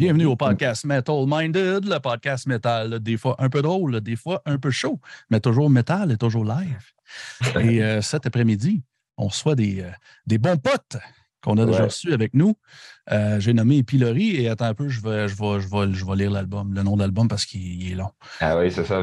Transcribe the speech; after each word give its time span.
Bienvenue 0.00 0.24
au 0.24 0.34
podcast 0.34 0.86
Metal 0.86 1.26
Minded, 1.26 1.84
le 1.84 1.98
podcast 1.98 2.46
métal, 2.46 3.00
des 3.00 3.18
fois 3.18 3.36
un 3.38 3.50
peu 3.50 3.60
drôle, 3.60 4.00
des 4.00 4.16
fois 4.16 4.40
un 4.46 4.56
peu 4.56 4.70
chaud, 4.70 4.98
mais 5.28 5.40
toujours 5.40 5.68
métal 5.68 6.10
et 6.10 6.16
toujours 6.16 6.46
live. 6.46 6.82
Et 7.60 7.82
euh, 7.82 8.00
cet 8.00 8.24
après-midi, 8.24 8.82
on 9.18 9.26
reçoit 9.26 9.54
des, 9.54 9.82
euh, 9.82 9.90
des 10.26 10.38
bons 10.38 10.56
potes 10.56 10.96
qu'on 11.44 11.58
a 11.58 11.66
déjà 11.66 11.84
reçus 11.84 12.14
avec 12.14 12.32
nous. 12.32 12.56
Euh, 13.12 13.40
j'ai 13.40 13.52
nommé 13.52 13.82
Pilori 13.82 14.36
et 14.36 14.48
attends 14.48 14.64
un 14.64 14.74
peu, 14.74 14.88
je 14.88 15.02
vais, 15.02 15.28
je 15.28 15.34
vais, 15.34 15.60
je 15.60 15.68
vais, 15.68 15.92
je 15.92 16.06
vais 16.06 16.16
lire 16.16 16.30
l'album, 16.30 16.72
le 16.72 16.82
nom 16.82 16.96
de 16.96 17.02
l'album 17.02 17.28
parce 17.28 17.44
qu'il 17.44 17.92
est 17.92 17.94
long. 17.94 18.12
Ah 18.40 18.56
oui, 18.56 18.72
c'est 18.72 18.86
ça. 18.86 19.02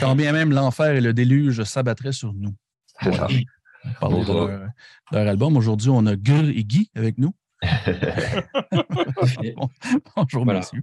quand 0.00 0.16
bien 0.16 0.32
même 0.32 0.50
l'enfer 0.50 0.96
et 0.96 1.00
le 1.00 1.14
déluge 1.14 1.62
s'abattraient 1.62 2.10
sur 2.10 2.34
nous. 2.34 2.56
C'est 3.00 3.14
ça. 3.14 3.28
De 3.28 4.26
leur, 4.26 4.70
leur, 5.12 5.28
album. 5.28 5.56
Aujourd'hui, 5.56 5.90
on 5.90 6.04
a 6.06 6.16
Gur 6.16 6.48
et 6.48 6.64
Guy 6.64 6.90
avec 6.96 7.18
nous. 7.18 7.32
bonjour, 10.16 10.46
monsieur. 10.46 10.82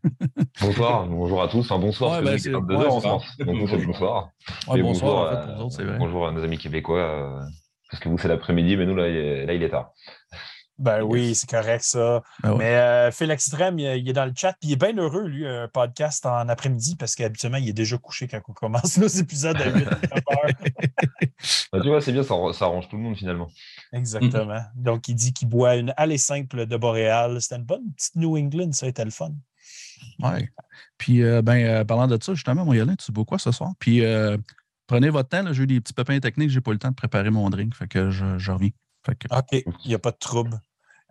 bonsoir, 0.60 1.06
bonjour 1.06 1.42
à 1.42 1.48
tous. 1.48 1.60
Enfin, 1.60 1.78
bonsoir, 1.78 2.22
ouais, 2.22 2.38
c'est 2.38 2.50
22 2.50 2.74
ouais, 2.74 2.84
heures 2.84 2.94
en 2.94 3.00
France. 3.00 3.38
Donc, 3.38 3.56
bonsoir. 3.86 4.28
Ouais, 4.68 4.82
bonsoir, 4.82 5.46
bonjour, 5.46 5.64
en 5.64 5.70
fait, 5.70 5.82
autres, 5.82 5.84
vrai. 5.84 5.98
bonjour 5.98 6.28
à 6.28 6.32
nos 6.32 6.44
amis 6.44 6.58
québécois. 6.58 7.00
Euh, 7.00 7.40
parce 7.90 8.02
que 8.02 8.08
vous, 8.08 8.18
c'est 8.18 8.28
l'après-midi, 8.28 8.76
mais 8.76 8.86
nous, 8.86 8.94
là, 8.94 9.08
là, 9.08 9.54
il 9.54 9.62
est 9.62 9.68
tard. 9.68 9.92
Ben 10.78 11.02
oui, 11.02 11.34
c'est 11.36 11.48
correct 11.48 11.84
ça. 11.84 12.22
Ben 12.42 12.56
Mais 12.56 12.76
euh, 12.76 13.10
Phil 13.12 13.30
Extrême, 13.30 13.78
il, 13.78 14.08
est 14.08 14.12
dans 14.12 14.24
le 14.24 14.32
chat, 14.34 14.54
puis 14.60 14.70
il 14.70 14.72
est 14.72 14.76
bien 14.76 14.96
heureux, 14.96 15.26
lui, 15.26 15.46
un 15.46 15.68
podcast 15.68 16.26
en 16.26 16.48
après-midi, 16.48 16.96
parce 16.96 17.14
qu'habituellement, 17.14 17.58
il 17.58 17.68
est 17.68 17.74
déjà 17.74 17.96
couché 17.96 18.26
quand 18.26 18.40
on 18.48 18.52
commence 18.52 18.96
nos 18.98 19.06
épisodes 19.06 19.56
à 19.56 19.70
8 19.70 19.84
ben, 21.72 21.80
Tu 21.80 21.88
vois, 21.88 22.00
c'est 22.00 22.12
bien, 22.12 22.24
ça, 22.24 22.34
ça, 22.52 22.64
arrange 22.64 22.88
tout 22.88 22.96
le 22.96 23.02
monde 23.02 23.16
finalement. 23.16 23.48
Exactement. 23.92 24.62
Donc, 24.74 25.06
il 25.06 25.14
dit 25.14 25.32
qu'il 25.32 25.48
boit 25.48 25.76
une 25.76 25.94
allée 25.96 26.18
simple 26.18 26.66
de 26.66 26.76
Boréal. 26.76 27.40
C'était 27.40 27.56
une 27.56 27.64
bonne 27.64 27.92
petite 27.92 28.16
New 28.16 28.36
England, 28.36 28.72
ça 28.72 28.86
a 28.86 28.88
été 28.88 29.04
le 29.04 29.12
fun. 29.12 29.32
Oui. 30.18 30.48
Puis, 30.98 31.22
euh, 31.22 31.40
ben, 31.40 31.64
euh, 31.64 31.84
parlant 31.84 32.08
de 32.08 32.18
ça, 32.20 32.34
justement, 32.34 32.64
mon 32.64 32.72
Yolin, 32.72 32.96
tu 32.96 33.12
bois 33.12 33.24
quoi 33.24 33.38
ce 33.38 33.52
soir? 33.52 33.70
Puis, 33.78 34.02
prenez 34.88 35.08
votre 35.08 35.28
temps, 35.28 35.52
j'ai 35.52 35.62
eu 35.62 35.66
des 35.68 35.80
petits 35.80 35.94
pépins 35.94 36.18
techniques, 36.18 36.50
j'ai 36.50 36.60
pas 36.60 36.72
eu 36.72 36.74
le 36.74 36.80
temps 36.80 36.90
de 36.90 36.96
préparer 36.96 37.30
mon 37.30 37.48
drink, 37.48 37.76
fait 37.76 37.86
que 37.86 38.10
je, 38.10 38.38
je 38.38 38.50
reviens. 38.50 38.70
OK, 39.08 39.52
il 39.52 39.88
n'y 39.88 39.94
a 39.94 39.98
pas 39.98 40.10
de 40.10 40.18
trouble. 40.18 40.60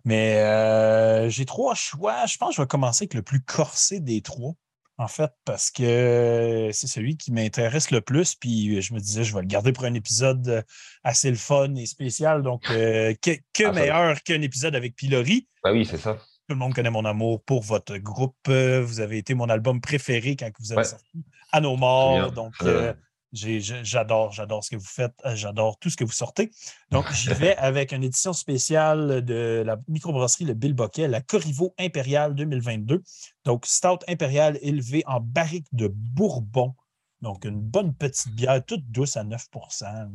Mais 0.04 0.36
euh, 0.42 1.30
j'ai 1.30 1.46
trois 1.46 1.74
choix. 1.74 2.26
Je 2.26 2.36
pense 2.36 2.50
que 2.50 2.56
je 2.56 2.62
vais 2.62 2.68
commencer 2.68 3.04
avec 3.04 3.14
le 3.14 3.22
plus 3.22 3.40
corsé 3.40 4.00
des 4.00 4.20
trois, 4.20 4.52
en 4.98 5.08
fait, 5.08 5.30
parce 5.44 5.70
que 5.70 6.70
c'est 6.72 6.86
celui 6.86 7.16
qui 7.16 7.32
m'intéresse 7.32 7.90
le 7.90 8.02
plus. 8.02 8.34
Puis 8.34 8.82
je 8.82 8.92
me 8.92 9.00
disais, 9.00 9.24
je 9.24 9.34
vais 9.34 9.40
le 9.40 9.46
garder 9.46 9.72
pour 9.72 9.84
un 9.84 9.94
épisode 9.94 10.64
assez 11.04 11.30
le 11.30 11.36
fun 11.36 11.74
et 11.76 11.86
spécial. 11.86 12.42
Donc, 12.42 12.70
euh, 12.70 13.14
que, 13.22 13.64
ah, 13.64 13.72
meilleur 13.72 14.22
qu'un 14.22 14.42
épisode 14.42 14.74
avec 14.74 14.94
Pilori? 14.94 15.48
Ben 15.62 15.72
oui, 15.72 15.86
c'est 15.86 15.98
ça. 15.98 16.14
Tout 16.14 16.54
le 16.54 16.56
monde 16.56 16.74
connaît 16.74 16.90
mon 16.90 17.06
amour 17.06 17.42
pour 17.42 17.62
votre 17.62 17.96
groupe. 17.96 18.36
Vous 18.46 19.00
avez 19.00 19.16
été 19.16 19.32
mon 19.32 19.48
album 19.48 19.80
préféré 19.80 20.36
quand 20.36 20.50
vous 20.60 20.72
avez 20.72 20.84
sorti 20.84 21.24
À 21.52 21.62
nos 21.62 21.76
morts. 21.76 22.30
Donc, 22.32 22.52
euh, 22.62 22.92
J'adore, 23.34 24.30
j'adore 24.30 24.62
ce 24.62 24.70
que 24.70 24.76
vous 24.76 24.86
faites, 24.86 25.14
euh, 25.24 25.34
j'adore 25.34 25.76
tout 25.78 25.90
ce 25.90 25.96
que 25.96 26.04
vous 26.04 26.12
sortez. 26.12 26.50
Donc, 26.90 27.12
j'y 27.12 27.30
vais 27.30 27.56
avec 27.56 27.92
une 27.92 28.04
édition 28.04 28.32
spéciale 28.32 29.24
de 29.24 29.62
la 29.66 29.76
microbrasserie 29.88 30.44
Le 30.44 30.54
Bill 30.54 30.72
Boquet, 30.72 31.08
la 31.08 31.20
Corriveau 31.20 31.74
Impériale 31.78 32.34
2022. 32.34 33.02
Donc, 33.44 33.66
Stout 33.66 33.98
Impériale 34.08 34.58
élevée 34.62 35.02
en 35.06 35.20
barrique 35.20 35.66
de 35.72 35.88
Bourbon. 35.88 36.74
Donc, 37.22 37.44
une 37.44 37.60
bonne 37.60 37.92
petite 37.94 38.32
bière, 38.34 38.64
toute 38.64 38.88
douce 38.90 39.16
à 39.16 39.24
9% 39.24 40.10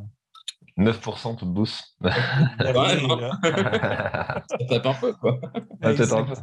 9% 0.78 1.36
toute 1.36 1.52
douce. 1.52 1.96
Ouais, 2.00 2.12
ça 2.62 4.58
tape 4.68 4.86
un 4.86 4.94
peu, 4.94 5.12
quoi. 5.14 5.38
Ça 5.82 5.94
tape 5.94 6.12
un 6.12 6.24
peu. 6.24 6.34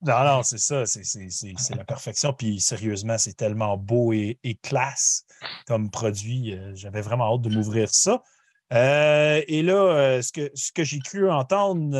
Non, 0.00 0.24
non, 0.24 0.42
c'est 0.44 0.58
ça, 0.58 0.86
c'est 0.86 1.74
la 1.76 1.84
perfection. 1.84 2.32
Puis 2.32 2.60
sérieusement, 2.60 3.18
c'est 3.18 3.34
tellement 3.34 3.76
beau 3.76 4.12
et, 4.12 4.38
classe 4.62 5.24
comme 5.66 5.90
produit. 5.90 6.54
Euh, 6.54 6.72
j'avais 6.74 7.00
vraiment 7.00 7.34
hâte 7.34 7.42
de 7.42 7.54
m'ouvrir 7.54 7.88
ça. 7.90 8.22
Euh, 8.72 9.40
et 9.48 9.62
là, 9.62 9.74
euh, 9.74 10.22
ce 10.22 10.30
que, 10.30 10.50
ce 10.54 10.70
que 10.72 10.84
j'ai 10.84 11.00
cru 11.00 11.30
entendre, 11.30 11.90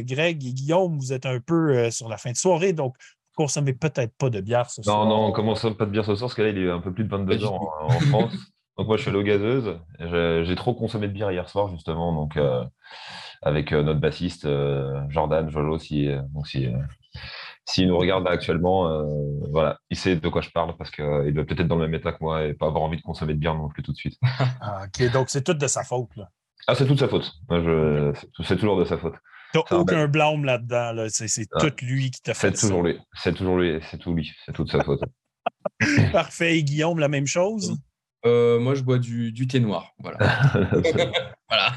Greg 0.00 0.44
et 0.44 0.52
Guillaume, 0.52 0.98
vous 0.98 1.12
êtes 1.12 1.26
un 1.26 1.38
peu 1.40 1.90
sur 1.90 2.08
la 2.08 2.16
fin 2.16 2.32
de 2.32 2.36
soirée, 2.36 2.72
donc 2.72 2.96
vous 2.98 3.42
ne 3.42 3.46
consommez 3.46 3.74
peut-être 3.74 4.16
pas 4.16 4.30
de 4.30 4.40
bière 4.40 4.68
ce 4.68 4.82
soir. 4.82 5.04
Non, 5.04 5.10
non, 5.10 5.24
on 5.26 5.28
ne 5.28 5.34
consomme 5.34 5.76
pas 5.76 5.84
de 5.84 5.90
bière 5.90 6.04
ce 6.04 6.16
soir, 6.16 6.28
parce 6.28 6.34
que 6.34 6.42
là, 6.42 6.48
il 6.48 6.58
est 6.58 6.70
un 6.70 6.80
peu 6.80 6.92
plus 6.92 7.04
de 7.04 7.10
22 7.10 7.44
heures 7.44 7.52
en, 7.52 7.86
en 7.86 8.00
France. 8.10 8.32
Donc 8.76 8.88
moi, 8.88 8.96
je 8.96 9.02
suis 9.02 9.10
allé 9.10 9.18
aux 9.18 9.22
gazeuses. 9.22 9.78
J'ai 10.00 10.56
trop 10.56 10.74
consommé 10.74 11.06
de 11.06 11.12
bière 11.12 11.30
hier 11.30 11.48
soir, 11.48 11.68
justement, 11.68 12.12
donc 12.12 12.38
avec 13.42 13.72
notre 13.72 14.00
bassiste 14.00 14.48
Jordan 15.08 15.48
Jolo, 15.48 15.78
si, 15.78 16.08
donc 16.34 16.48
si, 16.48 16.66
s'il 17.66 17.88
nous 17.88 17.98
regarde 17.98 18.26
actuellement, 18.28 18.88
euh, 18.88 19.02
voilà, 19.50 19.78
il 19.90 19.96
sait 19.96 20.16
de 20.16 20.28
quoi 20.28 20.40
je 20.40 20.50
parle 20.50 20.76
parce 20.76 20.90
qu'il 20.90 21.04
euh, 21.04 21.32
doit 21.32 21.44
peut-être 21.44 21.66
dans 21.66 21.76
le 21.76 21.86
même 21.88 21.94
état 21.94 22.12
que 22.12 22.18
moi 22.20 22.44
et 22.44 22.54
pas 22.54 22.66
avoir 22.66 22.84
envie 22.84 22.96
de 22.96 23.02
consommer 23.02 23.34
de 23.34 23.38
bière 23.38 23.54
non 23.54 23.68
plus 23.68 23.82
tout 23.82 23.92
de 23.92 23.96
suite. 23.96 24.18
Ah, 24.60 24.84
ok, 24.86 25.12
donc 25.12 25.28
c'est 25.28 25.42
tout 25.42 25.54
de 25.54 25.66
sa 25.66 25.82
faute. 25.82 26.10
Là. 26.16 26.30
Ah, 26.66 26.74
c'est 26.74 26.86
toute 26.86 26.98
sa 26.98 27.08
faute. 27.08 27.32
C'est 28.42 28.56
toujours 28.56 28.78
de 28.78 28.84
sa 28.84 28.96
faute. 28.96 29.14
T'as 29.52 29.76
aucun 29.76 30.06
blâme 30.08 30.44
là-dedans. 30.44 31.06
C'est 31.08 31.46
tout 31.58 31.72
lui 31.82 32.10
qui 32.10 32.20
t'a 32.22 32.34
fait. 32.34 32.56
C'est 32.56 32.66
toujours 32.66 32.82
lui. 32.82 32.98
C'est 33.14 33.34
toujours 33.34 33.58
lui. 33.58 33.80
C'est 33.90 33.98
tout 33.98 34.14
lui. 34.14 34.32
C'est 34.44 34.52
toute 34.52 34.70
sa 34.70 34.82
faute. 34.82 35.00
Parfait. 36.12 36.58
Et 36.58 36.64
Guillaume, 36.64 36.98
la 36.98 37.08
même 37.08 37.26
chose? 37.26 37.76
Euh, 38.24 38.58
moi, 38.58 38.74
je 38.74 38.82
bois 38.82 38.98
du, 38.98 39.32
du 39.32 39.46
thé 39.46 39.60
noir. 39.60 39.92
Voilà. 39.98 40.18
voilà. 41.48 41.72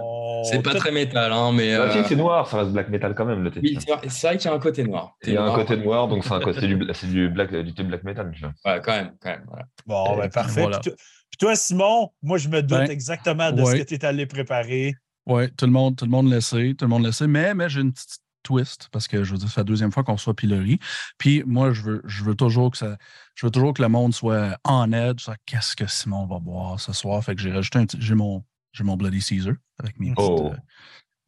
Oh, 0.00 0.23
c'est 0.44 0.62
pas 0.62 0.74
très 0.74 0.92
métal, 0.92 1.32
hein, 1.32 1.52
mais. 1.52 1.76
Bah, 1.76 1.90
c'est 2.06 2.16
noir, 2.16 2.48
ça 2.48 2.58
reste 2.58 2.70
black 2.70 2.88
metal 2.88 3.14
quand 3.14 3.24
même, 3.24 3.42
le. 3.42 3.50
Oui, 3.62 3.78
c'est 4.08 4.26
vrai, 4.26 4.36
qu'il 4.36 4.50
y 4.50 4.52
a 4.52 4.56
un 4.56 4.60
côté 4.60 4.84
noir. 4.84 5.16
Il 5.24 5.32
y 5.32 5.36
a 5.36 5.44
un 5.44 5.54
côté 5.54 5.76
noir, 5.76 6.08
donc 6.08 6.24
c'est 6.24 6.66
du, 6.66 6.76
du, 6.76 7.28
black, 7.28 7.54
du 7.54 7.84
black 7.84 8.04
metal. 8.04 8.32
Ouais, 8.64 8.80
quand 8.84 8.92
même, 8.92 9.12
quand 9.20 9.30
même. 9.30 9.46
Bon, 9.86 10.16
ben, 10.16 10.28
parfait. 10.30 10.66
Puis, 10.82 11.38
toi, 11.38 11.56
Simon, 11.56 12.10
moi, 12.22 12.38
je 12.38 12.48
me 12.48 12.62
doute 12.62 12.78
ben, 12.78 12.90
exactement 12.90 13.50
de 13.50 13.64
ce 13.64 13.76
que 13.76 13.82
tu 13.82 13.94
es 13.94 14.04
allé 14.04 14.26
préparer. 14.26 14.94
Oui, 15.26 15.50
tout 15.56 15.64
le 15.64 15.72
monde, 15.72 15.96
tout 15.96 16.04
le 16.04 16.10
monde 16.10 16.30
le 16.30 16.40
sait, 16.40 16.74
tout 16.78 16.84
le 16.84 16.90
monde 16.90 17.04
le 17.04 17.12
sait, 17.12 17.26
mais, 17.26 17.54
mais 17.54 17.68
j'ai 17.68 17.80
une 17.80 17.92
petite 17.92 18.20
twist 18.44 18.88
parce 18.92 19.08
que 19.08 19.24
je 19.24 19.32
veux 19.32 19.38
dire, 19.38 19.48
c'est 19.48 19.60
la 19.60 19.64
deuxième 19.64 19.90
fois 19.90 20.04
qu'on 20.04 20.16
soit 20.16 20.34
pilori. 20.34 20.78
Puis 21.18 21.42
moi, 21.46 21.72
je 21.72 21.82
veux, 21.82 22.02
je 22.04 22.22
veux 22.22 22.36
toujours 22.36 22.70
que 22.70 22.76
ça, 22.76 22.96
je 23.34 23.46
veux 23.46 23.50
toujours 23.50 23.74
que 23.74 23.82
le 23.82 23.88
monde 23.88 24.14
soit 24.14 24.58
en 24.62 24.92
aide. 24.92 25.18
Qu'est-ce 25.46 25.74
que 25.74 25.86
Simon 25.86 26.26
va 26.26 26.38
boire 26.38 26.78
ce 26.78 26.92
soir? 26.92 27.24
Fait 27.24 27.34
que 27.34 27.40
j'ai 27.40 27.50
rajouté 27.50 27.78
un 27.78 27.86
j'ai 27.98 28.14
mon, 28.14 28.44
j'ai 28.74 28.84
mon 28.84 28.96
Bloody 28.96 29.22
Caesar 29.22 29.54
avec 29.78 29.98
mes, 29.98 30.12
petites, 30.12 30.28
oh. 30.28 30.50
euh, 30.52 30.56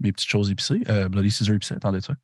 mes 0.01 0.13
petites 0.13 0.29
choses 0.29 0.51
épicées. 0.51 0.83
Euh, 0.89 1.09
Bloody 1.09 1.31
Caesar 1.31 1.55
épicé, 1.55 1.75
attendez 1.75 2.01
ça. 2.01 2.15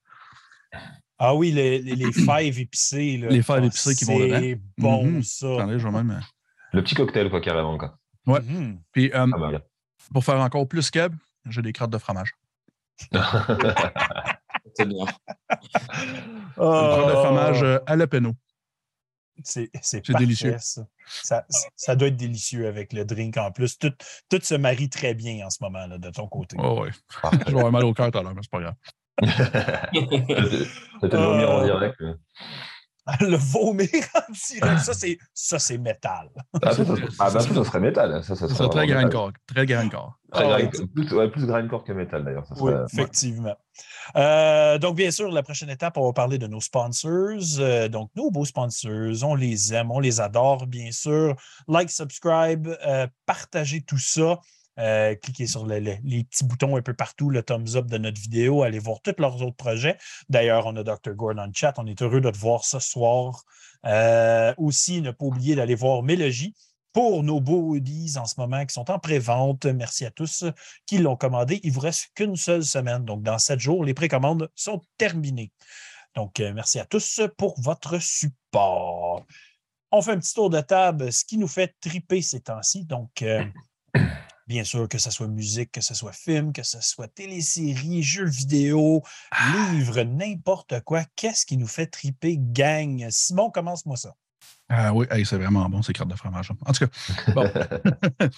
Ah 1.18 1.34
oui, 1.34 1.52
les, 1.52 1.78
les, 1.80 1.94
les 1.94 2.12
fèves 2.12 2.58
épicées. 2.58 3.16
Là. 3.18 3.28
Les 3.28 3.42
fèves 3.42 3.64
épicées 3.64 3.94
qui 3.94 4.04
vont 4.04 4.18
dedans. 4.18 4.40
C'est 4.40 4.60
bon, 4.76 5.04
mm 5.06 5.18
-hmm. 5.18 5.22
ça. 5.22 5.54
Attendez, 5.54 5.78
je 5.78 5.86
vais 5.86 5.92
même. 5.92 6.10
Euh, 6.10 6.20
Le 6.72 6.82
petit 6.82 6.94
cocktail, 6.94 7.30
quoi, 7.30 7.40
carrément. 7.40 7.78
Quoi. 7.78 7.96
Ouais. 8.26 8.40
Mm 8.40 8.54
-hmm. 8.54 8.78
Puis, 8.92 9.06
euh, 9.14 9.26
ah, 9.32 9.38
bah, 9.38 9.62
pour 10.12 10.24
faire 10.24 10.40
encore 10.40 10.66
plus 10.68 10.90
keb, 10.90 11.14
j'ai 11.48 11.62
des 11.62 11.72
crottes 11.72 11.92
de 11.92 11.98
fromage. 11.98 12.32
C'est 14.74 14.88
bien. 14.88 15.06
Oh. 16.56 16.72
Une 16.80 16.90
crotte 16.94 17.10
de 17.14 17.18
fromage 17.24 17.62
à 17.86 17.96
la 17.96 18.06
peino. 18.06 18.34
C'est 19.42 19.70
délicieux. 20.18 20.56
Ça. 20.58 21.44
Ça, 21.76 21.96
doit 21.96 22.08
être 22.08 22.16
délicieux 22.16 22.66
avec 22.66 22.92
le 22.92 23.04
drink 23.04 23.36
en 23.36 23.50
plus. 23.50 23.78
Tout, 23.78 23.92
tout 24.28 24.40
se 24.42 24.54
marie 24.54 24.88
très 24.88 25.14
bien 25.14 25.46
en 25.46 25.50
ce 25.50 25.58
moment 25.60 25.86
là, 25.86 25.98
de 25.98 26.10
ton 26.10 26.28
côté. 26.28 26.56
Oh, 26.58 26.82
oui. 26.82 26.90
Je 27.46 27.52
vais 27.52 27.58
avoir 27.58 27.72
mal 27.72 27.84
au 27.84 27.92
cœur 27.92 28.10
tout 28.10 28.18
à 28.18 28.22
l'heure, 28.22 28.34
mais 28.34 28.42
c'est 28.42 28.50
pas 28.50 28.60
grave. 28.60 28.74
C'était 31.00 31.16
vomir 31.16 31.50
en 31.50 31.64
direct. 31.64 32.02
Le 33.20 33.36
vomir 33.36 33.88
en 34.14 34.32
direct, 34.32 34.78
ça 34.78 34.94
c'est 34.94 35.18
ça 35.34 35.58
c'est 35.58 35.76
métal. 35.76 36.30
Ah, 36.62 36.72
ça, 36.72 36.84
ça, 36.84 36.94
ah, 37.18 37.30
ça, 37.30 37.40
serait 37.40 37.80
métal. 37.80 38.22
Ça, 38.22 38.36
ça 38.36 38.48
serait 38.48 38.68
très 38.68 38.86
grindcore. 38.86 39.32
Très 39.46 39.66
grindcore. 39.66 40.20
Très 40.30 40.44
oh, 40.64 40.86
plus, 40.94 41.12
ouais, 41.12 41.28
plus 41.28 41.44
grindcore 41.44 41.82
que 41.82 41.92
métal 41.92 42.24
d'ailleurs. 42.24 42.46
Oui, 42.60 42.72
effectivement. 42.92 43.56
Euh, 44.16 44.78
donc, 44.78 44.96
bien 44.96 45.10
sûr, 45.10 45.30
la 45.30 45.42
prochaine 45.42 45.70
étape, 45.70 45.96
on 45.96 46.06
va 46.06 46.12
parler 46.12 46.38
de 46.38 46.46
nos 46.46 46.60
sponsors. 46.60 47.58
Euh, 47.58 47.88
donc, 47.88 48.10
nos 48.14 48.30
beaux 48.30 48.44
sponsors, 48.44 49.22
on 49.22 49.34
les 49.34 49.74
aime, 49.74 49.90
on 49.90 50.00
les 50.00 50.20
adore, 50.20 50.66
bien 50.66 50.92
sûr. 50.92 51.36
Like, 51.68 51.90
subscribe, 51.90 52.68
euh, 52.86 53.06
partagez 53.26 53.82
tout 53.82 53.98
ça. 53.98 54.40
cliquez 55.22 55.46
sur 55.46 55.66
les 55.66 55.98
petits 56.24 56.44
boutons 56.44 56.76
un 56.76 56.82
peu 56.82 56.94
partout, 56.94 57.30
le 57.30 57.42
thumbs 57.42 57.76
up 57.76 57.86
de 57.86 57.98
notre 57.98 58.20
vidéo, 58.20 58.62
allez 58.62 58.78
voir 58.78 59.00
tous 59.02 59.14
leurs 59.18 59.42
autres 59.42 59.56
projets. 59.56 59.98
D'ailleurs, 60.28 60.66
on 60.66 60.76
a 60.76 60.82
Dr. 60.82 61.14
Gordon 61.14 61.50
chat, 61.54 61.74
on 61.78 61.86
est 61.86 62.00
heureux 62.02 62.20
de 62.20 62.30
te 62.30 62.38
voir 62.38 62.64
ce 62.64 62.78
soir. 62.78 63.44
aussi, 64.56 65.02
ne 65.02 65.10
pas 65.10 65.24
oublier 65.26 65.56
d'aller 65.56 65.74
voir 65.74 66.02
Mélogie, 66.02 66.54
pour 66.92 67.22
nos 67.22 67.40
beaux 67.40 67.70
hoodies 67.70 68.14
en 68.16 68.26
ce 68.26 68.34
moment 68.38 68.64
qui 68.66 68.74
sont 68.74 68.90
en 68.90 68.98
pré-vente. 68.98 69.66
Merci 69.66 70.04
à 70.04 70.10
tous 70.10 70.44
qui 70.86 70.98
l'ont 70.98 71.16
commandé. 71.16 71.60
Il 71.62 71.72
vous 71.72 71.80
reste 71.80 72.10
qu'une 72.14 72.36
seule 72.36 72.64
semaine. 72.64 73.04
Donc, 73.04 73.22
dans 73.22 73.38
sept 73.38 73.60
jours, 73.60 73.84
les 73.84 73.94
précommandes 73.94 74.50
sont 74.54 74.80
terminées. 74.98 75.52
Donc, 76.14 76.40
euh, 76.40 76.52
merci 76.52 76.78
à 76.78 76.84
tous 76.84 77.20
pour 77.38 77.58
votre 77.60 77.98
support. 77.98 79.24
On 79.90 80.02
fait 80.02 80.12
un 80.12 80.18
petit 80.18 80.34
tour 80.34 80.50
de 80.50 80.60
table, 80.60 81.12
ce 81.12 81.24
qui 81.24 81.38
nous 81.38 81.48
fait 81.48 81.74
triper 81.80 82.22
ces 82.22 82.40
temps-ci. 82.40 82.84
Donc, 82.84 83.22
euh, 83.22 83.44
Bien 84.48 84.64
sûr, 84.64 84.88
que 84.88 84.98
ce 84.98 85.10
soit 85.10 85.28
musique, 85.28 85.70
que 85.70 85.80
ce 85.80 85.94
soit 85.94 86.12
film, 86.12 86.52
que 86.52 86.64
ce 86.64 86.80
soit 86.80 87.08
télésérie, 87.08 88.02
jeux 88.02 88.28
vidéo, 88.28 89.02
ah! 89.30 89.70
livres, 89.72 90.02
n'importe 90.02 90.80
quoi. 90.80 91.04
Qu'est-ce 91.14 91.46
qui 91.46 91.56
nous 91.56 91.68
fait 91.68 91.86
triper, 91.86 92.36
gang? 92.38 93.08
Simon, 93.10 93.50
commence-moi 93.50 93.96
ça. 93.96 94.14
Ah 94.74 94.94
oui, 94.94 95.06
c'est 95.26 95.36
vraiment 95.36 95.68
bon, 95.68 95.82
ces 95.82 95.92
crottes 95.92 96.08
de 96.08 96.14
fromage. 96.14 96.50
En 96.64 96.72
tout 96.72 96.86
cas, 96.86 97.32
bon. 97.34 97.44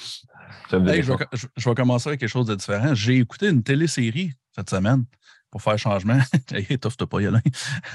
je, 0.70 1.69
vais, 1.69 1.75
commencer 1.76 2.08
avec 2.08 2.20
quelque 2.20 2.28
chose 2.28 2.46
de 2.46 2.56
différent. 2.56 2.92
J'ai 2.92 3.19
écouté 3.19 3.48
une 3.48 3.62
télésérie 3.62 4.32
cette 4.52 4.69
semaine 4.69 5.04
pour 5.52 5.62
faire 5.62 5.78
changement. 5.78 6.19
Étouffe 6.69 6.96
pas, 6.96 7.20
Yolin. 7.20 7.40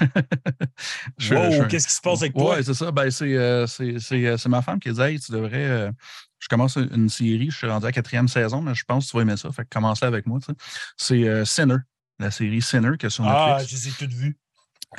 wow, 0.00 1.66
qu'est-ce 1.68 1.86
qui 1.86 1.94
se 1.94 2.00
passe 2.00 2.22
avec 2.22 2.32
toi? 2.32 2.56
Oui, 2.56 2.64
c'est 2.64 2.72
ça. 2.72 2.90
Ben, 2.90 3.10
euh, 3.20 3.66
euh, 3.80 3.98
c'est 4.38 4.48
ma 4.48 4.62
femme 4.62 4.80
qui 4.80 4.90
dit 4.90 5.00
Hey, 5.02 5.20
tu 5.20 5.32
devrais. 5.32 5.68
Euh, 5.68 5.92
je 6.38 6.48
commence 6.48 6.76
une 6.76 7.10
série, 7.10 7.50
je 7.50 7.56
suis 7.58 7.66
rendu 7.66 7.84
à 7.84 7.88
la 7.88 7.92
quatrième 7.92 8.26
saison, 8.26 8.62
mais 8.62 8.74
je 8.74 8.84
pense 8.84 9.04
que 9.04 9.10
tu 9.10 9.16
vas 9.18 9.22
aimer 9.22 9.36
ça. 9.36 9.52
Fait 9.52 9.64
que 9.64 9.68
commencer 9.68 10.06
avec 10.06 10.24
moi. 10.24 10.38
C'est 10.96 11.44
Sinner, 11.44 11.76
la 12.18 12.30
série 12.30 12.62
Sinner 12.62 12.92
qui 12.98 13.04
est 13.04 13.10
sur 13.10 13.24
Netflix. 13.24 13.54
Ah, 13.58 13.64
je 13.66 13.74
les 13.74 13.88
ai 13.88 13.90
toutes 13.90 14.14
vues. 14.14 14.38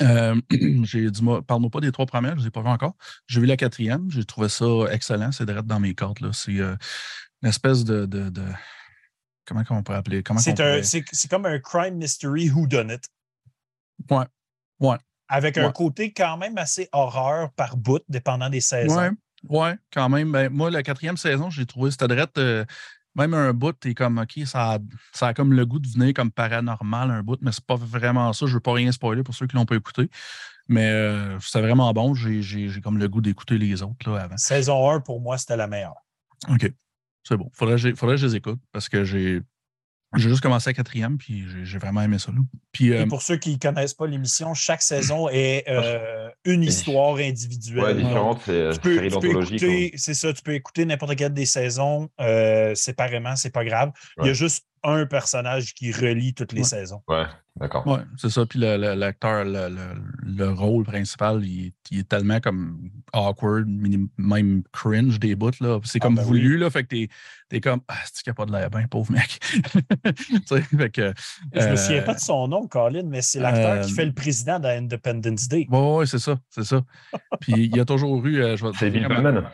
j'ai 0.00 1.10
dit, 1.10 1.22
parle-moi 1.46 1.70
pas 1.70 1.80
des 1.80 1.92
trois 1.92 2.06
premières, 2.06 2.32
je 2.32 2.36
ne 2.36 2.40
les 2.42 2.48
ai 2.48 2.50
pas 2.50 2.62
vues 2.62 2.68
encore. 2.68 2.94
J'ai 3.26 3.40
vu 3.40 3.46
la 3.46 3.56
quatrième, 3.56 4.10
j'ai 4.10 4.24
trouvé 4.24 4.48
ça 4.48 4.66
excellent, 4.90 5.32
c'est 5.32 5.46
direct 5.46 5.66
dans 5.66 5.80
mes 5.80 5.94
cordes. 5.94 6.32
C'est 6.32 6.52
une 6.52 6.78
espèce 7.42 7.84
de, 7.84 8.06
Comment 9.44 9.62
on 9.70 9.82
pourrait 9.82 9.98
appeler 9.98 10.22
C'est 10.82 11.28
comme 11.28 11.46
un 11.46 11.58
crime 11.58 11.96
mystery 11.96 12.48
who 12.50 12.66
done 12.66 12.90
it. 12.90 13.04
Ouais. 14.10 14.24
Ouais. 14.80 14.96
Avec 15.28 15.56
un 15.58 15.72
côté 15.72 16.12
quand 16.12 16.36
même 16.36 16.58
assez 16.58 16.88
horreur 16.92 17.50
par 17.52 17.76
bout, 17.76 18.02
dépendant 18.08 18.50
des 18.50 18.60
saisons. 18.60 18.96
Ouais, 18.96 19.10
ouais 19.48 19.74
quand 19.92 20.08
même. 20.08 20.30
Ben, 20.30 20.52
moi, 20.52 20.70
la 20.70 20.82
quatrième 20.82 21.16
saison, 21.16 21.50
j'ai 21.50 21.66
trouvé, 21.66 21.90
c'était 21.90 22.08
direct. 22.08 22.36
Euh, 22.38 22.64
même 23.14 23.34
un 23.34 23.52
bout, 23.52 23.72
t'es 23.72 23.94
comme, 23.94 24.18
OK, 24.18 24.40
ça 24.46 24.74
a, 24.74 24.78
ça 25.12 25.28
a 25.28 25.34
comme 25.34 25.52
le 25.52 25.66
goût 25.66 25.78
de 25.78 25.88
venir 25.88 26.14
comme 26.14 26.30
paranormal, 26.30 27.10
un 27.10 27.22
bout, 27.22 27.38
mais 27.42 27.52
c'est 27.52 27.64
pas 27.64 27.76
vraiment 27.76 28.32
ça. 28.32 28.46
Je 28.46 28.54
veux 28.54 28.60
pas 28.60 28.72
rien 28.72 28.92
spoiler 28.92 29.22
pour 29.22 29.34
ceux 29.34 29.46
qui 29.46 29.56
l'ont 29.56 29.66
pas 29.66 29.76
écouté. 29.76 30.08
Mais 30.68 30.88
euh, 30.90 31.38
c'était 31.40 31.60
vraiment 31.60 31.92
bon. 31.92 32.14
J'ai 32.14 32.80
comme 32.82 32.98
le 32.98 33.08
goût 33.08 33.20
d'écouter 33.20 33.58
les 33.58 33.82
autres 33.82 34.10
là, 34.10 34.22
avant. 34.22 34.36
Saison 34.36 34.90
1, 34.90 35.00
pour 35.00 35.20
moi, 35.20 35.36
c'était 35.38 35.56
la 35.56 35.66
meilleure. 35.66 35.96
OK. 36.48 36.72
C'est 37.24 37.36
bon. 37.36 37.50
Faudrait, 37.52 37.78
faudrait 37.94 38.16
que 38.16 38.20
je 38.20 38.26
les 38.26 38.36
écoute 38.36 38.60
parce 38.72 38.88
que 38.88 39.04
j'ai. 39.04 39.42
J'ai 40.16 40.28
juste 40.28 40.42
commencé 40.42 40.68
à 40.68 40.72
quatrième, 40.72 41.16
puis 41.16 41.44
j'ai 41.64 41.78
vraiment 41.78 42.02
aimé 42.02 42.18
ça. 42.18 42.32
Puis, 42.72 42.88
Et 42.88 43.00
euh, 43.00 43.06
pour 43.06 43.22
ceux 43.22 43.36
qui 43.36 43.52
ne 43.52 43.58
connaissent 43.58 43.94
pas 43.94 44.06
l'émission, 44.06 44.52
chaque 44.52 44.82
saison 44.82 45.28
est 45.30 45.64
euh, 45.68 46.28
une 46.44 46.62
histoire 46.62 47.16
individuelle. 47.16 47.82
Ouais, 47.82 47.94
différente, 47.94 48.42
c'est 48.44 48.52
euh, 48.52 49.92
C'est 49.96 50.14
ça, 50.14 50.32
tu 50.32 50.42
peux 50.42 50.54
écouter 50.54 50.84
n'importe 50.84 51.16
quelle 51.16 51.32
des 51.32 51.46
saisons 51.46 52.10
séparément, 52.74 53.36
c'est 53.36 53.52
pas 53.52 53.64
grave. 53.64 53.92
Il 54.20 54.26
y 54.26 54.30
a 54.30 54.34
juste 54.34 54.66
un 54.84 55.06
personnage 55.06 55.74
qui 55.74 55.92
relie 55.92 56.34
toutes 56.34 56.52
les 56.52 56.64
saisons. 56.64 57.02
Ouais, 57.06 57.24
d'accord. 57.56 57.86
Ouais, 57.86 58.00
c'est 58.16 58.30
ça. 58.30 58.44
Puis 58.46 58.58
l'acteur, 58.58 59.44
le, 59.44 60.48
rôle 60.50 60.84
principal, 60.84 61.44
il, 61.44 61.72
est 61.92 62.08
tellement 62.08 62.40
comme 62.40 62.90
awkward, 63.12 63.66
même 64.18 64.62
cringe 64.72 65.20
des 65.20 65.36
bouts. 65.36 65.50
Là. 65.60 65.78
C'est 65.84 65.98
ah, 66.00 66.06
comme 66.06 66.16
ben 66.16 66.22
voulu, 66.22 66.58
là. 66.58 66.68
Fait 66.70 66.82
que 66.82 66.88
t'es, 66.88 67.08
es 67.52 67.60
comme 67.60 67.80
Ah, 67.86 67.94
c'est 68.04 68.22
qu'il 68.22 68.30
n'y 68.30 68.32
a 68.32 68.34
pas 68.34 68.46
de 68.46 68.52
l'air 68.52 68.70
bien, 68.70 68.86
pauvre 68.88 69.12
mec? 69.12 69.38
fait 70.48 70.90
que, 70.90 71.14
Je 71.54 71.68
me 71.68 71.76
souviens 71.76 72.02
pas 72.02 72.14
de 72.14 72.20
son 72.20 72.48
nom, 72.48 72.66
Colin, 72.66 73.04
mais 73.04 73.22
c'est 73.22 73.40
l'acteur 73.40 73.84
qui 73.84 73.92
fait 73.92 74.02
euh, 74.02 74.06
le 74.06 74.12
président 74.12 74.58
d'Independence 74.58 75.48
Day. 75.48 75.66
Oui, 75.70 75.78
ouais, 75.78 76.06
c'est 76.06 76.18
ça, 76.18 76.38
c'est 76.50 76.64
ça. 76.64 76.82
Puis 77.40 77.52
il 77.52 77.76
y 77.76 77.80
a 77.80 77.84
toujours 77.84 78.24
eu. 78.26 78.42
Euh, 78.42 78.56
c'est 78.78 78.90
Bill 78.90 79.06
Pullman. 79.06 79.44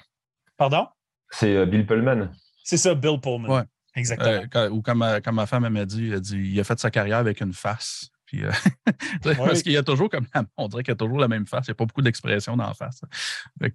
Pardon? 0.57 0.87
C'est 1.31 1.55
euh, 1.55 1.67
Bill 1.67 1.87
Pullman. 1.87 2.31
C'est 2.65 2.79
ça, 2.79 2.95
Bill 2.95 3.21
Pullman. 3.21 3.49
Ouais. 3.49 3.63
Exactement. 3.99 4.67
ou 4.69 4.83
comme 4.83 4.99
ma, 4.99 5.21
comme 5.21 5.35
ma 5.35 5.47
femme 5.47 5.69
m'a 5.69 5.85
dit, 5.85 6.13
dit, 6.21 6.37
il 6.37 6.61
a 6.61 6.65
fait 6.65 6.79
sa 6.79 6.91
carrière 6.91 7.19
avec 7.19 7.41
une 7.41 7.53
face. 7.53 8.11
Puis, 8.29 8.45
euh, 8.45 8.53
Parce 9.23 9.63
qu'il 9.63 9.73
y 9.73 9.79
a 9.79 9.83
toujours 9.83 10.11
comme 10.11 10.27
on 10.59 10.69
dirait 10.69 10.83
qu'il 10.83 10.93
y 10.93 10.93
a 10.93 10.97
toujours 10.97 11.19
la 11.19 11.29
même 11.29 11.47
face. 11.47 11.67
Il 11.67 11.71
n'y 11.71 11.73
a 11.73 11.77
pas 11.77 11.87
beaucoup 11.87 12.03
d'expression 12.03 12.59
dans 12.59 12.67
la 12.67 12.75
face. 12.75 13.01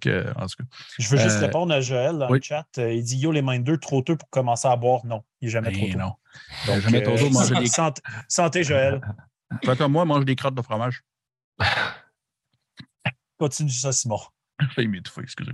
que, 0.00 0.30
en 0.38 0.46
tout 0.46 0.56
cas, 0.58 0.64
Je 0.96 1.08
veux 1.08 1.18
juste 1.18 1.38
euh, 1.38 1.46
répondre 1.46 1.74
à 1.74 1.80
Joël 1.80 2.16
dans 2.18 2.28
le 2.28 2.40
chat. 2.40 2.66
Euh, 2.78 2.92
il 2.92 3.02
dit 3.02 3.16
Yo, 3.16 3.32
les 3.32 3.42
mains 3.42 3.58
deux, 3.58 3.78
trop 3.78 4.00
tôt 4.02 4.16
pour 4.16 4.30
commencer 4.30 4.68
à 4.68 4.76
boire. 4.76 5.04
Non, 5.04 5.24
il 5.40 5.46
n'est 5.46 5.50
jamais 5.50 5.72
trop 5.72 5.86
ben 5.86 5.92
tôt. 5.92 5.98
Non. 5.98 6.14
Donc, 6.66 6.82
jamais 6.82 7.02
trop 7.02 7.16
tôt 7.16 7.30
manger 7.30 7.56
des 7.56 7.66
santé, 7.66 8.00
santé, 8.28 8.62
Joël. 8.62 9.00
Comme 9.78 9.90
moi, 9.90 10.04
mange 10.04 10.24
des 10.24 10.36
crottes 10.36 10.54
de 10.54 10.62
fromage. 10.62 11.02
Continue 13.38 13.70
ça, 13.70 13.90
Simon. 13.90 14.20
Je 14.60 14.66
vais 14.76 14.86
m'étouffer, 14.86 15.22
excusez. 15.22 15.52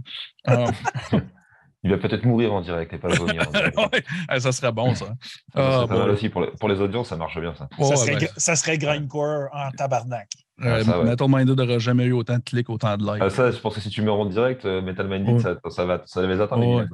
Il 1.83 1.91
va 1.91 1.99
peut-être 1.99 2.25
mourir 2.25 2.53
en 2.53 2.61
direct 2.61 2.93
et 2.93 2.99
pas 2.99 3.09
vomir. 3.09 3.43
ouais, 3.53 4.41
ça 4.41 4.53
serait 4.53 4.73
bon, 4.73 4.95
ça. 4.95 5.15
Ah, 5.55 5.85
aussi. 5.85 6.29
Pour 6.29 6.43
les, 6.43 6.49
pour 6.49 6.69
les, 6.69 6.81
audiences, 6.81 7.09
ça 7.09 7.17
marche 7.17 7.41
bien, 7.41 7.55
ça. 7.55 7.69
ça, 7.79 7.97
serait, 7.97 8.17
ben... 8.17 8.29
ça 8.37 8.57
serait 8.57 8.79
grindcore 8.79 9.49
en 9.53 9.71
tabarnak. 9.71 10.29
Euh, 10.63 10.85
ah, 10.87 11.03
Metal 11.03 11.29
Minded 11.29 11.57
n'aura 11.57 11.79
jamais 11.79 12.05
eu 12.05 12.13
autant 12.13 12.37
de 12.37 12.43
clics, 12.43 12.69
autant 12.69 12.97
de 12.97 13.05
likes. 13.05 13.23
Ah, 13.23 13.31
ça, 13.31 13.51
je 13.51 13.59
pense 13.59 13.75
que 13.75 13.81
si 13.81 13.89
tu 13.89 14.03
meurs 14.03 14.19
en 14.19 14.27
direct, 14.27 14.65
euh, 14.67 14.83
Metal 14.83 15.09
Minded, 15.09 15.41
ça, 15.41 15.57
ça, 15.71 15.87
va, 15.87 16.03
ça 16.05 16.27
les 16.27 16.41
atteindre. 16.41 16.87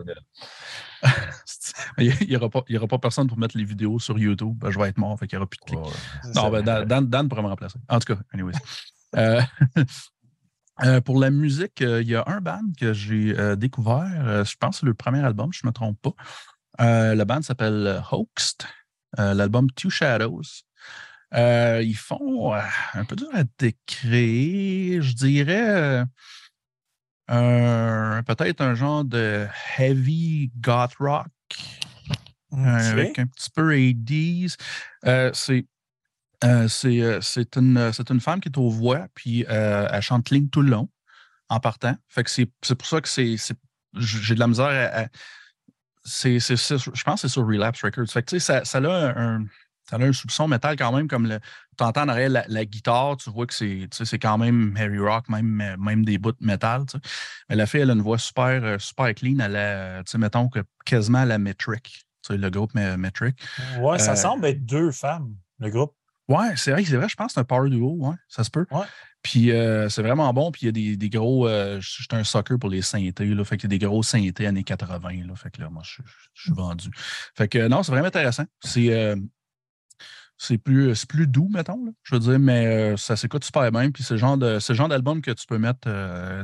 il 1.98 2.14
n'y 2.28 2.36
aura, 2.36 2.46
aura, 2.46 2.86
pas 2.86 2.98
personne 2.98 3.26
pour 3.26 3.38
mettre 3.38 3.56
les 3.58 3.64
vidéos 3.64 3.98
sur 3.98 4.18
YouTube. 4.18 4.54
Ben, 4.56 4.70
je 4.70 4.78
vais 4.78 4.88
être 4.88 4.98
mort, 4.98 5.18
fait 5.18 5.26
qu'il 5.26 5.36
n'y 5.36 5.40
aura 5.40 5.48
plus 5.48 5.58
de 5.58 5.64
clics. 5.64 6.34
non, 6.34 6.48
ben, 6.50 6.62
Dan, 6.62 7.06
Dan, 7.06 7.28
pourrait 7.28 7.42
me 7.42 7.48
remplacer. 7.48 7.78
En 7.88 7.98
tout 7.98 8.14
cas, 8.14 8.20
anyways. 8.32 8.54
euh, 9.16 9.40
euh, 10.84 11.00
pour 11.00 11.18
la 11.18 11.30
musique, 11.30 11.80
euh, 11.80 12.02
il 12.02 12.08
y 12.08 12.14
a 12.14 12.24
un 12.26 12.40
band 12.40 12.60
que 12.78 12.92
j'ai 12.92 13.38
euh, 13.38 13.56
découvert. 13.56 14.44
je 14.44 14.56
pense 14.56 14.76
que 14.76 14.80
c'est 14.80 14.86
le 14.86 14.94
premier 14.94 15.24
album, 15.24 15.52
je 15.52 15.60
ne 15.64 15.68
me 15.68 15.72
trompe 15.72 15.98
pas. 16.02 16.14
le 17.14 17.24
band 17.24 17.42
s'appelle 17.42 18.02
Hoaxed. 18.10 18.64
L'album 19.18 19.70
Two 19.70 19.88
Shadows. 19.88 20.42
ils 21.32 21.96
font 21.96 22.52
un 22.52 23.04
peu 23.06 23.16
dur 23.16 23.28
à 23.32 23.44
décrire, 23.58 25.02
je 25.02 25.14
dirais 25.14 26.04
peut-être 27.28 28.60
un 28.60 28.74
genre 28.74 29.04
de 29.04 29.46
heavy 29.78 30.50
goth 30.60 30.94
rock 31.00 31.26
avec 32.52 33.18
un 33.18 33.26
petit 33.26 33.50
peu 33.50 33.72
80s. 33.72 34.56
c'est 35.32 35.64
euh, 36.44 36.68
euh, 36.84 37.20
c'est 37.22 37.56
une, 37.56 37.78
une, 38.10 38.20
femme 38.20 38.40
qui 38.40 38.48
est 38.48 38.58
aux 38.58 38.68
voix, 38.68 39.06
puis 39.14 39.44
euh, 39.48 39.88
elle 39.90 40.02
chante 40.02 40.30
ligne 40.30 40.48
tout 40.48 40.62
le 40.62 40.70
long 40.70 40.88
en 41.48 41.60
partant. 41.60 41.96
Fait 42.08 42.24
que 42.24 42.30
c'est 42.30 42.74
pour 42.74 42.86
ça 42.86 43.00
que 43.00 43.08
c'est 43.08 43.36
j'ai 43.94 44.34
de 44.34 44.40
la 44.40 44.46
misère 44.46 44.90
à. 44.92 45.06
c'est 46.04 46.38
je 46.38 47.04
pense 47.04 47.22
que 47.22 47.28
c'est 47.28 47.32
sur 47.32 47.46
Relapse 47.46 47.82
Records. 47.82 48.08
Fait 48.08 48.22
que 48.22 48.38
ça, 48.38 48.64
ça, 48.64 48.78
a 48.78 49.18
un, 49.18 49.46
ça 49.88 49.96
a 49.96 50.00
un 50.00 50.12
soupçon 50.12 50.48
métal 50.48 50.76
quand 50.76 50.92
même, 50.92 51.08
comme 51.08 51.38
tu 51.78 51.84
entends 51.84 52.02
en 52.02 52.08
arrière 52.08 52.44
la, 52.46 52.64
guitare, 52.66 53.16
tu 53.16 53.30
vois 53.30 53.46
que 53.46 53.54
c'est 53.54 54.18
quand 54.18 54.36
même 54.36 54.76
heavy 54.76 54.98
rock, 54.98 55.30
même, 55.30 55.76
même 55.78 56.04
des 56.04 56.18
bouts 56.18 56.32
de 56.32 56.44
métal. 56.44 56.84
Mais 57.48 57.56
la 57.56 57.64
fille, 57.64 57.80
elle 57.80 57.90
a 57.90 57.94
une 57.94 58.02
voix 58.02 58.18
super, 58.18 58.78
super 58.78 59.14
clean, 59.14 59.38
elle 59.38 59.56
a, 59.56 60.02
mettons 60.18 60.48
que 60.50 60.60
quasiment 60.84 61.24
la 61.24 61.38
Metric, 61.38 62.06
le 62.28 62.50
groupe 62.50 62.74
Metric. 62.74 63.36
Ouais, 63.78 63.98
ça 63.98 64.16
semble 64.16 64.44
être 64.46 64.66
deux 64.66 64.90
femmes, 64.90 65.34
le 65.60 65.70
groupe. 65.70 65.94
Ouais, 66.28 66.56
c'est 66.56 66.72
vrai, 66.72 66.84
c'est 66.84 66.96
vrai. 66.96 67.08
Je 67.08 67.14
pense 67.14 67.28
que 67.28 67.32
c'est 67.34 67.40
un 67.40 67.44
power 67.44 67.70
duo, 67.70 67.96
ouais, 67.98 68.16
ça 68.28 68.42
se 68.42 68.50
peut. 68.50 68.66
Ouais. 68.70 68.84
Puis 69.22 69.50
euh, 69.50 69.88
c'est 69.88 70.02
vraiment 70.02 70.32
bon. 70.32 70.50
Puis 70.50 70.62
il 70.62 70.66
y 70.66 70.68
a 70.68 70.72
des, 70.72 70.96
des 70.96 71.08
gros. 71.08 71.48
Euh, 71.48 71.80
je 71.80 71.88
suis 71.88 72.06
un 72.12 72.24
soccer 72.24 72.58
pour 72.58 72.70
les 72.70 72.82
synthés. 72.82 73.26
Là, 73.26 73.44
fait 73.44 73.56
qu'il 73.56 73.70
y 73.70 73.74
a 73.74 73.78
des 73.78 73.84
gros 73.84 74.02
synthés 74.02 74.46
années 74.46 74.64
80. 74.64 75.26
Là, 75.26 75.34
fait 75.34 75.50
que 75.50 75.60
là, 75.60 75.70
moi, 75.70 75.82
je, 75.84 76.00
suis 76.34 76.52
vendu. 76.52 76.90
Fait 77.36 77.48
que 77.48 77.66
non, 77.68 77.82
c'est 77.82 77.92
vraiment 77.92 78.08
intéressant. 78.08 78.44
C'est. 78.60 78.92
Euh, 78.92 79.16
c'est 80.38 80.58
plus, 80.58 81.06
plus 81.06 81.26
doux, 81.26 81.48
mettons, 81.48 81.82
là, 81.82 81.92
je 82.02 82.14
veux 82.14 82.20
dire, 82.20 82.38
mais 82.38 82.94
ça 82.98 83.16
s'écoute 83.16 83.42
super 83.42 83.72
bien. 83.72 83.90
Puis 83.90 84.02
c'est 84.02 84.12
le 84.12 84.18
genre, 84.18 84.36
d'album 84.36 85.22
que 85.22 85.30
tu 85.30 85.46
peux 85.46 85.56
mettre 85.56 85.88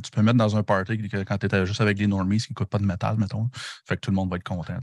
tu 0.02 0.10
peux 0.10 0.22
mettre 0.22 0.38
dans 0.38 0.56
un 0.56 0.62
party 0.62 1.10
quand 1.26 1.36
tu 1.36 1.54
es 1.54 1.66
juste 1.66 1.82
avec 1.82 1.98
des 1.98 2.06
normies 2.06 2.38
qui 2.38 2.52
n'écoutent 2.52 2.70
pas 2.70 2.78
de 2.78 2.86
métal, 2.86 3.18
mettons. 3.18 3.50
Fait 3.86 3.96
que 3.96 4.00
tout 4.00 4.10
le 4.10 4.14
monde 4.14 4.30
va 4.30 4.36
être 4.36 4.44
content. 4.44 4.78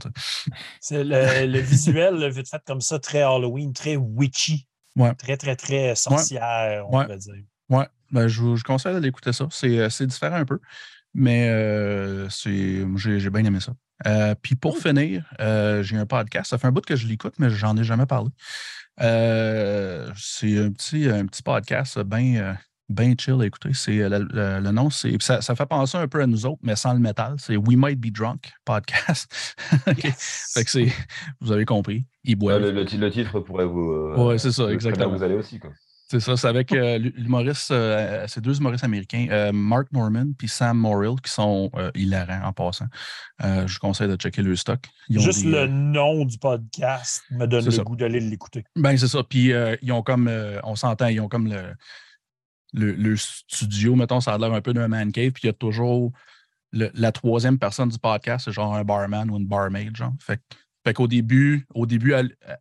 C'est 0.80 1.02
le, 1.02 1.44
le, 1.44 1.58
visuel, 1.58 2.30
vite 2.30 2.48
fait 2.48 2.62
comme 2.64 2.80
ça, 2.80 3.00
très 3.00 3.22
Halloween, 3.22 3.72
très 3.72 3.96
witchy. 3.96 4.68
Très, 5.18 5.36
très, 5.36 5.56
très 5.56 5.94
sorcière, 5.94 6.86
on 6.88 6.98
va 6.98 7.16
dire. 7.16 7.44
Oui, 7.68 7.84
ben, 8.10 8.26
je, 8.26 8.40
vous 8.40 8.56
conseille 8.64 8.92
d'aller 8.92 9.08
écouter 9.08 9.32
ça. 9.32 9.46
C'est 9.50 9.78
euh, 9.78 10.06
différent 10.06 10.36
un 10.36 10.44
peu, 10.44 10.58
mais 11.14 11.48
euh, 11.48 12.28
j'ai 12.28 13.30
bien 13.30 13.44
aimé 13.44 13.60
ça. 13.60 13.72
Euh, 14.06 14.34
puis 14.40 14.56
pour 14.56 14.78
finir, 14.78 15.24
j'ai 15.82 15.96
un 15.96 16.06
podcast. 16.06 16.50
Ça 16.50 16.58
fait 16.58 16.66
un 16.66 16.72
bout 16.72 16.84
que 16.84 16.96
je 16.96 17.06
l'écoute, 17.06 17.34
mais 17.38 17.50
j'en 17.50 17.76
ai 17.76 17.84
jamais 17.84 18.06
parlé. 18.06 18.30
c'est 18.98 19.04
un 20.58 20.72
petit, 20.72 21.08
un 21.08 21.26
petit 21.26 21.42
podcast 21.42 22.00
bien 22.00 22.56
bien 22.90 23.14
chill 23.18 23.40
à 23.40 23.46
écouter. 23.46 23.70
C'est, 23.72 24.08
le, 24.08 24.70
nom, 24.70 24.90
c'est, 24.90 25.20
ça, 25.22 25.40
ça, 25.40 25.54
fait 25.54 25.66
penser 25.66 25.96
un 25.98 26.08
peu 26.08 26.20
à 26.20 26.26
nous 26.26 26.46
autres, 26.46 26.60
mais 26.62 26.76
sans 26.76 26.92
le 26.92 27.00
métal. 27.00 27.36
C'est 27.38 27.56
We 27.56 27.76
Might 27.76 27.98
Be 27.98 28.12
Drunk 28.12 28.52
podcast. 28.64 29.32
fait 30.54 30.64
que 30.64 30.70
c'est, 30.70 30.92
vous 31.40 31.52
avez 31.52 31.64
compris. 31.64 32.04
Il 32.24 32.36
boit. 32.36 32.58
le, 32.58 32.70
le, 32.70 33.10
titre 33.10 33.40
pourrait 33.40 33.66
vous. 33.66 33.92
Euh, 33.92 34.16
ouais, 34.16 34.38
c'est 34.38 34.52
ça, 34.52 34.70
exactement. 34.70 35.16
Vous 35.16 35.22
allez 35.22 35.36
aussi. 35.36 35.58
Quoi. 35.58 35.70
C'est 36.10 36.18
ça, 36.18 36.36
c'est 36.36 36.48
avec 36.48 36.72
euh, 36.72 36.98
l'humoriste, 36.98 37.70
euh, 37.70 38.26
ces 38.26 38.40
deux 38.40 38.58
humoristes 38.58 38.82
américains, 38.82 39.28
euh, 39.30 39.52
Mark 39.52 39.86
Norman 39.92 40.32
puis 40.36 40.48
Sam 40.48 40.76
Morrill, 40.76 41.20
qui 41.22 41.30
sont 41.30 41.70
hilarants 41.94 42.48
en 42.48 42.52
passant. 42.52 42.86
je 43.40 43.72
vous 43.72 43.78
conseille 43.78 44.08
de 44.08 44.16
checker 44.16 44.42
le 44.42 44.56
stock. 44.56 44.80
Juste 45.08 45.44
le 45.44 45.68
nom 45.68 46.24
du 46.24 46.36
podcast 46.36 47.22
me 47.30 47.46
donne 47.46 47.64
le 47.64 47.84
goût 47.84 47.94
d'aller 47.94 48.18
l'écouter. 48.18 48.64
Ben, 48.74 48.96
c'est 48.96 49.06
ça. 49.06 49.22
Puis 49.22 49.52
ils 49.82 49.92
ont 49.92 50.02
comme, 50.02 50.28
on 50.64 50.74
s'entend, 50.74 51.06
ils 51.06 51.20
ont 51.20 51.28
comme 51.28 51.46
le, 51.46 51.62
le, 52.72 53.16
studio, 53.16 53.96
mettons, 53.96 54.20
ça 54.20 54.34
a 54.34 54.38
l'air 54.38 54.52
un 54.52 54.60
peu 54.60 54.72
d'un 54.72 54.88
man 54.88 55.12
cave, 55.12 55.32
puis 55.32 55.42
il 55.44 55.46
y 55.46 55.50
a 55.50 55.54
toujours 55.54 56.12
la 56.72 57.12
troisième 57.12 57.58
personne 57.58 57.88
du 57.88 57.98
podcast, 57.98 58.44
c'est 58.44 58.52
genre 58.52 58.74
un 58.74 58.84
barman 58.84 59.28
ou 59.30 59.38
une 59.38 59.46
barmaid, 59.46 59.96
genre. 59.96 60.12
Fait, 60.20 60.40
qu'au 60.94 61.08
début, 61.08 61.66
au 61.74 61.84
début, 61.84 62.14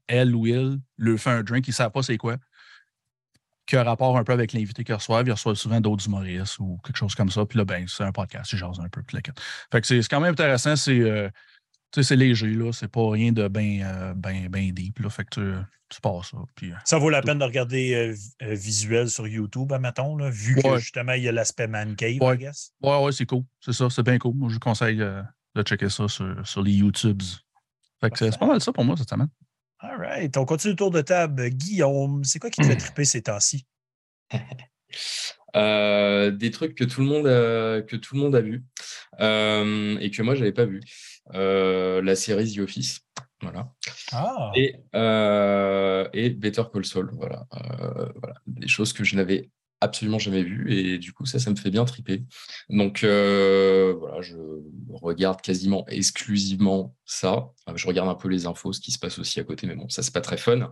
elle, 0.07 0.35
ou 0.35 0.47
il 0.47 0.79
le 0.97 1.17
fait 1.17 1.29
un 1.29 1.43
drink, 1.43 1.67
ils 1.67 1.73
savent 1.73 1.91
pas 1.91 2.03
c'est 2.03 2.17
quoi 2.17 2.37
qui 3.69 3.75
a 3.75 3.83
rapport 3.83 4.17
un 4.17 4.23
peu 4.23 4.33
avec 4.33 4.53
l'invité 4.53 4.83
qu'ils 4.83 4.95
reçoivent. 4.95 5.27
Ils 5.27 5.31
reçoivent 5.31 5.55
souvent 5.55 5.79
d'autres 5.79 6.07
humoristes 6.07 6.57
ou 6.57 6.79
quelque 6.83 6.97
chose 6.97 7.13
comme 7.13 7.29
ça. 7.29 7.45
Puis 7.45 7.59
là, 7.59 7.65
ben, 7.65 7.85
c'est 7.87 8.03
un 8.03 8.11
podcast, 8.11 8.51
ils 8.51 8.57
jasent 8.57 8.79
un 8.79 8.89
peu. 8.89 9.03
Fait 9.71 9.79
que 9.79 9.85
c'est 9.85 9.99
quand 10.09 10.19
même 10.19 10.31
intéressant. 10.31 10.75
C'est 10.75 10.99
euh, 10.99 11.29
c'est 11.91 12.15
léger, 12.15 12.53
là. 12.53 12.71
C'est 12.71 12.87
pas 12.87 13.09
rien 13.09 13.31
de 13.31 13.47
bien 13.47 13.85
euh, 13.85 14.13
ben, 14.13 14.47
ben 14.49 14.71
deep. 14.71 14.99
Là. 14.99 15.09
Fait 15.09 15.25
que 15.25 15.29
tu, 15.29 15.65
tu 15.89 16.01
passes 16.01 16.31
ça. 16.31 16.37
Puis, 16.55 16.71
euh, 16.71 16.75
ça 16.85 16.97
vaut 16.97 17.09
la 17.09 17.21
peine 17.21 17.39
de 17.39 17.43
regarder 17.43 18.13
visuel 18.41 19.09
sur 19.09 19.27
YouTube, 19.27 19.73
mettons, 19.79 20.15
là, 20.15 20.29
vu 20.29 20.55
que 20.55 20.77
justement, 20.77 21.13
il 21.13 21.23
y 21.23 21.27
a 21.27 21.31
l'aspect 21.31 21.67
man 21.67 21.95
cave, 21.95 22.21
ouais. 22.21 22.35
I 22.35 22.37
guess. 22.37 22.71
Ouais, 22.81 23.03
ouais, 23.03 23.11
c'est 23.11 23.25
cool. 23.25 23.43
C'est 23.59 23.73
ça, 23.73 23.89
c'est 23.89 24.03
bien 24.03 24.17
cool. 24.17 24.35
Moi, 24.35 24.49
je 24.49 24.55
vous 24.55 24.59
conseille 24.59 24.97
de 24.97 25.63
checker 25.63 25.89
ça 25.89 26.07
sur, 26.07 26.47
sur 26.47 26.61
les 26.61 26.73
YouTubes. 26.73 27.23
Fait 28.01 28.09
que 28.09 28.17
c'est 28.17 28.37
pas 28.37 28.47
mal 28.47 28.61
ça 28.61 28.71
pour 28.71 28.85
moi 28.85 28.95
cette 28.95 29.09
semaine. 29.09 29.29
All 29.79 29.97
right. 29.97 30.35
On 30.37 30.45
continue 30.45 30.73
le 30.73 30.77
tour 30.77 30.91
de 30.91 31.01
table. 31.01 31.49
Guillaume, 31.49 32.23
c'est 32.23 32.39
quoi 32.39 32.49
qui 32.49 32.61
te 32.61 32.67
fait 32.67 32.75
triper 32.77 33.05
ces 33.05 33.21
temps-ci? 33.23 33.65
Euh, 35.55 36.31
des 36.31 36.51
trucs 36.51 36.75
que 36.75 36.83
tout 36.83 37.01
le 37.01 37.07
monde 37.07 37.27
a, 37.27 37.81
que 37.81 37.95
tout 37.95 38.15
le 38.15 38.21
monde 38.21 38.35
a 38.35 38.41
vu 38.41 38.63
euh, 39.19 39.97
et 39.99 40.11
que 40.11 40.21
moi 40.21 40.35
j'avais 40.35 40.51
pas 40.51 40.65
vu. 40.65 40.81
Euh, 41.33 42.01
la 42.01 42.15
série 42.15 42.53
The 42.53 42.59
Office, 42.59 43.01
voilà. 43.41 43.71
Ah. 44.11 44.51
Et, 44.55 44.75
et 46.13 46.29
Better 46.31 46.63
Call 46.71 46.85
Saul, 46.85 47.09
voilà. 47.13 47.45
voilà. 47.51 48.35
Des 48.47 48.67
choses 48.67 48.93
que 48.93 49.03
je 49.03 49.15
n'avais 49.15 49.49
absolument 49.81 50.19
jamais 50.19 50.43
vu 50.43 50.73
et 50.73 50.97
du 50.97 51.13
coup 51.13 51.25
ça 51.25 51.39
ça 51.39 51.49
me 51.49 51.55
fait 51.55 51.69
bien 51.69 51.85
triper. 51.85 52.23
Donc 52.69 53.03
euh, 53.03 53.95
voilà 53.97 54.21
je 54.21 54.35
regarde 54.89 55.41
quasiment 55.41 55.85
exclusivement 55.87 56.95
ça. 57.05 57.49
Je 57.75 57.87
regarde 57.87 58.09
un 58.09 58.15
peu 58.15 58.27
les 58.27 58.45
infos 58.45 58.73
ce 58.73 58.81
qui 58.81 58.91
se 58.91 58.99
passe 58.99 59.19
aussi 59.19 59.39
à 59.39 59.43
côté 59.43 59.67
mais 59.67 59.75
bon 59.75 59.87
ça 59.89 60.03
c'est 60.03 60.13
pas 60.13 60.21
très 60.21 60.37
fun. 60.37 60.71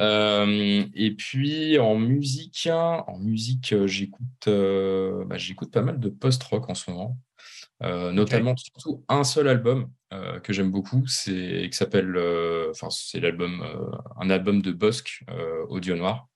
Euh, 0.00 0.84
et 0.94 1.14
puis 1.14 1.78
en 1.78 1.96
musique 1.96 2.68
en 2.70 3.18
musique 3.18 3.72
euh, 3.72 3.86
j'écoute 3.86 4.48
bah, 4.48 5.36
j'écoute 5.36 5.70
pas 5.70 5.82
mal 5.82 6.00
de 6.00 6.08
post-rock 6.08 6.68
en 6.68 6.74
ce 6.74 6.90
moment. 6.90 7.18
Notamment 7.80 8.56
surtout 8.56 9.04
un 9.08 9.22
seul 9.22 9.46
album 9.46 9.90
que 10.42 10.52
j'aime 10.52 10.70
beaucoup 10.70 11.06
c'est 11.06 11.68
qui 11.70 11.76
s'appelle 11.76 12.16
enfin 12.70 12.88
c'est 12.90 13.20
l'album 13.20 13.64
un 14.20 14.30
album 14.30 14.62
de 14.62 14.72
Bosque 14.72 15.24
audio 15.68 15.94
noir. 15.94 16.28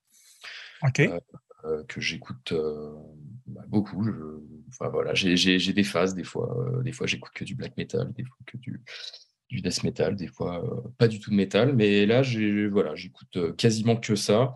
Ok. 0.82 1.00
Euh, 1.00 1.20
que 1.88 2.00
j'écoute 2.00 2.52
euh, 2.52 2.94
bah, 3.46 3.62
beaucoup. 3.68 4.04
enfin, 4.68 4.88
voilà, 4.88 5.14
j'ai 5.14 5.58
des 5.72 5.84
phases, 5.84 6.14
des 6.14 6.24
fois, 6.24 6.56
euh, 6.58 6.82
des 6.82 6.92
fois 6.92 7.06
j'écoute 7.06 7.32
que 7.34 7.44
du 7.44 7.54
black 7.54 7.76
metal, 7.76 8.12
des 8.12 8.24
fois 8.24 8.36
que 8.46 8.56
du, 8.56 8.80
du 9.48 9.60
death 9.60 9.82
metal, 9.84 10.16
des 10.16 10.26
fois 10.26 10.64
pas 10.98 11.08
du 11.08 11.20
tout 11.20 11.30
de 11.30 11.36
metal, 11.36 11.74
mais 11.74 12.06
là 12.06 12.22
voilà, 12.70 12.94
j'écoute 12.94 13.56
quasiment 13.56 13.96
que 13.96 14.14
ça. 14.14 14.54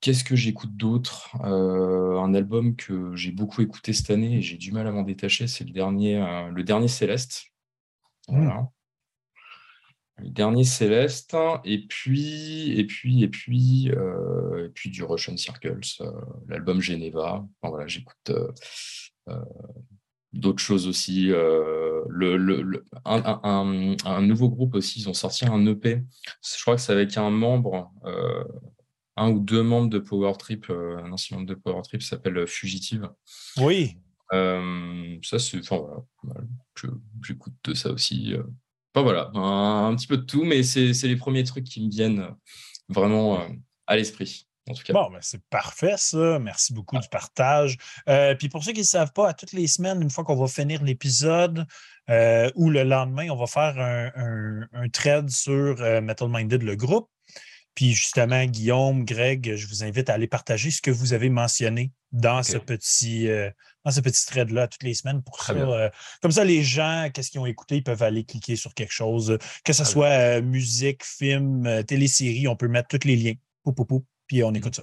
Qu'est-ce 0.00 0.24
que 0.24 0.34
j'écoute 0.34 0.76
d'autre? 0.76 1.36
Un 1.36 2.34
album 2.34 2.74
que 2.74 3.14
j'ai 3.14 3.30
beaucoup 3.30 3.62
écouté 3.62 3.92
cette 3.92 4.10
année 4.10 4.38
et 4.38 4.42
j'ai 4.42 4.56
du 4.56 4.72
mal 4.72 4.86
à 4.88 4.90
m'en 4.90 5.04
détacher, 5.04 5.46
c'est 5.46 5.64
le 5.64 5.70
dernier, 5.70 6.18
le 6.52 6.64
dernier 6.64 6.88
Céleste. 6.88 7.44
Mmh. 8.28 8.36
Voilà. 8.36 8.68
Le 10.18 10.28
dernier 10.28 10.64
Céleste, 10.64 11.36
et 11.64 11.86
puis, 11.86 12.78
et 12.78 12.84
puis, 12.84 13.22
et 13.22 13.28
puis, 13.28 13.90
euh, 13.90 14.66
et 14.66 14.68
puis 14.68 14.90
du 14.90 15.02
Russian 15.04 15.36
Circles, 15.36 15.80
euh, 16.00 16.10
l'album 16.48 16.80
Geneva. 16.80 17.46
voilà, 17.62 17.86
j'écoute 17.86 18.30
euh, 18.30 19.34
d'autres 20.32 20.62
choses 20.62 20.86
aussi. 20.86 21.28
Le, 21.28 22.36
le, 22.36 22.84
un, 23.04 24.22
nouveau 24.22 24.50
groupe 24.50 24.74
aussi, 24.74 25.00
ils 25.00 25.08
ont 25.08 25.14
sorti 25.14 25.46
un 25.46 25.64
EP. 25.66 26.02
Je 26.42 26.62
crois 26.62 26.76
que 26.76 26.82
c'est 26.82 26.92
avec 26.92 27.16
un 27.16 27.30
membre, 27.30 27.90
un 29.16 29.30
ou 29.30 29.40
deux 29.40 29.62
membres 29.62 29.88
de 29.88 29.98
Power 29.98 30.34
Trip, 30.38 30.66
un 30.68 31.10
ancien 31.10 31.38
membre 31.38 31.48
de 31.48 31.54
Power 31.54 31.82
Trip 31.84 32.02
s'appelle 32.02 32.46
Fugitive. 32.46 33.08
Oui. 33.56 33.96
ça, 34.30 35.38
c'est, 35.38 35.58
enfin 35.58 36.04
voilà, 36.22 36.44
j'écoute 37.24 37.74
ça 37.74 37.92
aussi 37.92 38.34
voilà, 39.00 39.30
un, 39.34 39.94
petit 39.96 40.06
peu 40.06 40.18
de 40.18 40.22
tout, 40.22 40.44
mais 40.44 40.62
c'est 40.62 40.92
les 41.04 41.16
premiers 41.16 41.44
trucs 41.44 41.64
qui 41.64 41.82
me 41.82 41.90
viennent 41.90 42.20
euh, 42.20 42.30
vraiment 42.88 43.40
euh, 43.40 43.48
à 43.86 43.96
l'esprit. 43.96 44.46
En 44.68 44.74
tout 44.74 44.82
cas. 44.84 44.92
Bon, 44.92 45.10
ben 45.10 45.18
c'est 45.22 45.42
parfait, 45.48 45.94
ça. 45.96 46.38
Merci 46.38 46.72
beaucoup 46.72 46.96
du 46.98 47.08
partage. 47.08 47.78
Euh, 48.08 48.34
puis 48.36 48.48
pour 48.48 48.62
ceux 48.62 48.72
qui 48.72 48.80
ne 48.80 48.84
savent 48.84 49.12
pas, 49.12 49.30
à 49.30 49.34
toutes 49.34 49.52
les 49.52 49.66
semaines, 49.66 50.00
une 50.02 50.10
fois 50.10 50.22
qu'on 50.22 50.36
va 50.36 50.46
finir 50.46 50.84
l'épisode 50.84 51.66
ou 52.54 52.70
le 52.70 52.82
lendemain, 52.84 53.28
on 53.30 53.36
va 53.36 53.46
faire 53.46 53.78
un, 53.78 54.66
un, 54.72 54.88
thread 54.90 55.30
sur 55.30 55.78
Metal 56.02 56.28
Minded, 56.28 56.62
le 56.62 56.76
groupe. 56.76 57.08
Puis 57.74 57.92
justement, 57.92 58.44
Guillaume, 58.44 59.04
Greg, 59.04 59.54
je 59.56 59.66
vous 59.66 59.82
invite 59.82 60.10
à 60.10 60.14
aller 60.14 60.26
partager 60.26 60.70
ce 60.70 60.82
que 60.82 60.90
vous 60.90 61.12
avez 61.12 61.30
mentionné 61.30 61.92
dans 62.12 62.42
ce 62.42 62.58
petit, 62.58 63.28
euh, 63.28 63.50
dans 63.84 63.90
ce 63.90 64.00
petit 64.00 64.26
thread-là 64.26 64.68
toutes 64.68 64.82
les 64.82 64.94
semaines. 64.94 65.22
Pour 65.22 65.42
ça, 65.42 65.54
euh, 65.54 65.88
comme 66.20 66.32
ça, 66.32 66.44
les 66.44 66.62
gens, 66.62 67.08
qu'est-ce 67.12 67.30
qu'ils 67.30 67.40
ont 67.40 67.46
écouté, 67.46 67.76
ils 67.76 67.82
peuvent 67.82 68.02
aller 68.02 68.24
cliquer 68.24 68.56
sur 68.56 68.74
quelque 68.74 68.92
chose, 68.92 69.38
que 69.64 69.72
ce 69.72 69.84
soit 69.84 70.08
euh, 70.08 70.42
musique, 70.42 71.04
film, 71.04 71.82
télésérie, 71.84 72.46
on 72.46 72.56
peut 72.56 72.68
mettre 72.68 72.88
tous 72.88 73.06
les 73.06 73.16
liens. 73.16 73.34
puis 74.26 74.44
on 74.44 74.52
écoute 74.52 74.76
ça. 74.76 74.82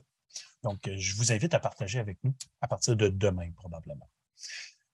Donc, 0.63 0.89
je 0.93 1.15
vous 1.15 1.31
invite 1.31 1.53
à 1.53 1.59
partager 1.59 1.99
avec 1.99 2.17
nous 2.23 2.33
à 2.59 2.67
partir 2.67 2.95
de 2.95 3.07
demain, 3.07 3.51
probablement. 3.55 4.09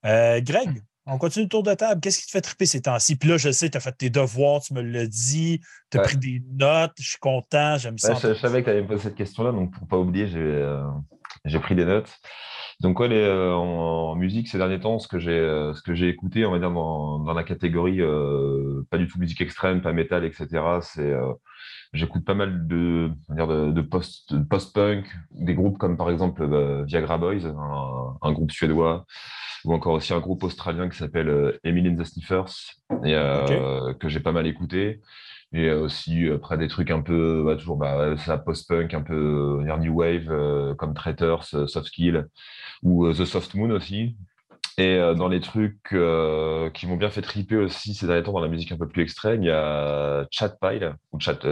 Greg, 0.04 0.84
on 1.06 1.18
continue 1.18 1.44
le 1.44 1.48
tour 1.48 1.62
de 1.62 1.72
table. 1.74 2.00
Qu'est-ce 2.00 2.20
qui 2.20 2.26
te 2.26 2.30
fait 2.32 2.40
triper 2.40 2.66
ces 2.66 2.82
temps-ci? 2.82 3.16
Puis 3.16 3.28
là, 3.28 3.36
je 3.36 3.50
sais, 3.50 3.70
tu 3.70 3.76
as 3.76 3.80
fait 3.80 3.92
tes 3.92 4.10
devoirs, 4.10 4.60
tu 4.60 4.74
me 4.74 4.82
l'as 4.82 5.06
dit, 5.06 5.60
tu 5.90 5.98
as 5.98 6.02
pris 6.02 6.16
des 6.16 6.42
notes, 6.52 6.94
je 6.98 7.10
suis 7.10 7.18
content, 7.18 7.78
j'aime 7.78 7.98
ça. 7.98 8.14
Je, 8.14 8.34
savais 8.34 8.60
que 8.60 8.64
tu 8.66 8.70
allais 8.70 8.82
poser 8.82 9.04
cette 9.04 9.14
question-là, 9.14 9.52
donc 9.52 9.72
pour 9.72 9.84
ne 9.84 9.88
pas 9.88 9.98
oublier, 9.98 10.28
euh, 10.34 10.82
j'ai 11.44 11.60
pris 11.60 11.74
des 11.74 11.84
notes. 11.84 12.12
Donc, 12.80 12.98
ouais, 13.00 13.08
euh, 13.10 13.54
en, 13.54 14.16
musique, 14.16 14.48
ces 14.48 14.58
derniers 14.58 14.80
temps, 14.80 14.98
ce 14.98 15.08
que 15.08 15.18
j'ai 15.18 15.30
euh, 15.30 15.72
j'ai 15.88 16.08
écouté, 16.08 16.44
on 16.44 16.50
va 16.50 16.58
dire, 16.58 16.70
dans, 16.70 17.20
dans 17.20 17.32
la 17.32 17.44
catégorie 17.44 18.00
pas 18.90 18.98
du 18.98 19.06
tout 19.06 19.18
musique 19.18 19.40
extrême, 19.40 19.82
pas 19.82 19.92
métal, 19.92 20.24
etc., 20.24 20.46
c'est. 20.82 21.14
J'écoute 21.96 22.24
pas 22.24 22.34
mal 22.34 22.66
de, 22.66 23.10
de, 23.30 23.72
de 23.72 23.80
post-punk, 23.80 24.48
post 24.48 24.78
des 25.30 25.54
groupes 25.54 25.78
comme 25.78 25.96
par 25.96 26.10
exemple 26.10 26.46
Viagra 26.84 27.18
Boys, 27.18 27.46
un 28.22 28.32
groupe 28.32 28.52
suédois, 28.52 29.06
ou 29.66 29.74
encore 29.74 29.94
aussi 29.94 30.14
un 30.14 30.20
groupe 30.20 30.44
australien 30.44 30.88
qui 30.88 30.96
s'appelle 30.96 31.28
euh, 31.28 31.58
Emily 31.64 31.90
and 31.90 31.96
the 31.96 32.04
Sniffers, 32.04 32.76
et, 33.04 33.14
euh, 33.14 33.92
que 33.94 34.08
j'ai 34.08 34.20
pas 34.20 34.32
mal 34.32 34.46
écouté. 34.46 35.00
Et 35.52 35.70
aussi, 35.70 36.28
après, 36.28 36.58
des 36.58 36.68
trucs 36.68 36.90
un 36.90 37.00
peu, 37.00 37.42
bah, 37.44 37.56
toujours, 37.56 37.76
bah, 37.76 38.16
ça 38.18 38.38
post-punk, 38.38 38.94
un 38.94 39.02
peu 39.02 39.62
euh, 39.66 39.76
new 39.78 39.94
wave, 39.94 40.74
comme 40.76 40.94
Traitors, 40.94 41.44
Soft 41.44 41.86
Skill, 41.86 42.26
ou 42.82 43.12
The 43.12 43.24
Soft 43.24 43.54
Moon 43.54 43.70
aussi. 43.70 44.16
Et 44.78 44.98
dans 45.16 45.28
les 45.28 45.40
trucs 45.40 45.80
qui 45.88 46.86
m'ont 46.86 46.96
bien 46.96 47.10
fait 47.10 47.22
triper 47.22 47.56
aussi 47.56 47.94
ces 47.94 48.06
derniers 48.06 48.22
temps 48.22 48.32
dans 48.32 48.40
la 48.40 48.48
musique 48.48 48.72
un 48.72 48.76
peu 48.76 48.88
plus 48.88 49.02
extrême, 49.02 49.42
il 49.42 49.46
y 49.46 49.50
a 49.50 50.26
Chat 50.30 50.58
Pile, 50.60 50.94
ou 51.12 51.20
Chat, 51.20 51.44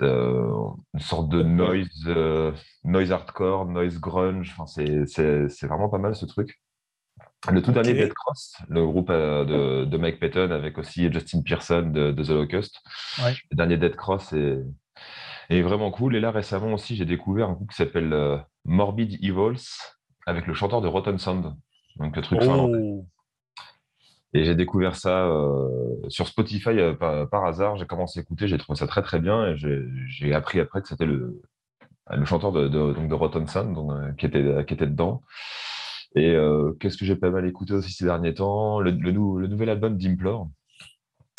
une 0.00 1.00
sorte 1.00 1.28
de 1.28 1.42
noise, 1.42 2.08
noise 2.84 3.10
hardcore, 3.10 3.66
noise 3.66 3.98
grunge. 3.98 4.54
Enfin, 4.56 4.66
c'est 4.66 5.66
vraiment 5.66 5.88
pas 5.88 5.98
mal 5.98 6.14
ce 6.14 6.24
truc. 6.24 6.60
Le 7.50 7.60
tout 7.60 7.72
dernier 7.72 7.92
Dead 7.92 8.12
Cross, 8.12 8.56
le 8.68 8.86
groupe 8.86 9.10
euh, 9.10 9.84
de, 9.84 9.96
Mike 9.98 10.18
Patton 10.18 10.50
avec 10.50 10.78
aussi 10.78 11.12
Justin 11.12 11.42
Pearson 11.42 11.90
de, 11.92 12.12
The 12.12 12.30
Locust. 12.30 12.80
Le 13.18 13.56
dernier 13.56 13.76
Dead 13.76 13.94
Cross 13.96 14.32
est, 14.32 15.60
vraiment 15.62 15.90
cool. 15.90 16.16
Et 16.16 16.20
là, 16.20 16.30
récemment 16.30 16.72
aussi, 16.72 16.96
j'ai 16.96 17.04
découvert 17.04 17.50
un 17.50 17.52
groupe 17.52 17.70
qui 17.70 17.76
s'appelle 17.76 18.12
euh, 18.12 18.38
Morbid 18.64 19.22
Evils 19.22 19.68
avec 20.26 20.46
le 20.46 20.54
chanteur 20.54 20.80
de 20.80 20.88
Rotten 20.88 21.18
Sound. 21.18 21.54
Donc, 21.96 22.16
le 22.16 22.22
truc 22.22 22.40
oh. 22.42 23.04
Et 24.34 24.44
j'ai 24.44 24.56
découvert 24.56 24.96
ça 24.96 25.26
euh, 25.26 25.68
sur 26.08 26.26
Spotify 26.26 26.70
par, 26.98 27.46
hasard. 27.46 27.76
J'ai 27.76 27.86
commencé 27.86 28.18
à 28.18 28.22
écouter, 28.22 28.48
j'ai 28.48 28.58
trouvé 28.58 28.76
ça 28.76 28.88
très 28.88 29.02
très 29.02 29.20
bien. 29.20 29.46
Et 29.46 29.56
j'ai 30.08 30.34
appris 30.34 30.58
après 30.58 30.82
que 30.82 30.88
c'était 30.88 31.06
le, 31.06 31.40
le 32.10 32.24
chanteur 32.24 32.50
de, 32.50 32.66
de, 32.66 33.14
Rotten 33.14 33.46
Sound 33.46 34.16
qui, 34.18 34.26
était, 34.26 34.64
qui 34.66 34.74
était 34.74 34.88
dedans. 34.88 35.22
Et 36.16 36.32
euh, 36.32 36.72
qu'est-ce 36.80 36.96
que 36.96 37.04
j'ai 37.04 37.14
pas 37.14 37.30
mal 37.30 37.46
écouté 37.46 37.74
aussi 37.74 37.92
ces 37.92 38.06
derniers 38.06 38.34
temps? 38.34 38.80
Le, 38.80 38.90
le, 38.90 39.12
nouvel 39.12 39.68
album 39.68 39.96
d'Implore, 39.96 40.48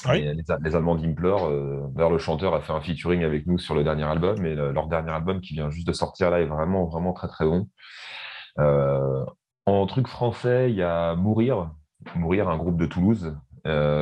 Les, 0.07 0.33
les, 0.33 0.75
Allemands 0.75 0.95
d'Implore, 0.95 1.51
d'ailleurs, 1.91 2.11
le 2.11 2.17
chanteur 2.17 2.55
a 2.55 2.61
fait 2.61 2.73
un 2.73 2.81
featuring 2.81 3.23
avec 3.25 3.45
nous 3.45 3.57
sur 3.57 3.75
le 3.75 3.83
dernier 3.83 4.03
album, 4.03 4.45
et 4.45 4.55
leur 4.55 4.87
dernier 4.87 5.11
album 5.11 5.41
qui 5.41 5.53
vient 5.53 5.69
juste 5.69 5.87
de 5.87 5.93
sortir 5.93 6.29
là 6.29 6.39
est 6.39 6.45
vraiment, 6.45 6.85
vraiment 6.85 7.11
très, 7.11 7.27
très 7.27 7.45
bon. 7.45 7.67
En 9.65 9.85
truc 9.85 10.07
français, 10.07 10.69
il 10.69 10.75
y 10.75 10.83
a 10.83 11.15
Mourir, 11.15 11.71
Mourir, 12.15 12.49
un 12.49 12.57
groupe 12.57 12.77
de 12.77 12.85
Toulouse 12.85 13.37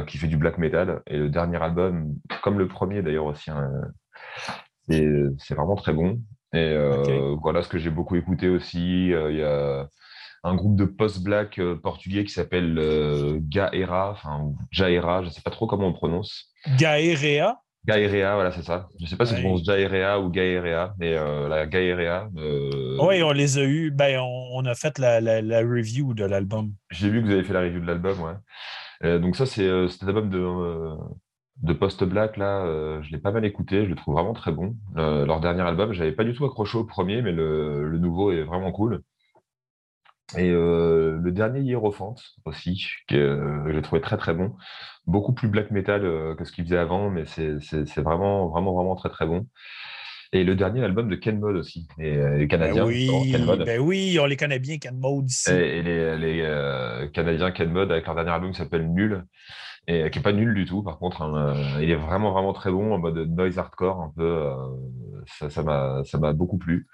qui 0.08 0.18
fait 0.18 0.28
du 0.28 0.36
black 0.36 0.58
metal, 0.58 1.02
et 1.08 1.18
le 1.18 1.30
dernier 1.30 1.62
album, 1.62 2.16
comme 2.42 2.60
le 2.60 2.68
premier 2.68 3.02
d'ailleurs 3.02 3.28
aussi, 3.28 3.50
hein, 3.50 3.72
c'est 4.90 5.56
vraiment 5.56 5.76
très 5.76 5.94
bon. 5.94 6.20
Et 6.54 6.78
voilà 7.42 7.62
ce 7.62 7.70
que 7.70 7.78
j'ai 7.78 7.90
beaucoup 7.90 8.18
écouté 8.18 8.50
aussi. 8.50 9.08
Il 9.08 9.38
y 9.38 9.42
a 9.42 9.88
un 10.44 10.56
groupe 10.56 10.76
de 10.76 10.86
post-black 10.86 11.60
euh, 11.60 11.76
portugais 11.76 12.26
qui 12.26 12.34
s'appelle 12.34 12.78
euh, 12.78 13.40
Gaera, 13.42 14.12
enfin 14.12 14.52
Jaera, 14.72 15.22
je 15.22 15.28
ne 15.28 15.32
sais 15.32 15.42
pas 15.42 15.52
trop 15.52 15.68
comment 15.68 15.88
on 15.88 15.94
prononce. 15.94 16.54
Gaerea 16.78 17.63
Gaerea, 17.86 18.36
voilà, 18.36 18.52
c'est 18.52 18.64
ça. 18.64 18.88
Je 18.98 19.04
ne 19.04 19.10
sais 19.10 19.18
pas 19.18 19.26
si 19.26 19.36
je 19.36 19.42
prononce 19.42 19.66
Jaerea 19.66 20.20
ou 20.20 20.30
Gaerea, 20.30 20.94
mais 20.98 21.16
euh, 21.16 21.50
la 21.50 21.66
Gaerea. 21.66 22.30
Oui, 22.34 23.22
on 23.24 23.32
les 23.32 23.58
a 23.58 23.64
eus. 23.64 23.92
Ben, 23.92 24.20
on, 24.20 24.66
a 24.66 24.74
fait 24.74 25.00
la, 25.00 25.20
review 25.60 26.14
de 26.14 26.24
l'album. 26.24 26.74
J'ai 26.92 27.10
vu 27.10 27.22
que 27.22 27.28
vous 27.28 27.34
avez 27.34 27.44
fait 27.44 27.54
la 27.54 27.62
review 27.62 27.82
de 27.82 27.88
l'album, 27.88 28.18
ouais. 28.22 29.20
donc, 29.20 29.36
ça, 29.36 29.46
c'est 29.46 29.68
cet 29.90 30.04
album 30.04 30.30
de, 30.30 30.96
de 31.62 31.74
post-black, 31.74 32.38
là, 32.38 33.02
je 33.02 33.12
l'ai 33.12 33.20
pas 33.20 33.32
mal 33.32 33.44
écouté. 33.44 33.84
Je 33.84 33.90
le 33.90 33.96
trouve 33.96 34.14
vraiment 34.14 34.34
très 34.34 34.52
bon. 34.54 34.76
leur 34.96 35.42
dernier 35.42 35.64
album, 35.64 35.92
je 35.92 36.00
n'avais 36.00 36.14
pas 36.14 36.24
du 36.24 36.34
tout 36.34 36.46
accroché 36.46 36.78
au 36.78 36.86
premier, 36.86 37.22
mais 37.22 37.34
le, 37.34 37.90
le 37.90 37.98
nouveau 37.98 38.32
est 38.32 38.44
vraiment 38.44 38.72
cool. 38.72 39.02
Et 40.38 40.50
euh, 40.50 41.20
le 41.22 41.32
dernier 41.32 41.62
Hierophant 41.62 42.16
aussi, 42.46 42.86
que 43.08 43.16
euh, 43.16 43.74
j'ai 43.74 43.82
trouvé 43.82 44.02
très 44.02 44.18
très 44.18 44.34
bon. 44.34 44.54
Beaucoup 45.06 45.34
plus 45.34 45.48
black 45.48 45.70
metal 45.70 46.06
euh, 46.06 46.36
que 46.36 46.44
ce 46.46 46.52
qu'il 46.52 46.64
faisait 46.64 46.78
avant, 46.78 47.10
mais 47.10 47.26
c'est 47.26 48.02
vraiment, 48.02 48.48
vraiment, 48.48 48.74
vraiment 48.74 48.96
très 48.96 49.10
très 49.10 49.28
bon. 49.28 49.48
Et 50.32 50.44
le 50.44 50.56
dernier 50.56 50.84
album 50.84 51.10
de 51.10 51.16
Ken 51.16 51.40
Mod 51.40 51.56
aussi, 51.56 51.88
les, 52.00 52.40
les 52.40 52.48
Canadiens. 52.48 52.86
Ben 52.86 52.90
oui, 52.90 53.36
ben 53.66 53.80
oui, 53.80 54.18
on 54.20 54.26
les 54.26 54.38
connaît 54.38 54.58
bien, 54.58 54.80
Ken 54.80 54.98
Mod 54.98 55.30
ici. 55.30 55.52
Et, 55.52 55.84
les, 55.84 56.18
les 56.18 57.10
Canadiens 57.14 57.52
Ken 57.52 57.72
Mod 57.72 57.92
avec 57.92 58.08
leur 58.08 58.16
dernier 58.16 58.32
album 58.32 58.52
qui 58.52 58.58
s'appelle 58.58 58.92
Nul 58.92 59.26
et 59.88 60.10
qui 60.10 60.20
est 60.20 60.22
pas 60.22 60.32
nul 60.32 60.54
du 60.54 60.66
tout. 60.66 60.82
Par 60.82 60.98
contre, 60.98 61.22
hein, 61.22 61.56
il 61.82 61.90
est 61.90 61.96
vraiment 61.96 62.32
vraiment 62.32 62.54
très 62.54 62.72
bon 62.72 62.94
en 62.94 63.00
mode 63.00 63.18
noise 63.18 63.58
hardcore 63.60 64.02
un 64.02 64.14
peu. 64.16 64.50
ça 65.50 65.64
m'a 65.64 66.04
ça 66.06 66.18
m'a 66.18 66.34
beaucoup 66.34 66.58
plu. 66.58 66.88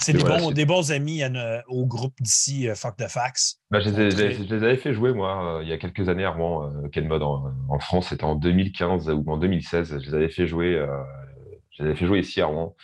C'est 0.00 0.12
des, 0.12 0.22
bons, 0.22 0.50
des 0.50 0.64
bons 0.64 0.90
amis 0.90 1.22
au 1.68 1.86
groupe 1.86 2.14
d'ici 2.20 2.68
euh, 2.68 2.74
Fuck 2.74 2.96
the 2.96 3.08
Fax. 3.08 3.60
Bah, 3.70 3.80
je, 3.80 3.90
les, 3.90 4.52
avais 4.52 4.76
fait 4.76 4.92
jouer 4.92 5.12
moi 5.12 5.58
euh, 5.58 5.62
il 5.62 5.68
y 5.68 5.72
a 5.72 5.78
quelques 5.78 6.08
années 6.08 6.24
avant 6.24 6.70
Ken 6.90 7.06
Mod 7.06 7.22
en, 7.22 7.78
France. 7.78 8.08
C'était 8.08 8.24
en 8.24 8.34
2015 8.34 9.08
ou 9.10 9.24
en 9.30 9.36
2016. 9.36 9.98
Je 10.00 10.06
les 10.06 10.14
avais 10.14 10.28
fait 10.28 10.46
jouer. 10.46 10.74
Euh, 10.74 10.86
je 11.70 11.82
les 11.82 11.90
avais 11.90 11.98
fait 11.98 12.06
jouer 12.06 12.20
ici 12.20 12.40
à 12.40 12.46
Rouen. 12.46 12.74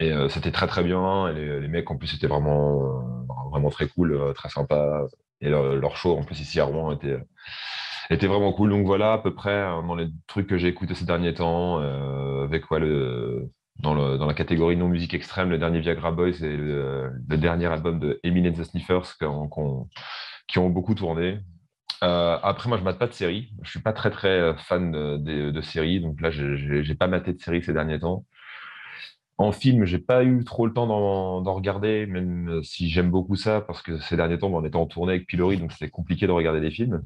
Et 0.00 0.12
c'était 0.30 0.50
très 0.50 0.66
très 0.66 0.82
bien. 0.82 1.28
Et 1.28 1.60
les, 1.60 1.68
mecs 1.68 1.90
en 1.90 1.96
plus 1.96 2.12
étaient 2.14 2.26
vraiment 2.26 3.24
vraiment 3.50 3.70
très 3.70 3.86
cool, 3.86 4.32
très 4.34 4.48
sympa. 4.48 5.04
Et 5.40 5.48
leur, 5.48 5.96
show 5.96 6.16
en 6.16 6.24
plus 6.24 6.40
ici 6.40 6.58
à 6.58 6.64
Rouen 6.64 6.92
était 6.92 7.18
était 8.10 8.26
vraiment 8.26 8.52
cool. 8.52 8.70
Donc 8.70 8.86
voilà, 8.86 9.14
à 9.14 9.18
peu 9.18 9.34
près 9.34 9.60
hein, 9.60 9.82
dans 9.86 9.94
les 9.94 10.08
trucs 10.26 10.46
que 10.46 10.58
j'ai 10.58 10.68
écoutés 10.68 10.94
ces 10.94 11.04
derniers 11.04 11.34
temps, 11.34 11.80
euh, 11.80 12.44
avec 12.44 12.66
quoi 12.66 12.78
le, 12.78 13.50
dans, 13.80 13.94
la 13.94 14.34
catégorie 14.34 14.76
non 14.76 14.88
musique 14.88 15.14
extrême, 15.14 15.50
le 15.50 15.58
dernier 15.58 15.80
Viagra 15.80 16.12
Boys 16.12 16.42
et 16.42 16.56
le, 16.56 17.12
dernier 17.28 17.66
album 17.66 17.98
de 17.98 18.20
Eminem 18.22 18.54
the 18.54 18.64
Sniffers 18.64 19.16
qui 20.46 20.58
ont 20.58 20.70
beaucoup 20.70 20.94
tourné. 20.94 21.40
Euh, 22.02 22.36
après, 22.42 22.68
moi, 22.68 22.78
je 22.78 22.82
mate 22.82 22.98
pas 22.98 23.06
de 23.06 23.12
séries. 23.12 23.52
Je 23.62 23.70
suis 23.70 23.80
pas 23.80 23.92
très 23.92 24.10
très 24.10 24.56
fan 24.56 24.90
de, 24.90 25.50
de, 25.50 25.60
séries, 25.60 26.00
donc 26.00 26.20
là, 26.20 26.30
j'ai 26.30 26.94
pas 26.94 27.06
maté 27.06 27.32
de 27.32 27.40
séries 27.40 27.62
ces 27.62 27.72
derniers 27.72 28.00
temps. 28.00 28.24
En 29.38 29.50
film, 29.52 29.84
j'ai 29.86 29.98
pas 29.98 30.24
eu 30.24 30.44
trop 30.44 30.66
le 30.66 30.72
temps 30.72 30.86
d'en 30.86 31.54
regarder, 31.54 32.06
même 32.06 32.62
si 32.62 32.88
j'aime 32.90 33.10
beaucoup 33.10 33.36
ça, 33.36 33.60
parce 33.60 33.82
que 33.82 33.98
ces 33.98 34.16
derniers 34.16 34.38
temps, 34.38 34.48
on 34.52 34.64
était 34.64 34.76
en 34.76 34.86
tournée 34.86 35.14
avec 35.14 35.26
Pilori, 35.26 35.56
donc 35.58 35.72
c'était 35.72 35.90
compliqué 35.90 36.26
de 36.26 36.32
regarder 36.32 36.60
des 36.60 36.70
films. 36.70 37.02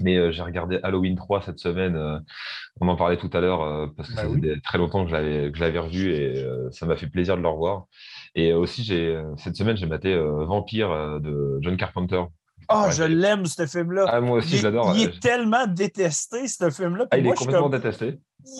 Mais 0.00 0.16
euh, 0.16 0.30
j'ai 0.30 0.42
regardé 0.42 0.78
Halloween 0.82 1.16
3 1.16 1.42
cette 1.42 1.58
semaine. 1.58 1.96
Euh, 1.96 2.18
on 2.80 2.88
en 2.88 2.96
parlait 2.96 3.16
tout 3.16 3.30
à 3.32 3.40
l'heure 3.40 3.62
euh, 3.62 3.86
parce 3.96 4.08
que 4.08 4.14
bah 4.14 4.22
ça 4.22 4.28
faisait 4.28 4.60
très 4.60 4.78
longtemps 4.78 5.04
que 5.04 5.10
je 5.10 5.60
l'avais 5.60 5.78
revu 5.78 6.12
et 6.12 6.46
ça 6.70 6.86
m'a 6.86 6.96
fait 6.96 7.06
plaisir 7.06 7.36
de 7.36 7.42
le 7.42 7.48
revoir. 7.48 7.86
Et 8.34 8.52
aussi, 8.52 8.84
cette 9.38 9.56
semaine, 9.56 9.76
j'ai 9.76 9.86
maté 9.86 10.14
Vampire 10.16 11.20
de 11.20 11.58
John 11.62 11.76
Carpenter. 11.76 12.22
Oh, 12.68 12.86
je 12.90 13.04
l'aime, 13.04 13.46
ce 13.46 13.64
film-là. 13.66 14.06
Ah, 14.08 14.20
moi 14.20 14.38
aussi, 14.38 14.56
j'adore. 14.58 14.92
Il 14.96 15.04
est 15.04 15.20
tellement 15.20 15.66
détesté, 15.66 16.48
ce 16.48 16.68
film-là. 16.70 17.06
Ah, 17.10 17.18
il 17.18 17.26
est 17.26 17.32
complètement 17.32 17.68
détesté. 17.68 18.18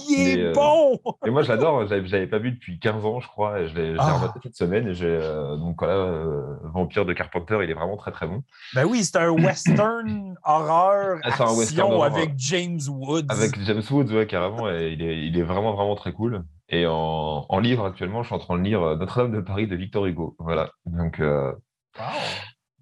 Il 0.09 0.39
est 0.39 0.53
bon! 0.53 0.99
et 1.25 1.31
moi, 1.31 1.43
je 1.43 1.49
l'adore. 1.49 1.87
Je 1.87 1.95
l'avais 1.95 2.27
pas 2.27 2.39
vu 2.39 2.53
depuis 2.53 2.79
15 2.79 3.05
ans, 3.05 3.21
je 3.21 3.29
crois. 3.29 3.61
Et 3.61 3.69
je 3.69 3.75
l'ai 3.75 3.95
ah. 3.99 4.33
cette 4.43 4.57
semaine. 4.57 4.89
Et 4.89 5.57
donc, 5.59 5.77
voilà, 5.79 6.23
Vampire 6.65 7.05
de 7.05 7.13
Carpenter, 7.13 7.59
il 7.63 7.71
est 7.71 7.75
vraiment 7.75 7.97
très, 7.97 8.13
très 8.13 8.27
bon. 8.27 8.43
Ben 8.75 8.85
oui, 8.85 9.05
c'est 9.05 9.17
un 9.17 9.31
western 9.31 10.37
horreur 10.45 11.19
ah, 11.23 11.45
un 11.45 11.57
western 11.57 12.03
avec 12.03 12.33
James 12.37 12.81
Woods. 12.89 13.27
Avec 13.29 13.61
James 13.65 13.83
Woods, 13.91 14.13
ouais, 14.13 14.27
carrément. 14.27 14.71
Et 14.71 14.93
il, 14.93 15.03
est, 15.03 15.27
il 15.27 15.39
est 15.39 15.43
vraiment, 15.43 15.75
vraiment 15.75 15.97
très 15.97 16.13
cool. 16.13 16.45
Et 16.69 16.87
en, 16.87 17.47
en, 17.49 17.59
livre, 17.61 17.85
actuellement, 17.87 18.23
je 18.23 18.29
suis 18.29 18.35
en 18.35 18.41
train 18.41 18.59
de 18.59 18.63
lire 18.63 18.81
Notre-Dame 18.97 19.33
de 19.33 19.41
Paris 19.41 19.67
de 19.67 19.77
Victor 19.77 20.07
Hugo. 20.07 20.35
Voilà. 20.39 20.71
Donc, 20.87 21.21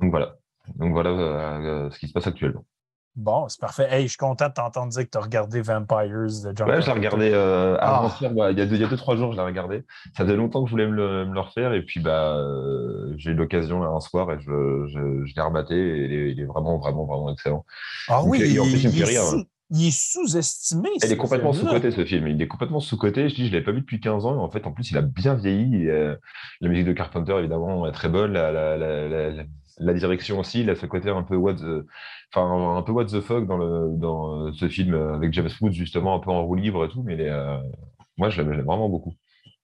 donc 0.00 0.10
voilà. 0.10 0.36
Donc 0.76 0.92
voilà 0.92 1.10
euh, 1.10 1.90
ce 1.90 1.98
qui 1.98 2.08
se 2.08 2.12
passe 2.12 2.26
actuellement. 2.26 2.64
Bon, 3.16 3.48
c'est 3.48 3.60
parfait. 3.60 3.86
Hey, 3.90 4.04
je 4.04 4.08
suis 4.08 4.16
content 4.16 4.48
de 4.48 4.54
t'entendre 4.54 4.88
dire 4.88 5.04
que 5.04 5.10
tu 5.10 5.18
as 5.18 5.20
regardé 5.20 5.60
Vampires 5.60 6.08
de 6.08 6.52
John 6.56 6.68
Ouais, 6.68 6.82
je 6.82 6.86
l'ai 6.86 6.92
regardé 6.92 7.30
euh, 7.32 7.76
ah. 7.80 8.12
il, 8.20 8.24
y 8.58 8.60
a 8.60 8.66
deux, 8.66 8.74
il 8.74 8.80
y 8.80 8.84
a 8.84 8.88
deux, 8.88 8.96
trois 8.96 9.14
jours, 9.14 9.30
je 9.30 9.36
l'ai 9.36 9.44
regardé. 9.44 9.84
Ça 10.16 10.24
faisait 10.24 10.34
longtemps 10.34 10.64
que 10.64 10.68
je 10.68 10.72
voulais 10.72 10.88
me 10.88 11.24
le, 11.24 11.40
refaire 11.40 11.74
et 11.74 11.82
puis 11.82 12.00
bah, 12.00 12.36
euh, 12.36 13.14
j'ai 13.16 13.30
eu 13.30 13.34
l'occasion 13.34 13.84
un 13.84 14.00
soir 14.00 14.32
et 14.32 14.40
je, 14.40 14.86
je, 14.88 15.34
l'ai 15.34 15.42
rematé 15.42 15.76
et 15.76 16.30
il 16.30 16.40
est, 16.40 16.44
vraiment, 16.44 16.78
vraiment, 16.78 17.04
vraiment 17.04 17.32
excellent. 17.32 17.64
Ah 18.08 18.24
oui, 18.24 18.40
il, 18.40 18.58
est, 18.58 19.42
il 19.70 19.86
est 19.86 19.96
sous-estimé. 19.96 20.88
Il 21.04 21.12
est 21.12 21.16
complètement 21.16 21.52
sous-côté 21.52 21.92
ce 21.92 22.04
film. 22.04 22.26
Il 22.26 22.42
est 22.42 22.48
complètement 22.48 22.80
sous-côté. 22.80 23.28
Je 23.28 23.34
dis, 23.36 23.46
je 23.46 23.52
l'avais 23.52 23.64
pas 23.64 23.72
vu 23.72 23.82
depuis 23.82 24.00
15 24.00 24.26
ans. 24.26 24.42
En 24.42 24.50
fait, 24.50 24.66
en 24.66 24.72
plus, 24.72 24.90
il 24.90 24.98
a 24.98 25.02
bien 25.02 25.34
vieilli. 25.34 25.86
la 25.86 26.68
musique 26.68 26.86
de 26.86 26.92
Carpenter, 26.92 27.36
évidemment, 27.38 27.86
est 27.86 27.92
très 27.92 28.08
bonne. 28.08 28.32
La, 28.32 28.50
la, 28.50 28.76
la, 28.76 29.08
la 29.30 29.44
direction 29.80 30.38
aussi, 30.38 30.60
il 30.60 30.70
a 30.70 30.76
ce 30.76 30.86
côté 30.86 31.10
un 31.10 31.22
peu 31.22 31.36
what 31.36 31.54
the, 31.54 31.86
enfin, 32.32 32.76
un 32.76 32.82
peu 32.82 32.92
what 32.92 33.06
the 33.06 33.20
fuck 33.20 33.46
dans, 33.46 33.56
le, 33.56 33.96
dans 33.96 34.52
ce 34.52 34.68
film 34.68 34.94
avec 34.94 35.32
James 35.32 35.50
Woods, 35.60 35.72
justement, 35.72 36.14
un 36.14 36.20
peu 36.20 36.30
en 36.30 36.44
roue 36.44 36.54
libre 36.54 36.84
et 36.84 36.88
tout, 36.88 37.02
mais 37.02 37.16
euh, 37.20 37.58
moi, 38.16 38.30
je 38.30 38.40
l'aime 38.40 38.62
vraiment 38.62 38.88
beaucoup. 38.88 39.14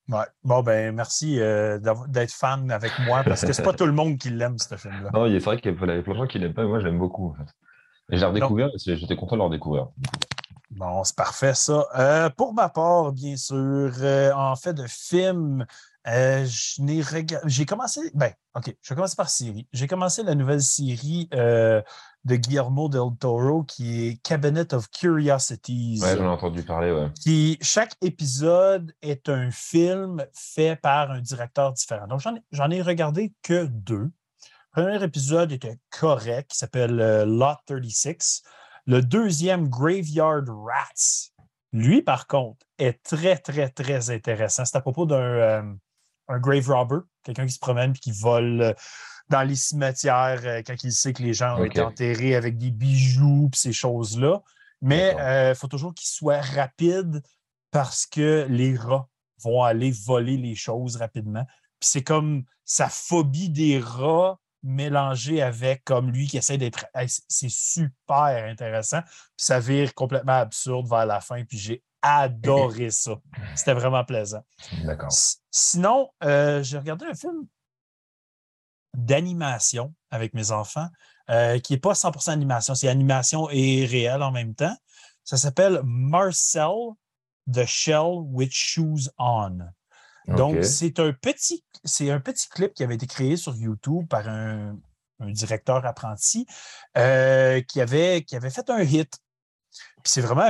Ouais. 0.08 0.24
Bon, 0.42 0.62
ben, 0.62 0.92
merci 0.94 1.40
euh, 1.40 1.78
d'être 2.08 2.32
fan 2.32 2.70
avec 2.70 2.90
moi 3.06 3.22
parce 3.24 3.44
que 3.44 3.52
c'est 3.52 3.62
pas 3.62 3.72
tout 3.74 3.86
le 3.86 3.92
monde 3.92 4.18
qui 4.18 4.30
l'aime, 4.30 4.58
ce 4.58 4.74
film-là. 4.76 5.10
Non, 5.14 5.26
c'est 5.28 5.38
vrai 5.38 5.60
qu'il 5.60 5.70
y 5.70 5.74
a 5.74 5.78
plein 5.78 5.96
de 5.96 6.14
gens 6.14 6.26
qui 6.26 6.38
l'aiment 6.38 6.54
pas, 6.54 6.62
mais 6.62 6.68
moi, 6.68 6.80
je 6.80 6.86
l'aime 6.86 6.98
beaucoup. 6.98 7.30
En 7.30 7.34
fait. 7.34 7.52
Et 8.12 8.16
je 8.16 8.20
l'ai 8.20 8.26
redécouvert 8.26 8.70
j'étais 8.76 9.14
content 9.14 9.36
de 9.36 9.40
le 9.40 9.46
redécouvrir. 9.46 9.88
Bon, 10.70 11.04
c'est 11.04 11.16
parfait, 11.16 11.54
ça. 11.54 11.86
Euh, 11.96 12.30
pour 12.30 12.54
ma 12.54 12.68
part, 12.68 13.12
bien 13.12 13.36
sûr, 13.36 13.92
en 14.34 14.56
fait, 14.56 14.74
de 14.74 14.86
film, 14.88 15.64
euh, 16.06 16.46
j'ai 16.46 17.66
commencé. 17.66 18.00
Ben, 18.14 18.32
OK, 18.54 18.74
je 18.80 18.88
vais 18.88 18.94
commencer 18.94 19.16
par 19.16 19.28
série. 19.28 19.68
J'ai 19.72 19.86
commencé 19.86 20.22
la 20.22 20.34
nouvelle 20.34 20.62
série 20.62 21.28
euh, 21.34 21.82
de 22.24 22.36
Guillermo 22.36 22.88
del 22.88 23.16
Toro 23.18 23.64
qui 23.64 24.08
est 24.08 24.22
Cabinet 24.22 24.72
of 24.72 24.90
Curiosities. 24.90 26.00
Ouais, 26.02 26.16
j'en 26.16 26.24
ai 26.24 26.28
entendu 26.28 26.62
parler, 26.62 26.90
ouais. 26.90 27.08
Qui, 27.20 27.58
chaque 27.60 27.94
épisode 28.00 28.92
est 29.02 29.28
un 29.28 29.50
film 29.50 30.24
fait 30.32 30.76
par 30.76 31.10
un 31.10 31.20
directeur 31.20 31.72
différent. 31.72 32.06
Donc, 32.06 32.20
j'en 32.20 32.70
ai, 32.70 32.76
ai, 32.76 32.82
regardé 32.82 33.34
que 33.42 33.66
deux. 33.66 34.10
Le 34.74 34.82
premier 34.82 35.04
épisode 35.04 35.52
était 35.52 35.78
correct, 35.90 36.52
qui 36.52 36.56
s'appelle 36.56 36.98
euh, 37.00 37.26
Lot 37.26 37.58
36. 37.66 38.42
Le 38.86 39.02
deuxième, 39.02 39.68
Graveyard 39.68 40.44
Rats. 40.48 41.30
Lui, 41.72 42.00
par 42.02 42.26
contre, 42.26 42.64
est 42.78 43.02
très, 43.02 43.36
très, 43.36 43.68
très 43.68 44.10
intéressant. 44.10 44.64
C'est 44.64 44.76
à 44.76 44.80
propos 44.80 45.06
d'un 45.06 45.76
un 46.30 46.38
grave 46.38 46.68
robber, 46.70 47.00
quelqu'un 47.24 47.46
qui 47.46 47.52
se 47.52 47.58
promène 47.58 47.90
et 47.90 47.98
qui 47.98 48.12
vole 48.12 48.62
euh, 48.62 48.72
dans 49.28 49.42
les 49.42 49.56
cimetières 49.56 50.40
euh, 50.44 50.62
quand 50.66 50.82
il 50.82 50.92
sait 50.92 51.12
que 51.12 51.22
les 51.22 51.34
gens 51.34 51.58
ont 51.58 51.64
été 51.64 51.80
enterrés 51.80 52.34
avec 52.34 52.58
des 52.58 52.70
bijoux 52.70 53.50
et 53.52 53.56
ces 53.56 53.72
choses-là. 53.72 54.40
Mais 54.82 55.12
il 55.14 55.20
euh, 55.20 55.54
faut 55.54 55.68
toujours 55.68 55.94
qu'il 55.94 56.08
soit 56.08 56.40
rapide 56.40 57.22
parce 57.70 58.06
que 58.06 58.46
les 58.48 58.76
rats 58.76 59.08
vont 59.42 59.62
aller 59.62 59.90
voler 59.90 60.36
les 60.36 60.54
choses 60.54 60.96
rapidement. 60.96 61.44
Puis 61.78 61.90
c'est 61.90 62.02
comme 62.02 62.44
sa 62.64 62.88
phobie 62.88 63.50
des 63.50 63.78
rats 63.78 64.38
mélangée 64.62 65.40
avec 65.42 65.84
comme 65.84 66.10
lui 66.10 66.26
qui 66.26 66.36
essaie 66.36 66.58
d'être. 66.58 66.86
C'est 67.28 67.50
super 67.50 68.44
intéressant. 68.44 69.00
Puis 69.02 69.46
ça 69.46 69.60
vire 69.60 69.94
complètement 69.94 70.38
absurde 70.38 70.88
vers 70.88 71.06
la 71.06 71.20
fin. 71.20 71.44
Puis 71.44 71.58
j'ai 71.58 71.82
adoré 72.02 72.90
ça. 72.90 73.12
C'était 73.54 73.74
vraiment 73.74 74.04
plaisant. 74.04 74.44
D'accord. 74.84 75.10
Sinon, 75.50 76.10
euh, 76.22 76.62
j'ai 76.62 76.78
regardé 76.78 77.06
un 77.06 77.14
film 77.14 77.46
d'animation 78.94 79.94
avec 80.10 80.34
mes 80.34 80.50
enfants, 80.50 80.88
euh, 81.30 81.58
qui 81.58 81.72
n'est 81.72 81.78
pas 81.78 81.94
100% 81.94 82.30
animation, 82.30 82.74
c'est 82.74 82.88
animation 82.88 83.48
et 83.50 83.86
réel 83.86 84.22
en 84.22 84.32
même 84.32 84.54
temps. 84.54 84.76
Ça 85.24 85.36
s'appelle 85.36 85.80
Marcel 85.84 86.94
The 87.52 87.64
Shell 87.64 88.22
with 88.24 88.52
Shoes 88.52 89.10
On. 89.18 89.58
Donc, 90.28 90.64
c'est 90.64 91.00
un 91.00 91.12
petit, 91.12 91.64
c'est 91.84 92.10
un 92.10 92.20
petit 92.20 92.48
clip 92.48 92.74
qui 92.74 92.84
avait 92.84 92.94
été 92.94 93.06
créé 93.06 93.36
sur 93.36 93.56
YouTube 93.56 94.06
par 94.08 94.28
un, 94.28 94.76
un 95.20 95.30
directeur 95.30 95.84
apprenti 95.86 96.46
euh, 96.96 97.60
qui, 97.62 97.80
avait, 97.80 98.22
qui 98.22 98.36
avait 98.36 98.50
fait 98.50 98.68
un 98.70 98.82
hit. 98.82 99.18
Puis 100.02 100.12
c'est 100.12 100.20
vraiment 100.20 100.42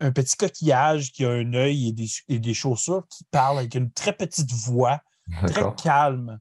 un, 0.00 0.10
petit 0.12 0.36
coquillage 0.36 1.12
qui 1.12 1.24
a 1.24 1.30
un 1.30 1.52
œil 1.54 1.88
et 1.88 1.92
des, 1.92 2.08
et 2.28 2.38
des 2.38 2.54
chaussures 2.54 3.06
qui 3.08 3.24
parle 3.30 3.58
avec 3.58 3.74
une 3.74 3.90
très 3.90 4.12
petite 4.12 4.52
voix, 4.52 5.00
très 5.46 5.64
calme. 5.82 6.38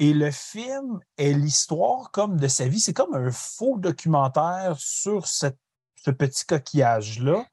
Et 0.00 0.12
le 0.12 0.30
film 0.30 0.98
est 1.18 1.32
l'histoire 1.32 2.10
comme 2.10 2.38
de 2.38 2.48
sa 2.48 2.66
vie. 2.66 2.80
C'est 2.80 2.92
comme 2.94 3.14
un 3.14 3.30
faux 3.30 3.78
documentaire 3.78 4.76
sur 4.78 5.26
cette- 5.26 5.58
ce 5.96 6.10
petit 6.10 6.44
coquillage-là 6.46 7.46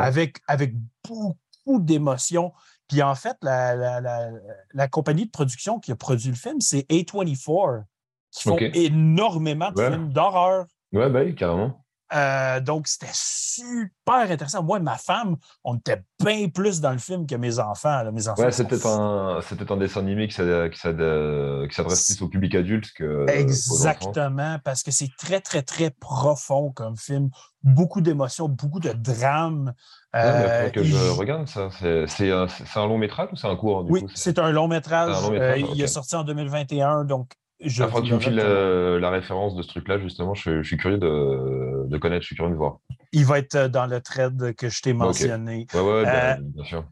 avec, 0.00 0.38
avec 0.46 0.74
beaucoup 1.06 1.78
d'émotions. 1.80 2.52
Puis 2.88 3.02
en 3.02 3.14
fait, 3.14 3.36
la, 3.42 3.74
la- 3.74 4.00
la- 4.00 4.30
la 4.74 4.88
compagnie 4.88 5.26
de 5.26 5.30
production 5.30 5.78
qui 5.80 5.92
a 5.92 5.96
produit 5.96 6.28
le 6.30 6.34
film, 6.36 6.60
c'est 6.60 6.86
A24, 6.90 7.84
qui 8.30 8.42
font 8.42 8.56
énormément 8.58 9.70
de 9.70 9.80
Ouais. 9.80 9.90
films 9.90 10.12
d'horreur. 10.12 10.66
Bah 10.92 11.08
oui, 11.08 11.34
carrément. 11.34 11.81
Euh, 12.14 12.60
donc, 12.60 12.88
c'était 12.88 13.06
super 13.12 14.30
intéressant. 14.30 14.62
Moi 14.62 14.78
et 14.78 14.82
ma 14.82 14.96
femme, 14.98 15.36
on 15.64 15.76
était 15.76 16.02
bien 16.22 16.48
plus 16.48 16.80
dans 16.80 16.92
le 16.92 16.98
film 16.98 17.26
que 17.26 17.34
mes 17.34 17.58
enfants. 17.58 18.02
là. 18.02 18.10
Mes 18.12 18.28
enfants 18.28 18.42
Ouais, 18.42 18.52
sont 18.52 18.58
c'est 18.68 19.56
peut-être 19.56 19.72
un, 19.72 19.76
dessin 19.76 20.00
animé 20.00 20.28
qui 20.28 20.34
s'ad- 20.34 20.70
qui 20.70 20.78
s'ad- 20.78 21.68
qui 21.68 21.74
s'adresse 21.74 22.06
plus 22.06 22.22
au 22.22 22.28
public 22.28 22.54
adulte 22.54 22.92
que 22.94 23.04
euh. 23.04 23.26
Exactement, 23.28 24.58
parce 24.64 24.82
que 24.82 24.90
c'est 24.90 25.10
très, 25.18 25.40
très, 25.40 25.62
très 25.62 25.90
profond 25.90 26.70
comme 26.72 26.96
film. 26.96 27.30
Beaucoup 27.62 28.00
d'émotions, 28.00 28.48
beaucoup 28.48 28.80
de 28.80 28.92
drame. 28.92 29.72
Ouais, 30.14 30.20
mais 30.22 30.28
Euh, 30.28 30.42
faudrait 30.56 30.70
que 30.72 30.82
je 30.82 31.10
regarde 31.10 31.48
ça. 31.48 31.68
C'est 32.08 32.30
un, 32.30 32.86
long 32.86 32.98
métrage 32.98 33.28
ou 33.32 33.36
c'est 33.36 33.46
un 33.46 33.56
court 33.56 33.84
du 33.84 33.92
oui, 33.92 34.04
c'est 34.14 34.38
un 34.38 34.50
long 34.50 34.68
métrage. 34.68 35.14
C'est 35.14 35.18
un 35.18 35.22
long 35.22 35.30
métrage, 35.30 35.62
Euh, 35.62 35.66
Il 35.74 35.80
est 35.82 35.86
sorti 35.86 36.14
en 36.16 36.24
2021, 36.24 37.04
donc 37.04 37.32
je 37.64 37.84
que 37.84 38.00
tu 38.00 38.14
me 38.14 38.18
files 38.20 38.40
euh, 38.40 38.98
la 39.00 39.10
référence 39.10 39.54
de 39.56 39.62
ce 39.62 39.68
truc-là, 39.68 39.98
justement. 39.98 40.34
Je, 40.34 40.62
je 40.62 40.66
suis 40.66 40.76
curieux 40.76 40.98
de, 40.98 41.86
de 41.88 41.98
connaître, 41.98 42.22
je 42.22 42.26
suis 42.26 42.36
curieux 42.36 42.52
de 42.52 42.56
voir. 42.56 42.78
Il 43.12 43.24
va 43.26 43.38
être 43.38 43.54
euh, 43.54 43.68
dans 43.68 43.86
le 43.86 44.00
thread 44.00 44.54
que 44.56 44.68
je 44.68 44.82
t'ai 44.82 44.92
mentionné. 44.92 45.66
Ouais, 45.74 45.80
ouais, 45.80 46.04
Euh, 46.06 46.34
bien, 46.34 46.38
bien 46.40 46.64
sûr. 46.64 46.84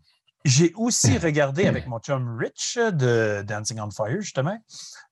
J'ai 0.44 0.72
aussi 0.76 1.18
regardé 1.22 1.66
avec 1.66 1.87
mon 1.87 1.98
chum 1.98 2.38
Rich 2.38 2.78
de 2.78 3.42
Dancing 3.46 3.78
on 3.80 3.90
Fire, 3.90 4.20
justement, 4.20 4.56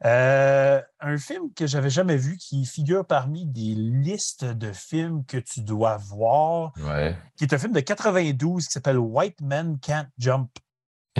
euh, 0.04 0.80
un 1.00 1.18
film 1.18 1.52
que 1.54 1.66
j'avais 1.66 1.90
jamais 1.90 2.16
vu 2.16 2.36
qui 2.38 2.64
figure 2.64 3.04
parmi 3.04 3.44
des 3.46 3.74
listes 3.74 4.44
de 4.44 4.72
films 4.72 5.24
que 5.26 5.36
tu 5.36 5.60
dois 5.60 5.98
voir, 5.98 6.72
Ouais. 6.86 7.16
qui 7.36 7.44
est 7.44 7.52
un 7.52 7.58
film 7.58 7.72
de 7.72 7.80
92 7.80 8.66
qui 8.66 8.72
s'appelle 8.72 8.98
White 8.98 9.40
Men 9.42 9.78
Can't 9.80 10.08
Jump. 10.18 10.50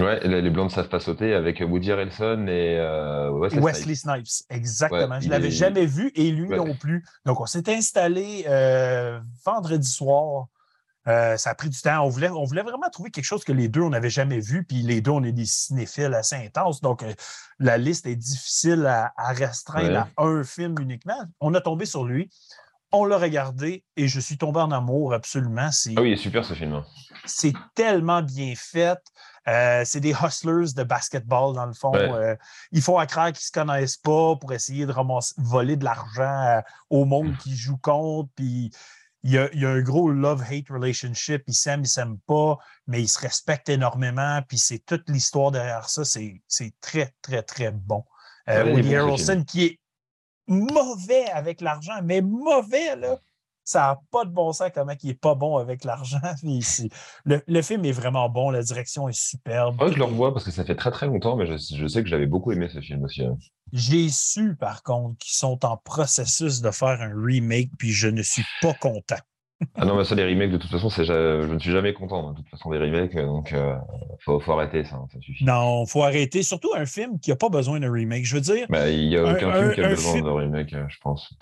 Ouais, 0.02 0.20
les, 0.26 0.50
Blondes 0.50 0.68
ne 0.68 0.72
savent 0.72 0.88
pas 0.88 1.00
sauter 1.00 1.34
avec 1.34 1.61
Woody 1.61 1.92
Harrelson 1.92 2.46
et 2.48 2.78
euh, 2.78 3.30
Wesley, 3.30 3.61
Wesley 3.61 3.94
Snipes. 3.94 4.26
Snipes, 4.26 4.46
exactement. 4.50 5.14
Ouais, 5.16 5.20
je 5.20 5.26
ne 5.26 5.30
l'avais 5.32 5.48
est- 5.48 5.50
jamais 5.50 5.87
vu 5.87 6.11
et 6.14 6.30
lui 6.30 6.48
Ouais. 6.48 6.56
non 6.56 6.74
plus. 6.74 7.04
Donc, 7.26 7.40
on 7.40 7.46
s'est 7.46 7.68
installé 7.72 8.44
euh, 8.48 9.20
vendredi 9.44 9.88
soir. 9.88 10.46
Euh, 11.06 11.38
ça 11.38 11.50
a 11.50 11.54
pris 11.54 11.70
du 11.70 11.80
temps. 11.80 12.02
On 12.04 12.08
voulait, 12.11 12.28
on 12.28 12.44
voulait 12.44 12.62
vraiment 12.62 12.90
trouver 12.90 13.11
quelque 13.11 13.24
chose 13.24 13.42
que 13.42 13.52
les 13.52 13.68
deux, 13.68 13.80
on 13.80 13.88
n'avait 13.90 14.11
jamais 14.11 14.40
vu. 14.40 14.64
Puis 14.64 14.82
les 14.82 15.00
deux, 15.00 15.11
on 15.12 15.22
est 15.24 15.32
des 15.32 15.46
cinéphiles 15.46 16.12
assez 16.12 16.37
intenses. 16.37 16.82
Donc, 16.82 17.02
euh, 17.02 17.12
la 17.58 17.78
liste 17.78 18.06
est 18.06 18.16
difficile 18.16 18.84
à, 18.87 19.12
à 19.16 19.32
restreindre 19.32 19.88
Ouais. 19.90 19.96
à 20.16 20.22
un 20.24 20.44
film 20.44 20.74
uniquement. 20.80 21.18
On 21.40 21.54
a 21.54 21.61
tombé 21.62 21.87
sur 21.87 22.04
lui. 22.04 22.28
On 22.90 23.05
l'a 23.05 23.18
regardé 23.18 23.85
et 23.96 24.09
je 24.09 24.18
suis 24.18 24.38
tombé 24.38 24.61
en 24.61 24.70
amour 24.70 25.12
absolument. 25.12 25.70
C'est 25.70 25.92
Ah 25.96 26.01
oui, 26.01 26.09
il 26.11 26.12
est 26.14 26.16
super 26.16 26.44
ce 26.44 26.55
film. 26.55 26.83
c'est 27.27 27.53
tellement 27.74 28.22
bien 28.22 28.55
fait. 28.57 28.98
Euh, 29.46 29.83
c'est 29.85 30.01
des 30.01 30.12
hustlers 30.22 30.72
de 30.77 30.83
basketball, 30.83 31.55
dans 31.55 31.66
le 31.66 31.72
fond. 31.74 31.92
Ouais. 31.92 32.11
Euh, 32.11 32.37
ils 32.72 32.83
font 32.83 32.98
à 32.98 33.07
croire 33.07 33.27
qu'ils 33.29 33.37
ne 33.37 33.38
se 33.40 33.53
connaissent 33.53 33.96
pas 33.96 34.37
pour 34.37 34.53
essayer 34.53 34.87
de 34.87 34.92
ramasser- 34.92 35.35
voler 35.38 35.77
de 35.77 35.85
l'argent 35.85 36.22
euh, 36.46 36.61
au 36.90 37.05
monde 37.05 37.37
qui 37.38 37.57
joue 37.57 37.77
contre. 37.79 38.31
Puis 38.37 38.70
il 39.22 39.33
y 39.33 39.38
a, 39.38 39.48
il 39.53 39.61
y 39.61 39.66
a 39.66 39.70
un 39.70 39.81
gros 39.81 40.11
love-hate 40.11 40.68
relationship. 40.70 41.42
Ils 41.46 41.55
s'aiment, 41.55 41.81
ils 41.81 41.83
ne 41.83 41.87
s'aiment 41.88 42.18
pas, 42.27 42.57
mais 42.87 43.03
ils 43.03 43.09
se 43.09 43.18
respectent 43.18 43.68
énormément. 43.68 44.40
Puis 44.48 44.59
c'est 44.59 44.79
toute 44.85 45.09
l'histoire 45.11 45.51
derrière 45.51 45.88
ça. 45.88 46.05
C'est 46.05 46.42
c'est 46.46 46.72
très, 46.81 47.12
très, 47.22 47.42
très 47.42 47.70
bon. 47.70 48.05
Euh, 48.48 48.72
Woody 48.74 48.96
Harrelson 48.96 49.44
qui 49.46 49.64
est 49.64 49.81
mauvais 50.48 51.26
avec 51.30 51.61
l'argent, 51.61 52.00
mais 52.02 52.20
mauvais, 52.22 52.96
là. 52.96 53.18
Ça 53.64 53.80
n'a 53.80 54.00
pas 54.11 54.24
de 54.24 54.30
bon 54.30 54.50
sens 54.54 54.70
comment 54.74 54.94
il 55.02 55.08
n'est 55.08 55.14
pas 55.14 55.34
bon 55.34 55.58
avec 55.58 55.84
l'argent. 55.84 56.18
Le, 57.26 57.42
le 57.46 57.62
film 57.62 57.84
est 57.84 57.92
vraiment 57.92 58.30
bon, 58.30 58.48
la 58.48 58.62
direction 58.62 59.11
est 59.11 59.18
superbe. 59.18 59.76
Je 59.92 59.98
le 59.98 60.04
revois 60.04 60.32
parce 60.32 60.46
que 60.46 60.50
ça 60.50 60.64
fait 60.64 60.74
très 60.74 60.90
très 60.90 61.06
longtemps, 61.06 61.37
mais 61.37 61.44
je, 61.44 61.76
je 61.76 61.87
sais 61.87 62.02
que 62.02 62.08
j'avais 62.08 62.26
beaucoup 62.26 62.50
aimé 62.50 62.68
ce 62.72 62.80
film 62.80 63.04
aussi. 63.04 63.24
hein. 63.24 63.37
J'ai 63.74 64.08
su, 64.08 64.56
par 64.56 64.82
contre, 64.82 65.18
qu'ils 65.18 65.34
sont 65.37 65.66
en 65.66 65.76
processus 65.76 66.62
de 66.62 66.70
faire 66.70 66.98
un 67.02 67.12
remake, 67.14 67.70
puis 67.78 67.90
je 67.92 68.08
ne 68.08 68.22
suis 68.22 68.44
pas 68.62 68.72
content. 68.72 69.18
Ah 69.75 69.85
non, 69.85 69.97
mais 69.97 70.05
ça, 70.05 70.14
les 70.14 70.25
remakes, 70.25 70.53
de 70.53 70.57
toute 70.57 70.71
façon, 70.71 70.88
c'est, 70.88 71.05
je 71.05 71.53
ne 71.53 71.59
suis 71.59 71.73
jamais 71.73 71.92
content, 71.92 72.31
de 72.33 72.37
toute 72.37 72.49
façon, 72.49 72.71
des 72.71 72.79
remakes, 72.79 73.16
euh, 73.16 73.27
donc 73.27 73.53
euh, 73.53 73.77
faut, 74.25 74.38
faut 74.38 74.53
arrêter 74.53 74.85
ça, 74.85 74.97
hein, 74.97 75.07
ça 75.12 75.21
suffit. 75.21 75.44
Non, 75.44 75.85
il 75.85 75.90
faut 75.90 76.03
arrêter. 76.05 76.42
Surtout 76.44 76.71
un 76.77 76.87
film 76.87 77.18
qui 77.18 77.31
n'a 77.31 77.37
pas 77.37 77.49
besoin 77.49 77.81
d'un 77.81 77.90
remake. 77.90 78.25
Je 78.25 78.35
veux 78.37 78.40
dire, 78.40 78.66
Bah, 78.68 78.88
il 78.88 79.09
n'y 79.09 79.16
a 79.16 79.23
Un- 79.27 79.35
aucun 79.35 79.49
un- 79.51 79.61
film 79.61 79.75
qui 79.75 79.81
a 79.81 79.88
besoin 79.88 80.12
film- 80.12 80.25
de 80.27 80.31
remake, 80.31 80.73
euh, 80.75 80.85
je 80.88 80.99
pense. 81.01 81.33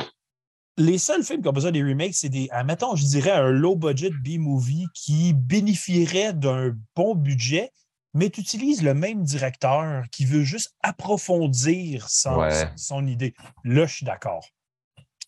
les 0.78 0.98
seuls 0.98 1.22
films 1.24 1.42
qui 1.42 1.48
ont 1.48 1.52
besoin 1.52 1.72
des 1.72 1.82
remakes, 1.82 2.14
c'est 2.14 2.28
des, 2.30 2.48
admettons, 2.50 2.96
je 2.96 3.04
dirais, 3.04 3.30
un 3.32 3.50
low-budget 3.50 4.10
B-movie 4.24 4.86
qui 4.94 5.32
bénéficierait 5.34 6.32
d'un 6.32 6.72
bon 6.94 7.14
budget, 7.14 7.70
mais 8.14 8.30
tu 8.30 8.40
utilises 8.40 8.82
le 8.82 8.94
même 8.94 9.22
directeur 9.24 10.04
qui 10.10 10.24
veut 10.24 10.42
juste 10.42 10.74
approfondir 10.82 12.08
son, 12.08 12.36
Ouais. 12.38 12.50
son 12.76 13.06
idée. 13.06 13.34
Là, 13.64 13.84
je 13.86 13.94
suis 13.94 14.06
d'accord. 14.06 14.46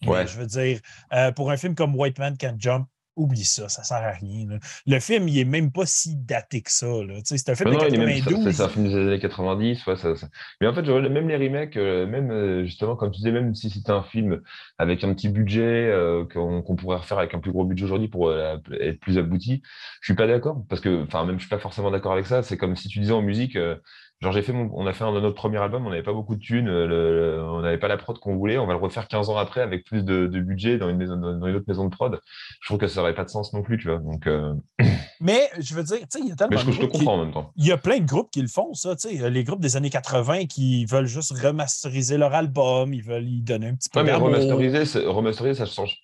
Ouais. 0.06 0.26
Je 0.26 0.38
veux 0.38 0.46
dire, 0.46 0.80
euh, 1.12 1.32
pour 1.32 1.50
un 1.50 1.56
film 1.56 1.74
comme 1.74 1.94
White 1.96 2.18
Man 2.18 2.36
Can't 2.36 2.56
Jump, 2.58 2.86
oublie 3.16 3.44
ça, 3.44 3.68
ça 3.68 3.82
sert 3.82 3.96
à 3.96 4.12
rien. 4.12 4.46
là. 4.48 4.58
Le 4.86 5.00
film, 5.00 5.26
il 5.26 5.36
est 5.40 5.44
même 5.44 5.72
pas 5.72 5.86
si 5.86 6.14
daté 6.14 6.62
que 6.62 6.70
ça. 6.70 6.86
C'est 7.24 7.48
un 7.48 7.54
film 7.56 7.70
Mais 7.70 7.76
non, 7.76 7.82
de 7.82 7.88
il 7.88 7.94
est 7.96 7.98
même- 7.98 8.08
ça- 8.18 8.30
92. 8.30 8.54
c'est 8.56 8.62
un 8.62 8.68
film 8.68 8.86
des 8.88 8.94
années 8.94 9.18
90. 9.18 9.84
ouais, 9.88 9.96
ça- 9.96 10.14
ça- 10.14 10.28
Mais 10.60 10.68
en 10.68 10.72
fait, 10.72 10.82
même 10.82 11.28
les 11.28 11.36
remakes, 11.36 11.76
euh, 11.76 12.06
même 12.06 12.30
euh, 12.30 12.64
justement, 12.64 12.94
comme 12.94 13.10
tu 13.10 13.16
disais, 13.16 13.32
même 13.32 13.56
si 13.56 13.70
c'était 13.70 13.90
un 13.90 14.04
film 14.04 14.40
avec 14.78 15.02
un 15.02 15.12
petit 15.14 15.28
budget 15.30 15.62
euh, 15.90 16.26
qu'on 16.32 16.76
pourrait 16.76 16.98
refaire 16.98 17.18
avec 17.18 17.34
un 17.34 17.40
plus 17.40 17.50
gros 17.50 17.64
budget 17.64 17.86
aujourd'hui 17.86 18.06
pour 18.06 18.28
euh, 18.28 18.56
être 18.80 19.00
plus 19.00 19.18
abouti, 19.18 19.62
je 20.00 20.04
suis 20.12 20.14
pas 20.14 20.28
d'accord. 20.28 20.62
Parce 20.68 20.80
que, 20.80 21.02
enfin, 21.02 21.24
même 21.24 21.38
je 21.38 21.40
suis 21.40 21.50
pas 21.50 21.58
forcément 21.58 21.90
d'accord 21.90 22.12
avec 22.12 22.26
ça. 22.26 22.44
C'est 22.44 22.56
comme 22.56 22.76
si 22.76 22.86
tu 22.86 23.00
disais 23.00 23.10
en 23.12 23.22
musique, 23.22 23.56
euh, 23.56 23.74
genre 24.20 24.32
j'ai 24.32 24.42
fait 24.42 24.52
mon- 24.52 24.70
on 24.74 24.86
a 24.86 24.92
fait 24.92 25.04
un 25.04 25.12
de 25.12 25.20
notre 25.20 25.36
premier 25.36 25.58
album, 25.58 25.86
on 25.86 25.90
n'avait 25.90 26.02
pas 26.02 26.12
beaucoup 26.12 26.34
de 26.34 26.40
thunes, 26.40 26.68
euh, 26.68 26.86
le- 26.86 27.36
le- 27.36 27.42
on 27.44 27.60
n'avait 27.60 27.78
pas 27.78 27.88
la 27.88 27.96
prod 27.96 28.18
qu'on 28.18 28.36
voulait, 28.36 28.58
on 28.58 28.66
va 28.66 28.72
le 28.72 28.78
refaire 28.80 29.06
15 29.08 29.30
ans 29.30 29.36
après 29.36 29.60
avec 29.60 29.84
plus 29.84 30.04
de, 30.04 30.26
de 30.26 30.40
budget 30.40 30.76
dans 30.78 30.88
une, 30.88 30.96
maison, 30.96 31.16
dans 31.16 31.46
une 31.46 31.54
autre 31.54 31.64
maison 31.68 31.84
de 31.84 31.90
prod. 31.90 32.18
Je 32.60 32.66
trouve 32.68 32.78
que 32.78 32.88
ça 32.88 33.00
aurait 33.00 33.14
pas 33.14 33.24
de 33.24 33.30
sens 33.30 33.52
non 33.52 33.62
plus, 33.62 33.78
tu 33.78 33.88
vois. 33.88 33.98
Donc, 33.98 34.26
euh, 34.26 34.54
Mais 35.20 35.48
je 35.58 35.74
veux 35.74 35.82
dire, 35.82 35.98
tu 35.98 36.06
sais, 36.10 36.18
il 36.20 36.28
y 36.28 36.32
a 36.32 36.36
tellement 36.36 36.56
mais 36.56 36.62
je, 36.62 36.66
de 36.66 36.72
je 36.72 36.80
te 36.80 36.86
qui- 36.86 36.98
comprends 36.98 37.14
en 37.14 37.24
même 37.24 37.32
temps. 37.32 37.52
Il 37.56 37.66
y 37.66 37.72
a 37.72 37.76
plein 37.76 37.98
de 37.98 38.06
groupes 38.06 38.30
qui 38.30 38.40
le 38.42 38.48
font, 38.48 38.72
ça. 38.74 38.94
tu 38.96 39.08
sais. 39.16 39.30
Les 39.30 39.44
groupes 39.44 39.60
des 39.60 39.76
années 39.76 39.90
80 39.90 40.46
qui 40.46 40.84
veulent 40.86 41.06
juste 41.06 41.32
remasteriser 41.40 42.18
leur 42.18 42.34
album, 42.34 42.92
ils 42.94 43.02
veulent 43.02 43.28
y 43.28 43.42
donner 43.42 43.68
un 43.68 43.74
petit 43.74 43.88
peu 43.88 44.00
Ouais, 44.00 44.06
mais 44.06 44.14
remasteriser, 44.14 45.06
remasteriser, 45.06 45.54
ça 45.58 45.66
change, 45.66 45.96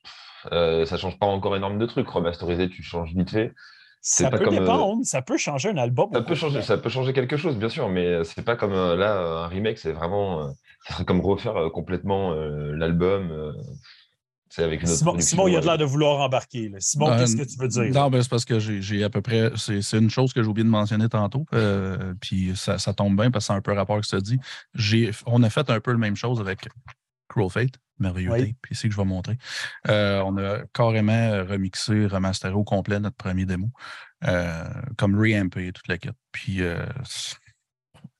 euh, 0.52 0.84
ça 0.86 0.96
change 0.98 1.18
pas 1.18 1.26
encore 1.26 1.56
énormément 1.56 1.80
de 1.80 1.86
trucs. 1.86 2.08
Remasteriser, 2.08 2.68
tu 2.68 2.82
changes 2.82 3.12
vite 3.14 3.30
fait. 3.30 3.52
Ça 4.06 4.30
pas 4.30 4.36
peut 4.38 4.44
comme, 4.44 4.54
euh, 4.56 4.60
dépendre, 4.60 5.04
ça 5.06 5.22
peut 5.22 5.38
changer 5.38 5.70
un 5.70 5.78
album. 5.78 6.10
Ça 6.12 6.20
peut 6.20 6.34
changer, 6.34 6.60
ça 6.62 6.76
peut 6.76 6.90
changer 6.90 7.12
quelque 7.14 7.38
chose, 7.38 7.56
bien 7.56 7.70
sûr, 7.70 7.88
mais 7.88 8.22
c'est 8.24 8.44
pas 8.44 8.54
comme 8.54 8.72
euh, 8.74 8.96
là 8.96 9.44
un 9.44 9.46
remake, 9.48 9.78
c'est 9.78 9.92
vraiment, 9.92 10.40
euh, 10.42 10.48
ça 10.86 10.94
serait 10.94 11.04
comme 11.06 11.22
refaire 11.22 11.56
euh, 11.56 11.70
complètement 11.70 12.32
euh, 12.32 12.72
l'album. 12.76 13.30
euh, 13.30 13.52
c'est 14.50 14.62
avec 14.62 14.82
une 14.82 14.88
autre 14.88 14.98
Simon, 14.98 15.18
Simon, 15.20 15.48
il 15.48 15.56
a 15.56 15.60
de 15.60 15.66
l'air 15.66 15.78
de 15.78 15.84
vouloir 15.84 16.20
embarquer. 16.20 16.68
là. 16.68 16.76
Simon, 16.80 17.08
Euh, 17.10 17.18
qu'est-ce 17.18 17.36
que 17.36 17.42
tu 17.42 17.58
veux 17.58 17.66
dire? 17.66 17.92
Non, 17.92 18.08
ben, 18.10 18.22
c'est 18.22 18.28
parce 18.28 18.44
que 18.44 18.58
j'ai 18.60 19.02
à 19.02 19.10
peu 19.10 19.20
près. 19.22 19.50
C'est 19.56 19.98
une 19.98 20.10
chose 20.10 20.32
que 20.32 20.42
j'ai 20.42 20.48
oublié 20.48 20.64
de 20.64 20.70
mentionner 20.70 21.08
tantôt. 21.08 21.44
euh, 21.54 22.12
puis 22.20 22.52
ça, 22.54 22.78
ça 22.78 22.92
tombe 22.92 23.16
bien 23.16 23.30
parce 23.32 23.46
que 23.46 23.52
c'est 23.52 23.56
un 23.58 23.62
peu 23.62 23.72
rapport 23.72 23.96
avec 23.96 24.04
ce 24.04 24.14
que 24.16 24.20
tu 24.22 24.36
dis. 24.36 24.38
J'ai- 24.74 25.10
On 25.26 25.42
a 25.42 25.50
fait 25.50 25.68
un 25.70 25.80
peu 25.80 25.90
la 25.92 25.98
même 25.98 26.14
chose 26.14 26.40
avec 26.40 26.68
Cruel 27.34 27.50
Fate, 27.50 27.74
merveilleux 27.98 28.30
Oui. 28.30 28.46
tape, 28.54 28.70
ici 28.70 28.88
que 28.88 28.92
je 28.94 28.96
vais 28.98 29.04
montrer. 29.04 29.36
Euh, 29.88 30.20
on 30.24 30.36
a 30.38 30.60
carrément 30.72 31.44
remixé, 31.44 32.06
remasteré 32.06 32.52
au 32.54 32.64
complet 32.64 33.00
notre 33.00 33.16
premier 33.16 33.44
démo, 33.46 33.70
euh, 34.24 34.64
comme 34.96 35.18
reampé 35.18 35.72
toute 35.72 35.88
la 35.88 35.98
kit. 35.98 36.10
Puis 36.32 36.62
euh, 36.62 36.86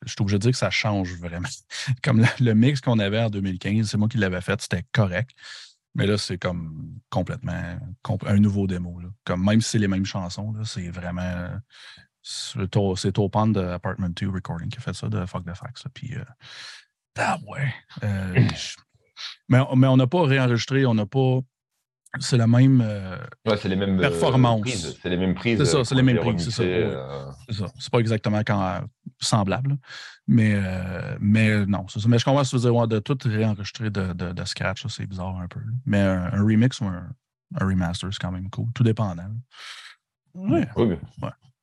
je 0.05 0.11
suis 0.12 0.20
obligé 0.20 0.38
de 0.38 0.42
dire 0.42 0.50
que 0.53 0.57
ça 0.59 0.70
change 0.70 1.14
vraiment. 1.18 1.48
Comme 2.03 2.20
le, 2.20 2.27
le 2.40 2.55
mix 2.55 2.81
qu'on 2.81 2.98
avait 2.98 3.20
en 3.22 3.31
2015, 3.31 3.88
c'est 3.88 3.96
moi 3.96 4.09
qui 4.09 4.18
l'avais 4.18 4.40
fait, 4.40 4.61
c'était 4.61 4.85
correct. 4.92 5.31
Mais 5.94 6.07
là, 6.07 6.18
c'est 6.18 6.38
comme 6.38 6.98
complètement 7.09 7.79
comp- 8.03 8.27
un 8.27 8.38
nouveau 8.38 8.66
démo. 8.66 8.98
là. 9.00 9.09
Comme 9.24 9.44
même 9.44 9.61
si 9.61 9.70
c'est 9.70 9.79
les 9.79 9.87
mêmes 9.88 10.05
chansons, 10.05 10.53
là, 10.53 10.62
c'est 10.64 10.90
vraiment. 10.90 11.48
C'est 12.20 12.68
To- 12.70 12.96
c'est 12.96 13.12
Topon 13.12 13.46
de 13.48 13.61
Apartment 13.61 14.09
2 14.11 14.29
Recording 14.29 14.68
qui 14.68 14.79
a 14.79 14.81
fait 14.81 14.92
ça, 14.94 15.09
de 15.09 15.24
Fuck 15.24 15.44
the 15.46 15.55
Facts. 15.55 15.85
Puis, 15.94 16.16
euh, 16.16 16.24
ah 17.16 17.38
ouais. 17.46 17.72
Euh, 18.03 18.35
je- 18.57 18.77
mais, 19.48 19.59
mais 19.77 19.87
on 19.87 19.96
n'a 19.96 20.07
pas 20.07 20.22
réenregistré, 20.24 20.87
on 20.87 20.94
n'a 20.94 21.07
pas 21.07 21.40
c'est 22.20 22.37
la 22.37 22.46
même. 22.46 22.81
euh, 22.81 23.16
Ouais, 23.44 23.57
c'est 23.57 23.68
les 23.68 23.74
mêmes 23.74 23.98
euh. 23.98 24.09
C'est 25.00 25.09
les 25.09 25.16
mêmes 25.16 25.35
prises. 25.35 25.59
C'est 25.59 25.64
ça, 25.64 25.85
c'est 25.85 25.96
les 25.96 26.03
mêmes 26.03 26.20
prises, 26.20 26.44
c'est 26.44 26.50
ça, 26.53 26.62
remixer, 26.62 26.85
ouais. 26.87 26.94
euh, 26.94 27.33
c'est 27.48 27.57
ça. 27.57 27.66
C'est 27.77 27.90
pas 27.90 27.98
exactement 27.98 28.38
quand, 28.46 28.83
semblable. 29.20 29.77
Mais, 30.29 30.55
euh, 30.55 31.16
mais 31.20 31.66
non, 31.66 31.87
c'est 31.88 31.98
ça. 31.98 32.09
Mais 32.09 32.20
je 32.20 32.24
comprends 32.24 32.44
ce 32.44 32.53
que 32.53 32.57
tu 32.57 32.62
veux 32.62 32.70
dire. 32.70 32.77
ouais, 32.81 32.87
de 32.87 33.00
tout 33.00 33.18
réenregistrer 33.24 33.90
de, 33.90 34.12
de, 34.12 34.31
de 34.33 34.44
scratch, 34.44 34.87
c'est 34.87 35.07
bizarre 35.07 35.37
un 35.38 35.48
peu. 35.48 35.59
là. 35.59 35.72
Mais 35.87 35.98
un, 36.00 36.33
un 36.33 36.44
remix 36.44 36.81
ou 36.81 36.85
un, 36.85 37.09
un 37.61 37.66
remaster, 37.66 38.09
c'est 38.12 38.20
quand 38.20 38.31
même 38.31 38.48
cool. 38.48 38.66
Tout 38.77 38.85
dépendant. 38.85 39.24
Ouais. 40.35 40.68
Oui, 40.77 40.94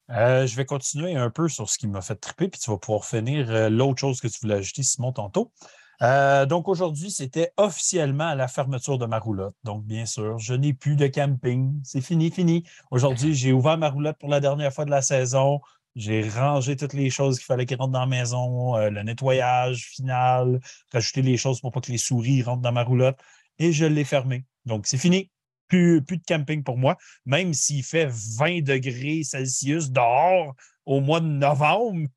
Euh, 0.10 0.46
je 0.46 0.56
vais 0.58 0.66
continuer 0.66 1.16
un 1.16 1.30
peu 1.30 1.48
sur 1.48 1.70
ce 1.70 1.78
qui 1.78 1.88
m'a 1.88 2.02
fait 2.02 2.16
triper, 2.16 2.50
puis 2.50 2.60
tu 2.60 2.70
vas 2.70 2.78
pouvoir 2.78 3.06
finir 3.06 3.50
euh, 3.50 3.70
l'autre 3.70 4.02
chose 4.02 4.20
que 4.20 4.28
tu 4.28 4.38
voulais 4.42 4.56
ajouter, 4.56 4.84
Simon, 4.84 5.14
tantôt. 5.14 5.54
Euh, 6.02 6.46
donc 6.48 6.68
aujourd'hui, 6.68 7.12
c'était 7.12 7.52
officiellement 7.58 8.34
la 8.34 8.48
fermeture 8.48 8.98
de 8.98 9.06
ma 9.06 9.20
roulotte. 9.20 9.56
Donc, 9.64 9.84
bien 9.86 10.06
sûr, 10.06 10.40
je 10.40 10.54
n'ai 10.54 10.74
plus 10.74 10.96
de 10.96 11.08
camping. 11.08 11.80
C'est 11.84 12.02
fini, 12.02 12.32
fini. 12.32 12.64
Aujourd'hui, 12.90 13.36
j'ai 13.36 13.52
ouvert 13.52 13.78
ma 13.78 13.90
roulotte 13.90 14.18
pour 14.18 14.30
la 14.30 14.40
dernière 14.40 14.74
fois 14.74 14.86
de 14.86 14.90
la 14.90 15.02
saison. 15.02 15.62
J'ai 15.96 16.28
rangé 16.28 16.76
toutes 16.76 16.94
les 16.94 17.10
choses 17.10 17.38
qu'il 17.38 17.46
fallait 17.46 17.66
qu'ils 17.66 17.78
rentrent 17.78 17.92
dans 17.92 18.00
la 18.00 18.06
maison, 18.06 18.76
euh, 18.78 18.90
le 18.90 19.04
nettoyage 19.04 19.90
final, 19.90 20.60
rajouter 20.92 21.22
les 21.22 21.38
choses 21.38 21.60
pour 21.60 21.72
pas 21.72 21.82
que 21.82 21.92
les 21.92 21.98
souris 21.98 22.42
rentrent 22.44 22.62
dans 22.62 22.72
ma 22.72 22.84
roulotte, 22.84 23.20
et 23.60 23.74
je 23.74 23.86
l'ai 23.86 24.06
fermé. 24.06 24.46
Donc, 24.66 24.88
c'est 24.88 24.98
fini. 24.98 25.30
Plus, 25.68 26.02
plus 26.02 26.18
de 26.18 26.24
camping 26.28 26.64
pour 26.64 26.78
moi, 26.78 26.98
même 27.26 27.54
s'il 27.54 27.84
fait 27.84 28.10
20 28.38 28.62
degrés 28.62 29.24
Celsius 29.24 29.92
dehors 29.92 30.54
au 30.86 31.00
mois 31.00 31.20
de 31.20 31.28
novembre. 31.28 32.08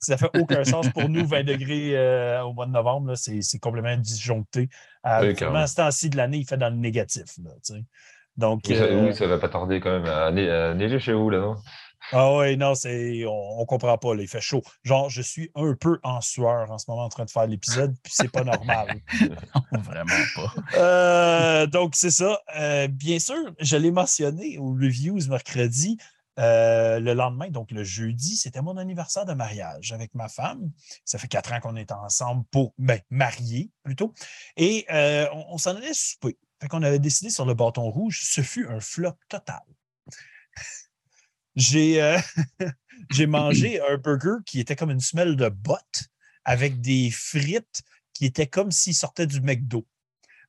Ça 0.00 0.16
fait 0.16 0.30
aucun 0.38 0.64
sens 0.64 0.88
pour 0.90 1.08
nous, 1.08 1.26
20 1.26 1.44
degrés 1.44 1.96
euh, 1.96 2.42
au 2.42 2.52
mois 2.52 2.66
de 2.66 2.72
novembre. 2.72 3.08
là, 3.10 3.16
C'est 3.16 3.42
c'est 3.42 3.58
complètement 3.58 3.96
disjoncté. 3.96 4.68
Euh, 5.06 5.20
Oui, 5.22 5.56
à 5.56 5.66
ce 5.66 5.76
temps-ci 5.76 6.10
de 6.10 6.16
l'année, 6.16 6.38
il 6.38 6.46
fait 6.46 6.56
dans 6.56 6.70
le 6.70 6.76
négatif. 6.76 7.24
Là. 7.42 7.50
Donc, 8.36 8.62
oui, 8.68 8.76
ça, 8.76 8.84
euh, 8.84 9.06
oui, 9.08 9.14
ça 9.14 9.26
va 9.26 9.38
pas 9.38 9.48
tarder 9.48 9.80
quand 9.80 9.90
même 9.90 10.06
à, 10.06 10.30
ne- 10.30 10.48
à 10.50 10.74
neiger 10.74 10.98
chez 10.98 11.12
vous, 11.12 11.28
là, 11.30 11.38
non? 11.40 11.56
Ah 12.10 12.34
oui, 12.36 12.56
non, 12.56 12.74
c'est, 12.74 13.24
on, 13.26 13.60
on 13.60 13.64
comprend 13.64 13.96
pas, 13.96 14.14
là, 14.14 14.22
il 14.22 14.28
fait 14.28 14.40
chaud. 14.40 14.62
Genre, 14.82 15.08
je 15.08 15.22
suis 15.22 15.50
un 15.54 15.74
peu 15.74 16.00
en 16.02 16.20
sueur 16.20 16.70
en 16.70 16.76
ce 16.78 16.90
moment 16.90 17.04
en 17.04 17.08
train 17.08 17.24
de 17.24 17.30
faire 17.30 17.46
l'épisode, 17.46 17.94
puis 18.02 18.12
c'est 18.16 18.30
pas 18.30 18.42
normal. 18.42 18.88
Vraiment 19.72 20.24
pas. 20.34 20.54
Euh, 20.78 21.66
donc, 21.66 21.94
c'est 21.94 22.10
ça. 22.10 22.40
Euh, 22.58 22.88
bien 22.88 23.18
sûr, 23.18 23.36
je 23.60 23.76
l'ai 23.76 23.92
mentionné 23.92 24.58
aux 24.58 24.72
reviews 24.72 25.18
mercredi. 25.28 25.96
Euh, 26.38 26.98
le 26.98 27.12
lendemain, 27.12 27.50
donc 27.50 27.70
le 27.70 27.84
jeudi, 27.84 28.36
c'était 28.36 28.62
mon 28.62 28.76
anniversaire 28.76 29.26
de 29.26 29.34
mariage 29.34 29.92
avec 29.92 30.14
ma 30.14 30.28
femme. 30.28 30.70
Ça 31.04 31.18
fait 31.18 31.28
quatre 31.28 31.52
ans 31.52 31.60
qu'on 31.60 31.76
est 31.76 31.92
ensemble 31.92 32.44
pour 32.50 32.74
ben, 32.78 33.00
marier 33.10 33.70
plutôt. 33.82 34.14
Et 34.56 34.86
euh, 34.90 35.26
on, 35.48 35.58
s'en 35.58 35.76
allait 35.76 35.94
souper. 35.94 36.38
Fait 36.60 36.68
qu'on 36.68 36.82
avait 36.82 36.98
décidé 36.98 37.30
sur 37.30 37.44
le 37.44 37.54
bâton 37.54 37.90
rouge. 37.90 38.22
Ce 38.24 38.40
fut 38.40 38.66
un 38.68 38.80
flop 38.80 39.18
total. 39.28 39.62
J'ai 41.54 42.00
euh, 42.00 42.18
j'ai 43.10 43.26
mangé 43.26 43.80
un 43.80 43.98
burger 43.98 44.36
qui 44.46 44.60
était 44.60 44.76
comme 44.76 44.90
une 44.90 45.00
semelle 45.00 45.36
de 45.36 45.48
botte 45.50 46.08
avec 46.44 46.80
des 46.80 47.10
frites 47.10 47.82
qui 48.14 48.24
étaient 48.24 48.46
comme 48.46 48.70
s'ils 48.70 48.94
sortaient 48.94 49.26
du 49.26 49.40
McDo. 49.40 49.86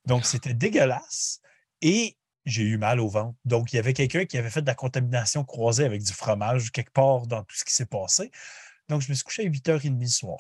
Donc, 0.06 0.26
c'était 0.26 0.54
dégueulasse. 0.54 1.40
Et 1.82 2.18
j'ai 2.46 2.64
eu 2.64 2.78
mal 2.78 3.00
au 3.00 3.08
ventre. 3.08 3.38
Donc, 3.46 3.74
il 3.74 3.78
y 3.78 3.80
avait 3.80 3.94
quelqu'un 3.94 4.26
qui 4.26 4.38
avait 4.38 4.50
fait 4.50 4.62
de 4.62 4.68
la 4.68 4.76
contamination 4.76 5.44
croisée 5.44 5.86
avec 5.86 6.04
du 6.04 6.12
fromage 6.14 6.72
quelque 6.72 6.92
part 6.92 7.26
dans 7.28 7.44
tout 7.44 7.56
ce 7.56 7.64
qui 7.64 7.74
s'est 7.74 7.86
passé. 7.86 8.32
Donc, 8.90 9.02
je 9.02 9.10
me 9.10 9.14
suis 9.14 9.24
couché 9.24 9.46
à 9.46 9.50
8h30 9.50 10.00
le 10.00 10.08
soir. 10.08 10.40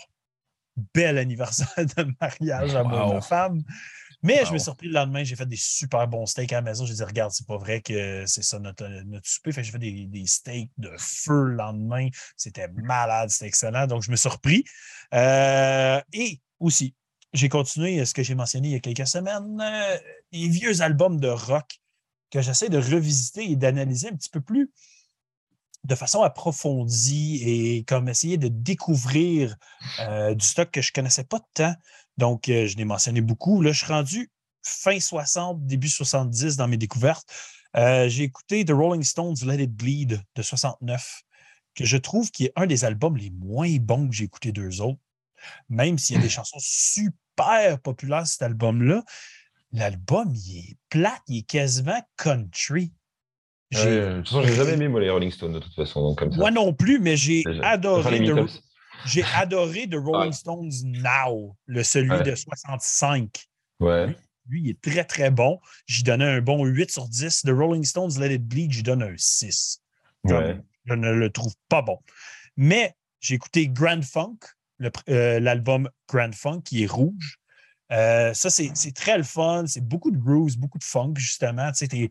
Bel 0.93 1.17
anniversaire 1.17 1.67
de 1.77 2.13
mariage 2.19 2.75
à 2.75 2.83
Wow. 2.83 3.13
ma 3.13 3.21
femme. 3.21 3.63
Mais 4.25 4.37
je 4.45 4.53
me 4.53 4.57
suis 4.57 4.61
surpris 4.63 4.87
le 4.87 4.93
lendemain, 4.93 5.23
j'ai 5.25 5.35
fait 5.35 5.45
des 5.45 5.57
super 5.57 6.07
bons 6.07 6.25
steaks 6.25 6.53
à 6.53 6.55
la 6.55 6.61
maison. 6.61 6.85
J'ai 6.85 6.93
dit, 6.93 7.03
regarde, 7.03 7.31
c'est 7.33 7.45
pas 7.45 7.57
vrai 7.57 7.81
que 7.81 8.23
c'est 8.25 8.41
ça 8.43 8.57
notre, 8.57 8.87
notre 9.05 9.27
souper. 9.27 9.51
Fait 9.51 9.63
j'ai 9.63 9.71
fait 9.73 9.79
des, 9.79 10.05
des 10.07 10.25
steaks 10.25 10.71
de 10.77 10.89
feu 10.97 11.43
le 11.43 11.55
lendemain. 11.55 12.07
C'était 12.37 12.69
malade, 12.69 13.29
c'était 13.29 13.47
excellent. 13.47 13.85
Donc, 13.85 14.01
je 14.01 14.11
me 14.11 14.15
suis 14.15 14.29
surpris. 14.29 14.63
Euh, 15.13 15.99
et 16.13 16.39
aussi, 16.59 16.95
j'ai 17.33 17.49
continué 17.49 18.03
ce 18.05 18.13
que 18.13 18.23
j'ai 18.23 18.35
mentionné 18.35 18.69
il 18.69 18.71
y 18.71 18.75
a 18.75 18.79
quelques 18.79 19.07
semaines, 19.07 19.59
euh, 19.61 19.97
les 20.31 20.47
vieux 20.47 20.81
albums 20.81 21.19
de 21.19 21.27
rock 21.27 21.79
que 22.33 22.41
j'essaie 22.41 22.69
de 22.69 22.79
revisiter 22.79 23.51
et 23.51 23.55
d'analyser 23.55 24.09
un 24.09 24.15
petit 24.15 24.31
peu 24.31 24.41
plus 24.41 24.71
de 25.83 25.93
façon 25.93 26.23
approfondie 26.23 27.43
et 27.45 27.83
comme 27.83 28.09
essayer 28.09 28.37
de 28.37 28.47
découvrir 28.47 29.55
euh, 29.99 30.33
du 30.33 30.43
stock 30.43 30.71
que 30.71 30.81
je 30.81 30.89
ne 30.89 30.93
connaissais 30.93 31.25
pas 31.25 31.41
tant. 31.53 31.75
Donc, 32.17 32.49
euh, 32.49 32.65
je 32.65 32.75
l'ai 32.77 32.85
mentionné 32.85 33.21
beaucoup. 33.21 33.61
Là, 33.61 33.71
je 33.71 33.83
suis 33.83 33.93
rendu 33.93 34.31
fin 34.63 34.99
60, 34.99 35.67
début 35.67 35.89
70 35.89 36.57
dans 36.57 36.67
mes 36.67 36.77
découvertes. 36.77 37.27
Euh, 37.75 38.09
j'ai 38.09 38.23
écouté 38.23 38.65
The 38.65 38.71
Rolling 38.71 39.03
Stones 39.03 39.35
Let 39.45 39.61
It 39.61 39.71
Bleed 39.71 40.19
de 40.35 40.41
69, 40.41 41.21
que 41.75 41.85
je 41.85 41.97
trouve 41.97 42.31
qui 42.31 42.45
est 42.45 42.53
un 42.55 42.65
des 42.65 42.83
albums 42.83 43.17
les 43.17 43.29
moins 43.29 43.75
bons 43.77 44.07
que 44.07 44.15
j'ai 44.15 44.23
écouté 44.23 44.51
d'eux 44.51 44.81
autres. 44.81 45.01
Même 45.69 45.99
s'il 45.99 46.15
y 46.15 46.19
a 46.19 46.21
des 46.21 46.29
chansons 46.29 46.59
super 46.59 47.79
populaires, 47.81 48.25
cet 48.25 48.41
album-là, 48.41 49.03
l'album, 49.73 50.33
il 50.33 50.57
est 50.59 50.77
plate, 50.89 51.21
il 51.27 51.39
est 51.39 51.47
quasiment 51.47 52.01
country. 52.17 52.93
J'ai- 53.71 54.01
De 54.01 54.17
toute 54.17 54.27
façon, 54.29 54.43
j'ai 54.43 54.55
jamais 54.55 54.73
aimé 54.73 54.87
moi, 54.87 55.01
les 55.01 55.09
Rolling 55.09 55.31
Stones, 55.31 55.53
de 55.53 55.59
toute 55.59 55.73
façon. 55.73 56.01
Donc, 56.01 56.19
comme 56.19 56.31
ça. 56.31 56.37
Moi 56.37 56.51
non 56.51 56.73
plus, 56.73 56.99
mais 56.99 57.17
j'ai 57.17 57.43
Déjà. 57.43 57.67
Adoré, 57.69 58.23
j'ai 59.07 59.23
adoré 59.35 59.87
The 59.89 59.95
Rolling 59.95 60.27
Ouais. 60.27 60.31
Stones 60.31 60.71
Now, 60.83 61.57
le 61.65 61.83
celui 61.83 62.11
Ouais. 62.11 62.23
de 62.23 62.35
65. 62.35 63.45
Ouais. 63.79 64.15
Lui, 64.47 64.61
il 64.61 64.69
est 64.69 64.81
très, 64.81 65.03
très 65.05 65.31
bon. 65.31 65.59
J'y 65.87 66.03
donnais 66.03 66.25
un 66.25 66.41
bon 66.41 66.63
8 66.65 66.91
sur 66.91 67.07
10. 67.07 67.41
The 67.41 67.49
Rolling 67.49 67.83
Stones 67.83 68.11
Let 68.19 68.33
It 68.35 68.45
Bleed, 68.47 68.71
j'y 68.71 68.83
donne 68.83 69.01
un 69.01 69.15
6. 69.17 69.81
Comme 70.27 70.37
Ouais. 70.37 70.61
Je 70.85 70.93
ne 70.93 71.11
le 71.11 71.29
trouve 71.31 71.53
pas 71.69 71.81
bon. 71.81 71.97
Mais 72.57 72.93
j'ai 73.21 73.35
écouté 73.35 73.67
Grand 73.69 74.03
Funk, 74.03 74.37
le 74.77 74.91
euh, 75.09 75.39
l'album 75.39 75.89
Grand 76.07 76.33
Funk, 76.35 76.61
qui 76.61 76.83
est 76.83 76.87
rouge. 76.87 77.39
Euh, 77.93 78.33
ça, 78.33 78.49
c'est 78.49 78.93
très 78.93 79.17
le 79.17 79.23
fun. 79.23 79.65
C'est 79.67 79.87
beaucoup 79.87 80.11
de 80.11 80.17
grooves, 80.17 80.57
beaucoup 80.57 80.79
de 80.79 80.83
funk, 80.83 81.13
justement. 81.17 81.71
Tu 81.71 82.09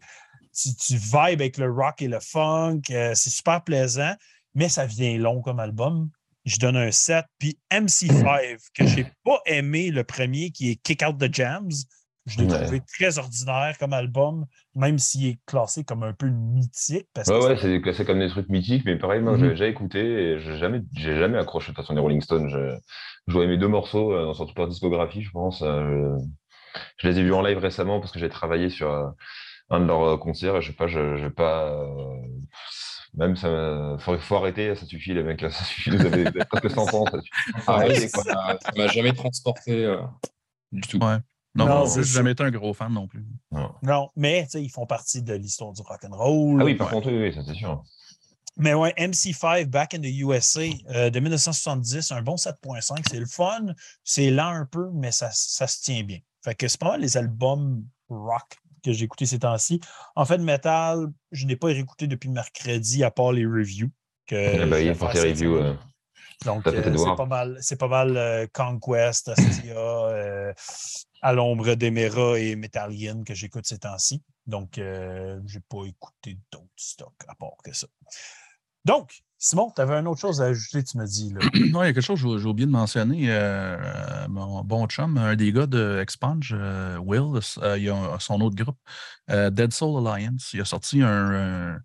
vibes 0.90 1.40
avec 1.40 1.56
le 1.56 1.70
rock 1.70 2.00
et 2.02 2.08
le 2.08 2.20
funk. 2.20 2.82
euh, 2.90 3.14
c'est 3.14 3.30
super 3.30 3.62
plaisant, 3.64 4.14
mais 4.54 4.68
ça 4.68 4.86
vient 4.86 5.18
long 5.18 5.40
comme 5.40 5.58
album. 5.58 6.08
Je 6.44 6.58
donne 6.58 6.76
un 6.76 6.90
7. 6.90 7.24
Puis 7.38 7.58
MC5, 7.70 8.58
que 8.74 8.86
j'ai 8.86 9.06
pas 9.24 9.40
aimé 9.46 9.90
le 9.90 10.04
premier, 10.04 10.50
qui 10.50 10.70
est 10.70 10.76
Kick 10.76 11.02
Out 11.06 11.18
the 11.18 11.32
Jams. 11.32 11.70
Je 12.26 12.38
l'ai 12.38 12.46
Ouais. 12.46 12.56
trouvé 12.62 12.80
très 12.80 13.18
ordinaire 13.18 13.76
comme 13.78 13.92
album, 13.92 14.46
même 14.76 14.98
s'il 14.98 15.26
est 15.26 15.38
classé 15.44 15.82
comme 15.84 16.04
un 16.04 16.12
peu 16.12 16.28
mythique. 16.28 17.08
Parce 17.14 17.28
Ouais, 17.28 17.38
que 17.38 17.44
ouais, 17.48 17.56
c'est- 17.56 17.62
c'est 17.62 17.80
classé 17.82 18.04
comme 18.04 18.20
des 18.20 18.28
trucs 18.28 18.48
mythiques, 18.48 18.84
mais 18.84 18.96
pareil, 18.96 19.20
moi, 19.20 19.32
Mhm. 19.32 19.38
j'avais 19.40 19.50
déjà 19.52 19.66
écouté 19.66 19.98
et 20.00 20.38
j'ai 20.40 20.56
jamais, 20.58 20.82
j'ai 20.94 21.18
jamais 21.18 21.38
accroché 21.38 21.72
de 21.72 21.76
toute 21.76 21.82
façon 21.84 21.94
les 21.94 22.00
Rolling 22.00 22.20
Stones. 22.20 22.48
Je, 22.48 22.76
je 23.26 23.32
jouais 23.32 23.46
mes 23.48 23.58
deux 23.58 23.68
morceaux 23.68 24.12
euh, 24.12 24.24
dans 24.26 24.34
sur 24.34 24.46
toute 24.46 24.56
leur 24.56 24.68
discographie, 24.68 25.22
je 25.22 25.30
pense. 25.30 25.62
euh, 25.62 26.16
je, 26.18 26.24
je 26.98 27.08
les 27.08 27.18
ai 27.18 27.22
vus 27.24 27.32
en 27.34 27.42
live 27.42 27.58
récemment 27.58 28.00
parce 28.00 28.12
que 28.12 28.18
j'ai 28.20 28.28
travaillé 28.28 28.70
sur 28.70 28.90
euh, 28.90 29.08
un 29.70 29.80
de 29.80 29.86
leurs 29.86 30.02
euh, 30.02 30.16
concerts 30.16 30.56
et 30.56 30.62
je 30.62 30.70
sais 30.70 30.76
pas, 30.76 30.86
je, 30.86 31.16
je 31.16 31.24
vais 31.24 31.30
pas. 31.30 31.70
euh, 31.72 32.16
même 33.14 33.36
ça, 33.36 33.96
faut, 33.98 34.16
faut 34.18 34.36
arrêter, 34.36 34.74
ça 34.74 34.86
suffit 34.86 35.12
les 35.14 35.22
mecs, 35.22 35.40
ça 35.50 35.50
suffit, 35.50 35.90
vous 35.90 36.06
avez, 36.06 36.30
presque 36.50 36.70
100 36.70 36.94
ans, 36.94 37.10
ça 37.10 37.20
suffit. 37.20 38.08
Ça 38.08 38.22
quoi. 38.22 38.32
m'a- 38.32 38.58
ça 38.60 38.72
m'a 38.76 38.86
jamais 38.88 39.12
transporté 39.12 39.84
euh, 39.84 39.98
du 40.72 40.80
tout. 40.82 40.98
Ouais. 40.98 41.16
Non, 41.54 41.84
j'ai 41.86 42.02
ça. 42.02 42.14
jamais 42.14 42.32
été 42.32 42.42
un 42.42 42.50
gros 42.50 42.72
fan 42.74 42.92
non 42.92 43.06
plus. 43.06 43.24
Non. 43.50 43.72
Non, 43.82 44.08
mais 44.16 44.44
tu 44.44 44.50
sais, 44.52 44.62
ils 44.62 44.70
font 44.70 44.86
partie 44.86 45.22
de 45.22 45.34
l'histoire 45.34 45.72
du 45.72 45.82
rock'n'roll. 45.82 46.60
Ah 46.60 46.64
oui, 46.64 46.74
par 46.74 46.88
Ouais. 46.88 46.92
contre, 46.94 47.10
oui, 47.12 47.18
oui, 47.28 47.34
ça 47.34 47.42
c'est 47.46 47.54
sûr. 47.54 47.82
Mais 48.58 48.74
ouais, 48.74 48.92
MC5, 48.98 49.66
Back 49.66 49.94
in 49.94 50.00
the 50.00 50.06
USA, 50.06 50.60
euh, 50.90 51.08
de 51.10 51.20
1970, 51.20 52.12
un 52.12 52.22
bon 52.22 52.36
7.5. 52.36 53.02
C'est 53.10 53.18
le 53.18 53.26
fun. 53.26 53.66
C'est 54.04 54.30
lent 54.30 54.48
un 54.48 54.66
peu, 54.66 54.90
mais 54.92 55.10
ça, 55.10 55.30
ça 55.32 55.66
se 55.66 55.80
tient 55.82 56.02
bien. 56.02 56.18
Fait 56.44 56.54
que 56.54 56.68
c'est 56.68 56.78
pas 56.80 56.90
mal 56.90 57.00
les 57.00 57.16
albums 57.16 57.82
rock 58.10 58.58
que 58.84 58.92
j'ai 58.92 59.04
écoutés 59.04 59.26
ces 59.26 59.38
temps-ci. 59.38 59.80
En 60.16 60.24
fait, 60.26 60.38
metal, 60.38 61.06
je 61.30 61.46
n'ai 61.46 61.56
pas 61.56 61.68
réécouté 61.68 62.06
depuis 62.08 62.28
mercredi, 62.28 63.04
à 63.04 63.10
part 63.10 63.32
les 63.32 63.46
reviews. 63.46 63.90
Que 64.26 64.34
Eh 64.36 64.66
ben, 64.66 64.76
je 64.82 64.88
il 64.88 64.94
faut 64.94 65.06
faire 65.06 65.12
tes 65.12 65.18
cette 65.20 65.28
reviews. 65.38 65.56
euh, 65.56 65.74
Donc, 66.44 66.66
euh, 66.66 66.96
c'est 66.96 67.16
pas 67.16 67.26
mal, 67.26 67.58
c'est 67.60 67.78
pas 67.78 67.88
mal 67.88 68.16
euh, 68.16 68.46
Conquest, 68.52 69.28
Astia, 69.28 69.76
euh, 69.76 70.52
À 71.20 71.32
l'ombre 71.32 71.74
d'Emera 71.74 72.38
et 72.38 72.56
Metallian 72.56 73.22
que 73.24 73.34
j'écoute 73.34 73.66
ces 73.66 73.78
temps-ci. 73.78 74.22
Donc, 74.46 74.78
euh, 74.78 75.40
j'ai 75.46 75.60
pas 75.60 75.84
écouté 75.86 76.38
d'autres 76.50 76.66
stocks 76.76 77.24
à 77.28 77.34
part 77.34 77.56
que 77.62 77.72
ça. 77.72 77.86
Donc, 78.84 79.22
Simon, 79.44 79.72
tu 79.74 79.82
avais 79.82 79.94
une 79.98 80.06
autre 80.06 80.20
chose 80.20 80.40
à 80.40 80.44
ajouter, 80.44 80.84
tu 80.84 80.96
me 80.98 81.04
dis. 81.04 81.34
Là. 81.34 81.40
Non, 81.72 81.82
il 81.82 81.86
y 81.86 81.88
a 81.88 81.92
quelque 81.92 82.00
chose 82.00 82.22
que 82.22 82.38
j'ai 82.38 82.46
oublié 82.46 82.64
de 82.64 82.70
mentionner. 82.70 83.28
euh, 83.28 83.76
euh, 83.76 84.28
mon 84.28 84.62
bon 84.62 84.86
chum, 84.86 85.18
un 85.18 85.34
des 85.34 85.50
gars 85.52 85.66
de 85.66 85.98
Expunge, 86.00 86.54
euh, 86.56 86.96
Will, 86.98 87.40
euh, 87.60 87.76
il 87.76 87.90
a 87.90 88.16
son 88.20 88.40
autre 88.40 88.54
groupe, 88.54 88.78
Dead 89.28 89.72
Soul 89.72 90.06
Alliance. 90.06 90.50
Il 90.52 90.60
a 90.60 90.64
sorti 90.64 91.02
un, 91.02 91.08
un- 91.74 91.80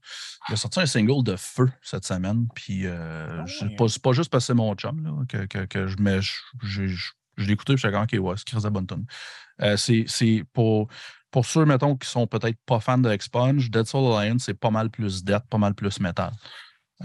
il 0.49 0.53
a 0.53 0.55
sorti 0.55 0.81
un 0.81 0.85
single 0.85 1.23
de 1.23 1.35
feu 1.35 1.67
cette 1.81 2.05
semaine. 2.05 2.47
Puis 2.53 2.85
Ah 2.85 3.43
c'est 3.47 4.01
pas, 4.01 4.11
juste 4.11 4.29
parce 4.29 4.43
que 4.43 4.47
c'est 4.47 4.53
mon 4.53 4.75
chum 4.75 5.03
là, 5.03 5.11
que, 5.27 5.45
que, 5.47 5.65
que 5.65 5.87
je 5.87 5.97
mets. 5.97 6.21
Je, 6.21 6.33
je, 6.61 6.85
je- 6.87 7.11
je 7.37 7.45
l'ai 7.47 7.53
écouté, 7.53 7.75
j'étais 7.75 7.91
comme, 7.91 8.03
OK, 8.03 8.15
ouais, 8.19 8.35
c'est 8.37 8.45
Chris 8.45 9.77
c'est 9.77 10.05
c'est 10.07 10.43
pour, 10.53 10.89
pour 11.31 11.45
ceux, 11.47 11.65
mettons, 11.65 11.95
qui 11.95 12.07
sont 12.07 12.27
peut-être 12.27 12.57
pas 12.67 12.79
fans 12.79 12.97
de 12.99 13.09
Expunge, 13.09 13.71
Dead 13.71 13.85
Soul 13.87 14.15
Alliance, 14.15 14.43
c'est 14.45 14.53
pas 14.53 14.69
mal 14.69 14.91
plus 14.91 15.23
death, 15.23 15.43
pas 15.49 15.57
mal 15.57 15.73
plus 15.73 15.99
metal. 15.99 16.31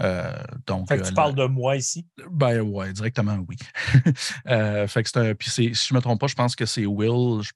Euh, 0.01 0.33
donc, 0.65 0.87
fait 0.87 0.97
que 0.97 1.03
tu 1.03 1.11
euh, 1.11 1.15
parles 1.15 1.35
de 1.35 1.45
moi 1.45 1.75
ici? 1.75 2.07
Ben 2.29 2.61
ouais, 2.61 2.91
directement 2.93 3.37
oui. 3.47 3.57
euh, 4.47 4.87
fait 4.87 5.03
que 5.03 5.09
c'est 5.09 5.19
un. 5.19 5.35
Puis 5.35 5.49
si 5.49 5.73
je 5.73 5.93
me 5.93 5.99
trompe 5.99 6.19
pas, 6.19 6.27
je 6.27 6.35
pense 6.35 6.55
que 6.55 6.65
c'est 6.65 6.85
Will. 6.85 7.43
Je, 7.43 7.51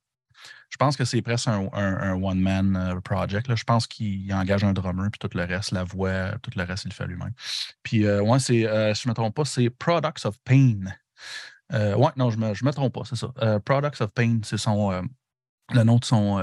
je 0.69 0.77
pense 0.77 0.97
que 0.97 1.05
c'est 1.05 1.21
presque 1.21 1.47
un, 1.47 1.67
un, 1.73 1.97
un 1.97 2.21
one-man 2.21 2.99
project. 3.03 3.47
Là. 3.47 3.55
Je 3.55 3.63
pense 3.63 3.87
qu'il 3.87 4.31
engage 4.33 4.63
un 4.63 4.73
drummer, 4.73 5.09
puis 5.11 5.19
tout 5.19 5.35
le 5.35 5.45
reste, 5.45 5.71
la 5.71 5.83
voix, 5.83 6.33
tout 6.43 6.51
le 6.55 6.63
reste, 6.63 6.85
il 6.85 6.89
le 6.89 6.93
fait 6.93 7.07
lui-même. 7.07 7.33
Puis 7.83 8.07
ouais, 8.07 8.39
c'est, 8.39 8.93
si 8.93 9.03
je 9.03 9.09
me 9.09 9.13
trompe 9.13 9.33
pas, 9.33 9.45
c'est 9.45 9.69
Products 9.69 10.25
of 10.25 10.37
Pain. 10.43 10.79
Ouais, 11.71 12.11
non, 12.17 12.29
je 12.29 12.37
me, 12.37 12.53
je 12.53 12.65
me 12.65 12.71
trompe 12.71 12.93
pas, 12.93 13.03
c'est 13.05 13.15
ça. 13.15 13.59
Products 13.61 14.01
of 14.01 14.11
Pain, 14.11 14.39
c'est 14.43 14.57
son 14.57 15.07
le 15.73 15.83
nom 15.83 15.97
de 15.97 16.05
son. 16.05 16.37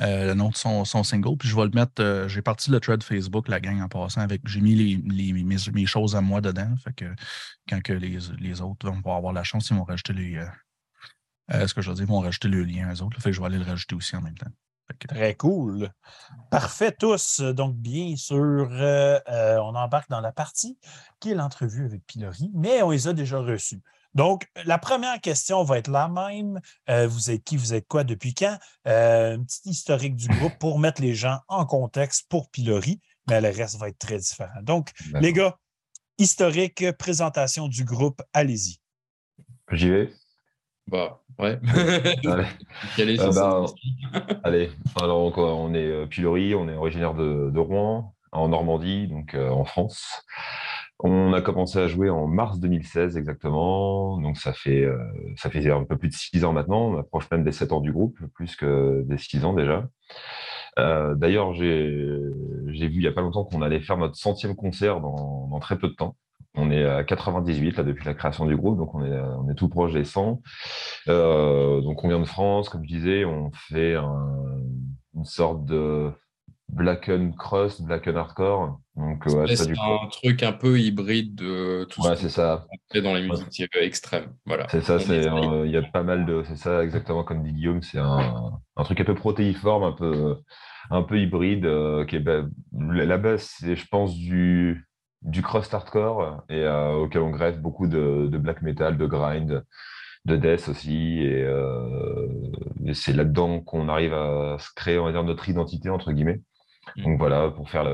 Euh, 0.00 0.28
le 0.28 0.34
nom 0.34 0.48
de 0.48 0.56
son, 0.56 0.84
single. 0.84 1.36
Puis 1.36 1.48
je 1.48 1.56
vais 1.56 1.64
le 1.64 1.70
mettre. 1.70 2.00
euh, 2.02 2.28
j'ai 2.28 2.42
parti 2.42 2.70
le 2.70 2.80
thread 2.80 3.02
Facebook, 3.02 3.48
la 3.48 3.60
gang 3.60 3.80
en 3.80 3.88
passant 3.88 4.20
avec. 4.22 4.40
J'ai 4.46 4.60
mis 4.60 4.74
les, 4.74 4.96
les- 5.14 5.32
mes, 5.32 5.56
mes 5.72 5.86
choses 5.86 6.16
à 6.16 6.20
moi 6.20 6.40
dedans. 6.40 6.74
Fait 6.82 6.92
que 6.94 7.14
quand 7.68 7.80
que 7.82 7.92
les, 7.92 8.18
les 8.38 8.60
autres 8.60 8.88
vont 8.88 8.96
pouvoir 8.96 9.16
avoir 9.16 9.32
la 9.32 9.44
chance, 9.44 9.68
ils 9.70 9.76
vont 9.76 9.84
rajouter 9.84 10.12
les. 10.14 10.36
euh, 11.52 11.66
ce 11.66 11.74
que 11.74 11.82
je 11.82 11.90
veux 11.90 11.94
dire, 11.96 12.04
ils 12.04 12.08
vont 12.08 12.20
rajouter 12.20 12.48
le 12.48 12.64
lien 12.64 12.90
aux 12.92 13.02
autres. 13.02 13.20
fait 13.20 13.30
que 13.30 13.36
je 13.36 13.40
vais 13.40 13.46
aller 13.46 13.58
le 13.58 13.64
rajouter 13.64 13.94
aussi 13.94 14.16
en 14.16 14.22
même 14.22 14.36
temps. 14.36 14.50
Que- 14.98 15.08
Très 15.08 15.34
cool. 15.36 15.90
Parfait 16.50 16.92
tous. 16.92 17.40
Donc, 17.40 17.76
bien 17.76 18.14
sûr, 18.16 18.68
on 18.70 19.74
embarque 19.74 20.10
dans 20.10 20.20
la 20.20 20.32
partie 20.32 20.78
qui 21.20 21.30
est 21.30 21.34
l'entrevue 21.34 21.84
avec 21.86 22.04
Pilori, 22.06 22.50
mais 22.54 22.82
on 22.82 22.90
les 22.90 23.08
a 23.08 23.12
déjà 23.12 23.38
reçus. 23.38 23.80
Donc, 24.14 24.46
la 24.64 24.78
première 24.78 25.20
question 25.20 25.62
va 25.62 25.78
être 25.78 25.88
la 25.88 26.08
même. 26.08 26.60
Euh, 26.90 27.06
vous 27.06 27.30
êtes 27.30 27.44
qui, 27.44 27.56
vous 27.56 27.74
êtes 27.74 27.86
quoi, 27.88 28.04
depuis 28.04 28.34
quand? 28.34 28.58
Euh, 28.86 29.36
un 29.36 29.42
petit 29.42 29.70
historique 29.70 30.16
du 30.16 30.28
groupe 30.28 30.58
pour 30.58 30.78
mettre 30.78 31.00
les 31.00 31.14
gens 31.14 31.38
en 31.48 31.64
contexte 31.64 32.26
pour 32.28 32.50
Pilori, 32.50 33.00
mais 33.28 33.40
le 33.40 33.48
reste 33.48 33.78
va 33.78 33.88
être 33.88 33.98
très 33.98 34.18
différent. 34.18 34.60
Donc, 34.62 34.90
les 35.14 35.32
gars, 35.32 35.56
historique, 36.18 36.84
présentation 36.98 37.68
du 37.68 37.84
groupe, 37.84 38.22
allez-y. 38.32 38.78
J'y 39.70 39.88
vais? 39.88 40.12
Bah, 40.88 41.22
ouais. 41.38 41.58
Allez. 42.26 42.46
Euh, 42.98 43.32
bah, 43.32 43.64
Allez, 44.44 44.70
alors 45.00 45.36
on, 45.38 45.42
on 45.42 45.74
est 45.74 46.06
Pilori, 46.08 46.54
on 46.54 46.68
est 46.68 46.76
originaire 46.76 47.14
de, 47.14 47.50
de 47.50 47.58
Rouen, 47.58 48.14
en 48.32 48.48
Normandie, 48.48 49.06
donc 49.08 49.34
euh, 49.34 49.50
en 49.50 49.64
France. 49.64 50.24
On 50.98 51.32
a 51.32 51.40
commencé 51.42 51.78
à 51.80 51.88
jouer 51.88 52.10
en 52.10 52.28
mars 52.28 52.60
2016 52.60 53.16
exactement, 53.16 54.18
donc 54.20 54.36
ça 54.36 54.52
fait, 54.52 54.84
euh, 54.84 54.96
ça 55.36 55.50
fait 55.50 55.68
un 55.68 55.84
peu 55.84 55.96
plus 55.98 56.08
de 56.08 56.14
six 56.14 56.44
ans 56.44 56.52
maintenant, 56.52 56.90
on 56.92 56.98
approche 56.98 57.28
même 57.32 57.42
des 57.42 57.50
sept 57.50 57.72
ans 57.72 57.80
du 57.80 57.92
groupe, 57.92 58.16
plus 58.34 58.54
que 58.54 59.02
des 59.06 59.18
six 59.18 59.44
ans 59.44 59.52
déjà. 59.52 59.88
Euh, 60.78 61.14
D'ailleurs, 61.16 61.52
j'ai 61.54 61.66
vu 61.66 62.94
il 62.94 62.98
n'y 63.00 63.06
a 63.06 63.12
pas 63.12 63.20
longtemps 63.20 63.44
qu'on 63.44 63.62
allait 63.62 63.80
faire 63.80 63.98
notre 63.98 64.16
centième 64.16 64.54
concert 64.54 65.00
dans, 65.00 65.58
très 65.60 65.76
peu 65.78 65.88
de 65.88 65.94
temps. 65.94 66.16
On 66.54 66.70
est 66.70 66.84
à 66.84 67.02
98 67.04 67.78
là, 67.78 67.82
depuis 67.82 68.04
la 68.04 68.14
création 68.14 68.46
du 68.46 68.56
groupe, 68.56 68.76
donc 68.78 68.94
on 68.94 69.02
est, 69.50 69.54
tout 69.54 69.68
proche 69.68 69.92
des 69.92 70.04
100. 70.04 70.40
Euh, 71.08 71.80
donc 71.80 72.04
on 72.04 72.08
vient 72.08 72.20
de 72.20 72.24
France, 72.26 72.68
comme 72.68 72.84
je 72.84 72.88
disais, 72.88 73.24
on 73.24 73.50
fait 73.52 73.94
un- 73.96 74.60
une 75.14 75.24
sorte 75.24 75.64
de 75.64 76.10
black 76.72 77.08
and 77.08 77.32
crust, 77.38 77.82
black 77.82 78.08
and 78.08 78.16
hardcore. 78.16 78.80
Donc 78.96 79.24
ouais, 79.26 79.54
c'est 79.56 79.66
du 79.66 79.74
un 79.74 80.08
truc 80.08 80.42
un 80.42 80.52
peu 80.52 80.78
hybride 80.78 81.34
de 81.34 81.84
tout 81.84 82.02
Ouais, 82.02 82.16
ce 82.16 82.22
c'est 82.22 82.28
ça. 82.28 82.66
dans 82.94 83.14
les 83.14 83.22
musiques 83.28 83.70
euh, 83.76 83.80
extrêmes. 83.82 84.32
Voilà. 84.44 84.66
C'est 84.70 84.82
ça, 84.82 84.98
c'est, 84.98 85.28
euh, 85.28 85.64
il 85.66 85.72
y 85.72 85.76
a 85.76 85.82
pas 85.82 86.02
mal 86.02 86.26
de, 86.26 86.42
c'est 86.46 86.56
ça 86.56 86.82
exactement 86.82 87.24
comme 87.24 87.42
dit 87.42 87.52
Guillaume, 87.52 87.82
c'est 87.82 87.98
un, 87.98 88.52
un 88.76 88.84
truc 88.84 89.00
un 89.00 89.04
peu 89.04 89.14
protéiforme, 89.14 89.84
un 89.84 89.92
peu, 89.92 90.36
un 90.90 91.02
peu 91.02 91.18
hybride, 91.18 91.64
euh, 91.64 92.04
qui 92.04 92.16
est, 92.16 92.20
bah, 92.20 92.42
la 92.78 93.04
la 93.04 93.18
base, 93.18 93.42
c'est, 93.58 93.76
je 93.76 93.86
pense, 93.86 94.14
du, 94.14 94.86
du 95.22 95.40
crust 95.42 95.72
hardcore 95.72 96.42
et 96.50 96.62
euh, 96.64 96.92
auquel 96.94 97.22
on 97.22 97.30
greffe 97.30 97.58
beaucoup 97.58 97.86
de, 97.86 98.26
de 98.30 98.38
black 98.38 98.60
metal, 98.62 98.98
de 98.98 99.06
grind, 99.06 99.64
de 100.24 100.36
death 100.36 100.68
aussi, 100.68 101.18
et, 101.20 101.42
euh, 101.44 102.28
et 102.84 102.94
c'est 102.94 103.12
là-dedans 103.12 103.60
qu'on 103.60 103.88
arrive 103.88 104.12
à 104.14 104.56
se 104.58 104.68
créer, 104.76 104.98
on 104.98 105.04
va 105.06 105.12
dire, 105.12 105.24
notre 105.24 105.48
identité 105.48 105.88
entre 105.90 106.12
guillemets. 106.12 106.40
Mm. 106.96 107.02
Donc 107.04 107.18
voilà, 107.18 107.50
pour 107.50 107.70
faire 107.70 107.84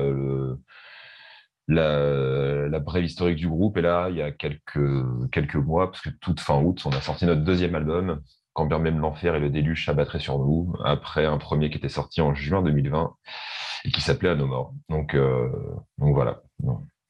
la, 1.67 2.67
la 2.67 2.79
brève 2.79 3.03
historique 3.03 3.37
du 3.37 3.47
groupe. 3.47 3.77
Et 3.77 3.81
là, 3.81 4.09
il 4.09 4.17
y 4.17 4.21
a 4.21 4.31
quelques, 4.31 5.29
quelques 5.31 5.55
mois, 5.55 5.91
parce 5.91 6.01
que 6.01 6.09
toute 6.21 6.39
fin 6.39 6.59
août, 6.61 6.81
on 6.85 6.89
a 6.91 7.01
sorti 7.01 7.25
notre 7.25 7.43
deuxième 7.43 7.75
album, 7.75 8.21
Quand 8.53 8.65
bien 8.65 8.79
même 8.79 8.99
l'enfer 8.99 9.35
et 9.35 9.39
le 9.39 9.49
déluge 9.49 9.85
s'abattraient 9.85 10.19
sur 10.19 10.39
nous, 10.39 10.73
après 10.83 11.25
un 11.25 11.37
premier 11.37 11.69
qui 11.69 11.77
était 11.77 11.89
sorti 11.89 12.21
en 12.21 12.33
juin 12.33 12.61
2020 12.61 13.13
et 13.85 13.91
qui 13.91 14.01
s'appelait 14.01 14.29
À 14.29 14.35
nos 14.35 14.47
morts. 14.47 14.73
Donc, 14.89 15.15
euh, 15.15 15.49
donc 15.99 16.13
voilà, 16.13 16.41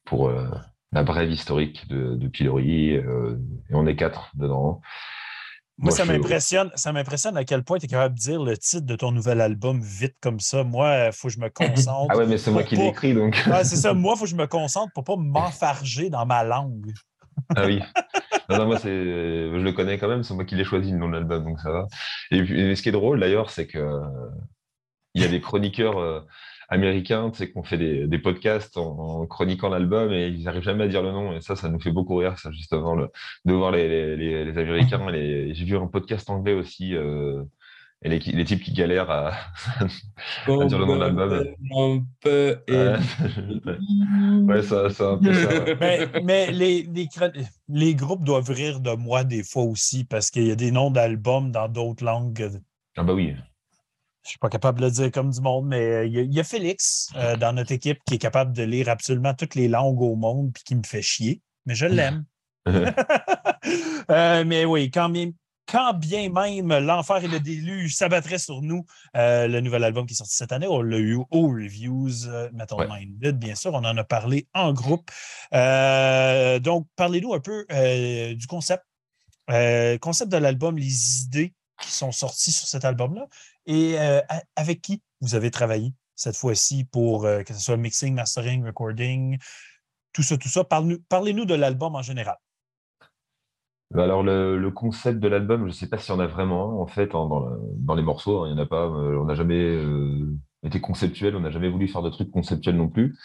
pour 0.05 0.27
euh, 0.29 0.47
la 0.91 1.03
brève 1.03 1.31
historique 1.31 1.87
de, 1.87 2.15
de 2.15 2.27
Pilori. 2.27 2.97
euh, 2.97 3.37
et 3.69 3.73
on 3.75 3.87
est 3.87 3.95
quatre 3.95 4.31
dedans. 4.35 4.81
Moi, 5.81 5.91
ça 5.91 6.05
m'impressionne, 6.05 6.71
ça 6.75 6.91
m'impressionne 6.91 7.37
à 7.37 7.45
quel 7.45 7.63
point 7.63 7.79
tu 7.79 7.85
es 7.85 7.87
capable 7.87 8.15
de 8.15 8.19
dire 8.19 8.43
le 8.43 8.57
titre 8.57 8.85
de 8.85 8.95
ton 8.95 9.11
nouvel 9.11 9.39
album 9.39 9.81
vite 9.81 10.15
comme 10.21 10.39
ça. 10.39 10.63
Moi, 10.63 11.07
il 11.07 11.13
faut 11.13 11.29
que 11.29 11.33
je 11.33 11.39
me 11.39 11.49
concentre. 11.53 12.07
Ah 12.09 12.17
ouais, 12.17 12.25
mais 12.25 12.37
c'est 12.37 12.51
moi 12.51 12.63
qui 12.63 12.75
l'ai 12.75 12.87
écrit, 12.87 13.13
donc. 13.13 13.41
Ouais, 13.47 13.63
c'est 13.63 13.77
ça. 13.77 13.93
Moi, 13.99 14.13
il 14.15 14.19
faut 14.19 14.25
que 14.25 14.31
je 14.31 14.35
me 14.35 14.47
concentre 14.47 14.91
pour 14.93 15.03
pas 15.03 15.15
m'enfarger 15.15 16.09
dans 16.09 16.25
ma 16.25 16.43
langue. 16.43 16.91
Ah 17.55 17.65
oui. 17.65 17.81
Non, 18.49 18.57
non, 18.57 18.65
moi, 18.65 18.79
c'est, 18.79 18.89
je 18.89 19.57
le 19.57 19.71
connais 19.71 19.97
quand 19.99 20.07
même, 20.07 20.23
c'est 20.23 20.33
moi 20.33 20.43
qui 20.43 20.55
l'ai 20.55 20.63
choisi 20.63 20.91
le 20.91 20.97
nom 20.97 21.07
de 21.07 21.13
l'album, 21.13 21.43
donc 21.43 21.59
ça 21.59 21.71
va. 21.71 21.87
Et 22.31 22.41
puis, 22.43 22.75
ce 22.75 22.81
qui 22.81 22.89
est 22.89 22.93
drôle 22.93 23.19
d'ailleurs, 23.19 23.51
c'est 23.51 23.67
que 23.67 24.01
il 25.13 25.21
y 25.21 25.25
a 25.25 25.27
des 25.27 25.41
chroniqueurs 25.41 25.97
euh, 25.99 26.21
américains, 26.69 27.31
tu 27.31 27.39
sais, 27.39 27.51
qui 27.51 27.57
ont 27.57 27.63
fait 27.63 27.77
des, 27.77 28.07
des 28.07 28.19
podcasts 28.19 28.77
en, 28.77 29.21
en 29.21 29.27
chroniquant 29.27 29.69
l'album 29.69 30.11
et 30.13 30.27
ils 30.27 30.43
n'arrivent 30.43 30.63
jamais 30.63 30.85
à 30.85 30.87
dire 30.87 31.01
le 31.01 31.11
nom. 31.11 31.35
Et 31.35 31.41
ça, 31.41 31.55
ça 31.55 31.69
nous 31.69 31.79
fait 31.79 31.91
beaucoup 31.91 32.15
rire, 32.15 32.37
ça, 32.37 32.51
justement, 32.51 32.95
le, 32.95 33.09
de 33.45 33.53
voir 33.53 33.71
les, 33.71 33.87
les, 33.87 34.15
les, 34.15 34.45
les 34.45 34.57
Américains. 34.57 35.05
J'ai 35.11 35.65
vu 35.65 35.77
un 35.77 35.87
podcast 35.87 36.29
anglais 36.29 36.53
aussi, 36.53 36.95
euh, 36.95 37.43
et 38.01 38.09
les, 38.09 38.19
les 38.19 38.45
types 38.45 38.63
qui 38.63 38.71
galèrent 38.71 39.09
à, 39.09 39.31
à 40.47 40.65
dire 40.65 40.79
le 40.79 40.85
nom 40.85 40.95
de 40.95 41.01
l'album. 41.01 41.45
Un 41.75 42.03
peu 42.21 42.57
Ouais, 42.69 42.95
ouais 44.55 44.61
ça, 44.61 44.89
c'est 44.89 45.03
un 45.03 45.17
peu 45.17 45.33
ça. 45.33 45.49
ouais. 45.49 45.75
Mais, 45.81 46.07
mais 46.23 46.51
les, 46.51 46.87
les, 47.67 47.95
groupes 47.95 48.23
doivent 48.23 48.49
rire 48.51 48.79
de 48.79 48.91
moi 48.95 49.23
des 49.23 49.43
fois 49.43 49.63
aussi 49.63 50.05
parce 50.05 50.31
qu'il 50.31 50.47
y 50.47 50.51
a 50.51 50.55
des 50.55 50.71
noms 50.71 50.91
d'albums 50.91 51.51
dans 51.51 51.67
d'autres 51.67 52.05
langues. 52.05 52.49
Ah 52.95 53.03
bah 53.03 53.13
oui. 53.13 53.33
Je 54.29 54.33
suis 54.33 54.39
pas 54.39 54.49
capable 54.49 54.79
de 54.79 54.85
le 54.85 54.91
dire 54.91 55.11
comme 55.11 55.31
du 55.31 55.41
monde, 55.41 55.65
mais 55.65 55.81
euh, 55.81 56.05
il 56.05 56.13
y 56.13 56.19
a, 56.19 56.21
il 56.21 56.31
y 56.31 56.39
a 56.39 56.43
Félix 56.43 57.09
euh, 57.15 57.35
dans 57.35 57.51
notre 57.51 57.71
équipe 57.71 57.97
qui 58.05 58.13
est 58.13 58.19
capable 58.19 58.53
de 58.53 58.61
lire 58.61 58.87
absolument 58.87 59.33
toutes 59.33 59.55
les 59.55 59.67
langues 59.67 59.99
au 60.01 60.15
monde 60.15 60.51
puis 60.53 60.63
qui 60.63 60.75
me 60.75 60.83
fait 60.83 61.01
chier. 61.01 61.41
Mais 61.65 61.73
je 61.73 61.87
l'aime. 61.87 62.25
Euh, 64.09 64.43
mais 64.43 64.65
oui, 64.65 64.89
quand 64.89 65.09
bien, 65.09 65.29
quand 65.67 65.93
bien 65.93 66.29
même 66.29 66.67
l'enfer 66.79 67.23
et 67.23 67.27
le 67.27 67.39
déluge 67.39 67.95
s'abattraient 67.95 68.39
sur 68.39 68.63
nous, 68.63 68.85
euh, 69.15 69.47
le 69.47 69.61
nouvel 69.61 69.83
album 69.83 70.07
qui 70.07 70.13
est 70.13 70.17
sorti 70.17 70.35
cette 70.35 70.51
année, 70.51 70.65
on 70.67 70.81
l'a 70.81 70.97
eu 70.97 71.19
aux 71.29 71.49
reviews 71.49 72.27
euh, 72.27 72.49
Metal 72.53 72.79
Ouais. 72.79 72.87
Minded, 72.87 73.37
bien 73.37 73.53
sûr, 73.53 73.73
on 73.73 73.83
en 73.83 73.97
a 73.97 74.03
parlé 74.03 74.47
en 74.55 74.73
groupe. 74.73 75.11
Euh, 75.53 76.57
donc, 76.59 76.87
parlez-nous 76.95 77.33
un 77.35 77.39
peu 77.39 77.65
du 78.33 78.47
concept. 78.47 78.83
Concept 80.01 80.31
de 80.31 80.37
l'album, 80.37 80.77
les 80.77 81.23
idées 81.23 81.53
qui 81.81 81.91
sont 81.91 82.11
sorties 82.11 82.51
sur 82.51 82.67
cet 82.67 82.85
album-là 82.85 83.27
et 83.65 83.99
euh, 83.99 84.21
avec 84.55 84.81
qui 84.81 85.01
vous 85.21 85.35
avez 85.35 85.51
travaillé 85.51 85.93
cette 86.15 86.35
fois-ci 86.35 86.83
pour 86.85 87.25
euh, 87.25 87.43
que 87.43 87.53
ce 87.53 87.59
soit 87.59 87.77
mixing, 87.77 88.13
mastering, 88.13 88.65
recording, 88.65 89.37
tout 90.13 90.23
ça, 90.23 90.37
tout 90.37 90.49
ça? 90.49 90.63
Parlez-nous 90.63 91.45
de 91.45 91.53
l'album 91.55 91.95
en 91.95 92.01
général. 92.01 92.37
Bah 93.91 94.03
Alors, 94.03 94.21
le, 94.21 94.69
concept 94.69 95.19
de 95.19 95.27
l'album, 95.27 95.61
je 95.61 95.67
ne 95.67 95.71
sais 95.71 95.87
pas 95.89 95.97
s'il 95.97 96.13
y 96.13 96.17
en 96.17 96.19
a 96.19 96.27
vraiment 96.27 96.81
en 96.81 96.87
fait, 96.87 97.07
dans, 97.07 97.39
le- 97.39 97.59
dans 97.77 97.95
les 97.95 98.03
morceaux. 98.03 98.43
hein, 98.43 98.47
Il 98.49 98.53
n'y 98.53 98.59
en 98.59 98.63
a 98.63 98.67
pas. 98.67 98.85
euh, 98.85 99.17
on 99.19 99.25
n'a 99.25 99.35
jamais 99.35 99.79
été 100.63 100.79
conceptuel, 100.81 101.35
on 101.35 101.39
n'a 101.39 101.51
jamais 101.51 101.69
voulu 101.69 101.87
faire 101.87 102.01
de 102.01 102.09
trucs 102.09 102.31
conceptuels 102.31 102.75
non 102.77 102.89
plus. 102.89 103.17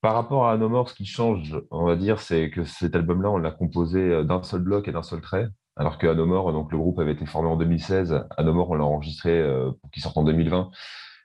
Par 0.00 0.14
rapport 0.14 0.48
à 0.48 0.56
No 0.56 0.68
More, 0.68 0.88
ce 0.88 0.94
qui 0.94 1.06
change, 1.06 1.56
on 1.70 1.84
va 1.84 1.96
dire, 1.96 2.20
c'est 2.20 2.50
que 2.50 2.64
cet 2.64 2.94
album-là, 2.96 3.30
on 3.30 3.38
l'a 3.38 3.50
composé 3.50 4.24
d'un 4.24 4.42
seul 4.42 4.60
bloc 4.60 4.88
et 4.88 4.92
d'un 4.92 5.02
seul 5.02 5.20
trait. 5.20 5.48
Alors 5.76 5.98
qu'à 5.98 6.14
No 6.14 6.24
More, 6.24 6.52
donc, 6.52 6.72
le 6.72 6.78
groupe 6.78 6.98
avait 6.98 7.12
été 7.12 7.26
formé 7.26 7.48
en 7.48 7.56
2016. 7.56 8.26
À 8.36 8.42
No 8.42 8.54
More, 8.54 8.70
on 8.70 8.74
l'a 8.74 8.84
enregistré 8.84 9.38
euh, 9.38 9.72
pour 9.80 9.90
qu'il 9.90 10.02
sorte 10.02 10.16
en 10.16 10.24
2020. 10.24 10.70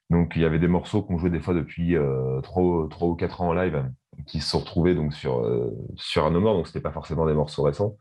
Donc, 0.09 0.33
il 0.35 0.41
y 0.41 0.45
avait 0.45 0.59
des 0.59 0.67
morceaux 0.67 1.01
qu'on 1.01 1.17
jouait 1.17 1.29
des 1.29 1.39
fois 1.39 1.53
depuis 1.53 1.95
euh, 1.95 2.41
trois, 2.41 2.87
trois 2.89 3.07
ou 3.07 3.15
quatre 3.15 3.41
ans 3.41 3.49
en 3.49 3.53
live 3.53 3.89
qui 4.27 4.41
se 4.41 4.49
sont 4.49 4.59
retrouvés 4.59 4.93
donc, 4.93 5.13
sur, 5.13 5.39
euh, 5.39 5.71
sur 5.95 6.25
un 6.25 6.31
No 6.31 6.41
More. 6.41 6.55
Donc, 6.55 6.67
ce 6.67 6.71
n'était 6.71 6.83
pas 6.83 6.91
forcément 6.91 7.25
des 7.25 7.33
morceaux 7.33 7.63
récents. 7.63 7.95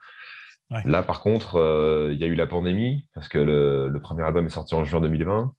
Ouais. 0.70 0.82
Là, 0.84 1.03
par 1.03 1.20
contre, 1.20 1.57
euh, 1.57 2.11
il 2.12 2.18
y 2.18 2.24
a 2.24 2.26
eu 2.26 2.34
la 2.34 2.46
pandémie, 2.46 3.07
parce 3.14 3.28
que 3.28 3.38
le, 3.38 3.88
le 3.88 4.01
premier 4.01 4.24
album 4.24 4.46
est 4.46 4.51
sorti 4.51 4.74
en 4.74 4.84
juin 4.84 5.01
2020. 5.01 5.53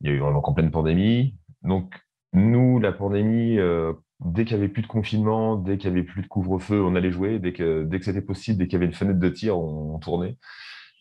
Il 0.00 0.08
y 0.08 0.10
a 0.10 0.16
eu 0.16 0.18
vraiment 0.18 0.46
en 0.46 0.52
pleine 0.52 0.70
pandémie. 0.70 1.36
Donc, 1.62 1.94
nous, 2.34 2.78
la 2.78 2.92
pandémie, 2.92 3.58
euh, 3.58 3.92
dès 4.20 4.44
qu'il 4.44 4.56
n'y 4.56 4.62
avait 4.62 4.72
plus 4.72 4.82
de 4.82 4.86
confinement, 4.86 5.56
dès 5.56 5.78
qu'il 5.78 5.92
n'y 5.92 5.98
avait 5.98 6.06
plus 6.06 6.22
de 6.22 6.28
couvre-feu, 6.28 6.82
on 6.82 6.94
allait 6.94 7.10
jouer. 7.10 7.38
Dès 7.38 7.52
que, 7.52 7.84
dès 7.84 7.98
que 7.98 8.04
c'était 8.04 8.22
possible, 8.22 8.58
dès 8.58 8.66
qu'il 8.66 8.74
y 8.74 8.76
avait 8.76 8.86
une 8.86 8.94
fenêtre 8.94 9.20
de 9.20 9.28
tir, 9.28 9.58
on, 9.58 9.94
on 9.94 9.98
tournait. 9.98 10.36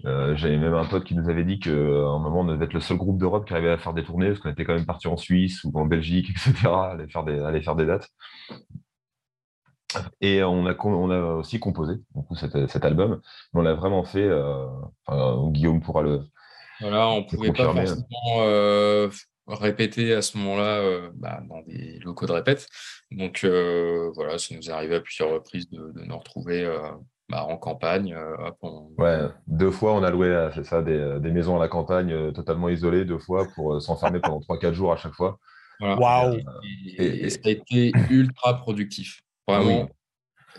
J'avais 0.03 0.57
même 0.57 0.73
un 0.73 0.85
pote 0.85 1.05
qui 1.05 1.15
nous 1.15 1.29
avait 1.29 1.45
dit 1.45 1.59
qu'à 1.59 1.71
un 1.71 2.19
moment, 2.19 2.41
on 2.41 2.45
devait 2.45 2.65
être 2.65 2.73
le 2.73 2.81
seul 2.81 2.97
groupe 2.97 3.17
d'Europe 3.17 3.45
qui 3.47 3.53
arrivait 3.53 3.71
à 3.71 3.77
faire 3.77 3.93
des 3.93 4.03
tournées, 4.03 4.27
parce 4.27 4.39
qu'on 4.39 4.49
était 4.49 4.65
quand 4.65 4.73
même 4.73 4.85
parti 4.85 5.07
en 5.07 5.15
Suisse 5.15 5.63
ou 5.63 5.71
en 5.75 5.85
Belgique, 5.85 6.29
etc., 6.47 6.67
aller 6.67 7.07
faire 7.07 7.23
des, 7.23 7.39
aller 7.39 7.61
faire 7.61 7.75
des 7.75 7.85
dates. 7.85 8.09
Et 10.19 10.43
on 10.43 10.65
a, 10.65 10.75
on 10.85 11.09
a 11.11 11.19
aussi 11.35 11.59
composé 11.59 11.93
cet, 12.35 12.67
cet, 12.67 12.83
album. 12.83 13.21
On 13.53 13.61
l'a 13.61 13.75
vraiment 13.75 14.03
fait. 14.03 14.27
Guillaume 15.51 15.81
pourra 15.81 16.01
le. 16.01 16.23
Voilà, 16.81 17.09
on 17.09 17.19
ne 17.19 17.25
pouvait 17.25 17.53
pas 17.53 17.71
forcément 17.71 18.03
répéter 19.47 20.13
à 20.13 20.21
ce 20.21 20.37
moment-là 20.37 21.09
bah, 21.15 21.41
dans 21.47 21.61
des 21.61 21.99
locaux 21.99 22.25
de 22.25 22.31
répète. 22.31 22.67
Donc 23.11 23.45
voilà, 24.15 24.37
ça 24.37 24.55
nous 24.55 24.69
est 24.69 24.73
arrivé 24.73 24.95
à 24.95 25.01
plusieurs 25.01 25.31
reprises 25.31 25.69
de, 25.69 25.91
de 25.91 26.05
nous 26.05 26.17
retrouver 26.17 26.65
bah, 27.29 27.45
en 27.45 27.57
campagne. 27.57 28.15
Ouais, 28.97 29.19
deux 29.47 29.71
fois 29.71 29.93
on 29.93 30.03
a 30.03 30.09
loué, 30.09 30.49
c'est 30.55 30.65
ça, 30.65 30.81
des, 30.81 31.17
des, 31.19 31.31
maisons 31.31 31.57
à 31.57 31.59
la 31.59 31.67
campagne 31.67 32.31
totalement 32.31 32.69
isolées, 32.69 33.05
deux 33.05 33.19
fois 33.19 33.47
pour 33.53 33.81
s'enfermer 33.81 34.19
pendant 34.19 34.39
3-4 34.39 34.73
jours 34.73 34.93
à 34.93 34.97
chaque 34.97 35.13
fois. 35.13 35.39
Waouh! 35.79 36.39
Et, 36.97 37.29
ça 37.29 37.39
a 37.45 37.49
été 37.49 37.91
ultra 38.09 38.57
productif. 38.57 39.21
Vraiment, 39.47 39.89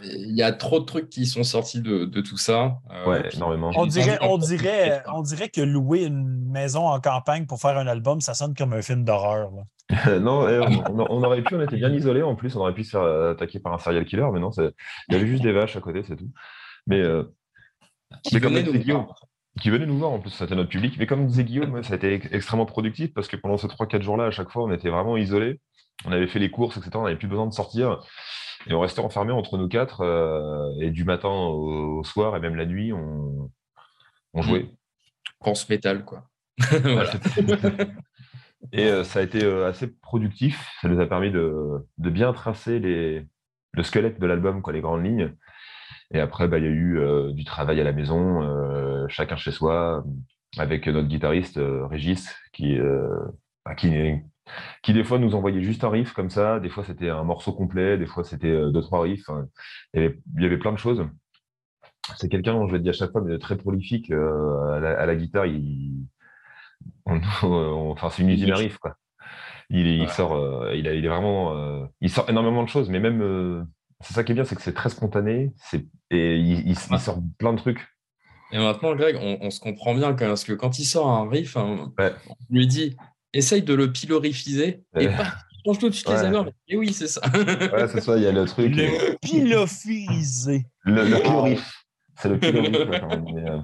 il 0.02 0.36
y 0.36 0.42
a 0.42 0.52
trop 0.52 0.80
de 0.80 0.84
trucs 0.84 1.08
qui 1.08 1.26
sont 1.26 1.44
sortis 1.44 1.80
de, 1.80 2.04
de 2.04 2.20
tout 2.20 2.36
ça. 2.36 2.78
Euh, 2.90 3.06
ouais, 3.06 3.28
énormément. 3.34 3.70
On 3.76 3.86
dirait, 3.86 4.18
on, 4.22 4.38
dirait, 4.38 5.02
on 5.12 5.22
dirait 5.22 5.48
que 5.48 5.60
louer 5.60 6.04
une 6.04 6.50
maison 6.50 6.86
en 6.86 7.00
campagne 7.00 7.46
pour 7.46 7.60
faire 7.60 7.78
un 7.78 7.86
album, 7.86 8.20
ça 8.20 8.34
sonne 8.34 8.54
comme 8.54 8.72
un 8.72 8.82
film 8.82 9.04
d'horreur. 9.04 9.50
non, 10.20 10.48
eh, 10.48 10.60
on, 10.88 11.22
aurait 11.22 11.42
pu, 11.42 11.54
on 11.54 11.60
était 11.60 11.76
bien 11.76 11.92
isolés 11.92 12.22
en 12.22 12.34
plus, 12.34 12.56
on 12.56 12.60
aurait 12.60 12.74
pu 12.74 12.84
se 12.84 12.92
faire 12.92 13.30
attaquer 13.30 13.60
par 13.60 13.72
un 13.72 13.78
serial 13.78 14.04
killer, 14.04 14.26
mais 14.32 14.40
non, 14.40 14.50
il 14.56 14.72
y 15.10 15.14
avait 15.14 15.26
juste 15.26 15.42
des 15.42 15.52
vaches 15.52 15.76
à 15.76 15.80
côté, 15.80 16.02
c'est 16.06 16.16
tout. 16.16 16.30
Mais, 16.86 17.00
euh, 17.00 17.24
qui, 18.22 18.38
venait 18.38 18.62
nous 18.62 18.72
Guillaume, 18.72 19.06
qui 19.60 19.70
venait 19.70 19.86
nous 19.86 19.98
voir 19.98 20.10
en 20.10 20.20
plus, 20.20 20.30
c'était 20.30 20.54
notre 20.54 20.70
public. 20.70 20.96
Mais 20.98 21.06
comme 21.06 21.26
disait 21.26 21.44
Guillaume, 21.44 21.82
ça 21.82 21.94
a 21.94 21.96
été 21.96 22.20
extrêmement 22.32 22.66
productif 22.66 23.12
parce 23.14 23.28
que 23.28 23.36
pendant 23.36 23.56
ces 23.56 23.68
3-4 23.68 24.02
jours-là, 24.02 24.26
à 24.26 24.30
chaque 24.30 24.50
fois, 24.50 24.64
on 24.64 24.72
était 24.72 24.90
vraiment 24.90 25.16
isolés. 25.16 25.60
On 26.04 26.12
avait 26.12 26.26
fait 26.26 26.38
les 26.38 26.50
courses, 26.50 26.76
etc. 26.76 26.90
On 26.94 27.04
n'avait 27.04 27.16
plus 27.16 27.28
besoin 27.28 27.46
de 27.46 27.52
sortir. 27.52 28.00
Et 28.66 28.74
on 28.74 28.80
restait 28.80 29.00
enfermés 29.00 29.32
entre 29.32 29.58
nous 29.58 29.68
quatre. 29.68 30.00
Euh, 30.00 30.72
et 30.80 30.90
du 30.90 31.04
matin 31.04 31.28
au, 31.28 32.02
soir 32.04 32.36
et 32.36 32.40
même 32.40 32.56
la 32.56 32.66
nuit, 32.66 32.92
on, 32.92 33.50
on 34.32 34.42
jouait. 34.42 34.70
Pense 35.40 35.68
métal, 35.68 36.04
quoi. 36.04 36.24
et 38.72 38.86
euh, 38.86 39.04
ça 39.04 39.18
a 39.18 39.22
été 39.22 39.44
euh, 39.44 39.68
assez 39.68 39.88
productif. 40.00 40.66
Ça 40.80 40.88
nous 40.88 41.00
a 41.00 41.06
permis 41.06 41.30
de, 41.30 41.86
de 41.98 42.10
bien 42.10 42.32
tracer 42.32 42.78
les, 42.78 43.26
le 43.72 43.82
squelette 43.82 44.18
de 44.18 44.26
l'album, 44.26 44.62
quoi, 44.62 44.72
les 44.72 44.80
grandes 44.80 45.04
lignes. 45.04 45.34
Et 46.12 46.20
après, 46.20 46.48
bah, 46.48 46.58
il 46.58 46.64
y 46.64 46.68
a 46.68 46.70
eu 46.70 47.00
du 47.32 47.44
travail 47.44 47.80
à 47.80 47.84
la 47.84 47.92
maison, 47.92 49.08
chacun 49.08 49.36
chez 49.36 49.50
soi, 49.50 50.04
avec 50.58 50.86
notre 50.86 51.08
guitariste 51.08 51.58
Régis, 51.58 52.32
qui, 52.52 52.78
bah, 53.64 53.74
qui, 53.74 53.88
qui 54.82 54.92
des 54.92 55.04
fois 55.04 55.18
nous 55.18 55.34
envoyait 55.34 55.62
juste 55.62 55.84
un 55.84 55.90
riff 55.90 56.12
comme 56.12 56.30
ça, 56.30 56.60
des 56.60 56.68
fois 56.68 56.84
c'était 56.84 57.10
un 57.10 57.24
morceau 57.24 57.52
complet, 57.52 57.98
des 57.98 58.06
fois 58.06 58.24
c'était 58.24 58.48
euh, 58.48 58.70
deux, 58.70 58.82
trois 58.82 59.02
riffs. 59.02 59.28
il, 59.94 60.14
y 60.38 60.44
avait, 60.44 60.58
plein 60.58 60.72
de 60.72 60.78
choses. 60.78 61.06
C'est 62.16 62.28
quelqu'un, 62.28 62.66
je 62.66 62.72
vais 62.72 62.80
dire 62.80 62.90
à 62.90 62.92
chaque 62.92 63.12
fois, 63.12 63.22
mais 63.22 63.38
très 63.38 63.56
prolifique 63.56 64.10
euh, 64.10 64.96
à, 64.98 65.06
la, 65.06 65.16
guitare. 65.16 65.46
Il... 65.46 66.06
enfin, 67.06 68.10
c'est 68.10 68.22
une 68.22 68.28
usine 68.28 68.52
à 68.52 68.56
riffs, 68.56 68.78
quoi. 68.78 68.96
Il, 69.70 70.06
sort, 70.10 70.34
euh, 70.34 70.74
il, 70.74 70.86
est 70.86 71.08
vraiment, 71.08 71.88
il 72.02 72.10
sort 72.10 72.28
énormément 72.28 72.62
de 72.62 72.68
choses, 72.68 72.90
mais 72.90 73.00
même, 73.00 73.66
c'est 74.00 74.12
ça 74.12 74.22
qui 74.22 74.32
est 74.32 74.34
bien, 74.34 74.44
c'est 74.44 74.54
que 74.54 74.62
c'est 74.62 74.74
très 74.74 74.90
spontané, 74.90 75.54
et 76.10 76.36
il, 76.36 76.76
sort 76.76 77.20
plein 77.38 77.54
de 77.54 77.58
trucs. 77.58 77.88
Et 78.52 78.58
maintenant, 78.58 78.94
Greg, 78.94 79.16
on, 79.16 79.50
se 79.50 79.58
comprend 79.58 79.94
bien 79.94 80.12
parce 80.12 80.44
que 80.44 80.52
quand 80.52 80.78
il 80.78 80.84
sort 80.84 81.08
un 81.08 81.28
riff, 81.28 81.56
hein, 81.56 81.90
on 81.98 82.34
lui 82.50 82.66
dit 82.66 82.94
essaye 83.34 83.62
de 83.62 83.74
le 83.74 83.92
pilorifiser 83.92 84.82
et 84.98 85.08
pas 85.08 85.34
change 85.64 85.78
tout 85.78 85.88
de 85.88 85.94
suite 85.94 86.08
les 86.08 86.16
allures. 86.16 86.50
Et 86.68 86.76
oui, 86.76 86.92
c'est 86.92 87.08
ça. 87.08 87.20
ouais, 87.32 87.88
c'est 87.88 88.00
ça, 88.00 88.16
il 88.16 88.22
y 88.22 88.26
a 88.26 88.32
le 88.32 88.44
truc. 88.44 88.74
Le 88.74 89.16
pilofiriser. 89.18 90.66
Le, 90.82 91.04
le 91.04 91.22
pilorif. 91.22 91.84
C'est 92.16 92.28
le 92.28 92.38
pilorif. 92.38 92.74
Euh, 92.76 93.60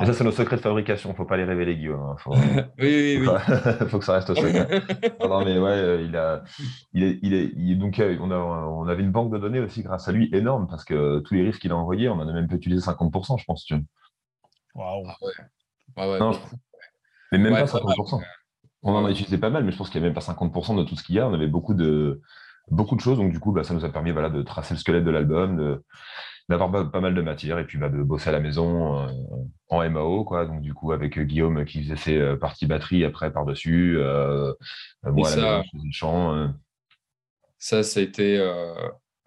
mais, 0.00 0.06
ça, 0.06 0.12
c'est 0.12 0.24
nos 0.24 0.32
secrets 0.32 0.56
de 0.56 0.60
fabrication. 0.60 1.10
Il 1.10 1.12
ne 1.12 1.16
faut 1.16 1.24
pas 1.24 1.36
les 1.36 1.44
révéler, 1.44 1.76
Guillaume. 1.76 2.00
Hein. 2.00 2.16
Faut... 2.18 2.34
oui, 2.34 2.40
oui, 2.78 3.26
oui. 3.26 3.28
Il 3.80 3.86
faut 3.88 3.98
que 3.98 4.04
ça 4.04 4.14
reste 4.14 4.30
au 4.30 4.34
secret. 4.34 4.82
non, 5.20 5.44
mais 5.44 5.58
ouais, 5.58 5.70
euh, 5.70 6.02
il 6.02 6.16
a, 6.16 6.42
il 6.92 7.02
est, 7.02 7.18
il 7.22 7.34
est, 7.34 7.74
donc, 7.76 7.98
euh, 7.98 8.16
on, 8.20 8.30
a, 8.30 8.36
on 8.36 8.86
avait 8.86 9.02
une 9.02 9.12
banque 9.12 9.32
de 9.32 9.38
données 9.38 9.60
aussi 9.60 9.82
grâce 9.82 10.08
à 10.08 10.12
lui 10.12 10.28
énorme 10.32 10.68
parce 10.68 10.84
que 10.84 11.20
tous 11.20 11.34
les 11.34 11.42
risques 11.42 11.60
qu'il 11.60 11.72
a 11.72 11.76
envoyés, 11.76 12.08
on 12.08 12.14
en 12.14 12.28
a 12.28 12.32
même 12.32 12.48
pu 12.48 12.56
utiliser 12.56 12.82
50%, 12.82 13.40
je 13.40 13.44
pense. 13.44 13.64
Tu 13.64 13.74
Waouh. 14.74 15.04
Ah 15.06 15.16
ouais. 15.20 15.32
Ah 15.96 16.10
ouais, 16.10 16.18
non, 16.18 16.32
mais 17.32 17.38
même 17.38 17.52
pas 17.52 17.64
50%. 17.64 18.22
On 18.82 18.94
en 18.94 19.04
a 19.04 19.10
utilisé 19.10 19.38
pas 19.38 19.50
mal, 19.50 19.64
mais 19.64 19.72
je 19.72 19.76
pense 19.76 19.90
qu'il 19.90 20.00
n'y 20.00 20.06
a 20.06 20.08
même 20.08 20.14
pas 20.14 20.20
50% 20.20 20.76
de 20.76 20.82
tout 20.82 20.96
ce 20.96 21.02
qu'il 21.04 21.14
y 21.14 21.18
a. 21.20 21.28
On 21.28 21.34
avait 21.34 21.46
beaucoup 21.46 21.74
de, 21.74 22.20
beaucoup 22.70 22.96
de 22.96 23.00
choses. 23.00 23.18
Donc, 23.18 23.32
du 23.32 23.40
coup, 23.40 23.52
bah, 23.52 23.64
ça 23.64 23.74
nous 23.74 23.84
a 23.84 23.88
permis 23.88 24.10
voilà, 24.10 24.30
de 24.30 24.42
tracer 24.42 24.74
le 24.74 24.80
squelette 24.80 25.04
de 25.04 25.10
l'album, 25.10 25.80
d'avoir 26.48 26.90
pas, 26.90 27.00
mal 27.00 27.14
de 27.14 27.22
matière 27.22 27.58
et 27.58 27.66
puis 27.66 27.78
bah, 27.78 27.88
de 27.88 28.02
bosser 28.02 28.30
à 28.30 28.32
la 28.32 28.40
maison 28.40 28.98
euh, 28.98 29.08
en 29.68 29.88
MAO. 29.88 30.24
Quoi. 30.24 30.46
Donc, 30.46 30.60
du 30.60 30.74
coup, 30.74 30.92
avec 30.92 31.18
euh, 31.18 31.24
Guillaume 31.24 31.64
qui 31.64 31.82
faisait 31.82 31.96
ses 31.96 32.18
euh, 32.18 32.36
parties 32.36 32.66
batterie 32.66 33.04
après 33.04 33.32
par-dessus. 33.32 33.98
moi, 35.04 35.28
ça, 35.28 35.36
la 35.36 35.58
maison, 35.58 35.68
le 35.74 35.92
chant. 35.92 36.54
Ça, 37.58 37.82
ça 37.82 38.00
a 38.00 38.02
été 38.02 38.40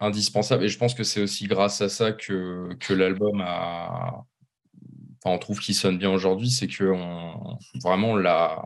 indispensable. 0.00 0.64
Et 0.64 0.68
je 0.68 0.78
pense 0.78 0.94
que 0.94 1.04
c'est 1.04 1.22
aussi 1.22 1.46
grâce 1.46 1.80
à 1.80 1.88
ça 1.88 2.12
que, 2.12 2.74
que 2.80 2.92
l'album 2.92 3.40
a. 3.40 4.24
Enfin, 5.24 5.34
on 5.34 5.38
trouve 5.38 5.60
qu'il 5.60 5.74
sonne 5.74 5.98
bien 5.98 6.10
aujourd'hui, 6.10 6.50
c'est 6.50 6.68
que 6.68 6.84
on, 6.84 7.58
vraiment 7.82 8.16
l'a 8.16 8.62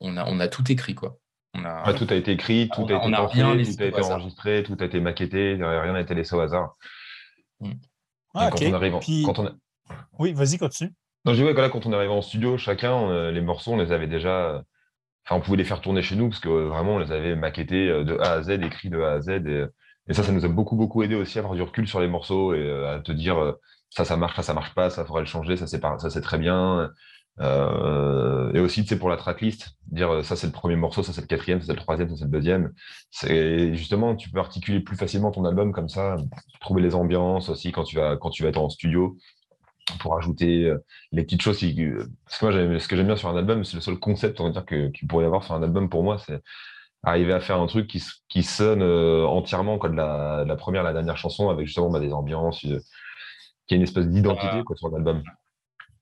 on 0.00 0.16
a, 0.16 0.24
on 0.26 0.40
a 0.40 0.48
tout 0.48 0.70
écrit, 0.70 0.94
quoi. 0.94 1.18
On 1.54 1.64
a, 1.64 1.94
tout 1.94 2.06
a 2.10 2.14
été 2.14 2.32
écrit, 2.32 2.68
tout 2.72 2.82
a, 2.82 2.98
été 2.98 3.10
pensé, 3.10 3.76
tout 3.76 3.82
a 3.82 3.86
été 3.86 4.02
enregistré, 4.02 4.62
tout 4.62 4.76
a 4.78 4.84
été 4.84 5.00
maquetté, 5.00 5.54
rien 5.54 5.92
n'a 5.92 6.00
été 6.00 6.14
laissé 6.14 6.36
au 6.36 6.40
hasard. 6.40 6.74
Mm. 7.60 7.72
Ah, 8.34 8.50
quand 8.50 8.62
on 8.62 8.74
arrive 8.74 8.92
quand 9.24 9.38
on 9.38 9.50
Oui, 10.18 10.32
vas-y, 10.32 10.58
continue. 10.58 10.92
Non, 11.24 11.34
je 11.34 11.42
dis, 11.42 11.52
là, 11.52 11.68
quand 11.70 11.86
on 11.86 11.92
est 11.92 11.96
arrivé 11.96 12.12
en 12.12 12.22
studio, 12.22 12.58
chacun, 12.58 13.30
les 13.30 13.40
morceaux, 13.40 13.72
on 13.72 13.76
les 13.76 13.92
avait 13.92 14.06
déjà. 14.06 14.62
Enfin, 15.28 15.36
on 15.36 15.40
pouvait 15.42 15.58
les 15.58 15.64
faire 15.64 15.82
tourner 15.82 16.00
chez 16.00 16.16
nous 16.16 16.30
parce 16.30 16.40
que 16.40 16.48
vraiment, 16.48 16.94
on 16.94 16.98
les 16.98 17.12
avait 17.12 17.36
maquettés 17.36 17.90
euh, 17.90 18.02
de 18.02 18.16
A 18.16 18.32
à 18.32 18.42
Z, 18.42 18.50
écrits 18.62 18.88
de 18.88 18.98
A 18.98 19.12
à 19.12 19.20
Z. 19.20 19.28
Et, 19.28 19.66
et, 20.08 20.14
ça, 20.14 20.22
ça 20.22 20.32
nous 20.32 20.46
a 20.46 20.48
beaucoup, 20.48 20.74
beaucoup 20.74 21.02
aidé 21.02 21.16
aussi 21.16 21.38
à 21.38 21.40
avoir 21.40 21.54
du 21.54 21.60
recul 21.60 21.86
sur 21.86 22.00
les 22.00 22.08
morceaux 22.08 22.54
et 22.54 22.60
euh, 22.60 22.96
à 22.96 23.00
te 23.00 23.12
dire 23.12 23.36
euh, 23.36 23.52
ça, 23.90 24.06
ça 24.06 24.16
marche, 24.16 24.36
ça, 24.36 24.42
ça 24.42 24.54
marche 24.54 24.74
pas, 24.74 24.88
ça 24.88 25.04
faudrait 25.04 25.20
le 25.20 25.26
changer, 25.26 25.58
ça, 25.58 25.66
c'est 25.66 26.20
très 26.22 26.38
bien. 26.38 26.90
Euh, 27.40 28.52
et 28.52 28.60
aussi, 28.60 28.82
tu 28.82 28.88
sais, 28.88 28.98
pour 28.98 29.08
la 29.08 29.16
tracklist, 29.16 29.76
dire 29.86 30.10
euh, 30.12 30.22
ça 30.22 30.36
c'est 30.36 30.46
le 30.46 30.52
premier 30.52 30.76
morceau, 30.76 31.02
ça 31.02 31.12
c'est 31.12 31.20
le 31.20 31.26
quatrième, 31.26 31.60
ça 31.60 31.66
c'est 31.66 31.72
le 31.72 31.78
troisième, 31.78 32.08
ça 32.08 32.16
c'est 32.16 32.24
le 32.24 32.30
deuxième. 32.30 32.72
C'est 33.10 33.74
justement, 33.74 34.16
tu 34.16 34.30
peux 34.30 34.40
articuler 34.40 34.80
plus 34.80 34.96
facilement 34.96 35.30
ton 35.30 35.44
album 35.44 35.72
comme 35.72 35.88
ça, 35.88 36.16
trouver 36.60 36.82
les 36.82 36.94
ambiances 36.94 37.48
aussi 37.48 37.72
quand 37.72 37.84
tu 37.84 37.96
vas 37.96 38.16
quand 38.16 38.30
tu 38.30 38.42
vas 38.42 38.48
être 38.48 38.58
en 38.58 38.70
studio 38.70 39.16
pour 40.00 40.16
ajouter 40.16 40.64
euh, 40.64 40.78
les 41.12 41.22
petites 41.22 41.42
choses. 41.42 41.60
Parce 41.60 42.38
que 42.38 42.46
moi, 42.46 42.78
ce 42.80 42.88
que 42.88 42.96
j'aime 42.96 43.06
bien 43.06 43.16
sur 43.16 43.28
un 43.28 43.36
album, 43.36 43.64
c'est 43.64 43.76
le 43.76 43.80
seul 43.82 43.98
concept, 43.98 44.40
on 44.40 44.44
va 44.44 44.50
dire, 44.50 44.66
qu'il 44.66 45.08
pourrait 45.08 45.24
y 45.24 45.26
avoir 45.26 45.44
sur 45.44 45.54
un 45.54 45.62
album 45.62 45.88
pour 45.88 46.02
moi, 46.02 46.18
c'est 46.18 46.42
arriver 47.04 47.32
à 47.32 47.40
faire 47.40 47.60
un 47.60 47.66
truc 47.68 47.86
qui, 47.86 48.02
qui 48.28 48.42
sonne 48.42 48.82
entièrement 48.82 49.78
quoi, 49.78 49.88
de, 49.88 49.94
la, 49.94 50.44
la, 50.44 50.56
première 50.56 50.80
à 50.82 50.84
la 50.84 50.92
dernière 50.92 51.16
chanson 51.16 51.48
avec 51.48 51.66
justement 51.66 51.90
bah, 51.90 52.00
des 52.00 52.12
ambiances, 52.12 52.58
qui 52.58 53.74
a 53.74 53.76
une 53.76 53.82
espèce 53.82 54.08
d'identité 54.08 54.64
quoi, 54.64 54.76
sur 54.76 54.90
l'album 54.90 55.22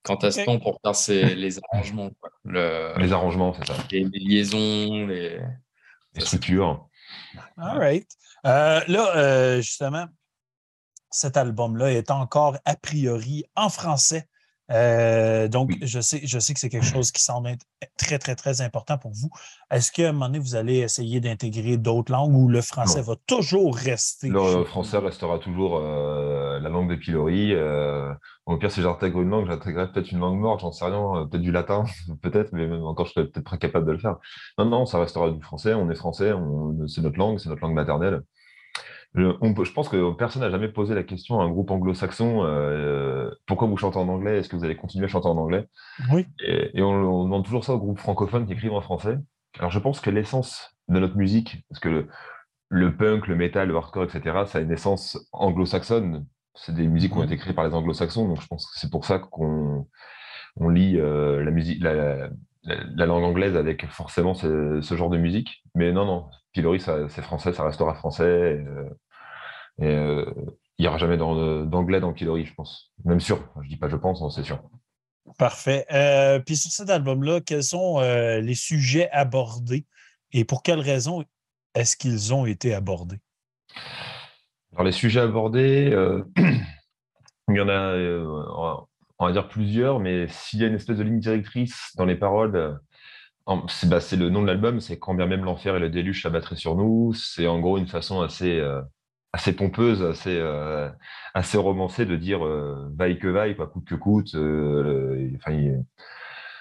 quand 0.07 0.19
tu 0.19 0.27
as 0.27 0.31
ce 0.31 0.45
temps 0.45 0.61
pour 0.61 0.81
faire 0.83 1.35
les 1.35 1.59
arrangements. 1.59 2.11
les 2.45 3.13
arrangements, 3.13 3.55
c'est 3.55 3.67
ça. 3.67 3.75
Les, 3.91 4.05
liaisons, 4.05 5.07
les, 5.07 5.41
structures. 6.19 6.89
All 7.59 7.79
right. 7.79 8.09
Euh, 8.47 8.81
là, 8.87 9.17
euh, 9.17 9.57
justement, 9.61 10.07
cet 11.11 11.37
album-là 11.37 11.93
est 11.93 12.11
encore 12.11 12.57
a 12.65 12.77
priori 12.77 13.45
en 13.57 13.69
français. 13.69 14.29
Euh, 14.73 15.49
donc, 15.49 15.73
je, 15.83 16.01
sais, 16.01 16.21
je 16.25 16.39
sais 16.39 16.55
que 16.55 16.61
c'est 16.61 16.69
quelque 16.69 16.87
chose 16.87 17.13
qui 17.13 17.23
semble 17.23 17.49
être 17.49 17.65
très, 17.97 18.19
très, 18.19 18.35
très 18.35 18.61
important 18.61 18.99
pour 18.99 19.13
vous. 19.13 19.31
Est-ce 19.71 19.93
qu'à 19.93 20.09
un 20.09 20.13
moment 20.13 20.27
donné, 20.27 20.39
vous 20.39 20.57
allez 20.57 20.79
essayer 20.79 21.21
d'intégrer 21.21 21.77
d'autres 21.77 22.13
langues 22.13 22.35
ou 22.35 22.49
le 22.49 22.61
français 22.61 23.03
va 23.03 23.15
toujours 23.27 23.77
rester? 23.77 24.29
Le 24.29 24.65
français 24.65 24.99
restera 24.99 25.39
toujours 25.39 25.79
euh, 25.79 26.59
la 26.59 26.69
langue 26.69 26.91
de 26.91 26.97
pilori. 26.97 27.55
Euh, 27.55 28.13
au 28.47 28.57
pire, 28.57 28.71
si 28.71 28.83
j'intègre 28.83 29.21
une 29.23 29.31
langue, 29.31 29.47
j'intégrerai 29.47 29.91
peut-être 29.93 30.11
une 30.11 30.19
langue 30.19 30.39
morte, 30.39 30.61
j'en 30.61 30.73
sais 30.73 30.85
rien, 30.85 31.27
peut-être 31.31 31.43
du 31.43 31.53
latin, 31.53 31.85
peut-être, 32.23 32.53
mais 32.53 32.67
même 32.67 32.85
encore, 32.85 33.07
je 33.07 33.13
serais 33.13 33.27
peut-être 33.27 33.49
pas 33.49 33.57
capable 33.57 33.87
de 33.87 33.93
le 33.93 33.99
faire. 33.99 34.17
Non, 34.59 34.67
non, 34.67 34.87
ça 34.87 34.99
restera 34.99 35.31
du 35.31 35.43
français. 35.43 35.75
On 35.75 35.91
est 35.91 35.97
français, 35.97 36.33
c'est 36.89 37.03
notre 37.03 37.19
langue, 37.19 37.39
c'est 37.39 37.49
notre 37.49 37.63
langue 37.63 37.75
maternelle. 37.75 38.23
Je, 39.17 39.73
pense 39.73 39.89
que 39.89 40.13
personne 40.13 40.43
n'a 40.43 40.51
jamais 40.51 40.69
posé 40.69 40.95
la 40.95 41.03
question 41.03 41.41
à 41.41 41.45
un 41.45 41.49
groupe 41.49 41.71
anglo-saxon 41.71 42.45
euh, 42.45 43.31
pourquoi 43.47 43.67
vous 43.67 43.79
chantez 43.79 43.99
en 43.99 44.09
anglais 44.09 44.39
Est-ce 44.39 44.51
que 44.51 44.57
vous 44.57 44.65
allez 44.65 44.77
continuer 44.77 45.07
à 45.07 45.09
chanter 45.09 45.29
en 45.29 45.39
anglais? 45.39 45.67
Oui. 46.13 46.27
Et, 46.45 46.83
on, 46.83 47.25
demande 47.25 47.45
toujours 47.45 47.65
ça 47.65 47.73
aux 47.73 47.79
groupes 47.79 47.99
francophones 47.99 48.47
qui 48.47 48.53
écrivent 48.53 48.75
en 48.75 48.83
français. 48.83 49.17
Alors 49.59 49.71
je 49.71 49.79
pense 49.79 50.01
que 50.01 50.11
l'essence 50.11 50.77
de 50.89 51.01
notre 51.01 51.17
musique, 51.17 51.65
parce 51.71 51.81
que 51.81 52.07
le, 52.69 52.97
punk, 52.97 53.27
le 53.27 53.37
metal, 53.37 53.69
le 53.69 53.77
hardcore, 53.77 54.05
etc., 54.05 54.45
ça 54.47 54.59
a 54.59 54.61
une 54.61 54.73
essence 54.73 55.19
anglo-saxonne. 55.33 56.27
C'est 56.55 56.75
des 56.75 56.87
musiques 56.87 57.13
qui 57.13 57.19
ont 57.19 57.25
été 57.25 57.39
créées 57.39 57.55
par 57.55 57.67
les 57.67 57.75
anglo-saxons, 57.75 58.29
donc 58.29 58.41
je 58.43 58.47
pense 58.47 58.67
que 58.67 58.79
c'est 58.79 58.91
pour 58.91 59.07
ça 59.07 59.19
qu'on 59.19 59.87
on 60.57 60.69
lit 60.69 60.99
la 60.99 61.51
musique, 61.51 61.83
la, 61.83 62.29
langue 63.07 63.25
anglaise 63.25 63.57
avec 63.57 63.87
forcément 63.87 64.35
ce, 64.35 64.81
genre 64.83 65.11
de 65.11 65.19
musique. 65.19 65.63
Mais 65.75 65.93
non, 65.93 66.05
non, 66.05 66.27
Pilori, 66.53 66.81
c'est 66.81 67.23
français, 67.23 67.55
ça 67.55 67.65
restera 67.65 67.95
français. 67.95 68.63
Et, 69.81 69.95
il 70.79 70.83
n'y 70.83 70.89
aura 70.89 70.99
jamais 70.99 71.17
d'anglais 71.17 72.01
dans 72.01 72.13
Pilori, 72.13 72.45
je 72.45 72.55
pense. 72.55 72.93
Même 73.05 73.21
sûr, 73.21 73.39
je 73.63 73.69
dis 73.69 73.77
pas 73.77 73.89
je 73.89 73.97
pense, 73.97 74.23
c'est 74.35 74.45
sûr. 74.45 74.61
Parfait. 75.39 75.87
puis 76.45 76.57
sur 76.57 76.71
cet 76.71 76.91
album-là, 76.91 77.41
quels 77.41 77.63
sont 77.63 78.01
les 78.01 78.55
sujets 78.55 79.09
abordés 79.11 79.87
et 80.33 80.45
pour 80.45 80.63
quelles 80.63 80.81
raisons 80.81 81.25
est-ce 81.75 81.97
qu'ils 81.97 82.35
ont 82.35 82.47
été 82.47 82.75
abordés? 82.75 83.19
Alors, 84.73 84.85
les 84.85 84.93
sujets 84.93 85.21
abordés, 85.21 85.91
euh, 85.93 86.25
il 87.49 87.57
y 87.57 87.61
en 87.61 87.69
a, 87.69 87.73
euh, 87.73 88.27
on 89.19 89.27
va 89.27 89.33
dire 89.33 89.49
plusieurs, 89.49 90.01
mais 90.01 90.27
s'il 90.29 90.61
y 90.61 90.65
a 90.65 90.69
une 90.69 90.75
espèce 90.75 90.99
de 90.99 91.03
ligne 91.03 91.21
directrice 91.21 91.93
dans 91.97 92.05
les 92.05 92.17
paroles, 92.17 92.57
euh, 92.57 92.75
bah, 93.85 94.01
c'est 94.01 94.17
le 94.17 94.31
nom 94.31 94.43
de 94.43 94.47
l'album, 94.47 94.81
c'est 94.81 94.99
Quand 94.99 95.15
bien 95.15 95.27
même 95.27 95.45
l'enfer 95.45 95.77
et 95.77 95.81
le 95.81 95.91
déluge 95.91 96.23
s'abattraient 96.23 96.57
sur 96.57 96.75
nous. 96.77 97.13
C'est 97.15 97.47
en 97.47 97.61
gros 97.61 97.79
une 97.79 97.87
façon 97.87 98.21
assez, 98.21 98.61
assez 99.37 99.53
pompeuse, 99.53 100.03
assez, 100.03 100.41
assez 101.35 101.59
romancée 101.59 102.07
de 102.07 102.17
dire 102.17 102.41
vaille 102.97 103.19
que 103.19 103.29
vaille, 103.29 103.55
quoi, 103.55 103.67
coûte 103.67 103.85
que 103.85 103.95
coûte, 103.95 104.35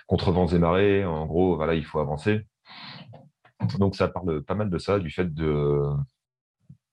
contre 0.08 0.32
vents 0.32 0.48
et 0.48 0.60
marées. 0.60 1.06
En 1.06 1.26
gros, 1.26 1.56
voilà, 1.56 1.74
il 1.76 1.86
faut 1.86 2.00
avancer. 2.00 2.46
Donc 3.80 3.96
ça 3.96 4.10
parle 4.10 4.44
pas 4.44 4.56
mal 4.56 4.70
de 4.70 4.78
ça, 4.78 5.00
du 5.00 5.10
fait 5.10 5.34
de 5.34 5.82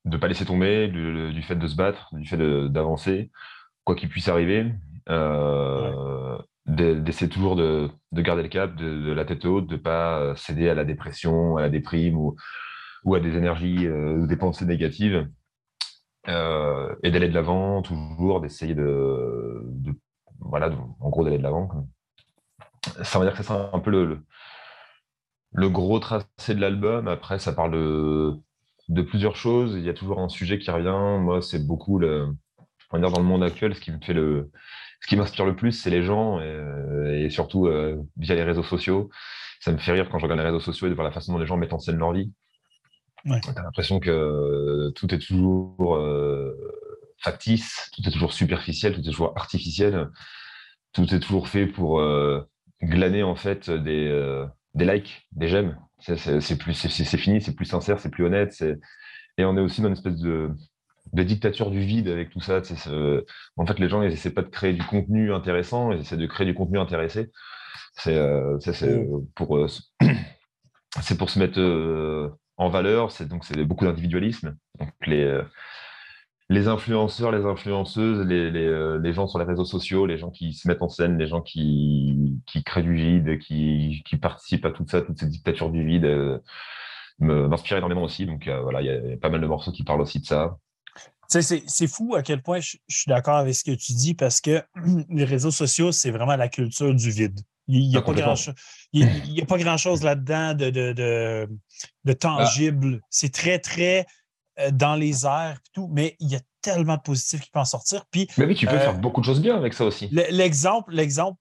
ne 0.05 0.17
pas 0.17 0.29
laisser 0.29 0.45
tomber, 0.45 0.89
du, 0.89 1.43
fait 1.43 1.57
de 1.57 1.67
se 1.67 1.77
battre, 1.77 2.15
du 2.15 2.27
fait 2.27 2.39
d'avancer, 2.69 3.31
quoi 3.85 3.95
qu'il 3.95 4.09
puisse 4.09 4.29
arriver. 4.29 4.73
Euh, 5.09 6.39
d'essayer 6.67 7.29
toujours 7.29 7.57
de, 7.57 7.91
garder 8.13 8.43
le 8.43 8.49
cap, 8.49 8.75
de, 8.77 9.13
la 9.13 9.25
tête 9.25 9.45
haute, 9.45 9.67
de 9.67 9.75
ne 9.75 9.81
pas 9.81 10.35
céder 10.37 10.69
à 10.69 10.75
la 10.75 10.85
dépression, 10.85 11.57
à 11.57 11.63
la 11.63 11.69
déprime 11.69 12.17
ou, 12.17 12.37
ou 13.05 13.15
à 13.15 13.21
des 13.21 13.37
énergies 13.37 13.87
euh, 13.87 14.19
ou 14.19 14.27
des 14.27 14.37
pensées 14.37 14.65
négatives. 14.65 15.29
Euh, 16.29 16.95
et 17.03 17.11
d'aller 17.11 17.29
de 17.29 17.35
l'avant, 17.35 17.83
toujours, 17.83 18.41
d'essayer 18.41 18.75
de, 18.75 19.65
Voilà, 20.41 20.71
en 21.01 21.09
gros, 21.11 21.25
d'aller 21.25 21.39
de 21.39 21.43
l'avant. 21.43 21.89
Ça 23.03 23.19
veut 23.19 23.25
dire 23.27 23.35
que 23.37 23.43
c'est 23.43 23.53
un 23.53 23.79
peu 23.81 23.91
le, 23.91 24.21
le 25.53 25.69
gros 25.69 25.99
tracé 25.99 26.55
de 26.55 26.61
l'album. 26.61 27.09
Après, 27.09 27.39
ça 27.39 27.53
parle 27.53 27.73
de, 27.73 29.03
plusieurs 29.03 29.37
choses. 29.37 29.75
Il 29.77 29.85
y 29.85 29.89
a 29.89 29.95
toujours 29.95 30.21
un 30.21 30.29
sujet 30.29 30.59
qui 30.59 30.71
revient. 30.71 31.23
Moi, 31.23 31.43
c'est 31.43 31.67
beaucoup 31.67 32.01
on 32.93 32.99
va 32.99 32.99
dire 32.99 33.11
dans 33.11 33.21
le 33.21 33.27
monde 33.27 33.43
actuel, 33.43 33.75
ce 33.75 33.81
qui 33.81 33.91
me 33.91 33.99
fait 34.01 34.13
le, 34.13 34.51
ce 35.03 35.09
qui 35.09 35.17
m'inspire 35.17 35.45
le 35.45 35.57
plus, 35.57 35.73
c'est 35.73 35.91
les 35.91 36.03
gens 36.03 36.41
et, 36.41 37.29
surtout 37.31 37.67
euh, 37.67 37.97
via 38.17 38.35
les 38.35 38.45
réseaux 38.45 38.63
sociaux. 38.63 39.11
Ça 39.61 39.73
me 39.73 39.79
fait 39.79 39.93
rire 39.93 40.09
quand 40.11 40.19
je 40.19 40.25
regarde 40.25 40.41
les 40.41 40.47
réseaux 40.47 40.61
sociaux 40.61 40.87
et 40.87 40.91
de 40.91 40.95
voir 40.95 41.07
la 41.07 41.13
façon 41.13 41.33
dont 41.33 41.39
les 41.39 41.47
gens 41.47 41.57
mettent 41.57 41.73
en 41.73 41.79
scène 41.79 41.99
leur 41.99 42.13
vie. 42.13 42.33
Ouais. 43.25 43.41
T'as 43.41 43.63
l'impression 43.63 44.01
que 44.01 44.91
tout 44.97 45.15
est 45.15 45.19
toujours 45.19 45.97
euh, 45.97 46.57
factice, 47.19 47.91
tout 47.95 48.03
est 48.07 48.11
toujours 48.11 48.33
superficiel, 48.33 48.95
tout 48.95 49.01
est 49.01 49.11
toujours 49.11 49.33
artificiel, 49.37 50.09
tout 50.93 51.15
est 51.15 51.21
toujours 51.21 51.49
fait 51.49 51.67
pour 51.67 52.01
euh, 52.01 52.43
glaner 52.83 53.23
en 53.23 53.37
fait 53.37 53.71
des, 53.71 54.45
des 54.75 54.85
likes, 54.85 55.29
des 55.33 55.49
j'aime. 55.49 55.79
C'est 55.99 56.59
plus, 56.59 56.75
c'est 56.75 57.17
fini, 57.17 57.41
c'est 57.41 57.55
plus 57.55 57.67
sincère, 57.67 58.01
c'est 58.01 58.11
plus 58.11 58.25
honnête. 58.25 58.65
Et 59.39 59.45
on 59.45 59.57
est 59.57 59.61
aussi 59.61 59.81
dans 59.81 59.89
une 59.89 59.95
espèce 59.95 60.17
de, 60.17 60.51
dictature 61.13 61.71
du 61.71 61.81
vide 61.81 62.09
avec 62.09 62.31
tout 62.31 62.41
ça. 62.41 62.61
En 63.57 63.67
fait, 63.67 63.79
les 63.79 63.89
gens, 63.89 64.03
ils 64.03 64.13
essaient 64.13 64.35
pas 64.35 64.43
de 64.43 64.49
créer 64.49 64.73
du 64.73 64.83
contenu 64.83 65.33
intéressant, 65.33 65.93
ils 65.93 66.01
essaient 66.01 66.17
de 66.17 66.27
créer 66.27 66.47
du 66.47 66.55
contenu 66.55 66.79
intéressé. 66.79 67.31
C'est 67.95 68.17
euh, 68.17 68.59
pour, 69.35 69.57
euh, 69.57 69.69
se 71.01 71.39
mettre 71.39 71.61
euh, 71.61 72.31
en 72.63 72.69
valeur. 72.69 73.11
C'est 73.13 73.29
donc 73.29 73.45
c'est 73.45 73.65
beaucoup 73.65 73.85
d'individualisme. 73.85 74.57
Donc 74.79 74.91
les 75.07 75.43
les 76.53 76.69
influenceurs, 76.69 77.33
les 77.33 77.45
influenceuses, 77.45 78.27
euh, 78.31 78.99
les, 78.99 79.13
gens 79.13 79.27
sur 79.27 79.39
les 79.39 79.45
réseaux 79.45 79.65
sociaux, 79.65 80.07
les 80.07 80.19
gens 80.19 80.31
qui 80.31 80.53
se 80.53 80.69
mettent 80.69 80.83
en 80.83 80.89
scène, 80.89 81.19
les 81.19 81.27
gens 81.27 81.41
qui, 81.41 82.43
créent 82.67 82.83
du 82.83 82.95
vide, 82.95 83.39
qui, 83.39 84.03
participent 84.21 84.67
à 84.67 84.71
tout 84.71 84.85
ça, 84.87 85.01
toute 85.01 85.19
cette 85.19 85.31
dictature 85.31 85.71
du 85.71 85.85
vide, 85.85 86.05
euh, 86.05 86.39
m'inspirent 87.19 87.79
énormément 87.79 88.03
aussi. 88.03 88.27
Donc 88.27 88.49
euh, 88.49 88.61
voilà, 88.61 88.83
il 88.83 88.87
y, 88.87 89.13
a 89.15 89.17
pas 89.17 89.31
mal 89.31 89.41
de 89.41 89.47
morceaux 89.47 89.73
qui 89.73 89.83
parlent 89.83 90.03
aussi 90.03 90.21
de 90.21 90.27
ça. 90.27 90.59
C'est 91.29 91.87
fou 91.87 92.15
à 92.15 92.23
quel 92.23 92.43
point 92.43 92.61
je, 92.61 92.77
suis 92.89 93.09
d'accord 93.09 93.37
avec 93.37 93.55
ce 93.55 93.65
que 93.65 93.75
tu 93.75 93.95
dis 93.95 94.13
parce 94.13 94.43
que 94.43 94.63
les 95.09 95.25
réseaux 95.25 95.51
sociaux, 95.51 95.91
c'est 95.91 96.11
vraiment 96.11 96.37
la 96.37 96.49
culture 96.49 96.95
du 96.95 97.11
vide. 97.11 97.41
Il 97.69 97.89
n'y 97.89 97.97
a, 97.97 98.03
pas 98.03 98.13
grand 99.49 99.77
chose 99.77 100.03
là-dedans 100.03 100.55
de, 100.55 100.71
de, 100.71 101.49
bah 102.05 102.15
tangible. 102.15 103.01
C'est 103.11 103.33
très, 103.33 103.59
très 103.59 104.07
euh, 104.59 104.71
dans 104.71 104.97
les 104.97 105.25
airs 105.25 105.57
et 105.57 105.71
tout, 105.73 105.89
mais 105.93 106.17
il 106.21 106.29
y 106.29 106.37
a 106.37 106.41
tellement 106.61 106.97
de 106.97 107.03
positifs 107.03 107.41
qui 107.41 107.51
peuvent 107.51 107.63
en 107.63 107.67
sortir. 107.67 108.05
Puis, 108.11 108.29
mais 108.37 108.45
oui, 108.45 108.55
tu 108.55 108.67
peux 108.67 108.75
euh, 108.75 108.81
faire 108.81 108.99
beaucoup 108.99 109.21
de 109.21 109.27
choses 109.27 109.41
bien 109.41 109.57
avec 109.57 109.75
ça 109.75 109.85
aussi. 109.85 110.09
L'exemple, 110.11 110.93
l'exemple 110.93 111.39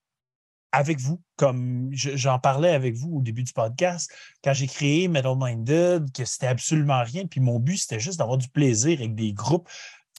avec 0.72 1.00
vous, 1.00 1.22
comme 1.36 1.90
j'en 1.92 2.40
parlais 2.40 2.70
avec 2.70 2.96
vous 2.96 3.18
au 3.18 3.22
début 3.22 3.44
du 3.44 3.52
podcast, 3.52 4.10
quand 4.44 4.54
j'ai 4.54 4.68
créé 4.68 5.10
Metal 5.10 5.36
Minded, 5.38 6.12
que 6.14 6.24
c'était 6.24 6.48
absolument 6.48 7.04
rien, 7.04 7.28
puis 7.28 7.42
mon 7.42 7.60
but, 7.60 7.78
c'était 7.78 8.00
juste 8.00 8.20
d'avoir 8.20 8.38
du 8.38 8.48
plaisir 8.48 9.00
avec 9.00 9.16
des 9.16 9.34
groupes 9.34 9.68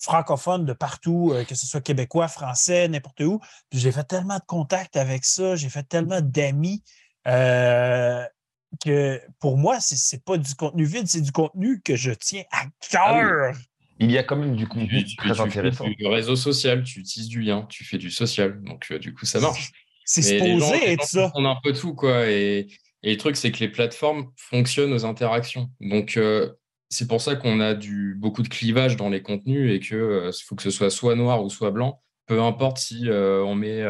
francophones 0.02 0.66
de 0.66 0.72
partout, 0.72 1.30
euh, 1.32 1.44
que 1.44 1.54
ce 1.54 1.66
soit 1.66 1.80
québécois, 1.80 2.28
français, 2.28 2.88
n'importe 2.88 3.20
où. 3.20 3.40
Puis 3.70 3.78
j'ai 3.78 3.92
fait 3.92 4.04
tellement 4.04 4.36
de 4.36 4.44
contacts 4.46 4.96
avec 4.96 5.24
ça, 5.24 5.56
j'ai 5.56 5.68
fait 5.70 5.84
tellement 5.84 6.20
d'amis 6.20 6.82
que 7.24 9.20
pour 9.38 9.56
moi, 9.56 9.80
ce 9.80 9.94
n'est 9.94 10.22
pas 10.24 10.38
du 10.38 10.54
contenu 10.54 10.84
vide, 10.84 11.06
c'est 11.06 11.20
du 11.20 11.32
contenu 11.32 11.80
que 11.80 11.96
je 11.96 12.12
tiens 12.12 12.44
à 12.50 12.64
ah 12.64 12.68
cœur. 12.90 13.54
Il 13.98 14.10
y 14.10 14.18
a 14.18 14.22
quand 14.22 14.36
même 14.36 14.56
du 14.56 14.66
contenu 14.66 15.04
très 15.16 15.40
intéressant. 15.40 15.88
Du 15.88 16.06
réseau 16.06 16.34
social, 16.34 16.82
tu 16.82 17.00
utilises 17.00 17.28
du 17.28 17.40
lien, 17.40 17.66
tu 17.68 17.84
fais 17.84 17.98
du 17.98 18.10
social. 18.10 18.60
Donc, 18.62 18.86
euh, 18.90 18.98
du 18.98 19.14
coup, 19.14 19.26
ça 19.26 19.38
marche. 19.38 19.70
C'est 20.04 20.22
supposé 20.22 20.90
être 20.90 21.04
ça. 21.04 21.30
On 21.34 21.44
a 21.44 21.50
un 21.50 21.58
peu 21.62 21.72
tout, 21.72 21.94
quoi. 21.94 22.28
Et, 22.28 22.66
le 23.04 23.16
truc, 23.16 23.36
c'est 23.36 23.52
que 23.52 23.60
les 23.60 23.68
plateformes 23.68 24.30
fonctionnent 24.36 24.92
aux 24.92 25.04
interactions. 25.04 25.70
Donc, 25.80 26.16
euh, 26.16 26.52
c'est 26.88 27.06
pour 27.06 27.20
ça 27.20 27.36
qu'on 27.36 27.60
a 27.60 27.74
du, 27.74 28.16
beaucoup 28.18 28.42
de 28.42 28.48
clivage 28.48 28.96
dans 28.96 29.08
les 29.08 29.22
contenus 29.22 29.72
et 29.72 29.80
qu'il 29.80 29.96
euh, 29.96 30.30
faut 30.44 30.56
que 30.56 30.62
ce 30.62 30.70
soit 30.70 30.90
soit 30.90 31.14
noir 31.14 31.42
ou 31.44 31.48
soit 31.48 31.70
blanc. 31.70 32.02
Peu 32.26 32.40
importe 32.40 32.78
si 32.78 33.08
on 33.10 33.54
met 33.54 33.82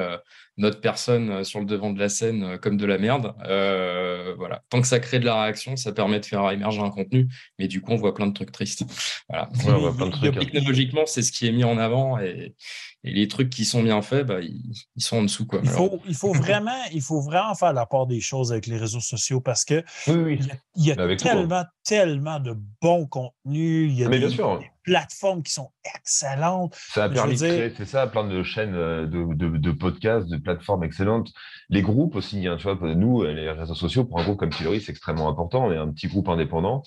notre 0.58 0.80
personne 0.80 1.30
euh, 1.30 1.44
sur 1.44 1.60
le 1.60 1.66
devant 1.66 1.90
de 1.90 1.98
la 1.98 2.08
scène 2.08 2.42
euh, 2.42 2.58
comme 2.58 2.76
de 2.76 2.84
la 2.84 2.98
merde. 2.98 3.34
Euh, 3.46 4.34
voilà. 4.36 4.62
Tant 4.68 4.80
que 4.80 4.86
ça 4.86 5.00
crée 5.00 5.18
de 5.18 5.24
la 5.24 5.42
réaction, 5.42 5.76
ça 5.76 5.92
permet 5.92 6.20
de 6.20 6.26
faire 6.26 6.50
émerger 6.50 6.80
un 6.80 6.90
contenu. 6.90 7.28
Mais 7.58 7.68
du 7.68 7.80
coup, 7.80 7.92
on 7.92 7.96
voit 7.96 8.14
plein 8.14 8.26
de 8.26 8.32
trucs 8.32 8.52
tristes. 8.52 8.84
Voilà. 9.28 9.48
Technologiquement, 10.20 11.06
c'est 11.06 11.22
ce 11.22 11.32
qui 11.32 11.46
est 11.46 11.52
mis 11.52 11.64
en 11.64 11.78
avant 11.78 12.18
et, 12.18 12.54
les 13.04 13.26
trucs 13.26 13.50
qui 13.50 13.64
sont 13.64 13.82
bien 13.82 14.00
faits, 14.00 14.26
bah, 14.26 14.40
ils, 14.40 15.02
sont 15.02 15.16
en 15.16 15.22
dessous. 15.22 15.44
Quoi. 15.44 15.60
Il, 15.64 15.70
faut, 15.70 16.00
il, 16.06 16.14
faut 16.14 16.32
vraiment, 16.34 16.70
il 16.92 17.00
faut 17.00 17.20
vraiment 17.20 17.54
faire 17.54 17.72
la 17.72 17.84
part 17.84 18.06
des 18.06 18.20
choses 18.20 18.52
avec 18.52 18.66
les 18.66 18.76
réseaux 18.76 19.00
sociaux 19.00 19.40
parce 19.40 19.64
que 19.64 19.82
il 20.06 20.38
y 20.76 20.92
a, 20.92 20.94
bah, 20.94 21.16
tellement, 21.16 21.64
tellement 21.82 22.38
de 22.38 22.56
bons 22.80 23.06
contenus. 23.06 23.90
Il 23.90 23.98
y 23.98 24.04
a 24.04 24.08
Mais 24.08 24.20
bien 24.20 24.28
sûr 24.28 24.60
plateformes 24.82 25.42
qui 25.42 25.52
sont 25.52 25.70
excellentes. 25.96 26.74
Ça 26.76 27.04
a 27.04 27.08
permis 27.08 27.34
de 27.34 27.46
créer, 27.46 27.72
c'est 27.76 27.84
ça, 27.84 28.06
plein 28.06 28.26
de 28.26 28.42
chaînes 28.42 28.74
euh, 28.74 29.06
de, 29.06 29.70
podcasts, 29.72 30.28
de 30.28 30.36
plateformes 30.36 30.84
excellentes. 30.84 31.32
Les 31.68 31.82
groupes 31.82 32.16
aussi, 32.16 32.46
hein, 32.46 32.56
tu 32.58 32.64
vois, 32.68 32.94
nous, 32.94 33.22
les 33.22 33.50
réseaux 33.50 33.74
sociaux, 33.74 34.04
pour 34.04 34.20
un 34.20 34.24
groupe 34.24 34.38
comme 34.38 34.50
Pilori, 34.50 34.80
c'est 34.80 34.92
extrêmement 34.92 35.28
important. 35.28 35.66
On 35.66 35.72
est 35.72 35.76
un 35.76 35.90
petit 35.90 36.08
groupe 36.08 36.28
indépendant. 36.28 36.82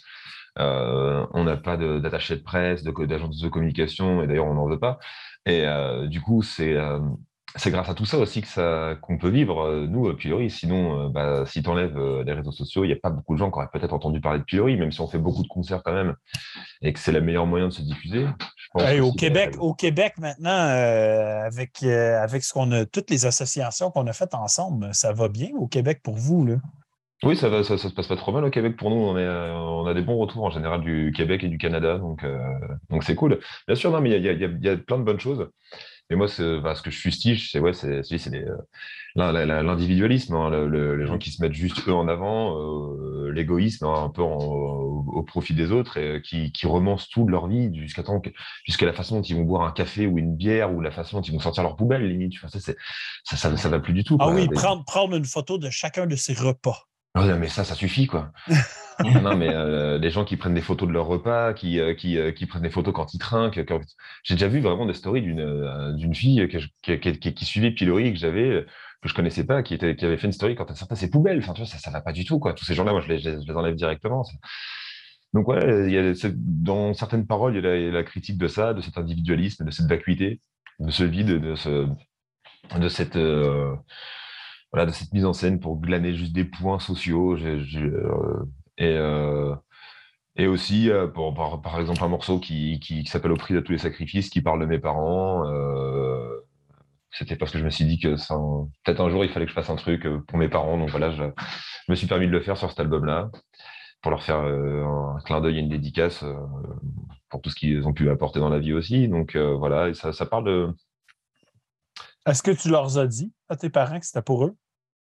Euh, 0.58 1.26
on 1.34 1.44
n'a 1.44 1.58
pas 1.58 1.78
d'attaché 1.78 2.36
de, 2.36 2.42
presse, 2.42 2.84
d'agence 2.84 3.40
de, 3.40 3.50
communication, 3.50 4.24
et 4.24 4.28
d'ailleurs, 4.28 4.46
on 4.46 4.54
n'en 4.54 4.68
veut 4.68 4.80
pas. 4.80 5.00
Et 5.46 5.66
euh, 5.66 6.08
du 6.08 6.22
coup, 6.22 6.42
c'est 6.42 6.76
c'est 7.58 7.72
grâce 7.72 7.90
à 7.90 7.94
tout 7.94 8.06
ça 8.06 8.18
aussi 8.18 8.42
que 8.42 8.48
ça 8.48 8.98
qu'on 9.02 9.18
peut 9.18 9.30
vivre, 9.30 9.62
euh, 9.62 9.88
nous, 9.88 10.14
Pilori. 10.14 10.50
Sinon, 10.50 11.06
euh, 11.06 11.10
bah, 11.10 11.46
si 11.46 11.64
tu 11.64 11.70
enlèves 11.70 11.98
euh, 11.98 12.24
les 12.24 12.34
réseaux 12.34 12.52
sociaux, 12.52 12.84
il 12.84 12.88
n'y 12.88 12.94
a 12.94 12.98
pas 12.98 13.10
beaucoup 13.10 13.34
de 13.34 13.40
gens 13.40 13.50
qui 13.50 13.58
auraient 13.58 13.70
peut-être 13.72 13.94
entendu 13.94 14.20
parler 14.20 14.40
de 14.40 14.44
Pilori, 14.44 14.76
même 14.76 14.92
si 14.92 15.00
on 15.02 15.08
fait 15.08 15.18
beaucoup 15.18 15.44
de 15.44 15.48
concerts 15.48 15.82
quand 15.84 15.94
même, 15.94 16.16
et 16.82 16.92
que 16.92 17.00
c'est 17.00 17.12
le 17.12 17.22
meilleur 17.22 17.46
moyen 17.46 17.68
de 17.68 17.74
se 17.74 17.82
diffuser. 17.82 18.26
au, 18.74 19.14
Québec, 19.14 19.56
au 19.60 19.74
Québec, 19.74 20.16
maintenant, 20.18 20.50
avec, 20.50 21.82
avec 21.84 22.44
ce 22.44 22.54
qu'on 22.54 22.72
a, 22.72 22.86
toutes 22.86 23.10
les 23.10 23.26
associations 23.26 23.90
qu'on 23.90 24.08
a 24.08 24.14
faites 24.14 24.36
ensemble, 24.36 24.90
ça 24.94 25.14
va 25.14 25.30
bien 25.30 25.50
au 25.58 25.68
Québec 25.68 26.02
pour 26.04 26.16
vous, 26.16 26.46
là? 26.46 26.56
Oui, 27.24 27.38
ça, 27.38 27.48
va, 27.48 27.64
ça, 27.64 27.78
se 27.78 27.88
passe 27.88 28.08
pas 28.08 28.18
trop 28.18 28.34
mal 28.34 28.44
au 28.44 28.50
Québec 28.50 28.76
pour 28.76 28.90
nous. 28.90 28.98
On, 28.98 29.18
est, 29.18 29.28
on 29.28 29.88
a 29.88 29.94
des 29.94 30.02
bons 30.02 30.18
retours 30.18 30.44
en 30.44 30.50
général 30.50 30.82
du 30.82 31.14
Québec 31.16 31.44
et 31.44 31.48
du 31.48 31.58
Canada, 31.58 31.98
donc 31.98 32.26
donc 32.90 33.04
c'est 33.04 33.16
cool. 33.16 33.40
Bien 33.68 33.76
sûr, 33.76 33.90
non, 33.90 34.02
mais 34.02 34.12
il 34.12 34.24
y 34.24 34.30
a, 34.30 34.34
y 34.34 34.70
a, 34.70 34.78
plein 34.78 35.00
de 35.00 35.04
bonnes 35.04 35.20
choses. 35.20 35.48
Mais 36.10 36.16
moi, 36.16 36.28
ce 36.28 36.82
que 36.84 36.92
je 36.92 37.00
fustige, 37.00 37.52
c'est 37.52 37.60
ouais, 37.60 37.74
c'est 37.74 38.04
l'individualisme, 39.16 40.36
hein, 40.36 40.68
les 40.70 41.08
gens 41.08 41.18
qui 41.18 41.32
se 41.32 41.42
mettent 41.42 41.54
juste 41.54 41.88
eux 41.88 41.94
en 41.94 42.08
avant, 42.08 42.60
euh, 42.60 43.32
l'égoïsme 43.32 43.86
hein, 43.86 44.04
un 44.04 44.10
peu 44.10 44.22
au, 44.22 45.24
profit 45.24 45.56
des 45.56 45.72
autres 45.72 45.98
et 45.98 46.22
qui, 46.22 46.52
qui 46.52 46.68
romancent 46.68 47.10
tout 47.10 47.26
de 47.26 47.32
leur 47.32 47.48
vie 47.48 47.74
jusqu'à 47.74 48.04
jusqu'à 48.64 48.86
la 48.86 48.94
façon 48.94 49.16
dont 49.16 49.24
ils 49.24 49.36
vont 49.36 49.42
boire 49.42 49.64
un 49.64 49.72
café 49.72 50.06
ou 50.06 50.20
une 50.20 50.36
bière 50.36 50.72
ou 50.72 50.82
la 50.82 50.92
façon 50.92 51.18
dont 51.18 51.24
ils 51.24 51.34
vont 51.34 51.40
sortir 51.40 51.64
leur 51.64 51.76
poubelle, 51.76 52.08
limite. 52.08 52.34
ça, 52.48 52.60
ça, 53.24 53.58
ça, 53.58 53.70
va 53.70 53.80
plus 53.80 53.94
du 53.94 54.04
tout. 54.04 54.18
Ah 54.20 54.30
oui, 54.30 54.48
prendre, 54.48 54.86
prendre 54.86 55.16
une 55.16 55.26
photo 55.26 55.58
de 55.58 55.72
chacun 55.72 56.06
de 56.06 56.16
ses 56.16 56.34
repas. 56.34 56.88
Mais 57.16 57.48
ça, 57.48 57.64
ça 57.64 57.76
suffit, 57.76 58.08
quoi. 58.08 58.32
non, 59.22 59.36
mais 59.36 59.50
euh, 59.50 59.98
les 59.98 60.10
gens 60.10 60.26
qui 60.26 60.38
prennent 60.38 60.54
des 60.54 60.62
photos 60.62 60.88
de 60.88 60.94
leur 60.94 61.06
repas, 61.06 61.54
qui, 61.54 61.80
euh, 61.80 61.94
qui, 61.94 62.18
qui, 62.36 62.46
prennent 62.46 62.62
des 62.62 62.70
photos 62.70 62.94
quand 62.94 63.14
ils 63.14 63.20
trinquent. 63.20 63.60
J'ai 64.24 64.36
déjà 64.36 64.48
vu 64.48 64.60
vraiment 64.60 64.86
des 64.86 64.94
stories 64.94 65.22
d'une 65.22 65.96
d'une 65.98 66.16
fille 66.16 66.48
qui, 66.82 67.00
qui, 67.00 67.34
qui, 67.34 67.46
suivait 67.46 67.72
Pilori 67.72 68.14
que 68.14 68.20
j'avais 68.20 68.66
que 69.06 69.10
je 69.10 69.14
connaissais 69.14 69.46
pas, 69.46 69.64
qui, 69.64 69.74
était, 69.76 69.96
qui 69.96 70.06
avait 70.06 70.18
fait 70.18 70.28
une 70.28 70.34
story 70.34 70.56
quand 70.56 70.70
elle 70.70 70.76
sortait 70.76 70.96
ses 70.96 71.10
poubelles. 71.10 71.40
Enfin, 71.40 71.54
tu 71.54 71.62
vois, 71.62 71.68
ça, 71.70 71.78
ça 71.78 71.92
va 71.92 72.02
pas 72.02 72.12
du 72.12 72.26
tout, 72.26 72.40
quoi. 72.40 72.54
Tous 72.54 72.66
ces 72.66 72.74
gens-là, 72.74 72.92
moi, 72.92 73.02
je 73.02 73.08
les, 73.08 73.20
je 73.20 73.30
les, 73.30 73.52
enlève 73.52 73.76
directement. 73.76 74.24
Donc, 75.34 75.48
ouais, 75.48 75.88
il 75.88 75.94
y 75.94 75.98
a, 75.98 76.30
dans 76.36 76.94
certaines 76.94 77.28
paroles, 77.28 77.56
il 77.56 77.64
y 77.64 77.88
a 77.88 77.92
la, 77.92 78.04
critique 78.04 78.38
de 78.38 78.48
ça, 78.48 78.74
de 78.74 78.82
cet 78.82 78.98
individualisme, 78.98 79.66
de 79.66 79.72
cette 79.72 79.88
vacuité, 79.88 80.42
de 80.80 80.92
ce 80.92 81.04
vide, 81.04 81.40
de, 81.40 81.56
ce, 81.56 81.88
de 82.80 82.90
cette. 82.90 83.18
Euh, 84.76 84.82
voilà, 84.82 84.86
de 84.86 84.92
cette 84.92 85.14
mise 85.14 85.26
en 85.26 85.34
scène 85.34 85.60
pour 85.60 85.80
glaner 85.80 86.14
juste 86.14 86.34
des 86.34 86.46
points 86.46 86.80
sociaux. 86.80 87.38
Euh, 87.38 88.46
et, 88.78 88.98
euh, 88.98 89.56
et 90.36 90.48
aussi, 90.48 90.90
pour, 91.14 91.34
par, 91.62 91.80
exemple, 91.80 92.04
un 92.04 92.10
morceau 92.10 92.40
qui, 92.40 92.80
qui, 92.80 93.06
s'appelle 93.06 93.32
Au 93.32 93.38
prix 93.38 93.54
de 93.54 93.62
tous 93.62 93.72
les 93.72 93.78
sacrifices, 93.78 94.30
qui 94.30 94.42
parle 94.42 94.60
de 94.60 94.66
mes 94.66 94.80
parents. 94.80 95.44
C'était 97.18 97.38
parce 97.38 97.52
que 97.52 97.60
je 97.60 97.64
me 97.64 97.70
suis 97.70 97.86
dit 97.86 97.98
que 97.98 98.16
peut-être 98.84 99.00
un 99.00 99.10
jour 99.10 99.24
il 99.24 99.32
fallait 99.32 99.46
que 99.46 99.52
je 99.52 99.56
fasse 99.56 99.70
un 99.70 99.78
truc 99.78 100.06
euh, 100.06 100.20
pour 100.28 100.38
mes 100.38 100.50
parents. 100.50 100.78
Donc 100.78 100.90
voilà, 100.90 101.12
je, 101.12 101.24
me 101.88 101.96
suis 101.96 102.08
permis 102.08 102.28
de 102.28 102.32
le 102.32 102.42
faire 102.42 102.58
sur 102.58 102.70
cet 102.70 102.80
album-là 102.82 103.32
pour 104.02 104.12
leur 104.12 104.22
faire 104.22 104.42
euh, 104.42 104.84
un 105.16 105.22
clin 105.22 105.40
d'œil 105.40 105.58
et 105.58 105.62
une 105.62 105.70
dédicace 105.70 106.24
euh, 106.24 106.36
pour 107.30 107.42
tout 107.42 107.50
ce 107.50 107.56
qu'ils 107.56 107.88
ont 107.88 107.94
pu 107.94 108.10
apporter 108.10 108.40
dans 108.40 108.50
la 108.50 108.60
vie 108.60 108.74
aussi. 108.74 109.08
Donc 109.08 109.38
voilà, 109.38 109.90
et 109.90 109.94
ça, 109.94 110.12
ça 110.12 110.26
parle 110.26 110.44
de. 110.44 110.76
Est-ce 112.26 112.44
que 112.44 112.52
tu 112.52 112.70
leur 112.70 112.98
as 112.98 113.08
dit 113.08 113.32
à 113.48 113.56
tes 113.56 113.70
parents 113.70 114.00
que 114.00 114.06
c'était 114.06 114.22
pour 114.22 114.46
eux? 114.46 114.56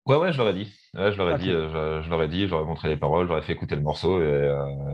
Ouais, 0.05 0.17
ouais, 0.17 0.31
je 0.33 0.37
leur 0.37 0.49
ai 0.49 0.53
dit. 0.53 0.71
Ouais, 0.93 1.11
je 1.11 1.17
leur 1.17 1.31
ai 1.31 1.37
dit, 1.37 1.49
je, 1.49 2.09
leur 2.09 2.21
ai 2.21 2.27
dit, 2.27 2.45
je 2.45 2.51
leur 2.51 2.61
ai 2.61 2.65
montré 2.65 2.89
les 2.89 2.97
paroles, 2.97 3.25
je 3.25 3.31
leur 3.31 3.39
ai 3.39 3.45
fait 3.45 3.53
écouter 3.53 3.75
le 3.75 3.81
morceau 3.81 4.21
et 4.21 4.49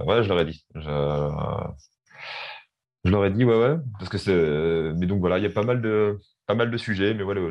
ouais, 0.06 0.24
je 0.24 0.30
leur 0.30 0.40
ai 0.40 0.46
dit. 0.46 0.66
Je, 0.76 0.82
je 3.04 3.12
leur 3.12 3.26
ai 3.26 3.32
dit, 3.32 3.44
ouais, 3.44 3.58
ouais, 3.58 3.78
parce 3.98 4.10
que 4.10 4.18
c'est. 4.18 4.94
Mais 4.98 5.08
donc 5.08 5.20
voilà, 5.20 5.38
il 5.38 5.44
y 5.44 5.48
a 5.48 5.50
pas 5.50 5.64
mal 5.64 5.82
de, 5.82 6.20
pas 6.46 6.56
mal 6.56 6.70
de 6.70 6.78
sujets, 6.78 7.14
mais 7.14 7.24
voilà, 7.24 7.42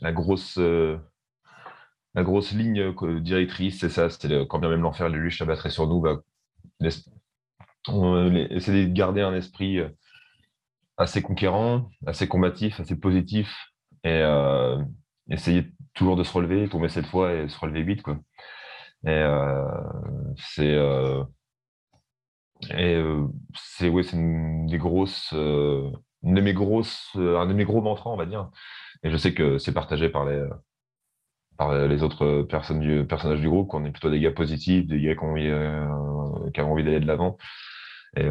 la 0.00 0.12
grosse. 0.12 0.58
Euh, 0.58 0.96
la 2.14 2.22
grosse 2.22 2.52
ligne 2.52 2.94
euh, 3.02 3.20
directrice, 3.20 3.80
c'est 3.80 3.90
ça, 3.90 4.08
c'est 4.08 4.46
quand 4.48 4.58
bien 4.58 4.70
même 4.70 4.80
l'enfer 4.80 5.08
les 5.08 5.18
luches 5.18 5.38
s'abattrait 5.38 5.70
sur 5.70 5.86
nous, 5.86 6.00
bah, 6.00 6.22
essayer 8.50 8.86
de 8.86 8.92
garder 8.92 9.20
un 9.20 9.34
esprit 9.34 9.78
euh, 9.80 9.88
assez 10.96 11.20
conquérant, 11.20 11.90
assez 12.06 12.26
combatif, 12.26 12.80
assez 12.80 12.98
positif, 12.98 13.54
et 14.02 14.22
essayer 15.28 15.72
toujours 15.96 16.16
de 16.16 16.22
se 16.22 16.32
relever, 16.32 16.68
tomber 16.68 16.88
cette 16.88 17.06
fois 17.06 17.34
et 17.34 17.48
se 17.48 17.58
relever 17.58 17.82
vite. 17.82 18.02
Quoi. 18.02 18.18
Et 19.06 19.24
c'est 20.36 20.76
et 22.70 22.94
euh, 22.94 23.26
c'est 23.54 23.88
ouais, 23.88 24.02
une 24.12 24.66
des 24.66 24.78
grosses, 24.78 25.30
euh, 25.34 25.90
une 26.22 26.34
de 26.34 26.40
mes 26.40 26.54
grosses, 26.54 27.10
euh, 27.16 27.38
un 27.38 27.46
de 27.46 27.52
mes 27.52 27.64
gros 27.64 27.82
mantras, 27.82 28.10
on 28.10 28.16
va 28.16 28.26
dire. 28.26 28.50
Et 29.02 29.10
je 29.10 29.16
sais 29.16 29.34
que 29.34 29.58
c'est 29.58 29.72
partagé 29.74 30.08
par 30.08 30.24
les, 30.24 30.46
par 31.58 31.74
les 31.86 32.02
autres 32.02 32.42
personnes 32.42 32.80
du, 32.80 33.06
personnages 33.06 33.40
du 33.40 33.48
groupe, 33.48 33.68
qu'on 33.68 33.84
est 33.84 33.90
plutôt 33.90 34.10
des 34.10 34.20
gars 34.20 34.32
positifs, 34.32 34.86
des 34.86 35.00
gars 35.00 35.14
qui 35.14 35.24
ont 35.24 35.32
envie, 35.32 36.52
qui 36.52 36.60
ont 36.60 36.72
envie 36.72 36.84
d'aller 36.84 37.00
de 37.00 37.06
l'avant. 37.06 37.36
Et 38.16 38.28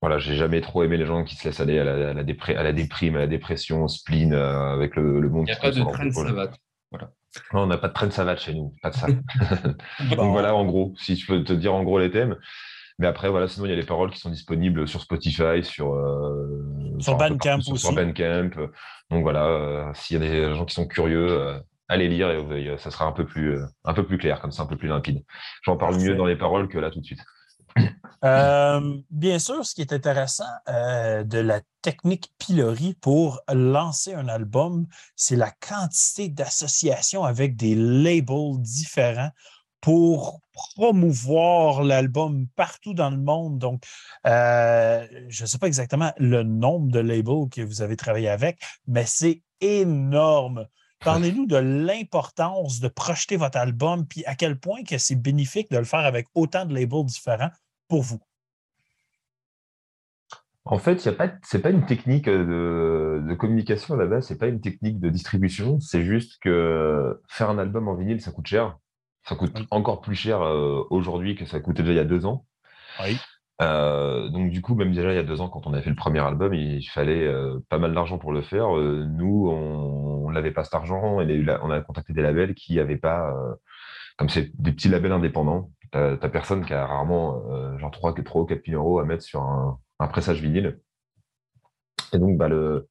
voilà, 0.00 0.18
j'ai 0.18 0.36
jamais 0.36 0.60
trop 0.60 0.82
aimé 0.82 0.96
les 0.96 1.06
gens 1.06 1.24
qui 1.24 1.34
se 1.34 1.48
laissent 1.48 1.60
aller 1.60 1.78
à 1.78 1.84
la, 1.84 2.10
à 2.10 2.12
la, 2.14 2.20
à 2.20 2.62
la 2.62 2.72
déprime, 2.72 3.16
à 3.16 3.20
la 3.20 3.26
dépression, 3.26 3.84
au 3.84 3.88
spleen, 3.88 4.32
avec 4.32 4.96
le, 4.96 5.20
le 5.20 5.28
monde. 5.28 5.46
Il 5.48 5.52
n'y 5.52 5.56
a 5.56 5.60
pas 5.60 5.70
de 5.70 5.82
train 5.82 6.10
savate. 6.10 6.56
Voilà. 6.90 7.10
Non, 7.52 7.62
on 7.62 7.66
n'a 7.66 7.78
pas 7.78 7.88
de 7.88 7.92
train 7.92 8.10
savate 8.10 8.40
chez 8.40 8.54
nous, 8.54 8.74
pas 8.82 8.90
de 8.90 8.94
ça. 8.94 9.06
Donc 10.16 10.32
voilà, 10.32 10.54
en 10.54 10.64
gros, 10.64 10.94
si 10.98 11.16
je 11.16 11.26
peux 11.26 11.42
te 11.44 11.52
dire 11.52 11.74
en 11.74 11.82
gros 11.82 11.98
les 11.98 12.10
thèmes. 12.10 12.36
Mais 12.98 13.06
après, 13.06 13.28
voilà, 13.28 13.46
sinon, 13.46 13.66
il 13.66 13.70
y 13.70 13.72
a 13.72 13.76
les 13.76 13.86
paroles 13.86 14.10
qui 14.10 14.18
sont 14.18 14.30
disponibles 14.30 14.88
sur 14.88 15.00
Spotify, 15.00 15.62
sur, 15.62 15.94
euh, 15.94 16.96
sur 16.98 17.16
Bandcamp 17.16 17.58
aussi. 17.58 17.78
Sur 17.78 17.92
Bandcamp. 17.92 18.50
Donc 19.10 19.22
voilà, 19.22 19.46
euh, 19.46 19.90
s'il 19.94 20.20
y 20.20 20.26
a 20.26 20.28
des 20.28 20.54
gens 20.54 20.64
qui 20.64 20.74
sont 20.74 20.86
curieux, 20.86 21.28
euh, 21.30 21.60
allez 21.86 22.08
lire 22.08 22.30
et 22.30 22.76
ça 22.78 22.90
sera 22.90 23.04
un 23.04 23.12
peu, 23.12 23.24
plus, 23.24 23.56
un 23.84 23.94
peu 23.94 24.04
plus 24.04 24.18
clair, 24.18 24.40
comme 24.40 24.50
ça, 24.50 24.64
un 24.64 24.66
peu 24.66 24.76
plus 24.76 24.88
limpide. 24.88 25.22
J'en 25.62 25.76
parle 25.76 25.96
mieux 25.96 26.16
dans 26.16 26.26
les 26.26 26.34
paroles 26.34 26.66
que 26.66 26.78
là 26.78 26.90
tout 26.90 27.00
de 27.00 27.04
suite. 27.04 27.22
Bien 28.22 29.38
sûr, 29.38 29.64
ce 29.64 29.74
qui 29.74 29.80
est 29.80 29.92
intéressant 29.92 30.48
de 30.66 31.38
la 31.38 31.60
technique 31.82 32.32
pilori 32.38 32.94
pour 32.94 33.40
lancer 33.52 34.14
un 34.14 34.28
album, 34.28 34.86
c'est 35.16 35.36
la 35.36 35.50
quantité 35.50 36.28
d'associations 36.28 37.24
avec 37.24 37.56
des 37.56 37.74
labels 37.74 38.60
différents 38.60 39.30
pour 39.80 40.40
promouvoir 40.52 41.82
l'album 41.82 42.48
partout 42.56 42.94
dans 42.94 43.10
le 43.10 43.16
monde. 43.16 43.58
Donc, 43.58 43.84
euh, 44.26 45.06
je 45.28 45.42
ne 45.42 45.46
sais 45.46 45.58
pas 45.58 45.66
exactement 45.66 46.12
le 46.18 46.42
nombre 46.42 46.90
de 46.90 46.98
labels 46.98 47.48
que 47.50 47.62
vous 47.62 47.82
avez 47.82 47.96
travaillé 47.96 48.28
avec, 48.28 48.60
mais 48.86 49.04
c'est 49.06 49.42
énorme. 49.60 50.66
Parlez-nous 51.00 51.46
de 51.46 51.56
l'importance 51.56 52.80
de 52.80 52.88
projeter 52.88 53.36
votre 53.36 53.58
album, 53.58 54.04
puis 54.06 54.24
à 54.24 54.34
quel 54.34 54.58
point 54.58 54.82
que 54.82 54.98
c'est 54.98 55.14
bénéfique 55.14 55.70
de 55.70 55.78
le 55.78 55.84
faire 55.84 56.00
avec 56.00 56.26
autant 56.34 56.64
de 56.64 56.74
labels 56.74 57.04
différents 57.04 57.50
pour 57.88 58.02
vous? 58.02 58.20
En 60.64 60.78
fait, 60.78 61.00
ce 61.00 61.08
n'est 61.08 61.62
pas 61.62 61.70
une 61.70 61.86
technique 61.86 62.26
de, 62.26 63.24
de 63.26 63.34
communication 63.34 63.94
à 63.94 63.96
la 63.96 64.06
base, 64.06 64.28
ce 64.28 64.34
n'est 64.34 64.38
pas 64.38 64.48
une 64.48 64.60
technique 64.60 65.00
de 65.00 65.08
distribution, 65.08 65.80
c'est 65.80 66.04
juste 66.04 66.38
que 66.42 67.18
faire 67.26 67.48
un 67.48 67.58
album 67.58 67.88
en 67.88 67.94
vinyle, 67.94 68.20
ça 68.20 68.32
coûte 68.32 68.46
cher. 68.46 68.76
Ça 69.24 69.34
coûte 69.34 69.56
encore 69.70 70.00
plus 70.00 70.14
cher 70.14 70.42
euh, 70.42 70.84
aujourd'hui 70.90 71.36
que 71.36 71.46
ça 71.46 71.60
coûtait 71.60 71.82
déjà 71.82 71.92
il 71.92 71.96
y 71.96 72.00
a 72.00 72.04
deux 72.04 72.26
ans. 72.26 72.46
Euh, 73.60 74.28
donc 74.28 74.50
du 74.50 74.60
coup, 74.60 74.74
même 74.74 74.92
déjà 74.92 75.12
il 75.12 75.16
y 75.16 75.18
a 75.18 75.22
deux 75.22 75.40
ans, 75.40 75.48
quand 75.48 75.66
on 75.66 75.72
a 75.72 75.80
fait 75.80 75.90
le 75.90 75.96
premier 75.96 76.20
album, 76.20 76.54
il 76.54 76.84
fallait 76.84 77.26
euh, 77.26 77.58
pas 77.68 77.78
mal 77.78 77.94
d'argent 77.94 78.18
pour 78.18 78.32
le 78.32 78.42
faire. 78.42 78.68
nous, 78.68 79.48
on 79.48 80.30
n'avait 80.30 80.50
pas 80.50 80.64
cet 80.64 80.74
argent 80.74 81.20
et 81.20 81.46
on 81.62 81.70
a 81.70 81.80
contacté 81.80 82.12
des 82.12 82.22
labels 82.22 82.54
qui 82.54 82.76
n'avaient 82.76 82.98
pas, 82.98 83.34
comme 84.18 84.28
c'est 84.28 84.50
des 84.54 84.72
petits 84.72 84.88
labels 84.88 85.12
indépendants, 85.12 85.70
tu 85.92 85.98
n'as 85.98 86.16
personne 86.28 86.64
qui 86.64 86.74
a 86.74 86.86
rarement 86.86 87.78
genre 87.78 87.90
3, 87.90 88.14
3 88.14 88.42
ou 88.42 88.44
4 88.46 88.66
000 88.66 88.82
euros 88.82 88.98
à 88.98 89.04
mettre 89.04 89.22
sur 89.22 89.42
un, 89.42 89.78
pressage 90.08 90.40
vinyle. 90.40 90.78
Et 92.12 92.18
donc, 92.18 92.38
bah, 92.38 92.48
le, 92.48 92.88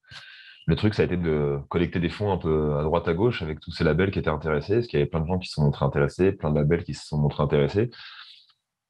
le 0.68 0.76
truc, 0.76 0.94
ça 0.94 1.04
a 1.04 1.06
été 1.06 1.16
de 1.18 1.60
collecter 1.70 2.00
des 2.00 2.10
fonds 2.10 2.32
un 2.32 2.38
peu 2.38 2.76
à 2.78 2.84
droite 2.84 3.08
à 3.08 3.14
gauche 3.14 3.42
avec 3.42 3.60
tous 3.62 3.72
ces 3.72 3.86
labels 3.86 4.12
qui 4.12 4.20
étaient 4.20 4.30
intéressés, 4.30 4.76
parce 4.76 4.88
qu'il 4.88 5.00
y 5.00 5.02
avait 5.02 5.10
plein 5.10 5.22
de 5.22 5.28
gens 5.28 5.40
qui 5.40 5.48
se 5.48 5.54
sont 5.54 5.64
montrés 5.64 5.86
intéressés, 5.86 6.34
plein 6.34 6.52
de 6.52 6.56
labels 6.56 6.84
qui 6.84 6.94
se 6.94 7.06
sont 7.06 7.18
montrés 7.18 7.42
intéressés. 7.42 7.90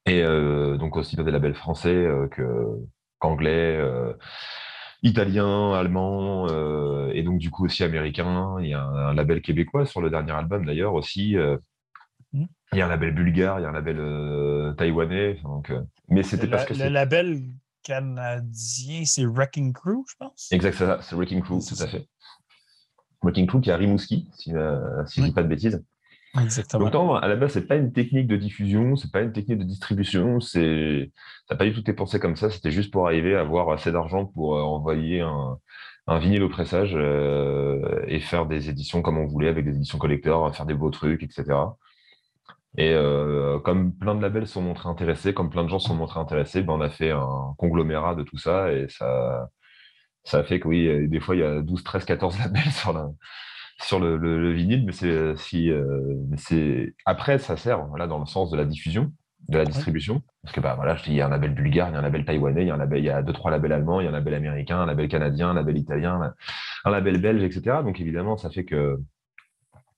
Et 0.07 0.23
euh, 0.23 0.77
donc 0.77 0.95
aussi 0.97 1.15
des 1.17 1.31
labels 1.31 1.53
français 1.53 1.93
euh, 1.93 2.27
qu'anglais, 3.19 3.77
euh, 3.77 4.13
italiens, 5.03 5.73
allemands, 5.73 6.47
et 7.13 7.21
donc 7.23 7.37
du 7.37 7.51
coup 7.51 7.65
aussi 7.65 7.83
américains. 7.83 8.57
Il 8.59 8.69
y 8.69 8.73
a 8.73 8.83
un, 8.83 9.13
label 9.13 9.41
québécois 9.41 9.85
sur 9.85 10.01
le 10.01 10.09
dernier 10.09 10.31
album 10.31 10.65
d'ailleurs 10.65 10.93
aussi. 10.95 11.35
Mmh. 12.33 12.45
Il 12.73 12.79
y 12.79 12.81
a 12.81 12.85
un 12.85 12.89
label 12.89 13.13
bulgare, 13.13 13.59
il 13.59 13.63
y 13.63 13.65
a 13.65 13.69
un 13.69 13.73
label 13.73 14.75
taïwanais. 14.75 15.39
Donc, 15.43 15.71
mais 16.09 16.23
c'était 16.23 16.47
parce 16.47 16.65
que 16.65 16.73
le 16.73 16.89
label 16.89 17.41
canadien, 17.87 19.05
c'est 19.05 19.25
Wrecking 19.25 19.73
Crew, 19.73 20.03
je 20.09 20.15
pense? 20.19 20.51
Exact, 20.51 21.01
c'est 21.01 21.15
Wrecking 21.15 21.41
Crew, 21.41 21.59
tout 21.59 21.81
à 21.81 21.87
fait. 21.87 22.07
Wrecking 23.23 23.47
Crew 23.47 23.61
qui 23.61 23.69
est 23.69 23.73
à 23.73 23.77
Rimouski, 23.77 24.29
si, 24.33 24.53
euh, 24.53 25.05
si 25.05 25.15
je 25.15 25.21
ne 25.21 25.27
dis 25.27 25.33
pas 25.33 25.43
de 25.43 25.47
bêtises. 25.47 25.83
Exactement. 26.39 26.85
Autant, 26.85 27.15
à 27.15 27.27
la 27.27 27.35
base, 27.35 27.53
c'est 27.53 27.65
pas 27.65 27.77
une 27.77 27.93
technique 27.93 28.27
de 28.27 28.35
diffusion, 28.35 28.95
c'est 28.95 29.11
pas 29.11 29.21
une 29.21 29.31
technique 29.31 29.59
de 29.59 29.63
distribution, 29.63 30.39
c'est, 30.39 31.11
ça 31.47 31.55
n'a 31.55 31.57
pas 31.57 31.65
du 31.65 31.73
tout 31.73 31.79
été 31.79 31.93
pensé 31.93 32.19
comme 32.19 32.35
ça, 32.35 32.49
c'était 32.51 32.71
juste 32.71 32.91
pour 32.91 33.07
arriver 33.07 33.35
à 33.35 33.41
avoir 33.41 33.71
assez 33.71 33.91
d'argent 33.91 34.25
pour 34.25 34.55
euh, 34.55 34.61
envoyer 34.61 35.21
un, 35.21 35.57
un, 36.07 36.19
vinyle 36.19 36.43
au 36.43 36.49
pressage 36.49 36.91
euh, 36.93 38.03
et 38.07 38.19
faire 38.19 38.45
des 38.45 38.69
éditions 38.69 39.01
comme 39.01 39.17
on 39.17 39.25
voulait, 39.25 39.47
avec 39.47 39.65
des 39.65 39.75
éditions 39.77 39.97
collecteurs, 39.97 40.53
faire 40.55 40.65
des 40.65 40.75
beaux 40.75 40.91
trucs, 40.91 41.23
etc. 41.23 41.45
Et 42.77 42.93
euh, 42.93 43.59
comme 43.59 43.91
plein 43.91 44.13
de 44.13 44.21
labels 44.21 44.47
sont 44.47 44.61
montrés 44.61 44.87
intéressés, 44.87 45.33
comme 45.33 45.49
plein 45.49 45.63
de 45.63 45.69
gens 45.69 45.79
sont 45.79 45.95
montrés 45.95 46.19
intéressés, 46.19 46.61
ben 46.61 46.73
on 46.73 46.81
a 46.81 46.89
fait 46.89 47.09
un 47.09 47.55
conglomérat 47.57 48.13
de 48.13 48.21
tout 48.21 48.37
ça 48.37 48.71
et 48.71 48.87
ça, 48.87 49.49
ça 50.23 50.39
a 50.39 50.43
fait 50.43 50.59
que 50.59 50.67
oui, 50.67 51.07
des 51.07 51.19
fois 51.19 51.35
il 51.35 51.39
y 51.39 51.43
a 51.43 51.61
12, 51.61 51.83
13, 51.83 52.05
14 52.05 52.37
labels 52.39 52.71
sur, 52.71 52.93
la, 52.93 53.09
sur 53.81 53.99
le, 53.99 54.17
le, 54.17 54.51
vinyle, 54.53 54.85
mais 54.85 54.91
c'est 54.91 55.35
si, 55.37 55.71
euh, 55.71 56.93
après 57.05 57.39
ça 57.39 57.57
sert 57.57 57.83
voilà, 57.87 58.05
dans 58.05 58.19
le 58.19 58.27
sens 58.27 58.51
de 58.51 58.57
la 58.57 58.65
diffusion. 58.65 59.11
de 59.49 59.57
la 59.57 59.65
distribution. 59.65 60.21
Parce 60.43 60.53
que 60.53 60.61
bah 60.61 60.75
voilà, 60.75 60.95
je 60.97 61.03
dis, 61.03 61.11
il 61.11 61.15
y 61.15 61.21
a 61.21 61.25
un 61.25 61.29
label 61.29 61.55
bulgare, 61.55 61.89
il 61.89 61.93
y 61.93 61.95
a 61.95 61.99
un 61.99 62.03
label 62.03 62.25
taïwanais, 62.25 62.61
il 62.61 62.67
y 62.67 62.71
a 62.71 62.75
un 62.75 62.77
label, 62.77 62.99
il 62.99 63.05
y 63.05 63.09
a 63.09 63.23
deux, 63.23 63.33
trois 63.33 63.49
labels 63.49 63.73
allemands, 63.73 64.01
il 64.01 64.03
y 64.03 64.07
a 64.07 64.11
un 64.11 64.13
label 64.13 64.35
américain, 64.35 64.81
un 64.81 64.85
label 64.85 65.07
canadien, 65.07 65.49
un 65.49 65.53
label 65.55 65.77
italien, 65.79 66.33
un 66.85 66.91
label 66.91 67.19
belge, 67.19 67.41
etc. 67.43 67.77
Donc 67.83 67.99
évidemment, 67.99 68.37
ça 68.37 68.51
fait 68.51 68.65
que 68.65 68.99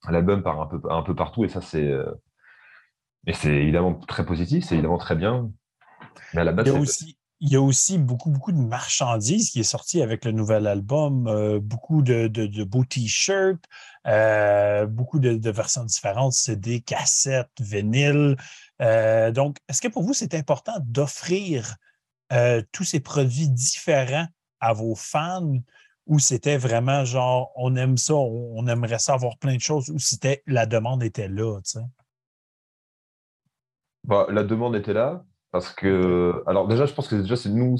l'album 0.09 0.43
part 0.43 0.61
un 0.61 0.67
peu, 0.67 0.79
un 0.89 1.01
peu 1.01 1.13
partout 1.13 1.43
et 1.43 1.49
ça 1.49 1.59
c'est 1.59 1.93
et 3.27 3.33
c'est 3.33 3.53
évidemment 3.53 3.95
très 3.95 4.25
positif, 4.25 4.65
c'est 4.65 4.75
évidemment 4.75 4.97
très 4.97 5.15
bien. 5.15 5.51
Mais 6.33 6.41
à 6.41 6.43
la 6.43 6.51
base, 6.51 6.67
il 6.67 6.73
y 6.73 6.75
a 6.75 6.79
aussi, 6.79 7.17
il 7.41 7.49
y 7.49 7.55
a 7.55 7.61
aussi 7.61 7.97
beaucoup, 7.97 8.29
beaucoup 8.29 8.51
de 8.51 8.57
marchandises 8.57 9.51
qui 9.51 9.61
est 9.61 9.63
sorti 9.63 10.01
avec 10.01 10.25
le 10.25 10.31
nouvel 10.31 10.67
album, 10.67 11.27
euh, 11.27 11.59
beaucoup 11.59 12.01
de, 12.01 12.27
de, 12.27 12.63
beaux 12.63 12.83
t-shirts, 12.83 13.63
euh, 14.07 14.85
beaucoup 14.85 15.19
de, 15.19 15.49
versions 15.49 15.85
différentes, 15.85 16.33
CD, 16.33 16.81
cassettes, 16.81 17.49
vinyles. 17.59 18.35
Euh, 18.81 19.31
donc, 19.31 19.57
est-ce 19.69 19.81
que 19.81 19.87
pour 19.87 20.03
vous, 20.03 20.13
c'est 20.13 20.33
important 20.33 20.77
d'offrir 20.83 21.75
tous 22.71 22.83
ces 22.83 22.99
produits 22.99 23.49
différents 23.49 24.27
à 24.59 24.73
vos 24.73 24.93
fans 24.93 25.55
ou 26.05 26.19
c'était 26.19 26.57
vraiment 26.57 27.03
genre, 27.03 27.51
on 27.55 27.75
aime 27.75 27.97
ça, 27.97 28.13
on, 28.13 28.67
aimerait 28.67 28.99
ça 28.99 29.13
avoir 29.13 29.39
plein 29.39 29.55
de 29.55 29.61
choses, 29.61 29.89
ou 29.89 29.97
c'était 29.97 30.43
la 30.45 30.67
demande 30.67 31.03
était 31.03 31.27
là, 31.27 31.59
tu 31.61 31.71
sais? 31.71 31.79
Bah, 34.09 34.27
la 34.29 34.43
demande 34.43 34.75
était 34.75 34.93
là. 34.93 35.23
Parce 35.51 35.73
que, 35.73 36.43
alors 36.45 36.67
déjà, 36.67 36.85
je 36.85 36.93
pense 36.93 37.07
que 37.07 37.15
déjà, 37.15 37.35
c'est 37.35 37.49
nous. 37.49 37.75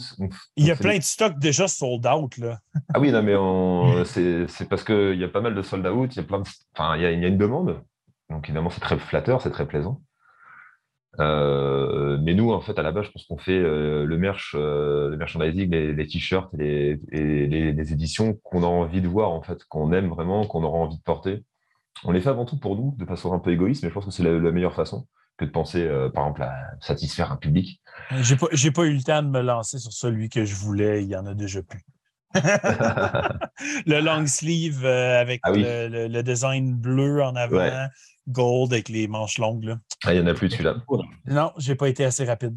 il 0.56 0.66
y 0.66 0.72
a 0.72 0.76
plein 0.76 0.98
de 0.98 1.04
stocks 1.04 1.38
déjà 1.38 1.68
sold 1.68 2.08
out, 2.08 2.36
là. 2.38 2.58
ah 2.96 3.00
oui, 3.00 3.12
non, 3.12 3.22
mais 3.22 4.06
c'est 4.48 4.68
parce 4.68 4.84
qu'il 4.84 5.20
y 5.20 5.24
a 5.24 5.28
pas 5.28 5.42
mal 5.42 5.54
de 5.54 5.62
sold 5.62 5.86
out, 5.86 6.16
il 6.16 6.18
y 6.18 6.20
a 6.20 6.24
plein 6.24 6.40
de... 6.40 6.48
Enfin, 6.76 6.96
il 6.96 7.04
y 7.04 7.06
a, 7.06 7.12
y 7.12 7.26
a 7.26 7.28
une 7.28 7.38
demande. 7.38 7.80
Donc, 8.32 8.46
évidemment, 8.46 8.72
c'est 8.72 8.80
très 8.80 8.98
flatteur, 8.98 9.42
c'est 9.42 9.52
très 9.52 9.68
plaisant. 9.68 10.02
Euh, 11.20 12.18
mais 12.22 12.34
nous, 12.34 12.52
en 12.52 12.62
fait, 12.62 12.78
à 12.80 12.84
la 12.84 12.92
base, 12.92 13.06
je 13.06 13.12
pense 13.12 13.26
qu'on 13.26 13.38
fait 13.38 13.60
euh, 13.60 14.06
le 14.06 14.18
merch, 14.18 14.56
euh, 14.58 15.10
le 15.10 15.18
merchandising, 15.18 15.70
les, 15.70 15.94
les 15.94 16.08
t-shirts 16.08 16.54
et, 16.60 17.00
les, 17.12 17.74
les, 17.74 17.94
éditions 17.94 18.36
qu'on 18.44 18.64
a 18.64 18.68
envie 18.68 19.02
de 19.02 19.08
voir, 19.08 19.32
en 19.32 19.42
fait, 19.42 19.64
qu'on 19.66 19.92
aime 19.92 20.08
vraiment, 20.08 20.46
qu'on 20.46 20.64
aura 20.64 20.78
envie 20.78 20.98
de 20.98 21.04
porter. 21.04 21.44
On 22.04 22.12
les 22.12 22.22
fait 22.22 22.30
avant 22.30 22.46
tout 22.46 22.58
pour 22.58 22.76
nous, 22.76 22.96
de 22.98 23.06
façon 23.06 23.34
un 23.34 23.40
peu 23.40 23.52
égoïste, 23.52 23.84
mais 23.84 23.90
je 23.90 23.94
pense 23.94 24.06
que 24.06 24.12
c'est 24.12 24.24
la, 24.24 24.52
meilleure 24.52 24.74
façon 24.74 25.08
que 25.40 25.46
de 25.46 25.52
penser, 25.52 25.84
euh, 25.84 26.10
par 26.10 26.26
exemple, 26.26 26.44
à 26.44 26.72
satisfaire 26.82 27.32
un 27.32 27.38
public. 27.38 27.82
J'ai 28.22 28.36
pas, 28.36 28.48
pas 28.48 28.84
eu 28.84 28.94
le 28.94 29.02
temps 29.02 29.24
de 29.24 29.30
me 29.30 29.42
lancer 29.42 29.80
sur 29.80 29.94
celui 29.94 30.30
que 30.30 30.44
je 30.44 30.54
voulais, 30.54 31.04
il 31.04 31.10
y 31.10 31.16
en 31.16 31.26
a 31.26 31.34
déjà 31.34 31.64
plus. 31.64 31.82
le 32.36 34.02
long 34.02 34.28
sleeve 34.28 34.86
euh, 34.86 35.20
avec 35.20 35.40
ah 35.44 35.52
le, 35.52 36.22
design 36.22 36.76
bleu 36.76 37.24
en 37.24 37.36
avant, 37.36 37.88
gold 38.28 38.74
avec 38.74 38.90
les 38.90 39.08
manches 39.08 39.40
longues. 39.40 39.78
Ah, 40.04 40.14
il 40.14 40.22
n'y 40.22 40.28
en 40.28 40.30
a 40.30 40.36
plus 40.36 40.50
celui-là. 40.52 40.76
Non, 41.26 41.52
j'ai 41.58 41.76
pas 41.76 41.90
été 41.90 42.06
assez 42.06 42.26
rapide. 42.26 42.56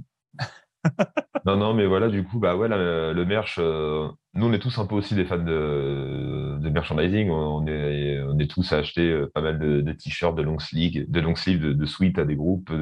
Non, 1.47 1.57
non, 1.57 1.75
mais 1.75 1.87
voilà, 1.87 2.09
du 2.09 2.25
coup, 2.25 2.39
bah 2.39 2.57
ouais, 2.57 2.69
le 2.69 3.25
merch, 3.25 3.57
euh, 3.59 4.09
nous, 4.35 4.47
on 4.47 4.53
est 4.53 4.59
tous 4.59 4.79
un 4.79 4.87
peu 4.87 4.95
aussi 4.95 5.15
des 5.15 5.25
fans 5.25 5.39
de, 5.39 6.59
de 6.61 6.69
merchandising. 6.71 7.31
On 7.31 7.67
est, 7.67 8.23
on 8.23 8.39
est 8.39 8.51
tous 8.51 8.73
à 8.73 8.79
acheter 8.79 9.11
euh, 9.11 9.31
pas 9.33 9.41
mal 9.41 9.59
de, 9.59 9.93
t-shirts, 9.93 10.37
de 10.37 10.43
long 10.43 10.59
sleeve, 10.59 11.11
de 11.11 11.21
long 11.21 11.35
sleeve, 11.35 11.61
de, 11.61 12.21
à 12.21 12.25
des 12.25 12.37
groupes, 12.37 12.73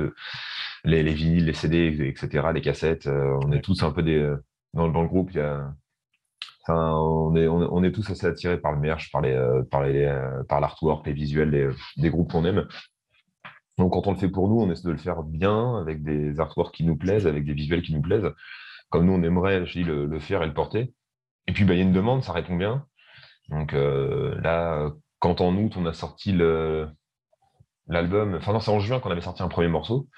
les, 0.84 1.02
les, 1.02 1.14
vinyles, 1.14 1.46
les 1.46 1.52
CD, 1.52 2.08
etc., 2.08 2.48
les 2.54 2.60
cassettes. 2.60 3.06
Euh, 3.06 3.38
on 3.44 3.52
est 3.52 3.60
tous 3.60 3.82
un 3.82 3.92
peu 3.92 4.02
des. 4.02 4.34
Dans, 4.74 4.88
dans 4.88 5.02
le 5.02 5.08
groupe, 5.08 5.30
il 5.32 5.38
y 5.38 5.40
a. 5.40 5.74
on, 6.68 7.34
est, 7.36 7.48
on, 7.48 7.82
est 7.82 7.92
tous 7.92 8.08
assez 8.10 8.26
attirés 8.26 8.58
par 8.58 8.72
le 8.72 8.80
merch, 8.80 9.10
par, 9.10 9.20
les, 9.20 9.36
par, 9.70 9.82
les, 9.82 10.12
par 10.48 10.60
l'artwork, 10.60 11.06
les 11.06 11.12
visuels 11.12 11.74
des 11.96 12.10
groupes 12.10 12.32
qu'on 12.32 12.44
aime. 12.44 12.66
Donc, 13.78 13.92
quand 13.92 14.06
on 14.06 14.12
le 14.12 14.18
fait 14.18 14.28
pour 14.28 14.48
nous, 14.48 14.60
on 14.60 14.70
essaie 14.70 14.86
de 14.86 14.92
le 14.92 14.98
faire 14.98 15.22
bien, 15.22 15.78
avec 15.78 16.02
des 16.02 16.38
artworks 16.40 16.74
qui 16.74 16.84
nous 16.84 16.96
plaisent, 16.96 17.26
avec 17.26 17.44
des 17.44 17.54
visuels 17.54 17.82
qui 17.82 17.94
nous 17.94 18.02
plaisent, 18.02 18.30
comme 18.90 19.06
nous, 19.06 19.12
on 19.12 19.22
aimerait 19.22 19.60
le, 19.60 20.20
faire 20.20 20.42
et 20.42 20.46
le 20.46 20.54
porter. 20.54 20.92
Et 21.46 21.52
puis, 21.52 21.64
bah, 21.64 21.74
il 21.74 21.78
y 21.78 21.80
a 21.80 21.84
une 21.84 21.92
demande, 21.92 22.22
ça 22.22 22.32
répond 22.32 22.56
bien. 22.56 22.86
Donc 23.50 23.74
euh, 23.74 24.40
là, 24.42 24.90
quand 25.18 25.40
en 25.40 25.54
août, 25.56 25.74
on 25.76 25.86
a 25.86 25.92
sorti 25.92 26.32
l'album, 27.88 28.36
enfin 28.36 28.52
non, 28.52 28.60
c'est 28.60 28.70
en 28.70 28.80
juin 28.80 29.00
qu'on 29.00 29.10
avait 29.10 29.20
sorti 29.20 29.42
un 29.42 29.48
premier 29.48 29.68
morceau. 29.68 30.08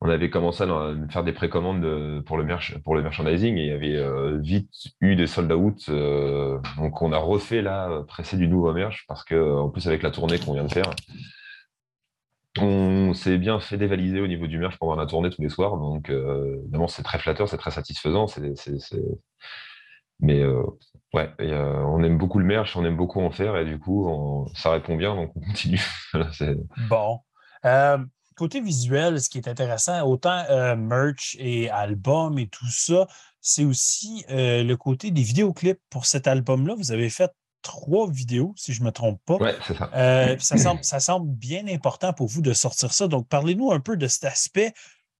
On 0.00 0.08
avait 0.08 0.30
commencé 0.30 0.62
à 0.62 0.94
faire 1.10 1.24
des 1.24 1.32
précommandes 1.32 2.22
pour 2.24 2.38
le, 2.38 2.44
merch, 2.44 2.78
pour 2.84 2.94
le 2.94 3.02
merchandising 3.02 3.56
et 3.56 3.62
il 3.62 3.66
y 3.66 3.72
avait 3.72 3.96
euh, 3.96 4.38
vite 4.38 4.70
eu 5.00 5.16
des 5.16 5.26
sold 5.26 5.50
out. 5.50 5.86
Euh, 5.88 6.60
donc 6.76 7.02
on 7.02 7.12
a 7.12 7.18
refait 7.18 7.62
là, 7.62 8.04
pressé 8.06 8.36
du 8.36 8.46
nouveau 8.46 8.72
merch 8.72 9.04
parce 9.08 9.24
que 9.24 9.58
en 9.58 9.70
plus 9.70 9.88
avec 9.88 10.02
la 10.02 10.12
tournée 10.12 10.38
qu'on 10.38 10.54
vient 10.54 10.64
de 10.64 10.72
faire, 10.72 10.90
on 12.62 13.14
s'est 13.14 13.38
bien 13.38 13.60
fait 13.60 13.76
dévaliser 13.76 14.20
au 14.20 14.26
niveau 14.26 14.46
du 14.46 14.58
merch 14.58 14.78
pendant 14.78 14.96
la 14.96 15.06
tournée 15.06 15.30
tous 15.30 15.42
les 15.42 15.48
soirs. 15.48 15.76
Donc, 15.76 16.10
euh, 16.10 16.58
évidemment, 16.62 16.88
c'est 16.88 17.02
très 17.02 17.18
flatteur, 17.18 17.48
c'est 17.48 17.58
très 17.58 17.70
satisfaisant. 17.70 18.26
Mais 20.20 20.40
euh, 20.40 20.62
ouais, 21.14 21.30
on 21.38 22.02
aime 22.02 22.18
beaucoup 22.18 22.38
le 22.38 22.44
merch, 22.44 22.76
on 22.76 22.84
aime 22.84 22.96
beaucoup 22.96 23.20
en 23.20 23.30
faire 23.30 23.56
et 23.56 23.64
du 23.64 23.78
coup, 23.78 24.48
ça 24.54 24.72
répond 24.72 24.96
bien, 24.96 25.14
donc 25.14 25.32
on 25.36 25.40
continue. 25.40 25.82
bon. 26.88 27.20
Euh, 27.64 27.98
côté 28.36 28.60
visuel, 28.60 29.20
ce 29.20 29.28
qui 29.30 29.38
est 29.38 29.48
intéressant, 29.48 30.02
autant 30.06 30.44
merch 30.76 31.36
et 31.38 31.70
album 31.70 32.38
et 32.38 32.48
tout 32.48 32.70
ça, 32.70 33.06
c'est 33.40 33.64
aussi 33.64 34.24
le 34.28 34.74
côté 34.74 35.10
des 35.10 35.22
vidéoclips 35.22 35.80
pour 35.90 36.06
cet 36.06 36.26
album-là. 36.26 36.74
Vous 36.76 36.92
avez 36.92 37.10
fait 37.10 37.30
trois 37.62 38.10
vidéos, 38.10 38.54
si 38.56 38.72
je 38.72 38.80
ne 38.80 38.86
me 38.86 38.92
trompe 38.92 39.20
pas. 39.24 39.36
Oui, 39.40 39.50
c'est 39.66 39.76
ça. 39.76 39.90
Euh, 39.94 40.36
ça, 40.38 41.00
semble, 41.00 41.30
bien 41.30 41.66
important 41.68 42.12
pour 42.12 42.28
vous 42.28 42.42
de 42.42 42.52
sortir 42.52 42.92
ça. 42.92 43.08
Donc, 43.08 43.28
parlez-nous 43.28 43.72
un 43.72 43.80
peu 43.80 43.96
de 43.96 44.06
cet 44.06 44.24
aspect 44.24 44.72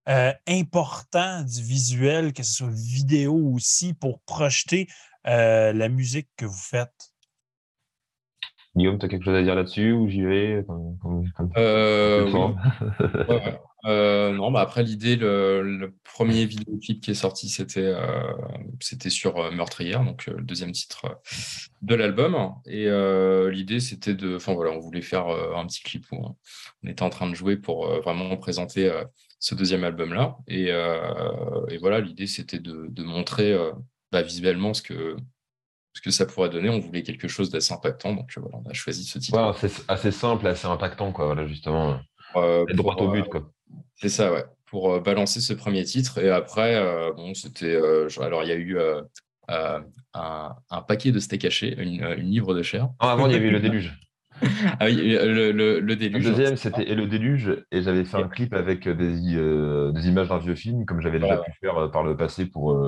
euh, 0.09 0.33
important 0.49 1.43
du 1.43 1.63
visuel, 1.63 2.33
que 2.33 2.43
ce 2.43 2.55
soit 2.55 2.71
vidéo 2.71 3.35
aussi, 3.55 3.95
pour 3.95 4.21
projeter 4.21 4.89
euh, 5.27 5.73
la 5.73 5.89
musique 5.89 6.29
que 6.37 6.47
vous 6.47 6.53
faites. 6.53 7.13
Guillaume, 8.75 8.99
tu 8.99 9.07
as 9.07 9.09
quelque 9.09 9.25
chose 9.25 9.37
à 9.37 9.43
dire 9.43 9.55
là-dessus 9.55 9.93
ou 9.93 10.09
j'y 10.09 10.23
vais 10.23 10.65
Euh, 11.57 12.31
non, 13.85 14.51
bah 14.51 14.61
après 14.61 14.83
l'idée, 14.83 15.17
le, 15.17 15.95
premier 16.03 16.47
vidéoclip 16.47 17.01
qui 17.01 17.13
est 17.13 17.15
sorti, 17.15 17.49
c'était 17.49 17.81
euh, 17.81 18.33
c'était 18.81 19.11
sur 19.11 19.39
euh, 19.39 19.51
Meurtrière, 19.53 20.05
donc 20.05 20.27
le 20.27 20.43
deuxième 20.43 20.73
titre 20.73 21.21
de 21.83 21.95
l'album. 21.95 22.55
Et 22.67 22.87
l'idée, 23.51 23.81
c'était 23.81 24.15
de, 24.15 24.37
enfin 24.37 24.55
voilà, 24.55 24.73
on 24.73 24.81
voulait 24.81 25.03
faire 25.03 25.29
un 25.29 25.67
petit 25.67 25.83
clip 25.83 26.07
où 26.13 26.37
on 26.83 26.89
était 26.89 27.03
en 27.03 27.11
train 27.11 27.29
de 27.29 27.35
jouer 27.35 27.57
pour 27.57 27.87
vraiment 28.03 28.37
présenter 28.37 28.93
ce 29.39 29.55
deuxième 29.55 29.85
album-là. 29.85 30.37
Et, 30.49 30.73
voilà, 31.81 32.01
l'idée, 32.01 32.27
c'était 32.27 32.59
de, 32.59 33.03
montrer 33.03 33.57
bah, 34.11 34.23
visuellement 34.23 34.75
ce 34.75 34.83
que 34.83 35.17
ce 35.99 36.03
que 36.03 36.11
ça 36.11 36.27
pourrait 36.27 36.49
donner. 36.49 36.69
On 36.69 36.79
voulait 36.79 37.03
quelque 37.03 37.27
chose 37.27 37.51
d'assez 37.51 37.73
impactant, 37.73 38.15
donc 38.15 38.31
voilà, 38.37 38.59
on 38.65 38.71
a 38.71 38.73
choisi 38.73 39.05
ce 39.05 39.19
titre. 39.19 39.57
c'est 39.59 39.73
assez 39.89 40.13
simple, 40.13 40.47
assez 40.47 40.67
impactant, 40.67 41.13
quoi. 41.13 41.27
Voilà, 41.27 41.47
justement. 41.47 41.99
Euh, 42.37 42.65
droit 42.75 42.95
au 42.97 43.11
but, 43.11 43.25
quoi. 43.29 43.51
C'est 44.01 44.09
ça, 44.09 44.33
ouais. 44.33 44.45
Pour 44.67 44.93
euh, 44.93 45.01
balancer 45.01 45.41
ce 45.41 45.53
premier 45.53 45.85
titre. 45.85 46.19
Et 46.19 46.31
après, 46.31 46.77
euh, 46.77 47.13
bon, 47.13 47.35
c'était. 47.35 47.79
alors, 48.21 48.45
il 48.45 48.49
y 48.49 48.53
a 48.53 48.57
eu 48.57 48.79
un, 49.49 49.85
un, 50.15 50.83
paquet 50.83 51.11
de 51.11 51.19
steak 51.19 51.45
haché, 51.45 51.75
une, 51.81 52.05
une, 52.05 52.31
livre 52.31 52.55
de 52.55 52.63
chair. 52.63 52.91
Ah, 53.01 53.13
avant, 53.13 53.27
il 53.27 53.33
y 53.33 53.37
avait 53.37 53.49
eu 53.49 53.53
le 53.53 53.61
déluge. 53.61 53.99
ah 54.79 54.85
oui, 54.85 54.95
le, 54.95 55.51
le, 55.51 55.97
déluge. 55.97 56.25
Le 56.25 56.31
deuxième, 56.31 56.57
c'était 56.57 56.89
Et 56.89 56.95
le 56.95 57.09
déluge. 57.09 57.65
Et 57.73 57.83
j'avais 57.83 58.05
fait 58.05 58.19
un 58.19 58.29
clip 58.29 58.55
avec 58.55 58.89
des, 58.89 59.17
des 59.17 60.09
images 60.09 60.29
d'un 60.29 60.39
vieux 60.39 60.55
film, 60.55 60.85
comme 60.85 61.01
j'avais 61.01 61.19
déjà 61.19 61.39
pu 61.39 61.51
faire 61.61 61.91
par 61.91 62.05
le 62.05 62.17
passé 62.17 62.47
pour 62.47 62.79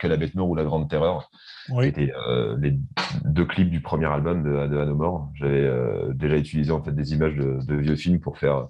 Que 0.00 0.08
la 0.08 0.16
bête 0.16 0.34
meurt 0.34 0.48
ou 0.48 0.56
La 0.56 0.64
Grande 0.64 0.90
Terreur. 0.90 1.30
Oui. 1.68 1.86
C'était 1.86 2.12
les 2.58 2.76
deux 3.24 3.44
clips 3.44 3.70
du 3.70 3.80
premier 3.80 4.06
album 4.06 4.42
de, 4.42 4.66
de 4.66 4.78
Hanomore. 4.78 5.30
J'avais 5.34 5.70
déjà 6.14 6.38
utilisé 6.38 6.72
en 6.72 6.82
fait 6.82 6.92
des 6.92 7.12
images 7.12 7.36
de, 7.36 7.60
de 7.64 7.74
vieux 7.76 7.96
films 7.96 8.18
pour 8.18 8.38
faire 8.38 8.66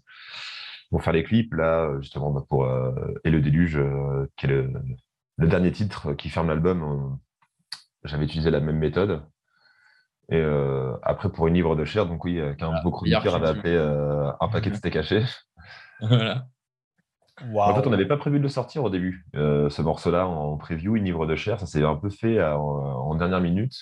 pour 0.96 1.04
faire 1.04 1.12
les 1.12 1.24
clips, 1.24 1.52
là, 1.52 1.90
justement, 2.00 2.30
bah, 2.30 2.42
pour 2.48 2.64
euh, 2.64 2.90
Et 3.22 3.28
le 3.28 3.42
déluge, 3.42 3.76
euh, 3.76 4.26
qui 4.34 4.46
est 4.46 4.48
le, 4.48 4.72
dernier 5.46 5.70
titre 5.70 6.14
qui 6.14 6.30
ferme 6.30 6.48
l'album, 6.48 7.18
j'avais 8.04 8.24
utilisé 8.24 8.50
la 8.50 8.60
même 8.60 8.78
méthode. 8.78 9.22
Et 10.30 10.40
euh, 10.40 10.96
après, 11.02 11.30
pour 11.30 11.48
une 11.48 11.54
livre 11.54 11.76
de 11.76 11.84
chair, 11.84 12.06
donc 12.06 12.24
oui, 12.24 12.40
qu'un 12.56 12.72
ah, 12.72 12.80
beau 12.82 12.92
chroniqueur 12.92 13.34
avait 13.34 13.48
appelé 13.48 13.76
un 13.76 14.48
paquet 14.48 14.70
de 14.70 14.76
steak 14.76 14.94
caché. 14.94 15.22
voilà. 16.00 16.46
En 17.42 17.74
fait, 17.74 17.86
on 17.86 17.90
n'avait 17.90 18.08
pas 18.08 18.16
prévu 18.16 18.38
de 18.38 18.44
le 18.44 18.48
sortir 18.48 18.82
au 18.82 18.88
début, 18.88 19.26
ce 19.34 19.82
morceau-là, 19.82 20.26
en 20.26 20.56
preview, 20.56 20.96
une 20.96 21.04
livre 21.04 21.26
de 21.26 21.36
chair. 21.36 21.60
Ça 21.60 21.66
s'est 21.66 21.84
un 21.84 21.96
peu 21.96 22.08
fait 22.08 22.42
en, 22.42 23.14
dernière 23.16 23.42
minute. 23.42 23.74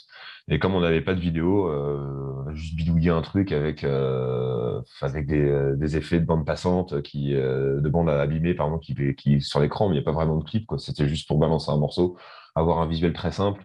Et 0.48 0.58
comme 0.58 0.74
on 0.74 0.80
n'avait 0.80 1.00
pas 1.00 1.14
de 1.14 1.20
vidéo, 1.20 1.68
euh, 1.68 2.52
juste 2.52 2.76
bidouiller 2.76 3.10
un 3.10 3.22
truc 3.22 3.50
avec, 3.50 3.82
euh, 3.82 4.82
avec 5.00 5.26
des, 5.26 5.74
des, 5.76 5.96
effets 5.96 6.20
de 6.20 6.26
bande 6.26 6.44
passante, 6.44 7.00
qui, 7.02 7.34
euh, 7.34 7.80
de 7.80 7.88
bande 7.88 8.10
abîmée, 8.10 8.52
pardon, 8.52 8.78
qui, 8.78 8.94
qui 9.16 9.40
sur 9.40 9.60
l'écran, 9.60 9.88
mais 9.88 9.94
il 9.94 9.98
n'y 9.98 10.02
a 10.02 10.04
pas 10.04 10.12
vraiment 10.12 10.36
de 10.36 10.44
clip. 10.44 10.68
C'était 10.78 11.08
juste 11.08 11.26
pour 11.26 11.38
balancer 11.38 11.70
un 11.70 11.78
morceau, 11.78 12.18
avoir 12.54 12.80
un 12.80 12.86
visuel 12.86 13.14
très 13.14 13.32
simple. 13.32 13.64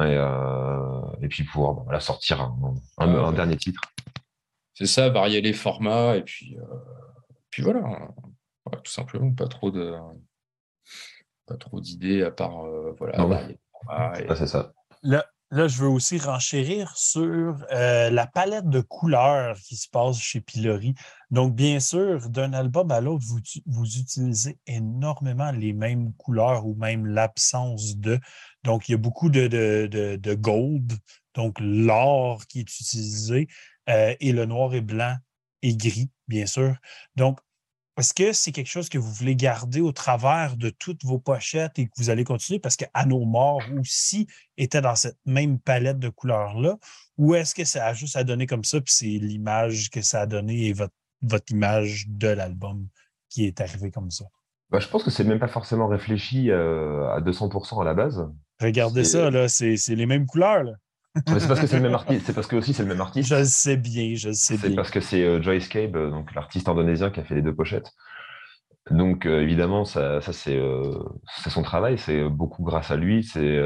Et, 0.00 0.04
euh, 0.04 1.00
et 1.22 1.28
puis 1.28 1.42
pouvoir 1.44 1.74
bah, 1.74 1.82
voilà, 1.84 2.00
sortir 2.00 2.40
un, 2.42 2.74
un, 2.98 3.14
un 3.14 3.32
dernier 3.32 3.56
titre. 3.56 3.80
C'est 4.74 4.86
ça, 4.86 5.08
varier 5.08 5.40
les 5.40 5.52
formats 5.52 6.16
et 6.16 6.22
puis, 6.22 6.56
puis 7.50 7.62
voilà, 7.62 7.82
tout 8.84 8.92
simplement. 8.92 9.32
Pas 9.32 9.48
trop 9.48 9.70
de 9.70 9.96
pas 11.46 11.56
trop 11.56 11.80
d'idées 11.80 12.22
à 12.22 12.30
part 12.30 12.64
euh, 12.64 12.94
voilà. 12.98 13.18
Bah, 13.18 13.26
ouais. 13.26 13.58
ah, 13.88 14.12
Ah, 14.28 14.36
c'est 14.36 14.46
ça. 14.46 14.72
Là, 15.02 15.26
là, 15.50 15.68
je 15.68 15.78
veux 15.78 15.88
aussi 15.88 16.18
renchérir 16.18 16.96
sur 16.96 17.56
euh, 17.72 18.10
la 18.10 18.26
palette 18.26 18.68
de 18.68 18.80
couleurs 18.80 19.56
qui 19.60 19.76
se 19.76 19.88
passe 19.88 20.18
chez 20.18 20.40
Pilori. 20.40 20.94
Donc, 21.30 21.54
bien 21.54 21.80
sûr, 21.80 22.28
d'un 22.28 22.52
album 22.52 22.90
à 22.90 23.00
l'autre, 23.00 23.24
vous, 23.26 23.40
vous 23.66 23.98
utilisez 23.98 24.58
énormément 24.66 25.50
les 25.52 25.72
mêmes 25.72 26.12
couleurs 26.14 26.66
ou 26.66 26.74
même 26.74 27.06
l'absence 27.06 27.96
de. 27.96 28.18
Donc, 28.64 28.88
il 28.88 28.92
y 28.92 28.94
a 28.94 28.98
beaucoup 28.98 29.30
de, 29.30 29.46
de, 29.46 29.88
de- 29.90 30.16
de 30.16 30.34
gold, 30.34 30.92
donc 31.34 31.56
l'or 31.60 32.46
qui 32.46 32.60
est 32.60 32.80
utilisé, 32.80 33.48
euh, 33.88 34.14
et 34.20 34.32
le 34.32 34.44
noir 34.46 34.74
et 34.74 34.80
blanc 34.80 35.16
et 35.62 35.76
gris, 35.76 36.10
bien 36.28 36.46
sûr. 36.46 36.76
Donc, 37.16 37.40
est-ce 37.98 38.14
que 38.14 38.32
c'est 38.32 38.52
quelque 38.52 38.68
chose 38.68 38.88
que 38.88 38.98
vous 38.98 39.10
voulez 39.12 39.34
garder 39.34 39.80
au 39.80 39.92
travers 39.92 40.56
de 40.56 40.70
toutes 40.70 41.04
vos 41.04 41.18
pochettes 41.18 41.78
et 41.78 41.86
que 41.86 41.92
vous 41.96 42.10
allez 42.10 42.24
continuer? 42.24 42.60
Parce 42.60 42.76
que 42.76 42.84
nos 43.06 43.24
morts 43.24 43.62
aussi 43.78 44.26
était 44.56 44.80
dans 44.80 44.94
cette 44.94 45.18
même 45.26 45.58
palette 45.58 45.98
de 45.98 46.08
couleurs-là? 46.08 46.76
Ou 47.16 47.34
est-ce 47.34 47.54
que 47.54 47.64
ça 47.64 47.86
a 47.86 47.94
juste 47.94 48.16
à 48.16 48.24
donner 48.24 48.46
comme 48.46 48.64
ça, 48.64 48.80
puis 48.80 48.94
c'est 48.94 49.06
l'image 49.06 49.90
que 49.90 50.00
ça 50.00 50.22
a 50.22 50.26
donné 50.26 50.66
et 50.66 50.72
votre, 50.72 50.94
votre 51.22 51.50
image 51.50 52.06
de 52.08 52.28
l'album 52.28 52.86
qui 53.28 53.46
est 53.46 53.60
arrivée 53.60 53.90
comme 53.90 54.10
ça? 54.10 54.24
Bah, 54.70 54.78
je 54.78 54.88
pense 54.88 55.02
que 55.02 55.10
c'est 55.10 55.24
même 55.24 55.40
pas 55.40 55.48
forcément 55.48 55.88
réfléchi 55.88 56.50
euh, 56.50 57.08
à 57.10 57.20
200% 57.20 57.80
à 57.80 57.84
la 57.84 57.94
base. 57.94 58.28
Regardez 58.60 59.04
ça, 59.04 59.30
là, 59.30 59.48
c'est 59.48 59.76
c'est 59.76 59.94
les 59.94 60.06
mêmes 60.06 60.26
couleurs. 60.26 60.64
Là. 60.64 60.72
C'est 61.16 61.48
parce 61.48 61.60
que 61.60 61.66
c'est 61.66 61.76
le 61.76 61.82
même 61.82 61.94
artiste. 61.94 62.26
C'est 62.26 62.32
parce 62.34 62.46
que 62.46 62.56
aussi 62.56 62.74
c'est 62.74 62.82
le 62.82 62.88
même 62.88 63.00
artiste. 63.00 63.28
Je 63.28 63.44
sais 63.44 63.76
bien, 63.76 64.14
je 64.14 64.30
sais 64.32 64.56
C'est 64.56 64.68
bien. 64.68 64.76
parce 64.76 64.90
que 64.90 65.00
c'est 65.00 65.24
euh, 65.24 65.42
Joyce 65.42 65.68
Cabe, 65.68 65.96
euh, 65.96 66.10
donc 66.10 66.34
l'artiste 66.34 66.68
indonésien 66.68 67.10
qui 67.10 67.20
a 67.20 67.24
fait 67.24 67.34
les 67.34 67.42
deux 67.42 67.54
pochettes. 67.54 67.90
Donc 68.90 69.26
euh, 69.26 69.42
évidemment, 69.42 69.84
ça, 69.84 70.20
ça 70.20 70.32
c'est 70.32 70.56
euh, 70.56 70.98
c'est 71.42 71.50
son 71.50 71.62
travail, 71.62 71.98
c'est 71.98 72.28
beaucoup 72.28 72.62
grâce 72.62 72.90
à 72.90 72.96
lui. 72.96 73.24
C'est 73.24 73.58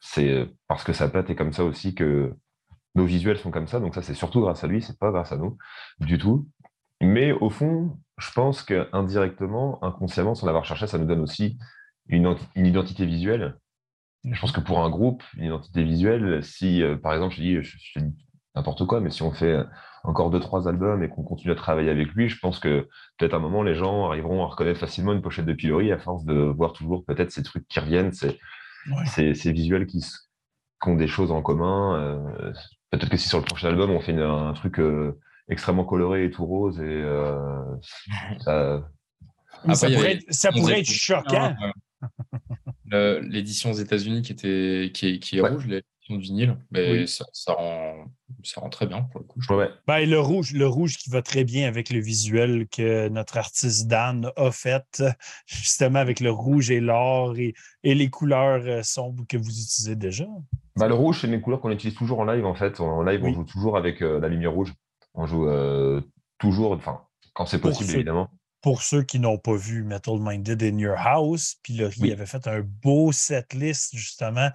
c'est 0.00 0.48
parce 0.68 0.84
que 0.84 0.92
sa 0.92 1.08
patte 1.08 1.30
est 1.30 1.36
comme 1.36 1.52
ça 1.52 1.64
aussi 1.64 1.94
que 1.94 2.32
nos 2.94 3.04
visuels 3.04 3.38
sont 3.38 3.50
comme 3.50 3.66
ça. 3.66 3.80
Donc 3.80 3.94
ça, 3.94 4.02
c'est 4.02 4.14
surtout 4.14 4.40
grâce 4.40 4.64
à 4.64 4.66
lui, 4.66 4.82
c'est 4.82 4.98
pas 4.98 5.10
grâce 5.10 5.32
à 5.32 5.36
nous 5.36 5.56
du 6.00 6.18
tout. 6.18 6.48
Mais 7.00 7.32
au 7.32 7.50
fond, 7.50 7.98
je 8.18 8.30
pense 8.32 8.62
que 8.62 8.88
indirectement, 8.92 9.82
inconsciemment, 9.84 10.34
sans 10.34 10.46
l'avoir 10.46 10.64
cherché, 10.64 10.86
ça 10.86 10.98
nous 10.98 11.04
donne 11.04 11.20
aussi 11.20 11.58
une 12.08 12.36
identité 12.56 13.04
visuelle. 13.04 13.56
Je 14.30 14.40
pense 14.40 14.52
que 14.52 14.60
pour 14.60 14.82
un 14.84 14.90
groupe, 14.90 15.22
une 15.36 15.44
identité 15.44 15.82
visuelle, 15.84 16.42
si 16.42 16.82
euh, 16.82 16.96
par 16.96 17.12
exemple, 17.14 17.34
je 17.36 17.40
dis, 17.40 17.54
je, 17.62 17.76
je 17.78 17.98
dis 18.00 18.14
n'importe 18.54 18.86
quoi, 18.86 19.00
mais 19.00 19.10
si 19.10 19.22
on 19.22 19.32
fait 19.32 19.56
encore 20.02 20.30
deux, 20.30 20.40
trois 20.40 20.68
albums 20.68 21.02
et 21.02 21.08
qu'on 21.08 21.22
continue 21.22 21.52
à 21.52 21.56
travailler 21.56 21.90
avec 21.90 22.08
lui, 22.12 22.28
je 22.28 22.38
pense 22.38 22.58
que 22.58 22.88
peut-être 23.18 23.34
à 23.34 23.36
un 23.36 23.40
moment, 23.40 23.62
les 23.62 23.74
gens 23.74 24.06
arriveront 24.08 24.42
à 24.42 24.46
reconnaître 24.46 24.78
facilement 24.80 25.12
une 25.12 25.22
pochette 25.22 25.46
de 25.46 25.52
Pilori 25.52 25.92
à 25.92 25.98
force 25.98 26.24
de 26.24 26.34
voir 26.34 26.72
toujours 26.72 27.04
peut-être 27.04 27.30
ces 27.32 27.42
trucs 27.42 27.66
qui 27.68 27.78
reviennent, 27.80 28.12
ces, 28.12 28.38
Ouais. 28.88 29.04
ces, 29.06 29.34
ces 29.34 29.50
visuels 29.52 29.86
qui, 29.86 30.04
ont 30.86 30.94
des 30.94 31.08
choses 31.08 31.32
en 31.32 31.42
commun. 31.42 31.96
euh, 31.96 32.52
peut-être 32.92 33.08
que 33.10 33.16
si 33.16 33.28
sur 33.28 33.38
le 33.38 33.44
prochain 33.44 33.68
album, 33.68 33.90
on 33.90 33.98
fait 33.98 34.12
une- 34.12 34.20
un 34.20 34.52
truc 34.52 34.78
euh, 34.78 35.18
extrêmement 35.48 35.84
coloré 35.84 36.24
et 36.24 36.30
tout 36.30 36.46
rose, 36.46 36.78
et 36.78 36.84
euh, 36.84 37.60
ça, 38.38 38.88
ça 39.74 39.90
pourrait, 39.90 40.12
être, 40.14 40.24
ça 40.32 40.52
pourrait 40.52 40.80
être 40.80 40.86
choquant. 40.90 41.54
L'édition 42.90 43.70
aux 43.70 43.74
États-Unis 43.74 44.22
qui 44.22 44.32
était 44.32 44.90
qui 44.94 45.08
est, 45.08 45.18
qui 45.18 45.38
est 45.38 45.40
Ouais. 45.40 45.50
rouge, 45.50 45.66
l'édition 45.66 46.18
vinyle, 46.18 46.56
mais 46.70 46.90
Oui. 46.92 47.08
ça, 47.08 47.24
ça 47.32 47.52
rend 47.54 48.04
ça 48.44 48.60
rend 48.60 48.68
très 48.70 48.86
bien 48.86 49.02
pour 49.02 49.20
le 49.20 49.26
coup. 49.26 49.40
je 49.40 49.52
ouais. 49.52 49.68
Ben, 49.88 50.08
le 50.08 50.20
rouge, 50.20 50.52
le 50.52 50.66
rouge 50.68 50.96
qui 50.98 51.10
va 51.10 51.20
très 51.22 51.42
bien 51.44 51.66
avec 51.66 51.90
le 51.90 51.98
visuel 52.00 52.68
que 52.68 53.08
notre 53.08 53.36
artiste 53.38 53.88
Dan 53.88 54.30
a 54.36 54.50
fait, 54.52 55.02
justement 55.46 55.98
avec 55.98 56.20
le 56.20 56.30
rouge 56.30 56.70
et 56.70 56.80
l'or 56.80 57.36
et, 57.36 57.54
et 57.82 57.94
les 57.94 58.08
couleurs 58.08 58.62
euh, 58.66 58.82
sombres 58.84 59.24
que 59.28 59.36
vous 59.36 59.50
utilisez 59.50 59.96
déjà. 59.96 60.26
Bah, 60.76 60.86
le 60.88 60.94
rouge, 60.94 61.20
c'est 61.22 61.26
une 61.28 61.40
couleur 61.40 61.60
qu'on 61.60 61.70
utilise 61.70 61.96
toujours 61.96 62.20
en 62.20 62.24
live, 62.24 62.44
en 62.46 62.54
fait. 62.54 62.78
En 62.80 63.02
live, 63.02 63.20
Oui. 63.24 63.30
on 63.30 63.34
joue 63.34 63.44
toujours 63.44 63.76
avec 63.76 64.02
euh, 64.02 64.20
la 64.20 64.28
lumière 64.28 64.52
rouge. 64.52 64.72
On 65.14 65.26
joue 65.26 65.48
euh, 65.48 66.00
toujours, 66.38 66.72
enfin, 66.72 67.00
quand 67.32 67.46
c'est 67.46 67.60
possible, 67.60 67.90
évidemment. 67.94 68.28
Pour 68.66 68.82
ceux 68.82 69.04
qui 69.04 69.20
n'ont 69.20 69.38
pas 69.38 69.54
vu 69.54 69.84
Metal 69.84 70.16
Minded 70.18 70.60
in 70.60 70.76
Your 70.78 70.96
House, 70.98 71.54
puis 71.62 71.76
Laurie 71.76 71.94
Oui. 72.00 72.12
avait 72.12 72.26
fait 72.26 72.48
un 72.48 72.62
beau 72.82 73.12
setlist, 73.12 73.94
justement. 73.96 74.48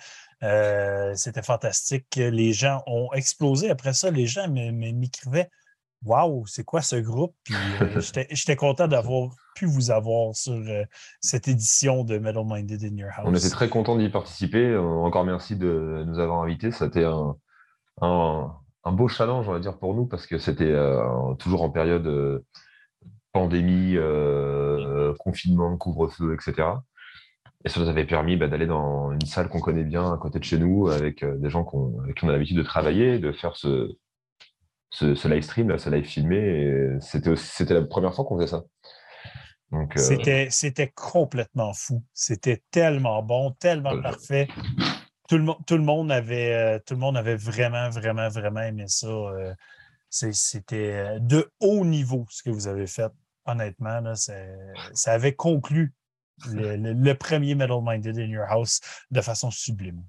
Euh, 0.43 1.13
C'était 1.15 1.41
fantastique. 1.41 2.07
Les 2.17 2.51
gens 2.51 2.83
ont 2.87 3.07
explosé. 3.13 3.69
Après 3.69 3.93
ça, 3.93 4.11
les 4.11 4.27
gens 4.27 4.49
m'écrivaient 4.49 5.49
Waouh, 6.03 6.45
c'est 6.45 6.65
quoi 6.65 6.81
ce 6.81 6.97
groupe? 6.97 7.33
Puis 7.45 7.55
euh, 7.81 8.01
j'étais- 8.33 8.55
content 8.57 8.89
d'avoir 8.89 9.29
pu 9.55 9.65
vous 9.65 9.91
avoir 9.91 10.35
sur 10.35 10.55
euh, 10.55 10.83
cette 11.21 11.47
édition 11.47 12.03
de 12.03 12.17
Metal 12.17 12.43
Minded 12.45 12.83
in 12.83 12.97
Your 12.97 13.11
House. 13.15 13.25
On 13.29 13.33
était 13.33 13.49
très 13.49 13.69
contents 13.69 13.95
d'y 13.95 14.09
participer. 14.09 14.75
Encore 14.75 15.23
merci 15.23 15.55
de 15.55 16.03
nous 16.05 16.19
avoir 16.19 16.41
invités. 16.43 16.71
C'était 16.73 17.05
un, 17.05 17.37
un, 18.01 18.51
un 18.83 18.91
beau 18.91 19.07
challenge, 19.07 19.47
on 19.47 19.53
va 19.53 19.59
dire, 19.59 19.77
pour 19.79 19.93
nous, 19.93 20.05
parce 20.05 20.27
que 20.27 20.37
c'était 20.37 20.75
toujours 21.39 21.61
en 21.61 21.69
période 21.69 22.43
pandémie, 23.31 23.95
euh, 23.95 25.13
confinement, 25.19 25.77
couvre-feu, 25.77 26.33
etc. 26.33 26.67
Et 27.63 27.69
ça 27.69 27.79
nous 27.79 27.89
avait 27.89 28.05
permis 28.05 28.37
bah, 28.37 28.47
d'aller 28.47 28.65
dans 28.65 29.11
une 29.11 29.25
salle 29.25 29.47
qu'on 29.47 29.59
connaît 29.59 29.83
bien 29.83 30.11
à 30.11 30.17
côté 30.17 30.39
de 30.39 30.43
chez 30.43 30.57
nous, 30.57 30.89
avec 30.89 31.23
euh, 31.23 31.35
des 31.37 31.49
gens 31.49 31.67
avec 32.03 32.17
qui 32.17 32.25
on 32.25 32.29
a 32.29 32.31
l'habitude 32.31 32.57
de 32.57 32.63
travailler, 32.63 33.19
de 33.19 33.31
faire 33.31 33.55
ce, 33.55 33.95
ce, 34.89 35.15
ce 35.15 35.27
live 35.27 35.43
stream, 35.43 35.69
là, 35.69 35.77
ce 35.77 35.89
live 35.89 36.05
filmé. 36.05 36.97
C'était 37.01 37.73
la 37.73 37.83
première 37.83 38.13
fois 38.13 38.25
qu'on 38.25 38.37
faisait 38.37 38.47
ça. 38.47 38.63
Euh, 39.73 39.85
C'était, 39.95 40.47
c'était 40.49 40.91
complètement 40.93 41.73
fou. 41.73 42.03
C'était 42.13 42.61
tellement 42.71 43.23
bon, 43.23 43.51
tellement 43.51 43.91
Ouais. 43.91 44.01
parfait. 44.01 44.47
Tout 45.29 45.37
le, 45.37 45.45
tout, 45.65 45.77
le 45.77 45.83
monde 45.83 46.11
avait, 46.11 46.53
euh, 46.53 46.79
tout 46.85 46.95
le 46.95 46.99
monde 46.99 47.15
avait 47.15 47.37
vraiment, 47.37 47.89
vraiment, 47.89 48.27
vraiment 48.27 48.61
aimé 48.61 48.83
ça. 48.87 49.07
C'est- 50.11 50.33
C'était 50.33 51.19
de 51.19 51.49
haut 51.59 51.83
niveau 51.85 52.27
ce 52.29 52.43
que 52.43 52.51
vous 52.51 52.67
avez 52.67 52.85
fait. 52.85 53.11
Honnêtement, 53.45 53.99
là, 54.01 54.13
ça 54.15 55.11
avait 55.11 55.33
conclu 55.33 55.93
le, 56.47 56.75
le- 56.77 56.93
le 56.93 57.15
premier 57.15 57.55
Metal 57.55 57.79
Minded 57.81 58.17
in 58.19 58.27
Your 58.27 58.45
House 58.47 58.79
de 59.09 59.21
façon 59.21 59.49
sublime. 59.49 60.03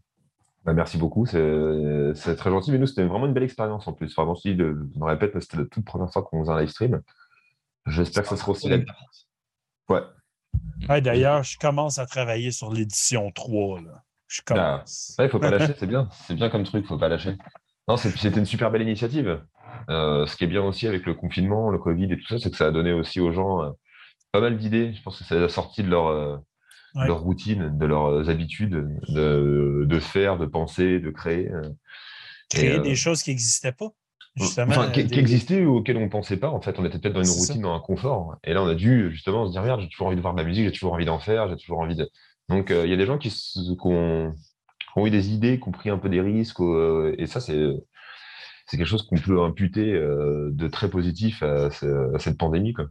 Bah, 0.64 0.74
merci 0.74 0.96
beaucoup, 0.98 1.24
c'est 1.26 2.36
très 2.36 2.50
gentil. 2.50 2.70
Mais 2.70 2.78
nous, 2.78 2.86
c'était 2.86 3.04
vraiment 3.04 3.26
une 3.26 3.32
belle 3.32 3.42
expérience 3.42 3.88
en 3.88 3.94
plus. 3.94 4.14
Vraiment, 4.14 4.34
je, 4.34 4.50
de- 4.50 4.86
je 4.94 4.98
me 4.98 5.04
répète, 5.06 5.32
c'était 5.40 5.56
la 5.56 5.64
toute 5.64 5.84
première 5.84 6.12
fois 6.12 6.22
qu'on 6.22 6.40
faisait 6.42 6.52
un 6.52 6.60
live 6.60 6.68
stream. 6.68 7.00
J'espère 7.86 8.22
que 8.22 8.28
ça 8.28 8.36
sera 8.36 8.52
aussi 8.52 8.68
la. 8.68 8.76
Ouais. 9.88 10.02
Ouais, 10.88 11.00
D'ailleurs, 11.00 11.42
je 11.42 11.58
commence 11.58 11.98
à 11.98 12.06
travailler 12.06 12.50
sur 12.52 12.72
l'édition 12.72 13.30
3. 13.32 13.80
Là. 13.80 14.04
Je 14.28 14.40
commence. 14.42 15.16
Ouais, 15.18 15.28
faut 15.28 15.40
pas 15.40 15.50
lâcher, 15.50 15.74
c'est 15.78 15.86
bien. 15.88 16.08
C'est 16.26 16.34
bien 16.34 16.48
comme 16.48 16.62
truc, 16.64 16.86
faut 16.86 16.98
pas 16.98 17.08
lâcher. 17.08 17.36
Non, 17.88 17.96
c'est- 17.96 18.16
c'était 18.16 18.38
une 18.38 18.46
super 18.46 18.70
belle 18.70 18.82
initiative. 18.82 19.44
Euh, 19.90 20.26
ce 20.26 20.36
qui 20.36 20.44
est 20.44 20.48
bien 20.48 20.62
aussi 20.62 20.86
avec 20.86 21.06
le 21.06 21.14
confinement, 21.14 21.70
le 21.70 21.78
Covid 21.78 22.12
et 22.12 22.16
tout 22.16 22.26
ça, 22.28 22.38
c'est 22.38 22.50
que 22.50 22.56
ça 22.56 22.66
a 22.66 22.70
donné 22.70 22.92
aussi 22.92 23.20
aux 23.20 23.32
gens 23.32 23.62
euh, 23.62 23.70
pas 24.32 24.40
mal 24.40 24.56
d'idées. 24.56 24.92
Je 24.94 25.02
pense 25.02 25.18
que 25.18 25.24
ça 25.24 25.34
les 25.36 25.42
a 25.42 25.48
sortis 25.48 25.82
de 25.82 25.88
leur, 25.90 26.06
euh, 26.06 26.36
de 26.94 27.00
Ouais. 27.00 27.06
leur 27.06 27.20
routine, 27.20 27.78
de 27.78 27.86
leurs 27.86 28.28
habitudes 28.28 28.86
de, 29.08 29.84
de 29.88 29.98
faire, 29.98 30.38
de 30.38 30.46
penser, 30.46 31.00
de 31.00 31.10
créer. 31.10 31.50
euh. 31.50 31.62
Créer 32.50 32.76
Et, 32.76 32.80
des 32.80 32.94
choses 32.94 33.22
qui 33.22 33.30
n'existaient 33.30 33.72
pas. 33.72 33.88
Justement, 34.36 34.70
Enfin, 34.70 34.90
qui, 34.90 35.04
des- 35.04 35.10
qui 35.10 35.18
existaient 35.18 35.64
ou 35.64 35.76
auxquels 35.76 35.96
on 35.96 36.02
ne 36.04 36.08
pensait 36.08 36.36
pas. 36.38 36.48
En 36.50 36.60
fait, 36.60 36.78
on 36.78 36.84
était 36.84 36.98
peut-être 36.98 37.14
dans 37.14 37.20
une 37.20 37.26
ça. 37.26 37.40
routine, 37.40 37.62
dans 37.62 37.74
un 37.74 37.80
confort. 37.80 38.36
Et 38.44 38.52
là, 38.54 38.62
on 38.62 38.66
a 38.68 38.74
dû 38.74 39.10
justement 39.10 39.46
se 39.46 39.52
dire 39.52 39.62
merde, 39.62 39.80
j'ai 39.80 39.88
toujours 39.88 40.06
envie 40.08 40.16
de 40.16 40.20
voir 40.22 40.34
de 40.34 40.40
la 40.40 40.46
musique, 40.46 40.64
j'ai 40.66 40.72
toujours 40.72 40.92
envie 40.94 41.04
d'en 41.06 41.18
faire, 41.18 41.48
j'ai 41.48 41.56
toujours 41.56 41.80
envie 41.80 41.96
de. 41.96 42.08
Donc, 42.48 42.68
il 42.70 42.88
y 42.90 42.92
a 42.92 42.96
des 42.96 43.06
gens 43.06 43.18
qui, 43.18 43.28
ont, 43.84 44.32
qui 44.32 44.98
ont 44.98 45.06
eu 45.06 45.10
des 45.10 45.32
idées, 45.32 45.58
qui 45.60 45.68
ont 45.68 45.72
pris 45.72 45.90
un 45.90 45.98
peu 45.98 46.08
des 46.10 46.20
risques. 46.20 46.60
et 47.18 47.26
ça, 47.26 47.40
c'est 47.40 47.72
c'est 48.66 48.76
quelque 48.76 48.86
chose 48.86 49.06
qu'on 49.06 49.18
peut 49.18 49.42
imputer 49.42 49.92
euh, 49.92 50.50
de 50.52 50.68
très 50.68 50.88
positif 50.88 51.42
à, 51.42 51.70
ce- 51.70 52.14
à 52.14 52.18
cette 52.18 52.38
pandémie. 52.38 52.72
Quoi. 52.72 52.86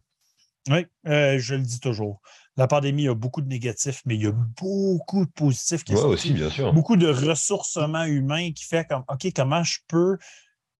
Oui, 0.69 0.85
euh, 1.07 1.39
je 1.39 1.55
le 1.55 1.61
dis 1.63 1.79
toujours. 1.79 2.21
La 2.57 2.67
pandémie 2.67 3.07
a 3.07 3.15
beaucoup 3.15 3.41
de 3.41 3.47
négatifs, 3.47 4.01
mais 4.05 4.15
il 4.15 4.21
y 4.23 4.27
a 4.27 4.31
beaucoup 4.31 5.25
de 5.25 5.31
positifs 5.31 5.83
qui 5.83 5.93
Ouais, 5.95 6.01
sont 6.01 6.07
aussi, 6.09 6.33
bien 6.33 6.49
sûr. 6.49 6.73
beaucoup 6.73 6.97
de 6.97 7.07
ressourcement 7.07 8.03
humain 8.03 8.51
qui 8.51 8.65
fait 8.65 8.85
comme 8.87 9.03
OK, 9.07 9.27
comment 9.35 9.63
je 9.63 9.79
peux 9.87 10.17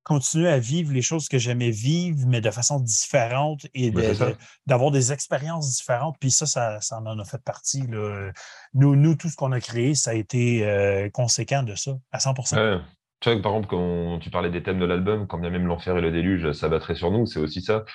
continuer 0.03 0.49
à 0.49 0.57
vivre 0.59 0.91
les 0.93 1.01
choses 1.03 1.29
que 1.29 1.37
j'aimais 1.37 1.69
vivre, 1.69 2.25
mais 2.27 2.41
de 2.41 2.49
façon 2.51 2.79
différente 2.79 3.67
et 3.75 3.91
de- 3.91 4.35
d'avoir 4.65 4.89
des 4.91 5.13
expériences 5.13 5.75
différentes. 5.77 6.15
Puis 6.19 6.31
ça, 6.31 6.45
ça, 6.47 6.81
ça 6.81 6.97
en 6.99 7.19
a 7.19 7.23
fait 7.25 7.41
partie. 7.43 7.85
là. 7.87 8.31
Nous, 8.73 8.95
nous, 8.95 9.15
tout 9.15 9.29
ce 9.29 9.35
qu'on 9.35 9.51
a 9.51 9.59
créé, 9.61 9.93
ça 9.95 10.11
a 10.11 10.13
été 10.15 10.65
euh, 10.67 11.09
conséquent 11.11 11.61
de 11.63 11.75
ça, 11.75 11.97
à 12.11 12.19
100 12.19 12.33
Ouais. 12.53 12.79
Tu 13.21 13.29
vois, 13.31 13.41
par 13.41 13.51
exemple, 13.53 13.67
quand 13.69 14.19
tu 14.19 14.29
parlais 14.31 14.49
des 14.49 14.63
thèmes 14.63 14.79
de 14.79 14.85
l'album, 14.85 15.27
quand 15.27 15.37
bien 15.37 15.51
même 15.51 15.67
l'enfer 15.67 15.97
et 15.97 16.01
le 16.01 16.11
déluge 16.11 16.51
s'abattraient 16.53 16.95
sur 16.95 17.11
nous, 17.11 17.25
c'est 17.27 17.39
aussi 17.39 17.61
ça. 17.61 17.85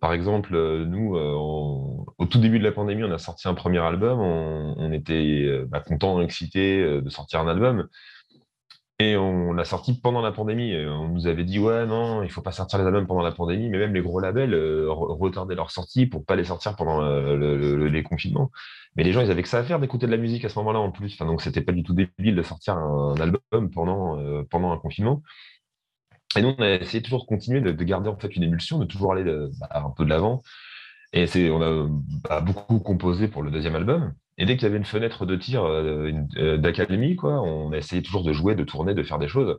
Par 0.00 0.12
exemple, 0.14 0.54
euh, 0.56 0.84
nous, 0.86 1.16
euh, 1.16 1.32
au 2.18 2.26
tout 2.26 2.38
début 2.40 2.58
de 2.58 2.64
la 2.64 2.72
pandémie, 2.72 3.04
on 3.04 3.12
a 3.12 3.18
sorti 3.18 3.48
un 3.48 3.54
premier 3.54 3.78
album. 3.78 4.18
On, 4.20 4.92
était 4.92 5.44
euh, 5.44 5.66
bah, 5.68 5.80
contents, 5.80 6.20
excités 6.22 6.80
euh, 6.80 7.02
de 7.02 7.10
sortir 7.10 7.40
un 7.40 7.48
album. 7.48 7.88
Et 8.98 9.16
on 9.16 9.52
l'a 9.52 9.64
sorti 9.64 9.98
pendant 10.00 10.20
la 10.20 10.32
pandémie. 10.32 10.76
On 10.86 11.08
nous 11.08 11.26
avait 11.26 11.44
dit, 11.44 11.58
ouais, 11.58 11.86
non, 11.86 12.22
il 12.22 12.30
faut 12.30 12.42
pas 12.42 12.52
sortir 12.52 12.78
les 12.78 12.86
albums 12.86 13.06
pendant 13.06 13.22
la 13.22 13.32
pandémie, 13.32 13.68
mais 13.68 13.78
même 13.78 13.94
les 13.94 14.02
gros 14.02 14.20
labels 14.20 14.54
euh, 14.54 14.86
retardaient 14.88 15.54
leur 15.54 15.70
sortie 15.70 16.06
pour 16.06 16.24
pas 16.24 16.36
les 16.36 16.44
sortir 16.44 16.76
pendant 16.76 17.02
euh, 17.02 17.88
les 17.88 18.02
confinements. 18.02 18.50
Mais 18.94 19.02
les 19.02 19.12
gens, 19.12 19.20
ils 19.20 19.30
avaient 19.30 19.42
que 19.42 19.48
ça 19.48 19.58
à 19.58 19.64
faire 19.64 19.80
d'écouter 19.80 20.06
de 20.06 20.12
la 20.12 20.18
musique 20.18 20.44
à 20.44 20.48
ce 20.48 20.58
moment-là 20.60 20.78
en 20.78 20.92
plus. 20.92 21.14
Enfin, 21.14 21.26
donc, 21.26 21.42
c'était 21.42 21.62
pas 21.62 21.72
du 21.72 21.82
tout 21.82 21.94
débile 21.94 22.36
de 22.36 22.42
sortir 22.42 22.76
un, 22.76 23.14
album 23.16 23.70
pendant, 23.70 24.20
euh, 24.20 24.44
pendant 24.48 24.70
un 24.72 24.78
confinement. 24.78 25.22
Et 26.36 26.42
nous, 26.42 26.54
on 26.56 26.62
a 26.62 26.70
essayé 26.74 27.02
toujours 27.02 27.22
de 27.22 27.26
continuer 27.26 27.60
de, 27.60 27.72
garder 27.84 28.08
en 28.08 28.16
fait 28.16 28.36
une 28.36 28.42
émulsion, 28.42 28.78
de 28.78 28.84
toujours 28.84 29.12
aller 29.12 29.24
bah, 29.24 29.68
un 29.74 29.90
peu 29.90 30.04
de 30.04 30.10
l'avant. 30.10 30.42
Et 31.12 31.26
on 31.50 31.60
a 31.60 31.88
bah, 32.28 32.40
beaucoup 32.40 32.78
composé 32.78 33.28
pour 33.28 33.42
le 33.42 33.50
deuxième 33.50 33.74
album. 33.74 34.14
Et 34.42 34.44
dès 34.44 34.56
qu'il 34.56 34.64
y 34.64 34.66
avait 34.66 34.76
une 34.76 34.84
fenêtre 34.84 35.24
de 35.24 35.36
tir 35.36 35.62
euh, 35.62 36.10
euh, 36.36 36.58
d'académie, 36.58 37.14
quoi, 37.14 37.40
on 37.42 37.70
a 37.70 37.76
essayé 37.76 38.02
toujours 38.02 38.24
de 38.24 38.32
jouer, 38.32 38.56
de 38.56 38.64
tourner, 38.64 38.92
de 38.92 39.04
faire 39.04 39.20
des 39.20 39.28
choses. 39.28 39.56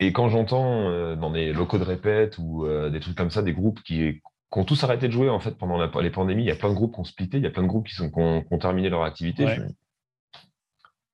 Et 0.00 0.10
quand 0.14 0.30
j'entends 0.30 0.88
euh, 0.88 1.16
dans 1.16 1.30
des 1.30 1.52
locaux 1.52 1.76
de 1.76 1.84
répète 1.84 2.38
ou 2.38 2.66
des 2.66 2.98
trucs 2.98 3.14
comme 3.14 3.28
ça, 3.30 3.42
des 3.42 3.52
groupes 3.52 3.82
qui, 3.82 4.22
ont 4.52 4.64
tous 4.64 4.82
arrêté 4.84 5.06
de 5.06 5.12
jouer 5.12 5.28
en 5.28 5.38
fait 5.38 5.58
pendant 5.58 5.78
les 6.00 6.10
pandémies, 6.10 6.44
il 6.44 6.46
y 6.46 6.50
a 6.50 6.56
plein 6.56 6.70
de 6.70 6.74
groupes 6.74 6.94
qui 6.94 7.00
ont 7.00 7.04
splitté, 7.04 7.36
il 7.36 7.44
y 7.44 7.46
a 7.46 7.50
plein 7.50 7.62
de 7.62 7.68
groupes 7.68 7.86
qui, 7.86 7.94
sont, 7.94 8.10
ont, 8.16 8.58
terminé 8.58 8.88
leur 8.88 9.02
activité. 9.02 9.44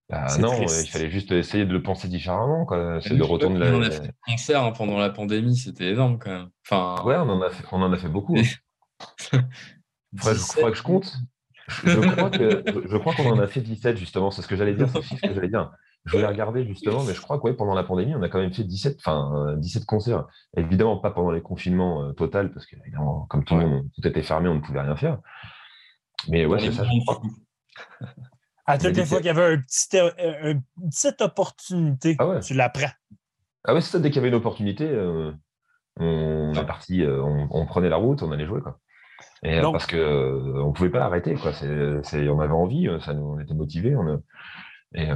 Bah, 0.08 0.26
non, 0.38 0.62
il 0.62 0.68
fallait 0.68 1.10
juste 1.10 1.32
essayer 1.32 1.64
de 1.64 1.72
le 1.72 1.82
penser 1.82 2.06
différemment. 2.06 2.68
C'est 3.00 3.16
de 3.16 3.22
retourner 3.24 3.58
la... 3.58 3.74
On 3.74 3.82
a 3.82 3.90
fait 3.90 4.00
des 4.00 4.12
concerts 4.24 4.62
hein, 4.62 4.70
pendant 4.70 4.98
la 4.98 5.10
pandémie, 5.10 5.56
c'était 5.56 5.90
énorme 5.90 6.20
quand 6.20 6.30
même. 6.30 6.50
Enfin... 6.70 7.02
Ouais, 7.04 7.16
on 7.16 7.28
en 7.30 7.42
a 7.42 7.50
fait, 7.50 7.64
on 7.72 7.82
en 7.82 7.92
a 7.92 7.96
fait 7.96 8.08
beaucoup. 8.08 8.36
Il 10.12 10.20
faudrait, 10.20 10.70
que 10.70 10.76
je 10.76 10.82
compte. 10.84 11.16
Je, 11.68 12.96
crois 12.98 13.14
qu'on 13.14 13.30
en 13.30 13.38
a 13.38 13.46
fait 13.46 13.60
17, 13.60 13.96
justement. 13.96 14.30
C'est 14.30 14.42
ce 14.42 14.48
que 14.48 14.56
j'allais 14.56 14.74
dire, 14.74 14.88
c'est 14.88 15.02
ce 15.02 15.20
que 15.20 15.34
j'allais 15.34 15.48
dire. 15.48 15.72
Je 16.04 16.12
voulais 16.12 16.26
regarder, 16.26 16.66
justement, 16.66 17.02
mais 17.04 17.14
je 17.14 17.20
crois 17.20 17.40
que 17.40 17.48
pendant 17.50 17.74
la 17.74 17.82
pandémie, 17.82 18.14
on 18.14 18.22
a 18.22 18.28
quand 18.28 18.38
même 18.38 18.52
fait 18.52 18.64
17, 18.64 18.98
enfin, 18.98 19.54
17 19.56 19.86
concerts. 19.86 20.26
Évidemment, 20.56 20.98
pas 20.98 21.10
pendant 21.10 21.30
les 21.30 21.40
confinements 21.40 22.02
euh, 22.02 22.12
total, 22.12 22.52
parce 22.52 22.66
que, 22.66 22.76
comme 23.28 23.44
tout 23.44 23.56
le 23.56 23.66
monde, 23.66 23.88
tout 23.94 24.06
était 24.06 24.22
fermé, 24.22 24.48
on 24.50 24.56
ne 24.56 24.60
pouvait 24.60 24.82
rien 24.82 24.96
faire. 24.96 25.18
Mais 26.28 26.44
ouais, 26.44 26.60
c'est 26.60 26.72
ça, 26.72 26.84
je 26.84 27.04
crois. 27.04 27.22
À 28.66 28.78
toutes 28.78 28.96
les 28.96 29.04
fois 29.04 29.18
qu'il 29.18 29.26
y 29.26 29.30
avait 29.30 29.58
euh, 29.94 30.54
une 30.76 30.90
petite 30.90 31.20
opportunité, 31.22 32.16
ah 32.18 32.40
tu 32.40 32.54
la 32.54 32.68
prends. 32.68 32.92
Ah 33.64 33.74
ouais, 33.74 33.80
c'est 33.80 33.92
ça, 33.92 33.98
dès 33.98 34.10
qu'il 34.10 34.16
y 34.16 34.18
avait 34.20 34.28
une 34.28 34.34
opportunité, 34.34 34.86
euh, 34.86 35.32
on 35.96 36.52
est 36.54 36.66
parti, 36.66 37.02
on, 37.06 37.48
on, 37.50 37.66
prenait 37.66 37.88
la 37.88 37.96
route, 37.96 38.22
on 38.22 38.32
allait 38.32 38.46
jouer. 38.46 38.60
Quoi. 38.60 38.78
Et, 39.44 39.58
euh, 39.58 39.70
parce 39.70 39.86
qu'on 39.86 39.96
euh, 39.96 40.66
ne 40.66 40.72
pouvait 40.72 40.90
pas 40.90 41.04
arrêter. 41.04 41.34
Quoi. 41.34 41.52
on 41.62 42.40
avait 42.40 42.52
envie, 42.52 42.88
euh, 42.88 42.98
ça, 43.00 43.12
on 43.12 43.38
était 43.38 43.54
motivés. 43.54 43.94
On, 43.94 44.22
et, 44.94 45.10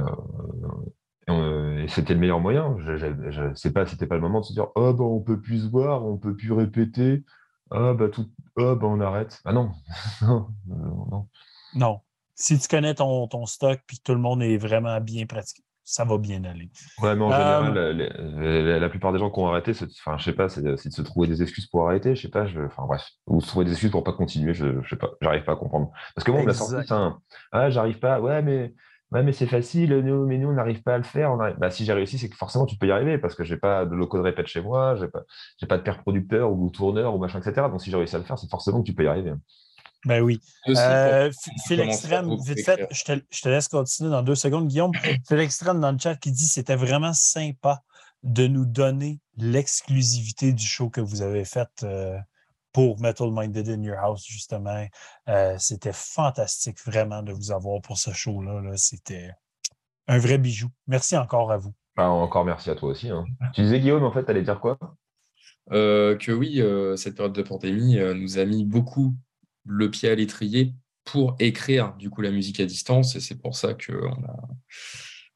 c'était 1.87 2.13
le 2.13 2.19
meilleur 2.19 2.39
moyen. 2.39 2.77
Je 2.79 3.47
ne 3.49 3.55
sais 3.55 3.73
pas, 3.73 3.87
c'était 3.87 4.05
pas 4.05 4.15
le 4.15 4.21
moment 4.21 4.41
de 4.41 4.45
se 4.45 4.53
dire 4.53 4.67
oh, 4.75 4.93
bah, 4.93 5.03
on 5.03 5.21
peut 5.21 5.41
plus 5.41 5.65
se 5.65 5.69
voir, 5.69 6.05
on 6.05 6.17
peut 6.17 6.35
plus 6.35 6.51
répéter. 6.51 7.23
Bah, 7.71 7.95
tout, 8.11 8.29
oh, 8.57 8.77
on 8.81 8.99
arrête. 8.99 9.41
Ah 9.45 9.53
non. 9.53 9.71
non, 10.21 11.27
non. 11.75 12.01
Si 12.35 12.57
tu 12.57 12.67
connais 12.67 12.95
ton, 12.95 13.27
ton 13.27 13.45
stock 13.45 13.81
puis 13.85 13.99
tout 13.99 14.13
le 14.13 14.19
monde 14.19 14.43
est 14.43 14.57
vraiment 14.57 14.99
bien 15.01 15.25
pratiqué, 15.25 15.63
ça 15.89 16.05
va 16.05 16.19
bien 16.19 16.43
aller. 16.43 16.69
Ouais, 17.01 17.15
mais 17.15 17.23
en 17.23 17.31
général, 17.31 17.75
euh, 17.75 18.79
la, 18.79 18.89
plupart 18.89 19.11
des 19.11 19.17
gens 19.17 19.31
qui 19.31 19.39
ont 19.39 19.47
arrêté, 19.47 19.71
enfin, 19.71 20.19
je 20.19 20.23
sais 20.23 20.33
pas, 20.33 20.47
c'est 20.47 20.61
de 20.61 20.75
se 20.75 21.01
trouver 21.01 21.27
des 21.27 21.41
excuses 21.41 21.65
pour 21.65 21.87
arrêter, 21.87 22.13
je 22.13 22.21
sais 22.21 22.29
pas, 22.29 22.45
je, 22.45 22.61
enfin 22.61 22.83
bref, 22.85 23.09
ou 23.25 23.41
se 23.41 23.47
trouver 23.47 23.65
des 23.65 23.71
excuses 23.71 23.89
pour 23.89 24.03
pas 24.03 24.13
continuer, 24.13 24.53
je, 24.53 24.83
je 24.83 24.89
sais 24.89 24.97
pas, 24.97 25.09
j'arrive 25.19 25.43
pas 25.43 25.53
à 25.53 25.55
comprendre. 25.55 25.91
Parce 26.13 26.23
que 26.23 26.29
moi, 26.29 26.41
on 26.41 26.45
m'a 26.45 26.53
sorti 26.53 26.87
ça, 26.87 27.17
ah, 27.51 27.71
j'arrive 27.71 27.97
pas, 27.97 28.21
ouais, 28.21 28.43
mais, 28.43 28.75
ouais, 29.11 29.23
mais 29.23 29.31
c'est 29.31 29.47
facile, 29.47 29.97
nous, 30.01 30.27
mais 30.27 30.37
nous, 30.37 30.49
on 30.49 30.53
n'arrive 30.53 30.83
pas 30.83 30.93
à 30.93 30.97
le 30.99 31.03
faire. 31.03 31.35
Bah, 31.57 31.71
si 31.71 31.85
j'ai 31.85 31.93
réussi, 31.93 32.19
c'est 32.19 32.29
que 32.29 32.37
forcément, 32.37 32.67
tu 32.67 32.77
peux 32.77 32.85
y 32.85 32.91
arriver, 32.91 33.17
parce 33.17 33.33
que 33.33 33.43
j'ai 33.43 33.57
pas 33.57 33.87
de 33.87 33.95
locaux 33.95 34.19
de 34.19 34.23
répète 34.23 34.45
chez 34.45 34.61
moi, 34.61 34.95
j'ai 34.95 35.07
pas, 35.07 35.23
pas 35.67 35.77
de 35.79 35.83
père 35.83 36.03
producteur 36.03 36.51
ou 36.51 36.69
tourneur 36.69 37.15
ou 37.15 37.17
machin, 37.17 37.39
etc. 37.39 37.67
Donc, 37.67 37.81
si 37.81 37.89
j'ai 37.89 37.97
réussi 37.97 38.15
à 38.15 38.19
le 38.19 38.25
faire, 38.25 38.37
c'est 38.37 38.49
forcément 38.49 38.81
que 38.81 38.85
tu 38.85 38.93
peux 38.93 39.05
y 39.05 39.07
arriver. 39.07 39.33
Ben 40.05 40.21
oui. 40.21 40.39
Euh, 40.69 41.29
Phil 41.67 41.79
Extrême, 41.81 42.33
vite 42.45 42.63
fait, 42.63 42.87
je 42.91 43.03
te, 43.03 43.49
laisse 43.49 43.67
continuer 43.67 44.09
dans 44.09 44.23
deux 44.23 44.35
secondes, 44.35 44.67
Guillaume. 44.67 44.93
Phil 45.27 45.39
Extrême 45.39 45.81
dans 45.81 45.91
le 45.91 45.97
chat 45.97 46.15
qui 46.15 46.31
dit 46.31 46.47
c'était 46.47 46.75
vraiment 46.75 47.13
sympa 47.13 47.81
de 48.23 48.47
nous 48.47 48.65
donner 48.65 49.19
l'exclusivité 49.37 50.53
du 50.53 50.65
show 50.65 50.89
que 50.89 51.01
vous 51.01 51.21
avez 51.21 51.43
fait 51.43 51.69
euh, 51.83 52.17
pour 52.71 52.99
Metal 53.01 53.29
Minded 53.31 53.67
in 53.67 53.83
Your 53.83 53.97
House, 53.97 54.25
justement. 54.25 54.87
Euh, 55.27 55.55
c'était 55.59 55.93
fantastique, 55.93 56.79
vraiment, 56.85 57.21
de 57.21 57.33
vous 57.33 57.51
avoir 57.51 57.81
pour 57.81 57.97
ce 57.97 58.11
show-là. 58.11 58.61
-là, 58.61 58.77
c'était 58.77 59.31
un 60.07 60.17
vrai 60.17 60.37
bijou. 60.37 60.69
Merci 60.87 61.17
encore 61.17 61.51
à 61.51 61.57
vous. 61.57 61.73
Ah, 61.97 62.09
encore 62.09 62.45
merci 62.45 62.69
à 62.69 62.75
toi 62.75 62.89
aussi. 62.89 63.09
Hein. 63.09 63.25
Tu 63.53 63.61
disais, 63.61 63.79
Guillaume, 63.81 64.03
en 64.03 64.13
fait, 64.13 64.23
tu 64.23 64.31
allais 64.31 64.43
dire 64.43 64.61
quoi? 64.61 64.77
Que 65.69 66.31
oui, 66.31 66.61
cette 66.97 67.15
période 67.15 67.33
de 67.33 67.43
pandémie 67.43 67.99
nous 68.15 68.39
a 68.39 68.45
mis 68.45 68.65
beaucoup 68.65 69.13
le 69.65 69.89
pied 69.89 70.09
à 70.09 70.15
l'étrier 70.15 70.73
pour 71.05 71.35
écrire 71.39 71.95
du 71.97 72.09
coup 72.09 72.21
la 72.21 72.31
musique 72.31 72.59
à 72.59 72.65
distance. 72.65 73.15
Et 73.15 73.19
c'est 73.19 73.39
pour 73.41 73.55
ça 73.55 73.73
que 73.73 73.93
on 73.93 74.23
a 74.23 74.49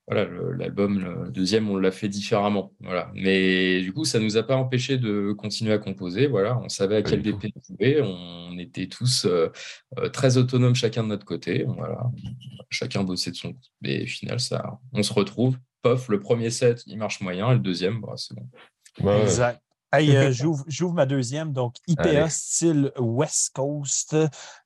voilà 0.06 0.28
l'album 0.58 1.00
le 1.00 1.32
deuxième 1.32 1.70
on 1.70 1.78
l'a 1.78 1.92
fait 1.92 2.10
différemment. 2.10 2.74
Voilà. 2.82 3.10
Mais 3.16 3.82
du 3.82 3.94
coup 3.94 4.04
ça 4.04 4.20
nous 4.20 4.36
a 4.38 4.44
pas 4.44 4.56
empêché 4.56 4.98
de 4.98 5.32
continuer 5.32 5.72
à 5.74 5.78
composer. 5.78 6.28
Voilà. 6.28 6.60
On 6.60 6.70
savait 6.70 6.98
à 6.98 7.02
quel 7.02 7.22
DP 7.22 7.48
jouer 7.68 8.02
on 8.02 8.58
était 8.60 8.88
tous 8.88 9.26
euh, 9.26 9.50
euh, 9.98 10.10
très 10.10 10.38
autonomes 10.38 10.76
chacun 10.76 11.04
de 11.04 11.08
notre 11.08 11.26
côté. 11.26 11.64
Voilà. 11.66 12.12
Chacun 12.70 13.04
bossait 13.04 13.32
de 13.32 13.36
son 13.36 13.54
mais 13.82 14.04
au 14.04 14.08
final 14.08 14.40
ça 14.40 14.80
on 14.92 15.04
se 15.04 15.14
retrouve. 15.14 15.58
Pof 15.82 16.10
le 16.10 16.20
premier 16.20 16.50
set 16.50 16.84
il 16.86 16.98
marche 16.98 17.22
moyen. 17.22 17.52
Et 17.52 17.54
le 17.54 17.60
deuxième 17.60 18.02
bah, 18.02 18.14
c'est 18.18 18.36
bon. 18.36 18.50
Exact 19.22 19.63
Hey, 19.94 20.16
euh, 20.16 20.32
j'ouvre 20.68 20.94
ma 20.96 21.06
deuxième, 21.06 21.54
donc 21.54 21.76
IPA 21.88 22.28
style 22.28 22.92
West 22.98 23.52
Coast. 23.54 24.18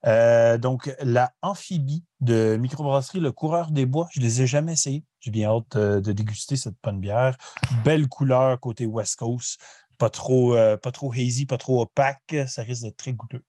Euh, 0.06 0.58
donc, 0.58 0.96
la 1.02 1.34
amphibie 1.42 2.06
de 2.22 2.56
microbrasserie 2.56 3.20
Le 3.20 3.34
Coureur 3.34 3.72
des 3.72 3.86
Bois. 3.86 4.08
Je 4.12 4.22
ne 4.22 4.26
les 4.26 4.44
ai 4.44 4.48
jamais 4.48 4.74
essayés. 4.74 5.04
J'ai 5.20 5.32
bien 5.32 5.50
hâte 5.50 5.76
euh, 5.76 6.00
de 6.00 6.14
déguster 6.14 6.56
cette 6.56 6.76
bonne 6.82 7.02
bière. 7.02 7.38
Belle 7.84 8.08
couleur 8.08 8.58
côté 8.62 8.86
West 8.86 9.18
Coast. 9.18 9.60
Pas 9.98 10.10
trop, 10.10 10.56
pas 10.56 10.92
trop 10.92 11.12
hazy, 11.12 11.48
pas 11.48 11.58
trop 11.58 11.82
opaque. 11.82 12.36
Ça 12.48 12.62
risque 12.62 12.84
d'être 12.84 12.98
très 12.98 13.14
goûteux. 13.14 13.44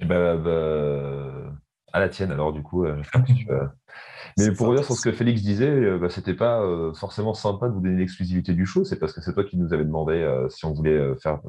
Eh 0.00 0.04
ben, 0.04 0.36
bah, 0.36 1.47
à 1.92 2.00
la 2.00 2.08
tienne, 2.08 2.30
alors, 2.30 2.52
du 2.52 2.62
coup. 2.62 2.84
Mais 4.38 4.52
pour 4.52 4.68
revenir 4.68 4.84
sur 4.84 4.94
ce 4.94 5.02
que 5.02 5.12
Félix 5.12 5.42
disait, 5.42 5.68
euh, 5.68 5.98
bah, 5.98 6.08
c'était 6.10 6.34
pas 6.34 6.60
euh, 6.60 6.92
forcément 6.92 7.34
sympa 7.34 7.68
de 7.68 7.72
vous 7.72 7.80
donner 7.80 7.96
l'exclusivité 7.96 8.52
du 8.52 8.66
show, 8.66 8.84
c'est 8.84 8.98
parce 8.98 9.12
que 9.12 9.20
c'est 9.20 9.34
toi 9.34 9.44
qui 9.44 9.56
nous 9.56 9.72
avais 9.72 9.84
demandé 9.84 10.14
euh, 10.14 10.48
si 10.48 10.64
on 10.64 10.72
voulait 10.72 11.16
faire 11.20 11.40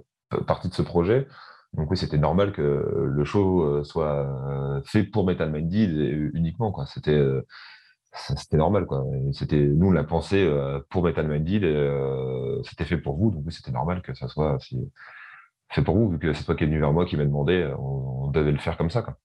partie 0.48 0.70
de 0.70 0.74
ce 0.74 0.82
projet. 0.82 1.28
Donc 1.74 1.92
oui, 1.92 1.98
c'était 1.98 2.18
normal 2.18 2.52
que 2.52 3.06
le 3.06 3.24
show 3.24 3.84
soit 3.84 4.82
fait 4.86 5.04
pour 5.04 5.24
Metal 5.24 5.52
Minded 5.52 6.32
uniquement. 6.34 6.72
Quoi. 6.72 6.88
C'était, 6.88 7.24
c'était 8.12 8.58
normal. 8.58 8.88
Quoi. 8.88 9.04
c'était, 9.34 9.60
nous, 9.60 9.90
on 9.90 9.92
l'a 9.92 10.04
pensé 10.04 10.52
pour 10.90 11.04
Metal 11.04 11.28
Minded, 11.28 11.62
c'était 12.64 12.86
fait 12.86 12.98
pour 12.98 13.18
vous, 13.18 13.30
donc 13.30 13.44
oui, 13.46 13.54
c'était 13.54 13.72
normal 13.72 14.02
que 14.02 14.16
ça 14.16 14.28
soit 14.28 14.58
fait 15.70 15.84
pour 15.84 15.96
vous, 15.96 16.10
vu 16.10 16.18
que 16.18 16.34
c'est 16.34 16.44
toi 16.44 16.56
qui 16.56 16.64
es 16.64 16.68
venu 16.68 16.80
vers 16.80 16.92
moi, 16.92 17.06
qui 17.06 17.18
m'a 17.18 17.26
demandé, 17.26 17.72
on, 17.78 18.32
devait 18.32 18.52
le 18.52 18.58
faire 18.58 18.76
comme 18.76 18.90
ça. 18.90 19.04
Quoi. 19.04 19.16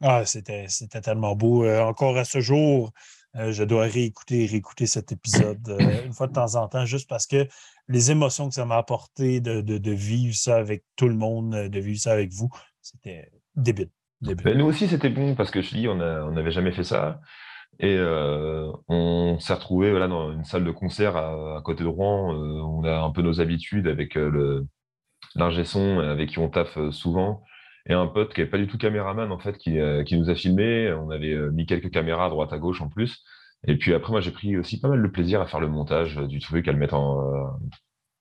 Ah, 0.00 0.24
c'était, 0.24 0.66
tellement 1.02 1.34
beau. 1.34 1.64
Euh, 1.64 1.80
encore 1.82 2.16
à 2.16 2.24
ce 2.24 2.40
jour, 2.40 2.92
euh, 3.36 3.52
je 3.52 3.64
dois 3.64 3.84
réécouter 3.84 4.46
réécouter 4.46 4.86
cet 4.86 5.12
épisode 5.12 5.68
euh, 5.68 5.78
une 6.06 6.12
fois 6.12 6.28
de 6.28 6.32
temps 6.32 6.54
en 6.54 6.68
temps, 6.68 6.84
juste 6.84 7.08
parce 7.08 7.26
que 7.26 7.48
les 7.88 8.10
émotions 8.10 8.48
que 8.48 8.54
ça 8.54 8.64
m'a 8.64 8.76
apporté 8.76 9.40
de, 9.40 9.92
vivre 9.92 10.34
ça 10.34 10.56
avec 10.56 10.84
tout 10.96 11.08
le 11.08 11.14
monde, 11.14 11.50
de 11.50 11.80
vivre 11.80 11.98
ça 11.98 12.12
avec 12.12 12.32
vous, 12.32 12.48
c'était 12.80 13.30
débile. 13.56 13.90
Ben, 14.20 14.58
nous 14.58 14.66
aussi, 14.66 14.88
c'était 14.88 15.10
bon 15.10 15.34
parce 15.34 15.50
que 15.50 15.62
je 15.62 15.74
dis, 15.74 15.88
on 15.88 15.96
n'avait 15.96 16.50
jamais 16.50 16.72
fait 16.72 16.84
ça. 16.84 17.20
Et 17.80 17.96
on 18.88 19.38
s'est 19.38 19.54
retrouvé 19.54 19.90
voilà, 19.90 20.08
dans 20.08 20.32
une 20.32 20.44
salle 20.44 20.64
de 20.64 20.70
concert 20.70 21.16
à, 21.16 21.62
côté 21.64 21.84
de 21.84 21.88
Rouen. 21.88 22.34
on 22.34 22.84
a 22.84 22.98
un 22.98 23.10
peu 23.10 23.22
nos 23.22 23.40
habitudes 23.40 23.86
avec 23.86 24.16
le 24.16 24.66
l'ingé 25.34 25.64
son 25.64 26.00
avec 26.00 26.30
qui 26.30 26.38
on 26.38 26.48
taffe 26.48 26.78
souvent 26.90 27.42
et 27.88 27.94
un 27.94 28.06
pote 28.06 28.34
qui 28.34 28.40
n'est 28.40 28.46
pas 28.46 28.58
du 28.58 28.66
tout 28.66 28.76
caméraman, 28.76 29.32
en 29.32 29.38
fait, 29.38 29.56
qui, 29.56 29.78
euh, 29.78 30.04
qui 30.04 30.16
nous 30.18 30.28
a 30.28 30.34
filmé. 30.34 30.92
On 30.92 31.10
avait 31.10 31.32
euh, 31.32 31.50
mis 31.50 31.64
quelques 31.64 31.90
caméras 31.90 32.26
à 32.26 32.28
droite 32.28 32.52
à 32.52 32.58
gauche 32.58 32.82
en 32.82 32.88
plus. 32.88 33.24
Et 33.66 33.76
puis 33.76 33.94
après, 33.94 34.12
moi, 34.12 34.20
j'ai 34.20 34.30
pris 34.30 34.56
aussi 34.56 34.78
pas 34.78 34.88
mal 34.88 35.02
de 35.02 35.08
plaisir 35.08 35.40
à 35.40 35.46
faire 35.46 35.60
le 35.60 35.68
montage 35.68 36.18
euh, 36.18 36.26
du 36.26 36.38
truc, 36.38 36.68
à 36.68 36.72
le 36.72 36.78
mettre 36.78 36.94
en. 36.94 37.58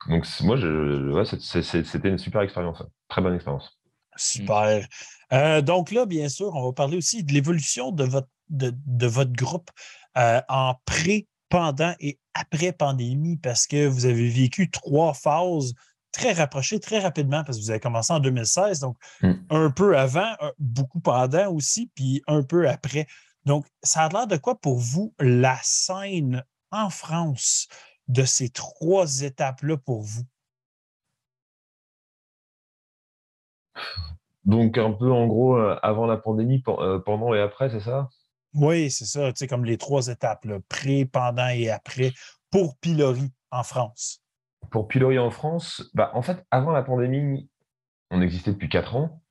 Donc, 0.08 0.26
moi, 0.42 1.26
c'était 1.26 2.10
une 2.10 2.18
super 2.18 2.42
expérience. 2.42 2.82
Très 3.10 3.22
bonne 3.22 3.36
expérience. 3.36 3.78
Super. 4.16 4.88
donc 5.64 5.92
là, 5.92 6.06
bien 6.06 6.30
sûr, 6.30 6.56
on 6.56 6.66
va 6.66 6.72
parler 6.72 6.98
aussi 6.98 7.24
de 7.24 7.34
l'évolution 7.34 7.92
de 7.92 8.04
votre, 8.06 8.30
de, 8.50 8.74
de, 8.86 9.06
votre 9.06 9.34
groupe 9.34 9.70
en 10.16 10.76
pré, 10.86 11.28
pendant 11.50 11.94
et 12.00 12.20
après 12.34 12.72
pandémie, 12.72 13.38
parce 13.38 13.68
que 13.68 13.86
vous 13.86 14.06
avez 14.06 14.30
vécu 14.30 14.72
trois 14.72 15.14
phases 15.14 15.74
très 16.18 16.34
rapproché 16.34 16.80
très 16.80 17.00
rapidement 17.00 17.44
parce 17.44 17.58
que 17.58 17.64
vous 17.64 17.70
avez 17.70 17.80
commencé 17.80 18.12
en 18.12 18.20
2016, 18.20 18.80
donc 18.80 18.98
hmm. 19.22 19.34
un 19.52 19.70
peu 19.70 19.98
avant, 19.98 20.34
beaucoup 20.58 21.00
pendant 21.00 21.54
aussi, 21.54 21.92
puis 21.94 22.24
un 22.28 22.44
peu 22.44 22.68
après. 22.68 23.08
Donc, 23.46 23.66
ça 23.84 24.06
a 24.06 24.10
l'air 24.10 24.28
de 24.28 24.38
quoi 24.38 24.60
pour 24.60 24.78
vous 24.78 25.14
la 25.20 25.58
scène 25.62 26.44
en 26.72 26.90
France 26.90 27.68
de 28.08 28.26
ces 28.26 28.50
trois 28.50 29.22
étapes-là 29.22 29.78
pour 29.78 30.02
vous? 30.02 30.24
Donc, 34.44 34.78
un 34.78 34.92
peu 34.92 35.12
en 35.12 35.28
gros, 35.28 35.58
euh, 35.58 35.78
avant 35.84 36.08
la 36.08 36.18
pandémie, 36.18 36.64
euh, 36.68 37.00
pendant 37.00 37.34
et 37.34 37.42
après, 37.42 37.70
c'est 37.70 37.82
ça? 37.82 38.10
Oui, 38.54 38.90
c'est 38.90 39.06
ça. 39.06 39.32
Tu 39.34 39.40
sais, 39.40 39.48
comme 39.48 39.66
les 39.66 39.78
trois 39.78 40.08
étapes, 40.08 40.48
pré, 40.68 41.06
pendant 41.06 41.50
et 41.50 41.70
après, 41.70 42.12
pour 42.50 42.78
Pilori 42.78 43.32
en 43.52 43.64
France. 43.64 44.24
Pour 44.72 44.88
Pilori 44.88 45.18
en 45.20 45.32
France, 45.32 45.90
bah, 45.94 46.12
en 46.14 46.22
fait, 46.22 46.46
avant 46.52 46.72
la 46.72 46.84
pandémie, 46.84 47.50
on 48.12 48.22
existait 48.22 48.52
depuis 48.52 48.70
quatre 48.70 48.96
ans, 48.96 49.22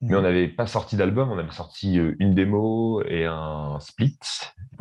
mais 0.00 0.14
on 0.14 0.20
mmh. 0.20 0.22
n'avait 0.22 0.48
pas 0.48 0.66
sorti 0.66 0.96
d'album. 0.96 1.30
On 1.30 1.38
avait 1.38 1.50
sorti 1.50 1.98
euh, 1.98 2.14
une 2.20 2.34
démo 2.34 3.02
et 3.02 3.24
un 3.24 3.78
split. 3.80 4.18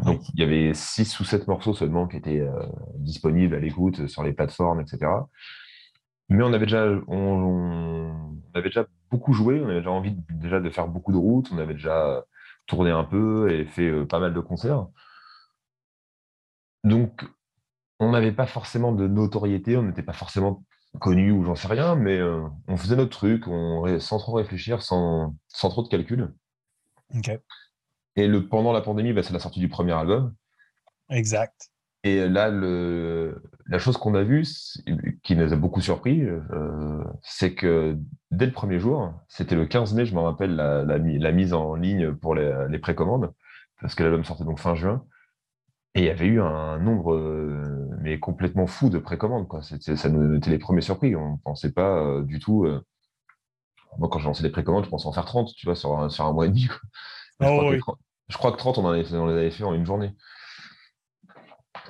Donc, 0.03 0.21
il 0.33 0.39
y 0.39 0.43
avait 0.43 0.73
six 0.73 1.19
ou 1.19 1.23
sept 1.23 1.47
morceaux 1.47 1.73
seulement 1.73 2.07
qui 2.07 2.17
étaient 2.17 2.47
disponibles 2.95 3.55
à 3.55 3.59
l'écoute 3.59 4.07
sur 4.07 4.23
les 4.23 4.33
plateformes, 4.33 4.79
etc. 4.79 5.07
Mais 6.29 6.43
on 6.43 6.53
avait 6.53 6.65
déjà, 6.65 6.85
on, 7.07 8.35
avait 8.53 8.69
déjà 8.69 8.85
beaucoup 9.09 9.33
joué, 9.33 9.61
on 9.61 9.65
avait 9.65 9.79
déjà 9.79 9.91
envie 9.91 10.11
de, 10.11 10.21
déjà 10.29 10.59
de 10.59 10.69
faire 10.69 10.87
beaucoup 10.87 11.11
de 11.11 11.17
routes, 11.17 11.49
on 11.53 11.57
avait 11.57 11.73
déjà 11.73 12.23
tourné 12.65 12.91
un 12.91 13.05
peu 13.05 13.49
et 13.51 13.65
fait 13.65 13.87
euh, 13.87 14.05
pas 14.05 14.19
mal 14.19 14.33
de 14.33 14.39
concerts. 14.41 14.87
Donc, 16.83 17.23
on 17.99 18.11
n'avait 18.11 18.31
pas 18.31 18.45
forcément 18.45 18.91
de 18.91 19.07
notoriété, 19.07 19.77
on 19.77 19.83
n'était 19.83 20.03
pas 20.03 20.13
forcément 20.13 20.63
connu 20.99 21.31
ou 21.31 21.43
j'en 21.43 21.55
sais 21.55 21.67
rien, 21.67 21.95
mais 21.95 22.17
euh, 22.17 22.43
on 22.67 22.77
faisait 22.77 22.95
notre 22.95 23.17
truc 23.17 23.47
on, 23.47 23.99
sans 23.99 24.17
trop 24.19 24.33
réfléchir, 24.33 24.81
sans, 24.81 25.35
sans 25.47 25.69
trop 25.69 25.83
de 25.83 25.87
calcul. 25.87 26.33
Et 28.15 28.27
le, 28.27 28.47
pendant 28.47 28.73
la 28.73 28.81
pandémie, 28.81 29.13
bah, 29.13 29.23
c'est 29.23 29.33
la 29.33 29.39
sortie 29.39 29.59
du 29.59 29.69
premier 29.69 29.93
album. 29.93 30.33
Exact. 31.09 31.69
Et 32.03 32.27
là, 32.27 32.49
le, 32.49 33.41
la 33.67 33.79
chose 33.79 33.97
qu'on 33.97 34.15
a 34.15 34.23
vue, 34.23 34.45
qui 35.23 35.35
nous 35.35 35.53
a 35.53 35.55
beaucoup 35.55 35.81
surpris, 35.81 36.21
euh, 36.23 37.03
c'est 37.21 37.53
que 37.53 37.97
dès 38.31 38.45
le 38.45 38.51
premier 38.51 38.79
jour, 38.79 39.13
c'était 39.27 39.55
le 39.55 39.65
15 39.65 39.93
mai, 39.93 40.05
je 40.05 40.15
me 40.15 40.21
rappelle, 40.21 40.55
la, 40.55 40.83
la, 40.83 41.31
mise 41.31 41.53
en 41.53 41.75
ligne 41.75 42.13
pour 42.13 42.35
les, 42.35 42.67
les 42.69 42.79
précommandes, 42.79 43.33
parce 43.81 43.93
que 43.95 44.03
l'album 44.03 44.23
sortait 44.23 44.45
donc 44.45 44.59
fin 44.59 44.75
juin. 44.75 45.03
Et 45.97 46.01
il 46.01 46.05
y 46.05 46.09
avait 46.09 46.27
eu 46.27 46.41
un 46.41 46.77
nombre 46.79 47.13
euh, 47.13 47.89
mais 48.01 48.19
complètement 48.19 48.67
fou 48.67 48.89
de 48.89 48.99
précommandes. 48.99 49.47
Quoi. 49.47 49.61
ça 49.61 50.09
nous 50.09 50.35
était 50.35 50.51
les 50.51 50.59
premiers 50.59 50.81
surpris. 50.81 51.15
On 51.15 51.33
ne 51.33 51.37
pensait 51.43 51.73
pas 51.73 51.97
euh, 51.97 52.23
du 52.23 52.39
tout. 52.39 52.65
Moi, 53.97 54.07
quand 54.09 54.19
j'ai 54.19 54.25
lancé 54.25 54.43
les 54.43 54.49
précommandes, 54.49 54.85
je 54.85 54.89
pensais 54.89 55.07
en 55.07 55.11
faire 55.11 55.25
30, 55.25 55.53
tu 55.55 55.65
vois, 55.65 55.75
sur 55.75 55.99
un, 55.99 56.09
sur 56.09 56.25
un 56.25 56.33
mois 56.33 56.45
et 56.45 56.49
demi. 56.49 56.67
Oh 57.39 57.71
je, 58.29 58.37
crois 58.37 58.51
que 58.51 58.57
30, 58.57 58.79
on, 58.79 58.85
en 58.85 58.89
avait, 58.89 59.11
on 59.13 59.27
les 59.27 59.33
avait 59.33 59.51
fait 59.51 59.63
en 59.63 59.73
une 59.73 59.85
journée 59.85 60.13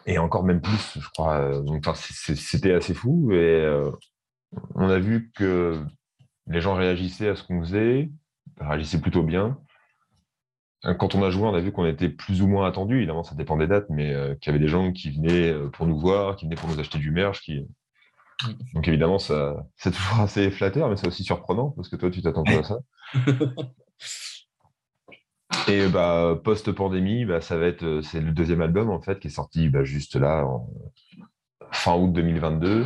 et 0.07 0.17
encore 0.17 0.43
même 0.43 0.61
plus, 0.61 0.97
je 0.99 1.09
crois. 1.09 1.37
Euh, 1.37 1.61
donc, 1.61 1.85
c'était 1.95 2.73
assez 2.73 2.93
fou. 2.93 3.31
Et 3.31 3.35
euh, 3.35 3.91
on 4.75 4.89
a 4.89 4.97
vu 4.97 5.31
que 5.35 5.79
les 6.47 6.61
gens 6.61 6.75
réagissaient 6.75 7.29
à 7.29 7.35
ce 7.35 7.43
qu'on 7.43 7.61
faisait, 7.61 8.09
réagissaient 8.59 9.01
plutôt 9.01 9.23
bien. 9.23 9.59
Quand 10.83 11.15
on 11.15 11.23
a 11.23 11.29
joué, 11.29 11.43
on 11.43 11.55
a 11.55 11.59
vu 11.59 11.71
qu'on 11.71 11.85
était 11.85 12.09
plus 12.09 12.41
ou 12.41 12.47
moins 12.47 12.67
attendu. 12.67 12.97
Évidemment, 12.97 13.23
ça 13.23 13.35
dépend 13.35 13.57
des 13.57 13.67
dates, 13.67 13.89
mais 13.89 14.13
euh, 14.13 14.35
qu'il 14.35 14.51
y 14.51 14.55
avait 14.55 14.63
des 14.63 14.69
gens 14.69 14.91
qui 14.91 15.09
venaient 15.09 15.53
pour 15.73 15.87
nous 15.87 15.99
voir, 15.99 16.35
qui 16.35 16.45
venaient 16.45 16.55
pour 16.55 16.69
nous 16.69 16.79
acheter 16.79 16.99
du 16.99 17.11
merch. 17.11 17.41
Qui... 17.41 17.67
Donc 18.73 18.87
évidemment, 18.87 19.17
ça, 19.17 19.65
c'est 19.75 19.91
toujours 19.91 20.19
assez 20.19 20.51
flatteur, 20.51 20.89
mais 20.89 20.95
c'est 20.95 21.07
aussi 21.07 21.23
surprenant 21.23 21.71
parce 21.71 21.89
que 21.89 21.95
toi, 21.95 22.11
tu 22.11 22.21
t'attends 22.21 22.43
pas 22.43 22.59
à 22.59 22.63
ça. 22.63 22.79
Et 25.69 25.87
bah, 25.87 26.39
post-pandémie, 26.43 27.25
bah, 27.25 27.41
ça 27.41 27.57
va 27.57 27.65
être, 27.65 27.83
euh, 27.83 28.01
c'est 28.01 28.21
le 28.21 28.31
deuxième 28.31 28.61
album 28.61 28.89
en 28.89 29.01
fait 29.01 29.19
qui 29.19 29.27
est 29.27 29.31
sorti 29.31 29.69
bah, 29.69 29.83
juste 29.83 30.15
là, 30.15 30.45
en 30.45 30.69
fin 31.71 31.95
août 31.95 32.13
2022. 32.13 32.85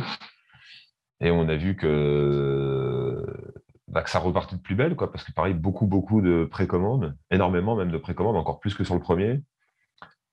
Et 1.20 1.30
on 1.30 1.48
a 1.48 1.54
vu 1.54 1.76
que, 1.76 3.24
bah, 3.92 4.02
que 4.02 4.10
ça 4.10 4.18
repartait 4.18 4.56
de 4.56 4.62
plus 4.62 4.74
belle, 4.74 4.96
quoi, 4.96 5.12
parce 5.12 5.22
que 5.22 5.32
pareil, 5.32 5.54
beaucoup, 5.54 5.86
beaucoup 5.86 6.22
de 6.22 6.46
précommandes, 6.50 7.14
énormément 7.30 7.76
même 7.76 7.90
de 7.90 7.98
précommandes, 7.98 8.36
encore 8.36 8.58
plus 8.58 8.74
que 8.74 8.84
sur 8.84 8.94
le 8.94 9.00
premier. 9.00 9.42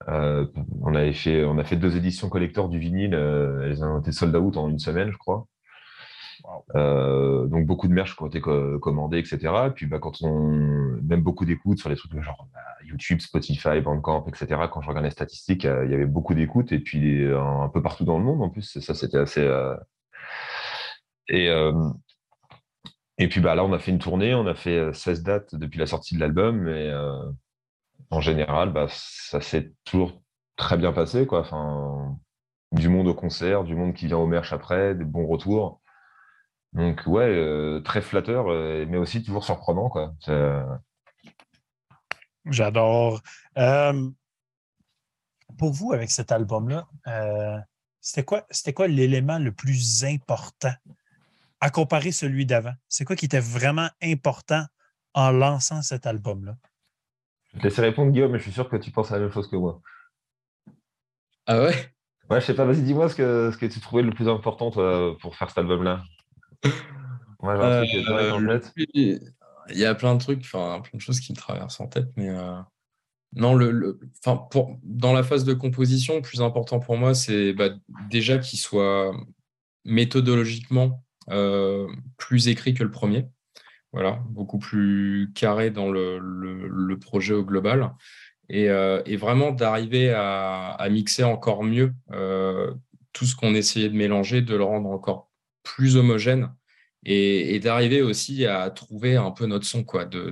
Euh, 0.07 0.47
on, 0.81 0.95
avait 0.95 1.11
fait, 1.11 1.43
on 1.43 1.57
a 1.57 1.65
fait 1.65 1.75
deux 1.75 1.97
éditions 1.97 2.29
collector 2.29 2.69
du 2.69 2.79
vinyle, 2.79 3.13
euh, 3.13 3.65
elles 3.65 3.83
ont 3.83 3.99
été 3.99 4.13
sold 4.13 4.33
out 4.35 4.55
en 4.55 4.69
une 4.69 4.79
semaine, 4.79 5.11
je 5.11 5.17
crois. 5.17 5.45
Euh, 6.75 7.47
donc 7.47 7.65
beaucoup 7.65 7.89
de 7.89 7.93
merch 7.93 8.15
qui 8.15 8.23
ont 8.23 8.27
été 8.27 8.39
commandés, 8.39 9.19
etc. 9.19 9.39
Et 9.67 9.71
puis 9.71 9.87
bah, 9.87 9.99
quand 9.99 10.21
on 10.21 10.97
même 11.03 11.21
beaucoup 11.21 11.43
d'écoutes 11.43 11.79
sur 11.79 11.89
les 11.89 11.97
trucs 11.97 12.13
genre 12.21 12.47
bah, 12.53 12.61
YouTube, 12.85 13.19
Spotify, 13.19 13.81
Bandcamp, 13.81 14.25
etc. 14.27 14.61
Quand 14.71 14.81
je 14.81 14.87
regarde 14.87 15.03
les 15.03 15.11
statistiques, 15.11 15.65
euh, 15.65 15.83
il 15.83 15.91
y 15.91 15.93
avait 15.93 16.05
beaucoup 16.05 16.33
d'écoutes 16.33 16.71
et 16.71 16.79
puis 16.79 17.25
un, 17.25 17.67
peu 17.67 17.81
partout 17.81 18.05
dans 18.05 18.17
le 18.17 18.23
monde 18.23 18.41
en 18.41 18.49
plus. 18.49 18.79
Ça, 18.79 18.95
c'était 18.95 19.17
assez. 19.17 19.45
Et 21.27 21.49
et 23.19 23.27
puis 23.27 23.41
bah 23.41 23.53
là, 23.53 23.63
on 23.63 23.73
a 23.73 23.79
fait 23.79 23.91
une 23.91 23.99
tournée, 23.99 24.33
on 24.33 24.47
a 24.47 24.55
fait 24.55 24.93
16 24.93 25.23
dates 25.23 25.55
depuis 25.55 25.77
la 25.77 25.85
sortie 25.85 26.15
de 26.15 26.19
l'album 26.19 26.67
et 26.67 26.91
en 28.09 28.21
général, 28.21 28.71
bah, 28.73 28.87
ça 28.89 29.41
s'est 29.41 29.73
toujours 29.83 30.21
très 30.55 30.77
bien 30.77 30.91
passé 30.91 31.27
du 32.71 32.89
monde 32.89 33.07
au 33.07 33.13
concert, 33.13 33.63
du 33.63 33.75
monde 33.75 33.93
qui 33.93 34.07
vient 34.07 34.17
au 34.17 34.27
merch 34.27 34.53
après, 34.53 34.95
des 34.95 35.05
bons 35.05 35.27
retours. 35.27 35.81
Donc 36.73 37.01
ouais, 37.07 37.27
euh, 37.27 37.81
très 37.81 38.01
flatteur, 38.01 38.47
euh, 38.49 38.85
mais 38.87 38.97
aussi 38.97 39.23
toujours 39.23 39.43
surprenant. 39.43 39.91
Euh, 40.27 40.63
J'adore. 42.45 43.21
pour 45.57 45.71
vous, 45.71 45.93
avec 45.93 46.11
cet 46.11 46.31
album-là, 46.31 46.87
c'était 48.01 48.23
quoi, 48.23 48.45
quoi 48.75 48.87
l'élément 48.87 49.39
le 49.39 49.51
plus 49.51 50.03
important 50.03 50.73
à 51.59 51.69
comparer 51.69 52.11
celui 52.11 52.45
d'avant? 52.45 52.73
C'est 52.87 53.05
quoi 53.05 53.15
qui 53.15 53.25
était 53.25 53.39
vraiment 53.39 53.89
important 54.01 54.65
en 55.13 55.31
lançant 55.31 55.81
cet 55.81 56.05
album-là? 56.05 56.57
Je 57.47 57.55
vais 57.55 57.61
te 57.61 57.67
laisser 57.67 57.81
répondre, 57.81 58.11
Guillaume, 58.11 58.31
mais 58.31 58.37
je 58.37 58.43
suis 58.43 58.51
sûr 58.51 58.69
que 58.69 58.77
tu 58.77 58.91
penses 58.91 59.11
à 59.11 59.15
la 59.15 59.21
même 59.21 59.31
chose 59.31 59.49
que 59.49 59.55
moi. 59.55 59.81
Ah 61.47 61.61
ouais? 61.61 61.93
Ouais, 62.29 62.39
je 62.39 62.45
sais 62.45 62.53
pas, 62.53 62.65
vas-y, 62.65 62.83
dis-moi 62.83 63.09
ce 63.09 63.15
que, 63.15 63.49
ce 63.51 63.57
que 63.57 63.65
tu 63.65 63.79
trouvais 63.79 64.03
le 64.03 64.11
plus 64.11 64.29
important 64.29 64.69
pour 64.69 65.35
faire 65.35 65.49
cet 65.49 65.57
album-là. 65.57 66.03
Euh, 67.41 67.85
il 68.85 69.77
y 69.77 69.85
a 69.85 69.95
plein 69.95 70.15
de 70.15 70.19
trucs, 70.19 70.41
enfin 70.41 70.81
plein 70.81 70.97
de 70.97 71.01
choses 71.01 71.21
qui 71.21 71.31
me 71.31 71.37
traversent 71.37 71.79
en 71.79 71.87
tête, 71.87 72.09
mais 72.17 72.29
euh, 72.29 72.59
non, 73.35 73.55
le, 73.55 73.99
pour, 74.51 74.77
dans 74.83 75.13
la 75.13 75.23
phase 75.23 75.45
de 75.45 75.53
composition, 75.53 76.15
le 76.15 76.21
plus 76.21 76.41
important 76.41 76.79
pour 76.79 76.97
moi, 76.97 77.13
c'est 77.13 77.53
bah, 77.53 77.69
déjà 78.09 78.39
qu'il 78.39 78.59
soit 78.59 79.13
méthodologiquement 79.85 81.03
plus 82.17 82.47
écrit 82.47 82.73
que 82.73 82.83
le 82.83 82.91
premier. 82.91 83.27
Voilà, 83.91 84.21
beaucoup 84.29 84.59
plus 84.59 85.31
carré 85.33 85.71
dans 85.71 85.89
le, 85.91 86.97
projet 86.99 87.33
au 87.33 87.43
global. 87.43 87.93
Et, 88.49 88.67
vraiment 89.17 89.51
d'arriver 89.51 90.11
à, 90.11 90.71
à, 90.71 90.89
mixer 90.89 91.23
encore 91.23 91.63
mieux 91.63 91.93
tout 93.13 93.25
ce 93.25 93.35
qu'on 93.35 93.55
essayait 93.55 93.89
de 93.89 93.95
mélanger, 93.95 94.41
de 94.41 94.55
le 94.55 94.63
rendre 94.63 94.89
encore 94.89 95.29
plus 95.63 95.97
homogène 95.97 96.51
et, 97.05 97.59
d'arriver 97.59 98.01
aussi 98.01 98.45
à 98.45 98.69
trouver 98.69 99.15
un 99.15 99.31
peu 99.31 99.45
notre 99.45 99.65
son, 99.65 99.83
quoi, 99.83 100.05
de, 100.05 100.31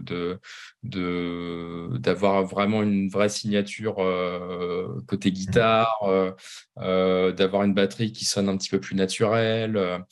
de, 0.83 1.97
d'avoir 1.97 2.43
vraiment 2.43 2.83
une 2.83 3.09
vraie 3.09 3.29
signature 3.29 3.99
euh, 3.99 5.01
côté 5.07 5.31
guitare, 5.31 5.97
euh, 6.03 6.31
euh, 6.79 7.31
d'avoir 7.31 7.63
une 7.63 7.73
batterie 7.73 8.11
qui 8.11 8.25
sonne 8.25 8.49
un 8.49 8.57
petit 8.57 8.69
peu 8.69 8.79
plus 8.79 8.95
naturelle. 8.95 10.03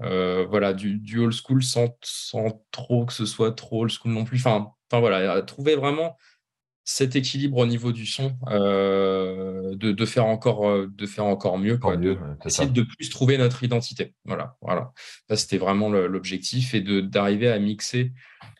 Voilà, 0.00 0.72
du, 0.72 0.98
du 0.98 1.18
old 1.18 1.34
school 1.34 1.62
sans, 1.62 1.96
sans 2.02 2.64
trop 2.70 3.06
que 3.06 3.12
ce 3.12 3.26
soit 3.26 3.52
trop 3.52 3.82
old 3.82 3.90
school 3.90 4.12
non 4.12 4.24
plus. 4.24 4.38
Enfin, 4.38 4.72
enfin 4.90 5.00
voilà, 5.00 5.42
trouver 5.42 5.76
vraiment 5.76 6.16
cet 6.90 7.14
équilibre 7.14 7.58
au 7.58 7.66
niveau 7.66 7.92
du 7.92 8.04
son, 8.04 8.36
euh, 8.48 9.74
de, 9.76 10.04
faire 10.04 10.26
encore, 10.26 10.68
euh, 10.68 10.88
de 10.92 11.06
faire 11.06 11.24
encore 11.24 11.56
mieux, 11.56 11.78
quoi, 11.78 11.96
de, 11.96 12.18
essayer 12.44 12.68
de 12.68 12.82
plus 12.82 13.10
trouver 13.10 13.38
notre 13.38 13.62
identité. 13.62 14.14
Voilà, 14.24 14.56
voilà. 14.60 14.92
Ça, 15.28 15.36
c'était 15.36 15.58
vraiment 15.58 15.88
l'objectif 15.90 16.74
et 16.74 16.80
d'arriver 16.80 17.48
à 17.48 17.58
mixer 17.58 18.12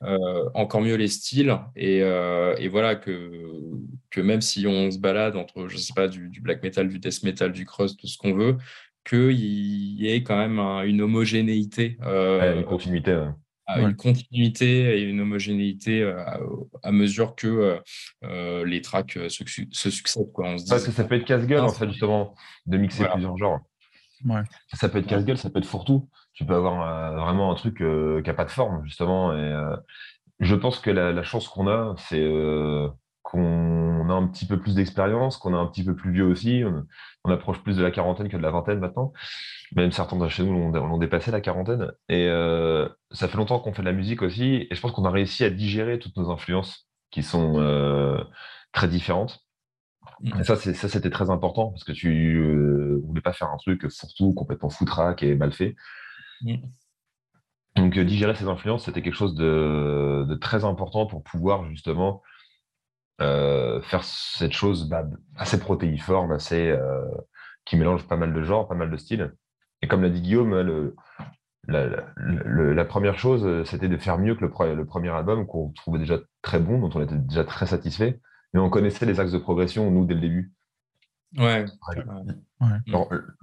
euh, 0.02 0.48
encore 0.54 0.80
mieux 0.80 0.94
les 0.94 1.08
styles 1.08 1.58
et, 1.74 2.02
voilà 2.68 2.94
que, 2.94 3.30
que 4.10 4.20
même 4.20 4.42
si 4.42 4.66
on 4.66 4.90
se 4.92 4.98
balade 4.98 5.34
entre, 5.34 5.66
je 5.66 5.76
sais 5.76 5.94
pas, 5.94 6.06
du, 6.06 6.30
black 6.40 6.62
metal, 6.62 6.88
du 6.88 7.00
death 7.00 7.24
metal, 7.24 7.50
du 7.52 7.64
crust, 7.64 7.98
tout 7.98 8.06
ce 8.06 8.16
qu'on 8.16 8.32
veut, 8.32 8.58
qu'il 9.04 9.32
y 9.32 10.08
ait 10.08 10.22
quand 10.22 10.36
même 10.36 10.58
une 10.86 11.00
homogénéité. 11.02 11.98
une 12.02 12.64
continuité 12.64 13.16
une 13.78 13.96
continuité 13.96 14.98
et 14.98 15.02
une 15.02 15.20
homogénéité 15.20 16.02
euh, 16.02 16.22
à, 16.82 16.92
mesure 16.92 17.34
que 17.34 17.46
euh, 17.46 17.78
euh, 18.24 18.64
les 18.64 18.80
tracks 18.80 19.18
se, 19.28 19.90
succèdent. 19.90 20.32
Quoi. 20.32 20.48
On 20.48 20.58
se 20.58 20.68
Parce 20.68 20.84
que 20.84 20.92
ça 20.92 21.04
peut 21.04 21.14
être 21.14 21.24
casse-gueule, 21.24 21.60
en 21.60 21.70
fait, 21.70 21.88
justement, 21.88 22.34
de 22.66 22.76
mixer 22.76 23.04
plusieurs 23.12 23.36
genres. 23.36 23.60
Ça 24.74 24.88
peut 24.88 24.98
être 24.98 25.06
casse-gueule, 25.06 25.38
ça 25.38 25.50
peut 25.50 25.58
être 25.58 25.66
fourre-tout. 25.66 26.08
Tu 26.32 26.44
peux 26.44 26.54
avoir 26.54 27.14
vraiment 27.16 27.50
un 27.50 27.54
truc 27.54 27.78
qui 27.78 27.82
n'a 27.82 28.34
pas 28.34 28.44
de 28.44 28.50
forme, 28.50 28.84
justement. 28.84 29.36
Et 29.36 29.76
je 30.40 30.54
pense 30.54 30.78
que 30.78 30.90
la, 30.90 31.22
chance 31.22 31.48
qu'on 31.48 31.68
a, 31.68 31.94
c'est 31.98 32.28
qu'on 33.22 33.89
a 34.10 34.14
un 34.14 34.26
petit 34.26 34.46
peu 34.46 34.58
plus 34.58 34.74
d'expérience, 34.74 35.36
qu'on 35.36 35.54
est 35.54 35.58
un 35.58 35.66
petit 35.66 35.84
peu 35.84 35.94
plus 35.94 36.12
vieux 36.12 36.26
aussi. 36.26 36.62
On, 37.24 37.30
approche 37.30 37.62
plus 37.62 37.76
de 37.76 37.82
la 37.82 37.90
quarantaine 37.90 38.28
que 38.28 38.36
de 38.36 38.42
la 38.42 38.50
vingtaine 38.50 38.80
maintenant. 38.80 39.12
Même 39.76 39.92
certains 39.92 40.16
de 40.16 40.28
chez 40.28 40.42
nous 40.42 40.72
l'ont 40.72 40.98
dépassé 40.98 41.30
la 41.30 41.40
quarantaine. 41.40 41.92
Et 42.08 42.26
euh, 42.28 42.88
ça 43.10 43.28
fait 43.28 43.36
longtemps 43.36 43.60
qu'on 43.60 43.72
fait 43.72 43.82
de 43.82 43.86
la 43.86 43.92
musique 43.92 44.22
aussi. 44.22 44.66
Et 44.70 44.74
je 44.74 44.80
pense 44.80 44.92
qu'on 44.92 45.04
a 45.04 45.10
réussi 45.10 45.44
à 45.44 45.50
digérer 45.50 45.98
toutes 45.98 46.16
nos 46.16 46.30
influences 46.30 46.88
qui 47.10 47.22
sont 47.22 47.60
euh, 47.60 48.22
très 48.72 48.88
différentes. 48.88 49.44
Et 50.38 50.44
ça, 50.44 50.56
ça 50.56 50.88
c'était 50.88 51.10
très 51.10 51.30
important 51.30 51.70
parce 51.70 51.84
que 51.84 51.92
tu 51.92 52.38
ne 52.38 53.06
voulais 53.06 53.20
pas 53.22 53.32
faire 53.32 53.50
un 53.50 53.56
truc 53.56 53.90
surtout 53.90 54.34
complètement 54.34 54.70
foutraque 54.70 55.22
et 55.22 55.34
mal 55.34 55.52
fait. 55.52 55.76
Donc, 57.76 57.98
digérer 57.98 58.34
ces 58.34 58.46
influences, 58.48 58.84
c'était 58.84 59.02
quelque 59.02 59.14
chose 59.14 59.34
de, 59.34 60.26
de, 60.28 60.34
très 60.34 60.64
important 60.64 61.06
pour 61.06 61.22
pouvoir 61.22 61.68
justement 61.70 62.22
euh, 63.20 63.82
faire 63.82 64.02
cette 64.02 64.52
chose 64.52 64.88
bah, 64.88 65.04
assez 65.36 65.58
protéiforme, 65.58 66.32
assez, 66.32 66.70
euh, 66.70 67.04
qui 67.66 67.76
mélange 67.76 68.06
pas 68.06 68.16
mal 68.16 68.32
de 68.32 68.42
genres, 68.42 68.66
pas 68.66 68.74
mal 68.74 68.90
de 68.90 68.96
styles. 68.96 69.34
Et 69.82 69.88
comme 69.88 70.02
l'a 70.02 70.08
dit 70.08 70.22
Guillaume, 70.22 70.54
le, 70.58 70.94
la, 71.66 72.84
première 72.84 73.18
chose, 73.18 73.64
c'était 73.68 73.88
de 73.88 73.96
faire 73.98 74.18
mieux 74.18 74.34
que 74.34 74.44
le, 74.44 74.74
le 74.74 74.86
premier 74.86 75.10
album 75.10 75.46
qu'on 75.46 75.70
trouvait 75.70 75.98
déjà 75.98 76.18
très 76.40 76.60
bon, 76.60 76.78
dont 76.78 76.90
on 76.94 77.02
était 77.02 77.16
déjà 77.16 77.44
très 77.44 77.66
satisfait. 77.66 78.20
Mais 78.54 78.60
on 78.60 78.70
connaissait 78.70 79.06
les 79.06 79.20
axes 79.20 79.32
de 79.32 79.38
progression, 79.38 79.90
nous, 79.90 80.06
dès 80.06 80.14
le 80.14 80.20
début. 80.20 80.52
Ouais. 81.38 81.64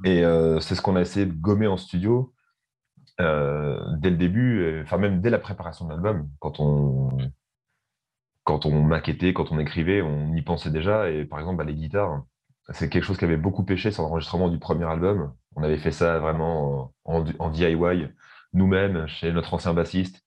et 0.04 0.26
euh, 0.26 0.60
c'est 0.60 0.76
ce 0.76 0.82
qu'on 0.82 0.96
a 0.96 1.02
essayé 1.02 1.26
de 1.26 1.34
gommer 1.34 1.68
en 1.68 1.78
studio 1.78 2.34
dès 3.20 4.12
le 4.12 4.16
début, 4.16 4.82
enfin 4.84 4.98
même 4.98 5.22
dès 5.22 5.32
la 5.32 5.40
préparation 5.40 5.86
de 5.86 5.92
l'album, 5.92 6.30
quand 6.40 6.60
on, 6.60 7.18
quand 8.48 8.66
on 8.66 8.82
maquettait, 8.82 9.34
quand 9.34 9.52
on 9.52 9.60
écrivait, 9.60 10.02
on 10.02 10.34
y 10.34 10.42
pensait 10.42 10.72
déjà. 10.72 11.12
Et 11.12 11.26
par 11.26 11.40
exemple, 11.40 11.58
bah, 11.58 11.66
les 11.66 11.76
guitares, 11.76 12.24
c'est 12.70 12.88
quelque 12.88 13.04
chose 13.04 13.18
qui 13.18 13.26
avait 13.26 13.36
beaucoup 13.36 13.66
pêché 13.66 13.92
sur 13.92 14.04
l'enregistrement 14.04 14.48
du 14.48 14.58
premier 14.58 14.86
album. 14.86 15.34
On 15.58 15.64
avait 15.64 15.78
fait 15.78 15.92
ça 15.92 16.18
vraiment 16.20 16.94
en, 17.04 17.50
DIY, 17.50 18.08
nous-mêmes, 18.54 19.06
chez 19.08 19.34
notre 19.34 19.54
ancien 19.54 19.74
bassiste. 19.74 20.24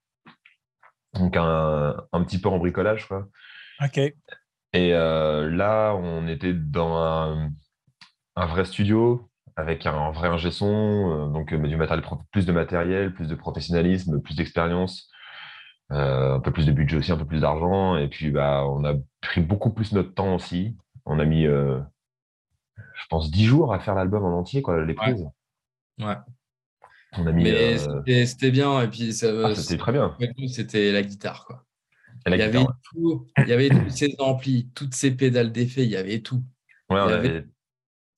Donc 1.14 1.34
un, 1.38 1.96
petit 2.26 2.38
peu 2.38 2.50
en 2.50 2.58
bricolage, 2.58 3.08
quoi. 3.08 3.26
OK. 3.82 3.96
Et 3.96 4.14
euh, 4.74 5.48
là, 5.48 5.94
on 5.94 6.28
était 6.28 6.52
dans 6.52 6.98
un, 6.98 7.50
vrai 8.36 8.66
studio 8.66 9.30
avec 9.56 9.86
un, 9.86 10.10
vrai 10.10 10.28
ingé 10.28 10.50
son, 10.50 10.66
euh, 10.66 11.32
donc 11.32 11.54
du 11.54 11.76
matériel, 11.76 12.04
plus 12.32 12.44
de 12.44 12.52
matériel, 12.52 13.14
plus 13.14 13.28
de 13.28 13.34
professionnalisme, 13.34 14.20
plus 14.20 14.36
d'expérience. 14.36 15.10
Euh, 15.92 16.36
un 16.36 16.40
peu 16.40 16.52
plus 16.52 16.66
de 16.66 16.72
budget 16.72 16.98
aussi, 16.98 17.10
un 17.10 17.16
peu 17.16 17.24
plus 17.24 17.40
d'argent. 17.40 17.96
Et 17.96 18.08
puis, 18.08 18.30
bah, 18.30 18.64
on 18.66 18.84
a 18.84 18.94
pris 19.20 19.40
beaucoup 19.40 19.70
plus 19.70 19.92
notre 19.92 20.14
temps 20.14 20.36
aussi. 20.36 20.76
On 21.04 21.18
a 21.18 21.24
mis, 21.24 21.46
euh, 21.46 21.80
je 22.76 23.06
pense, 23.08 23.30
10 23.30 23.44
jours 23.44 23.74
à 23.74 23.80
faire 23.80 23.94
l'album 23.96 24.24
en 24.24 24.38
entier, 24.38 24.62
quoi, 24.62 24.84
les 24.84 24.94
prises. 24.94 25.28
Ouais. 25.98 26.14
On 27.18 27.26
a 27.26 27.32
mis, 27.32 27.42
Mais 27.42 27.76
euh, 27.76 28.24
c'était 28.24 28.52
bien. 28.52 28.82
Et 28.82 28.88
puis, 28.88 29.12
ça, 29.12 29.32
ah, 29.44 29.54
c'était 29.54 29.78
très 29.78 29.92
bien. 29.92 30.16
C'était 30.46 30.92
la 30.92 31.02
guitare, 31.02 31.44
quoi. 31.44 31.64
il, 32.26 32.36
y 32.36 32.42
avait 32.42 32.64
tout, 32.84 33.26
il 33.38 33.48
y 33.48 33.52
avait 33.52 33.68
tous 33.68 33.90
ces 33.90 34.14
amplis, 34.20 34.70
toutes 34.74 34.94
ces 34.94 35.10
pédales 35.10 35.50
d'effet, 35.50 35.82
il 35.82 35.90
y 35.90 35.96
avait 35.96 36.20
tout. 36.20 36.44
Ouais, 36.88 37.00
on 37.00 37.08
avait... 37.08 37.46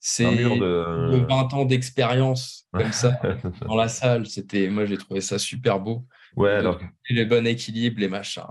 C'est 0.05 0.25
de... 0.35 1.25
20 1.29 1.55
ans 1.55 1.65
d'expérience 1.65 2.67
comme 2.73 2.91
ça 2.91 3.21
dans 3.67 3.77
la 3.77 3.89
salle. 3.89 4.27
C'était, 4.27 4.69
moi, 4.69 4.85
j'ai 4.85 4.99
trouvé 4.99 5.21
ça 5.21 5.39
super 5.39 5.79
beau. 5.79 6.05
Ouais, 6.37 6.51
alors. 6.51 6.81
Le 7.11 7.25
bon 7.25 7.47
équilibre, 7.47 8.01
les 8.01 8.09
machins. 8.09 8.43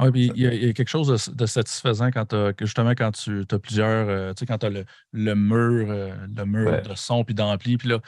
Oui, 0.00 0.10
puis 0.10 0.32
il 0.34 0.42
y, 0.42 0.68
a 0.68 0.72
quelque 0.72 0.88
chose 0.88 1.32
de, 1.34 1.46
satisfaisant 1.46 2.10
quand 2.10 2.32
as, 2.34 2.52
justement 2.60 2.90
quand 2.90 3.12
tu 3.12 3.44
as 3.50 3.58
plusieurs, 3.58 4.08
euh, 4.08 4.32
tu 4.34 4.40
sais, 4.40 4.46
quand 4.46 4.58
tu 4.58 4.66
as 4.66 4.70
le, 4.70 4.84
le, 5.12 5.34
mur, 5.34 5.90
euh, 5.90 6.14
le 6.34 6.44
mur 6.44 6.82
de 6.82 6.94
son 6.94 7.24
puis 7.24 7.34
d'ampli, 7.34 7.78
puis 7.78 7.88
là, 7.88 8.00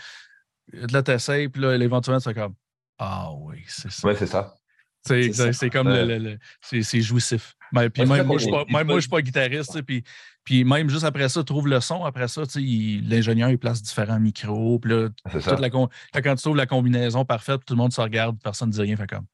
là 0.73 1.03
tu 1.03 1.11
essaies, 1.11 1.49
puis 1.49 1.63
là, 1.63 1.75
éventuellement, 1.75 2.21
c'est 2.21 2.35
comme 2.35 2.55
Ah 2.99 3.31
oui, 3.33 3.63
c'est 3.67 3.91
ça. 3.91 4.07
Ouais, 4.07 4.15
c'est 4.15 4.27
ça. 4.27 4.55
C'est 5.03 5.71
comme 5.71 5.89
le, 5.89 6.39
c'est 6.61 7.01
jouissif. 7.01 7.55
Mais, 7.73 7.89
puis 7.89 8.05
même, 8.05 8.27
moi, 8.27 8.37
je 8.39 8.47
ne 8.49 9.01
suis 9.01 9.09
pas 9.09 9.23
guitariste, 9.23 9.81
puis 9.83 10.05
puis 10.51 10.65
même 10.65 10.91
juste 10.91 11.05
après 11.05 11.29
ça, 11.29 11.45
trouve 11.45 11.69
le 11.69 11.79
son. 11.79 12.05
Après 12.05 12.27
ça, 12.27 12.43
l'ingénieur, 12.57 13.51
il 13.51 13.59
place 13.59 13.81
différents 13.83 14.19
micros. 14.19 14.81
Puis 14.81 14.91
là, 14.91 15.71
quand 15.71 15.89
tu 16.13 16.43
trouves 16.43 16.57
la 16.57 16.67
combinaison 16.67 17.25
parfaite, 17.25 17.61
tout 17.65 17.75
le 17.75 17.79
monde 17.79 17.93
se 17.93 18.01
regarde, 18.01 18.37
personne 18.43 18.71
ne 18.71 18.73
dit 18.73 18.81
rien. 18.81 18.97
Fait 18.97 19.07
comme. 19.07 19.27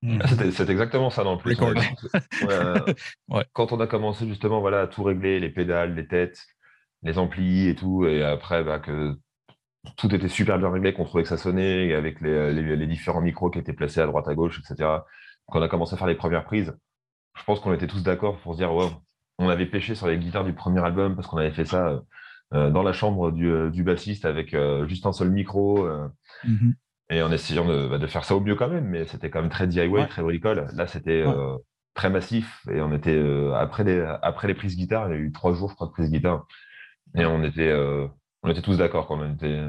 Hmm. 0.00 0.20
Ah, 0.22 0.28
c'est 0.50 0.70
exactement 0.70 1.10
ça 1.10 1.22
le 1.22 1.36
plus. 1.36 1.54
Quand 3.52 3.72
on 3.72 3.80
a 3.80 3.86
commencé 3.86 4.26
justement 4.26 4.60
voilà, 4.60 4.80
à 4.80 4.86
tout 4.86 5.02
régler, 5.02 5.38
les 5.38 5.50
pédales, 5.50 5.94
les 5.94 6.06
têtes, 6.06 6.46
les 7.02 7.18
amplis 7.18 7.68
et 7.68 7.74
tout, 7.74 8.06
et 8.06 8.22
après 8.22 8.64
bah, 8.64 8.78
que 8.78 9.18
tout 9.98 10.14
était 10.14 10.28
super 10.28 10.58
bien 10.58 10.70
réglé, 10.70 10.94
qu'on 10.94 11.04
trouvait 11.04 11.24
que 11.24 11.28
ça 11.28 11.36
sonnait, 11.36 11.92
avec 11.92 12.22
les, 12.22 12.54
les, 12.54 12.86
différents 12.86 13.20
micros 13.20 13.50
qui 13.50 13.58
étaient 13.58 13.74
placés 13.74 14.00
à 14.00 14.06
droite, 14.06 14.26
à 14.28 14.34
gauche, 14.34 14.58
etc. 14.60 14.88
Quand 15.46 15.58
on 15.58 15.62
a 15.62 15.68
commencé 15.68 15.92
à 15.92 15.98
faire 15.98 16.06
les 16.06 16.14
premières 16.14 16.46
prises, 16.46 16.74
je 17.36 17.44
pense 17.44 17.60
qu'on 17.60 17.74
était 17.74 17.86
tous 17.86 18.02
d'accord 18.02 18.38
pour 18.38 18.54
se 18.54 18.58
dire, 18.58 18.72
ouais, 18.72 18.88
on 19.38 19.48
avait 19.48 19.66
pêché 19.66 19.94
sur 19.94 20.08
les 20.08 20.18
guitares 20.18 20.44
du 20.44 20.52
premier 20.52 20.84
album 20.84 21.14
parce 21.14 21.28
qu'on 21.28 21.38
avait 21.38 21.52
fait 21.52 21.64
ça 21.64 22.02
euh, 22.54 22.70
dans 22.70 22.82
la 22.82 22.92
chambre 22.92 23.30
du, 23.30 23.46
euh, 23.50 23.70
bassiste 23.84 24.24
avec 24.24 24.54
euh, 24.54 24.86
juste 24.88 25.06
un 25.06 25.12
seul 25.12 25.30
micro. 25.30 25.88
Mm-hmm. 26.44 26.74
Et 27.10 27.22
en 27.22 27.30
essayant 27.32 27.66
bah, 27.66 27.98
de, 27.98 28.06
faire 28.06 28.24
ça 28.24 28.34
au 28.34 28.40
mieux 28.40 28.54
quand 28.54 28.68
même, 28.68 28.86
mais 28.86 29.06
c'était 29.06 29.30
quand 29.30 29.40
même 29.40 29.50
très 29.50 29.66
DIY, 29.66 30.06
très 30.08 30.22
bricole. 30.22 30.68
Là, 30.74 30.86
c'était 30.86 31.24
très 31.94 32.10
massif 32.10 32.66
et 32.70 32.80
on 32.82 32.92
était 32.92 33.18
après, 33.54 33.82
les, 33.82 34.00
après 34.22 34.46
les 34.46 34.54
prises 34.54 34.76
guitare, 34.76 35.08
il 35.08 35.12
y 35.12 35.16
a 35.16 35.20
eu 35.20 35.32
trois 35.32 35.54
jours, 35.54 35.70
je 35.70 35.74
crois, 35.74 35.86
de 35.86 35.92
prises 35.92 36.10
guitare. 36.10 36.46
Et 37.14 37.24
on 37.24 37.42
était, 37.42 37.72
on 38.42 38.50
était 38.50 38.60
tous 38.60 38.76
d'accord 38.76 39.06
quand 39.06 39.24
était. 39.24 39.62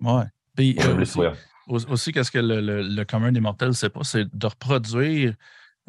ouais. 0.00 1.32
aussi, 1.66 2.12
qu'est-ce 2.12 2.30
que 2.30 2.38
le, 2.38 2.60
le, 2.60 2.82
le 2.82 3.04
commun 3.04 3.32
des 3.32 3.40
mortels, 3.40 3.74
c'est 3.74 3.90
pas, 3.90 4.04
c'est 4.04 4.32
de 4.32 4.46
reproduire 4.46 5.34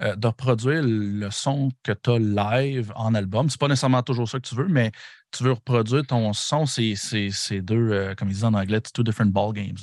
euh, 0.02 0.16
de 0.16 0.28
reproduire 0.28 0.82
le 0.84 1.30
son 1.32 1.72
que 1.84 1.92
tu 1.92 2.12
as 2.12 2.20
live 2.20 2.92
en 2.96 3.16
album. 3.16 3.50
C'est 3.50 3.60
pas 3.60 3.68
nécessairement 3.68 4.04
toujours 4.04 4.28
ça 4.28 4.40
que 4.40 4.48
tu 4.48 4.56
veux, 4.56 4.68
mais 4.68 4.92
tu 5.32 5.44
veux 5.44 5.52
reproduire 5.52 6.06
ton 6.06 6.32
son, 6.34 6.66
c'est 6.66 6.96
deux, 7.62 7.92
euh, 7.92 8.16
comme 8.16 8.30
ils 8.30 8.34
disent 8.34 8.44
en 8.46 8.54
anglais, 8.54 8.80
two 8.82 9.04
different 9.04 9.32
ball 9.32 9.54
games. 9.54 9.76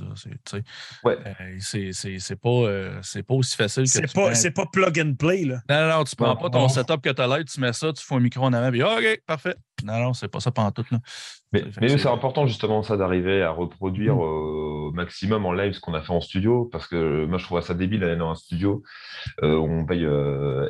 Ouais. 1.05 1.19
Euh, 1.27 1.57
c'est 1.61 2.37
pas, 2.37 3.23
pas 3.23 3.35
aussi 3.35 3.57
facile 3.57 3.85
que 3.85 3.91
C'est 4.35 4.51
pas, 4.55 4.65
pas 4.65 4.71
plug 4.73 5.01
and 5.01 5.15
play. 5.19 5.45
Là. 5.45 5.61
Non, 5.69 5.89
non, 5.89 5.99
non, 5.99 6.05
tu 6.05 6.17
prends 6.17 6.37
pas 6.37 6.51
ton 6.51 6.69
setup 6.69 7.03
que 7.03 7.11
tu 7.11 7.21
as 7.21 7.27
live, 7.27 7.45
tu 7.45 7.61
mets 7.61 7.73
ça, 7.73 7.93
tu 7.93 8.05
fais 8.05 8.15
un 8.15 8.21
micro 8.21 8.45
en 8.45 8.53
avant, 8.53 8.71
puis 8.71 8.83
OK, 8.83 9.23
parfait. 9.27 9.57
Non, 9.85 9.99
non, 9.99 10.13
c'est 10.13 10.29
pas 10.29 10.41
ça 10.41 10.53
pendant 10.53 10.71
tout. 10.71 10.85
Là. 10.91 10.99
Mais, 11.53 11.65
c'est 11.99 12.07
important 12.07 12.47
justement 12.47 12.83
ça 12.83 12.97
d'arriver 12.97 13.43
à 13.43 13.51
reproduire 13.51 14.15
mm. 14.15 14.21
au 14.21 14.93
maximum 14.93 15.45
en 15.45 15.53
live 15.53 15.75
ce 15.75 15.81
qu'on 15.81 15.93
a 15.93 16.01
fait 16.01 16.13
en 16.13 16.21
studio, 16.21 16.69
parce 16.73 16.87
que 16.87 17.27
moi 17.27 17.39
je 17.39 17.45
trouve 17.45 17.61
ça 17.61 17.75
débile 17.75 18.01
d'aller 18.01 18.17
dans 18.17 18.31
un 18.31 18.35
studio 18.37 18.83
où 19.43 19.47
on 19.47 19.85
paye 19.85 20.07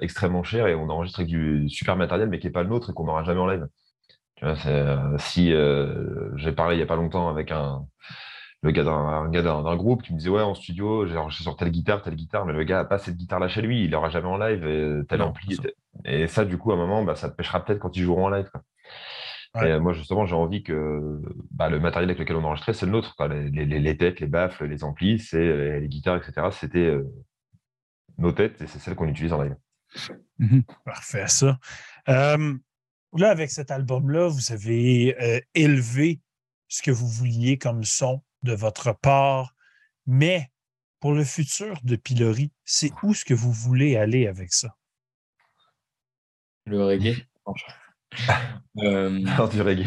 extrêmement 0.01 0.43
cher 0.43 0.67
et 0.67 0.75
on 0.75 0.89
enregistre 0.89 1.21
avec 1.21 1.31
du 1.31 1.69
super 1.69 1.97
matériel 1.97 2.29
mais 2.29 2.41
qui 2.41 2.47
n'est 2.47 2.53
pas 2.53 2.63
le 2.63 2.69
nôtre 2.69 2.91
et 2.91 2.95
qu'on 2.95 3.05
n'aura 3.05 3.23
jamais 3.23 3.41
en 3.41 3.47
live. 3.47 3.67
Euh, 4.43 5.17
si 5.19 5.53
euh, 5.53 6.37
j'ai 6.37 6.53
parlé 6.53 6.75
il 6.75 6.79
n'y 6.79 6.83
a 6.83 6.87
pas 6.87 6.97
longtemps 6.97 7.29
avec 7.29 7.53
un, 7.53 7.87
le 8.63 8.73
gars 8.73 8.83
d'un 8.83 9.77
groupe 9.77 10.03
qui 10.03 10.13
me 10.13 10.19
disait 10.19 10.31
ouais 10.31 10.43
en 10.43 10.55
studio 10.55 11.07
j'ai 11.07 11.17
enregistré 11.17 11.45
sur 11.45 11.57
telle 11.57 11.71
guitare 11.71 12.03
telle 12.03 12.17
guitare 12.17 12.45
mais 12.45 12.53
le 12.53 12.65
gars 12.65 12.79
n'a 12.79 12.85
pas 12.85 12.99
cette 12.99 13.17
guitare 13.17 13.39
là 13.39 13.47
chez 13.47 13.63
lui 13.63 13.85
il 13.85 13.93
l'aura 13.93 14.09
jamais 14.09 14.27
en 14.27 14.39
live 14.39 14.67
et 14.67 15.07
tel 15.07 15.23
ampli 15.23 15.59
et 16.05 16.27
ça 16.27 16.45
du 16.45 16.59
coup 16.59 16.73
à 16.73 16.75
un 16.75 16.79
moment 16.79 17.05
bah, 17.05 17.15
ça 17.15 17.31
te 17.31 17.37
pêchera 17.37 17.65
peut-être 17.65 17.79
quand 17.79 17.97
ils 17.97 18.03
joueront 18.03 18.27
en 18.27 18.31
live 18.31 18.51
et 19.63 19.79
moi 19.79 19.93
justement 19.93 20.27
j'ai 20.27 20.35
envie 20.35 20.65
que 20.65 21.21
bah, 21.53 21.69
le 21.69 21.79
matériel 21.79 22.11
avec 22.11 22.19
lequel 22.19 22.37
on 22.37 22.45
enregistrait 22.45 22.73
c'est 22.73 22.87
le 22.87 22.93
nôtre 22.93 23.15
Les, 23.29 23.65
les, 23.65 23.79
les, 23.79 23.97
têtes 23.97 24.19
les 24.19 24.27
baffles 24.27 24.67
les 24.67 24.83
amplis 24.83 25.21
c'est 25.21 25.79
les 25.79 25.89
guitares 25.89 26.17
etc 26.17 26.49
c'était 26.51 26.79
euh, 26.79 27.05
nos 28.19 28.33
têtes 28.33 28.61
et 28.61 28.67
c'est 28.67 28.79
celles 28.79 28.95
qu'on 28.95 29.09
utilise 29.09 29.33
en 29.33 29.43
live. 29.43 29.57
Mmh 30.39 30.61
parfait 30.85 31.27
ça 31.29 31.59
Là, 33.15 33.31
avec 33.31 33.51
cet 33.51 33.71
album-là, 33.71 34.29
vous 34.29 34.53
avez 34.53 35.17
euh, 35.21 35.41
élevé 35.55 36.21
ce 36.69 36.83
que 36.83 36.91
vous 36.91 37.09
vouliez 37.09 37.59
comme 37.59 37.85
son 37.85 38.23
de 38.43 38.55
votre 38.55 38.93
part, 38.93 39.55
mais 40.07 40.51
pour 40.99 41.13
le 41.13 41.25
futur 41.25 41.79
de 41.85 41.97
Pilori, 41.97 42.53
c'est 42.65 42.91
où 43.03 43.13
ce 43.13 43.25
que 43.25 43.35
vous 43.35 43.53
voulez 43.53 43.97
aller 43.97 44.27
avec 44.27 44.53
ça? 44.53 44.75
Le 46.65 46.83
reggae. 46.83 47.27
euh... 48.79 49.49
du 49.49 49.63
reggae. 49.63 49.87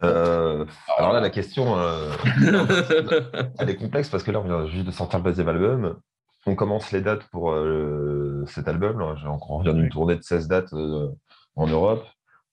Euh, 0.02 0.66
alors 0.98 1.12
là, 1.12 1.20
la 1.20 1.30
question, 1.30 1.78
euh, 1.78 2.14
elle 3.60 3.70
est 3.70 3.76
complexe 3.76 4.08
parce 4.08 4.24
que 4.24 4.32
là, 4.32 4.40
on 4.40 4.44
vient 4.44 4.66
juste 4.68 4.86
de 4.86 4.91
sortir 4.91 5.20
le 5.20 5.26
deuxième 5.26 5.50
album 5.50 6.00
on 6.49 6.55
commence 6.55 6.91
les 6.91 7.01
dates 7.01 7.23
pour 7.30 7.51
euh, 7.51 8.43
cet 8.47 8.67
album. 8.67 9.01
On 9.49 9.61
vient 9.61 9.73
d'une 9.73 9.89
tournée 9.89 10.15
de 10.15 10.23
16 10.23 10.47
dates 10.47 10.73
euh, 10.73 11.09
en 11.55 11.67
Europe. 11.67 12.05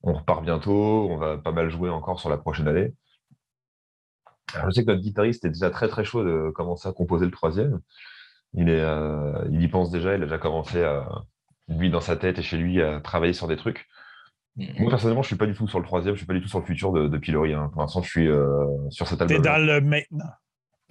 On 0.02 0.12
repart 0.12 0.42
bientôt. 0.42 1.08
On 1.10 1.16
va 1.16 1.38
pas 1.38 1.52
mal 1.52 1.70
jouer 1.70 1.90
encore 1.90 2.20
sur 2.20 2.28
la 2.28 2.36
prochaine 2.36 2.68
année. 2.68 2.94
je 4.54 4.70
sais 4.70 4.84
que 4.84 4.90
notre 4.90 5.02
guitariste 5.02 5.44
est 5.44 5.50
déjà 5.50 5.70
très 5.70 5.88
très 5.88 6.04
chaud 6.04 6.24
de 6.24 6.50
commencer 6.50 6.88
à 6.88 6.92
composer 6.92 7.24
le 7.24 7.32
troisième. 7.32 7.80
Il, 8.54 8.68
est, 8.68 8.80
euh, 8.80 9.44
il 9.50 9.62
y 9.62 9.68
pense 9.68 9.90
déjà. 9.90 10.14
Il 10.14 10.22
a 10.22 10.26
déjà 10.26 10.38
commencé 10.38 10.82
à, 10.82 11.08
lui 11.68 11.90
dans 11.90 12.00
sa 12.00 12.16
tête 12.16 12.38
et 12.38 12.42
chez 12.42 12.56
lui 12.56 12.80
à 12.82 13.00
travailler 13.00 13.32
sur 13.32 13.48
des 13.48 13.56
trucs. 13.56 13.86
Mm. 14.56 14.66
Moi, 14.78 14.90
personnellement, 14.90 15.22
je 15.22 15.28
suis 15.28 15.36
pas 15.36 15.46
du 15.46 15.54
tout 15.54 15.68
sur 15.68 15.80
le 15.80 15.84
troisième, 15.84 16.14
je 16.14 16.18
suis 16.18 16.26
pas 16.26 16.34
du 16.34 16.40
tout 16.40 16.48
sur 16.48 16.60
le 16.60 16.64
futur 16.64 16.92
de, 16.92 17.08
de 17.08 17.18
Pilori. 17.18 17.54
hein. 17.54 17.70
Pour 17.72 17.82
l'instant, 17.82 18.02
je 18.02 18.08
suis 18.08 18.28
euh, 18.28 18.66
sur 18.90 19.06
cet 19.08 19.18
T'es 19.18 19.34
album. 19.34 19.42
dans 19.42 19.58
le 19.58 19.80
maintenant. 19.80 20.30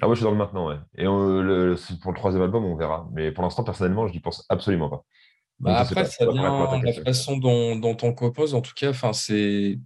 Ah, 0.01 0.07
moi, 0.07 0.15
je 0.15 0.19
suis 0.19 0.25
dans 0.25 0.31
le 0.31 0.37
maintenant, 0.37 0.67
ouais. 0.67 0.77
Et 0.97 1.03
le- 1.03 1.75
pour 2.01 2.11
le 2.11 2.17
troisième 2.17 2.43
album, 2.43 2.65
on 2.65 2.75
verra. 2.75 3.07
Mais 3.13 3.31
pour 3.31 3.43
l'instant, 3.43 3.63
personnellement, 3.63 4.07
je 4.07 4.13
n'y 4.13 4.19
pense 4.19 4.45
absolument 4.49 4.89
pas. 4.89 5.05
Bah, 5.59 5.77
après, 5.79 5.95
pas, 6.03 6.09
ça 6.09 6.25
vient 6.29 6.81
la 6.83 6.93
façon 7.03 7.37
dont, 7.37 7.77
dont 7.77 7.95
on 8.03 8.13
compose, 8.13 8.55
en 8.55 8.61
tout 8.61 8.73
cas, 8.75 8.91
c'est 9.13 9.79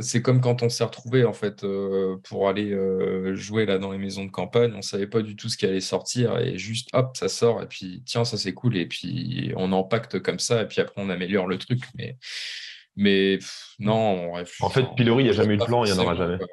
c'est 0.00 0.22
comme 0.22 0.40
quand 0.40 0.62
on 0.62 0.68
s'est 0.68 0.84
retrouvé 0.84 1.24
en 1.24 1.32
fait 1.32 1.64
euh, 1.64 2.16
pour 2.28 2.48
aller 2.48 2.70
euh, 2.70 3.34
jouer 3.34 3.66
là 3.66 3.78
dans 3.78 3.90
les 3.90 3.98
maisons 3.98 4.24
de 4.24 4.30
campagne, 4.30 4.72
on 4.76 4.82
savait 4.82 5.06
pas 5.06 5.22
du 5.22 5.34
tout 5.34 5.48
ce 5.48 5.56
qui 5.56 5.66
allait 5.66 5.80
sortir 5.80 6.38
et 6.38 6.58
juste 6.58 6.90
hop, 6.92 7.16
ça 7.16 7.28
sort 7.28 7.62
et 7.62 7.66
puis 7.66 8.02
tiens, 8.06 8.24
ça 8.24 8.36
c'est 8.36 8.52
cool 8.54 8.76
et 8.76 8.86
puis 8.86 9.52
on 9.56 9.72
empacte 9.72 10.20
comme 10.20 10.38
ça 10.38 10.62
et 10.62 10.68
puis 10.68 10.80
après 10.80 11.00
on 11.02 11.10
améliore 11.10 11.46
le 11.48 11.58
truc. 11.58 11.80
Mais 11.96 12.16
mais 12.94 13.38
pff, 13.38 13.74
non, 13.78 13.94
on 13.96 14.32
réfléchit. 14.32 14.62
En 14.64 14.70
fait, 14.70 14.86
Pilori, 14.96 15.24
il 15.24 15.26
n'y 15.26 15.30
a 15.30 15.34
jamais 15.34 15.54
eu 15.54 15.58
de 15.58 15.64
plan, 15.64 15.84
il 15.84 15.92
n'y 15.92 15.98
en 15.98 16.02
aura 16.02 16.14
jamais. 16.14 16.38
quoi. 16.38 16.46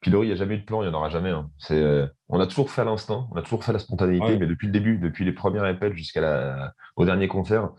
Pilori, 0.00 0.26
il 0.26 0.30
n'y 0.30 0.34
a 0.34 0.38
jamais 0.38 0.54
eu 0.54 0.58
de 0.58 0.64
plan, 0.64 0.82
il 0.82 0.88
n'y 0.88 0.94
en 0.94 0.96
aura 0.98 1.08
jamais. 1.08 1.30
hein. 1.30 1.50
Euh, 1.70 2.06
on 2.28 2.38
a 2.40 2.46
toujours 2.46 2.70
fait 2.70 2.82
à 2.82 2.84
l'instant, 2.84 3.28
on 3.32 3.36
a 3.36 3.42
toujours 3.42 3.64
fait 3.64 3.72
la 3.72 3.78
spontanéité, 3.80 4.24
Ouais. 4.26 4.38
mais 4.38 4.46
depuis 4.46 4.66
le 4.66 4.72
début, 4.72 4.98
depuis 4.98 5.24
les 5.24 5.32
premières 5.32 5.62
répètes 5.64 5.94
jusqu'à 5.94 6.20
la, 6.20 6.72
au 6.96 7.04
dernier 7.04 7.26
concert, 7.28 7.70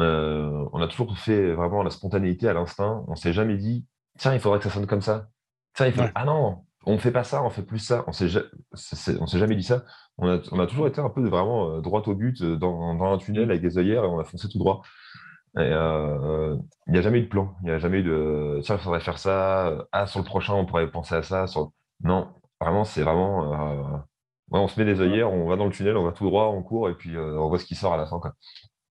euh, 0.00 0.64
on 0.72 0.80
a 0.82 0.86
toujours 0.88 1.16
fait 1.18 1.52
vraiment 1.52 1.82
la 1.82 1.90
spontanéité 1.90 2.48
à 2.48 2.52
l'instinct. 2.52 3.04
On 3.08 3.14
s'est 3.14 3.32
jamais 3.32 3.56
dit, 3.56 3.86
tiens, 4.18 4.34
il 4.34 4.40
faudrait 4.40 4.58
que 4.58 4.64
ça 4.64 4.70
sonne 4.70 4.86
comme 4.86 5.00
ça. 5.02 5.28
Tiens, 5.74 5.86
il 5.86 5.92
faut... 5.92 6.02
Ouais. 6.02 6.12
Ah 6.14 6.24
non, 6.26 6.64
on 6.84 6.98
fait 6.98 7.10
pas 7.12 7.24
ça, 7.24 7.42
on 7.42 7.50
fait 7.50 7.62
plus 7.62 7.78
ça. 7.78 8.04
On 8.06 8.12
s'est, 8.12 8.28
ja- 8.28 8.42
on 9.20 9.26
s'est 9.26 9.38
jamais 9.38 9.56
dit 9.56 9.62
ça. 9.62 9.84
On 10.18 10.28
a, 10.28 10.38
on 10.50 10.60
a 10.60 10.66
toujours 10.66 10.86
été 10.88 11.00
un 11.00 11.08
peu 11.10 11.26
vraiment 11.26 11.70
euh, 11.76 11.80
droit 11.80 12.02
au 12.06 12.14
but, 12.14 12.42
dans, 12.42 12.94
dans 12.94 13.12
un 13.12 13.18
tunnel 13.18 13.50
avec 13.50 13.62
des 13.62 13.78
œillères 13.78 14.04
et 14.04 14.08
on 14.08 14.18
a 14.18 14.24
foncé 14.24 14.48
tout 14.48 14.58
droit. 14.58 14.82
Et, 15.56 15.60
euh, 15.60 16.56
il 16.86 16.92
n'y 16.94 16.98
a 16.98 17.02
jamais 17.02 17.18
eu 17.18 17.22
de 17.22 17.28
plan. 17.28 17.54
Il 17.62 17.66
n'y 17.66 17.72
a 17.72 17.78
jamais 17.78 17.98
eu 17.98 18.02
de 18.02 18.60
tiens, 18.62 18.76
il 18.76 18.80
faudrait 18.82 19.00
faire 19.00 19.18
ça. 19.18 19.86
Ah, 19.92 20.06
sur 20.06 20.20
le 20.20 20.24
prochain, 20.24 20.54
on 20.54 20.64
pourrait 20.66 20.90
penser 20.90 21.14
à 21.14 21.22
ça. 21.22 21.46
Sur... 21.46 21.72
Non, 22.02 22.28
vraiment, 22.60 22.84
c'est 22.84 23.02
vraiment. 23.02 23.52
euh, 23.52 23.96
ouais, 24.50 24.60
on 24.60 24.68
se 24.68 24.78
met 24.80 24.86
des 24.86 25.00
œillères, 25.00 25.30
on 25.30 25.46
va 25.48 25.56
dans 25.56 25.66
le 25.66 25.72
tunnel, 25.72 25.96
on 25.96 26.04
va 26.04 26.12
tout 26.12 26.24
droit, 26.24 26.46
on 26.46 26.62
court 26.62 26.88
et 26.88 26.94
puis 26.94 27.16
euh, 27.16 27.38
on 27.38 27.48
voit 27.48 27.58
ce 27.58 27.66
qui 27.66 27.74
sort 27.74 27.92
à 27.92 27.96
la 27.98 28.06
fin. 28.06 28.18
Quoi. 28.18 28.32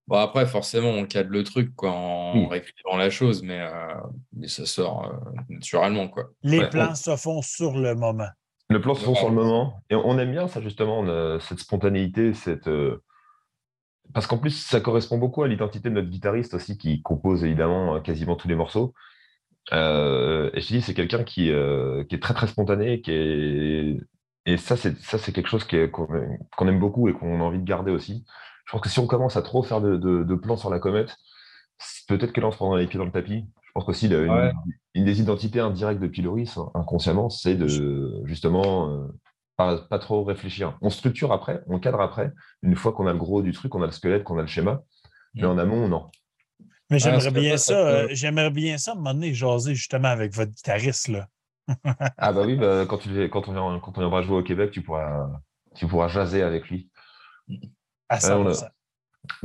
Bon, 0.06 0.16
après, 0.18 0.46
forcément, 0.46 0.88
on 0.90 1.04
cadre 1.06 1.30
le 1.30 1.42
truc 1.44 1.74
quoi, 1.74 1.90
en 1.92 2.34
Oui. 2.36 2.46
réécrivant 2.50 2.96
la 2.96 3.10
chose, 3.10 3.42
mais, 3.42 3.60
euh, 3.60 3.94
mais 4.32 4.46
ça 4.48 4.64
sort 4.66 5.04
euh, 5.06 5.30
naturellement. 5.48 6.08
Quoi. 6.08 6.24
Les 6.42 6.60
Ouais, 6.60 6.68
plans 6.70 6.88
on- 6.90 6.94
se 6.94 7.16
font 7.16 7.42
sur 7.42 7.76
le 7.78 7.94
moment. 7.94 8.28
Le 8.68 8.80
plan 8.80 8.94
se 8.94 9.04
font 9.04 9.14
sur 9.14 9.28
le 9.28 9.34
moment. 9.34 9.82
Et 9.90 9.94
on 9.96 10.18
aime 10.18 10.30
bien 10.32 10.48
ça, 10.48 10.60
justement, 10.62 11.04
cette 11.40 11.58
spontanéité, 11.58 12.32
cette. 12.34 12.68
Parce 14.14 14.26
qu'en 14.26 14.38
plus, 14.38 14.50
ça 14.50 14.80
correspond 14.80 15.18
beaucoup 15.18 15.42
à 15.42 15.48
l'identité 15.48 15.88
de 15.88 15.94
notre 15.94 16.08
guitariste 16.10 16.54
aussi, 16.54 16.76
qui 16.76 17.02
compose 17.02 17.44
évidemment 17.44 17.96
euh, 17.96 18.00
quasiment 18.00 18.36
tous 18.36 18.48
les 18.48 18.54
morceaux. 18.56 18.92
Euh, 19.72 20.50
et 20.54 20.60
je 20.60 20.68
te 20.68 20.72
dis, 20.74 20.82
c'est 20.82 20.94
quelqu'un 20.94 21.24
qui, 21.24 21.50
euh, 21.50 22.04
qui 22.04 22.16
est 22.16 22.20
très 22.22 22.34
très 22.34 22.46
spontané, 22.48 23.00
qui 23.00 23.12
est... 23.12 23.96
et 24.46 24.56
ça, 24.56 24.76
c'est 24.76 24.96
ça, 24.98 25.18
c'est 25.18 25.32
quelque 25.32 25.48
chose 25.48 25.64
qu'on 25.64 26.68
aime 26.68 26.78
beaucoup 26.80 27.08
et 27.08 27.12
qu'on 27.14 27.40
a 27.40 27.44
envie 27.44 27.60
de 27.60 27.64
garder 27.64 27.92
aussi. 27.92 28.24
Je 28.66 28.72
pense 28.72 28.80
que 28.80 28.88
si 28.88 28.98
on 28.98 29.06
commence 29.06 29.36
à 29.36 29.42
trop 29.42 29.62
faire 29.62 29.80
de, 29.80 29.96
de- 29.96 30.24
de 30.24 30.34
plans 30.34 30.56
sur 30.56 30.68
la 30.70 30.78
comète, 30.78 31.16
peut-être 32.08 32.32
que 32.32 32.40
là, 32.40 32.48
on 32.48 32.50
se 32.50 32.56
prendra 32.56 32.78
les 32.78 32.86
pieds 32.86 32.98
dans 32.98 33.04
le 33.04 33.12
tapis. 33.12 33.46
Je 33.62 33.70
pense 33.72 33.84
qu'aussi, 33.84 34.06
une, 34.08 34.14
Ouais. 34.30 34.52
une 34.94 35.04
des 35.04 35.20
identités 35.20 35.60
indirectes 35.60 36.00
de 36.00 36.06
Pilori, 36.08 36.46
ça, 36.46 36.62
inconsciemment, 36.74 37.30
c'est 37.30 37.54
de 37.54 37.66
justement 38.26 38.90
euh, 38.90 39.06
pas, 39.56 39.78
pas 39.78 39.98
trop 39.98 40.24
réfléchir. 40.24 40.76
On 40.80 40.90
structure 40.90 41.32
après, 41.32 41.62
on 41.66 41.78
cadre 41.78 42.00
après, 42.00 42.32
une 42.62 42.76
fois 42.76 42.92
qu'on 42.92 43.06
a 43.06 43.12
le 43.12 43.18
gros 43.18 43.42
du 43.42 43.52
truc, 43.52 43.74
on 43.74 43.82
a 43.82 43.86
le 43.86 43.92
squelette, 43.92 44.24
qu'on 44.24 44.38
a 44.38 44.42
le 44.42 44.46
schéma. 44.48 44.80
Mais 45.34 45.42
Mm. 45.44 45.46
en 45.50 45.58
amont, 45.58 45.88
non. 45.88 46.10
Mais 46.90 46.96
Ouais, 46.96 46.98
j'aimerais 46.98 47.30
bien 47.30 47.56
ça, 47.56 47.72
ça 47.74 47.78
euh, 47.88 48.08
j'aimerais 48.10 48.50
bien 48.50 48.76
ça, 48.76 48.90
à 48.90 48.94
un 48.94 48.96
moment 48.98 49.14
donné, 49.14 49.32
jaser 49.32 49.74
justement 49.74 50.08
avec 50.08 50.34
votre 50.34 50.50
guitariste, 50.52 51.08
là. 51.08 51.26
Ah 52.18 52.32
bah 52.32 52.42
oui, 52.44 52.56
bah, 52.56 52.84
quand, 52.86 52.98
tu, 52.98 53.08
quand, 53.30 53.48
on 53.48 53.52
vient- 53.52 53.80
quand 53.80 53.96
on 53.96 54.00
viendra 54.00 54.20
jouer 54.22 54.36
au 54.38 54.42
Québec, 54.42 54.70
tu 54.72 54.82
pourras, 54.82 55.30
tu 55.74 55.86
pourras 55.86 56.08
jaser 56.08 56.42
avec 56.42 56.68
lui. 56.68 56.90
À 58.08 58.16
Ouais, 58.16 58.32
on 58.32 58.46
a- 58.46 58.52
100%. 58.52 58.66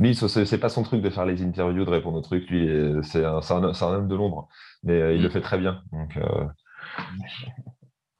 Lui, 0.00 0.14
ce- 0.14 0.44
c'est 0.44 0.58
pas 0.58 0.68
son 0.68 0.82
truc 0.82 1.00
de 1.02 1.08
faire 1.08 1.24
les 1.24 1.40
interviews, 1.42 1.84
de 1.84 1.90
répondre 1.90 2.18
aux 2.18 2.22
trucs. 2.22 2.50
Lui, 2.50 2.68
euh, 2.68 3.00
c'est 3.02 3.24
un, 3.24 3.40
homme 3.40 4.08
de 4.08 4.14
l'ombre, 4.16 4.48
mais 4.82 5.00
euh, 5.00 5.14
il 5.14 5.20
Mm. 5.20 5.22
le 5.24 5.30
fait 5.30 5.40
très 5.40 5.56
bien. 5.58 5.82
Donc, 5.92 6.16
euh, 6.16 6.46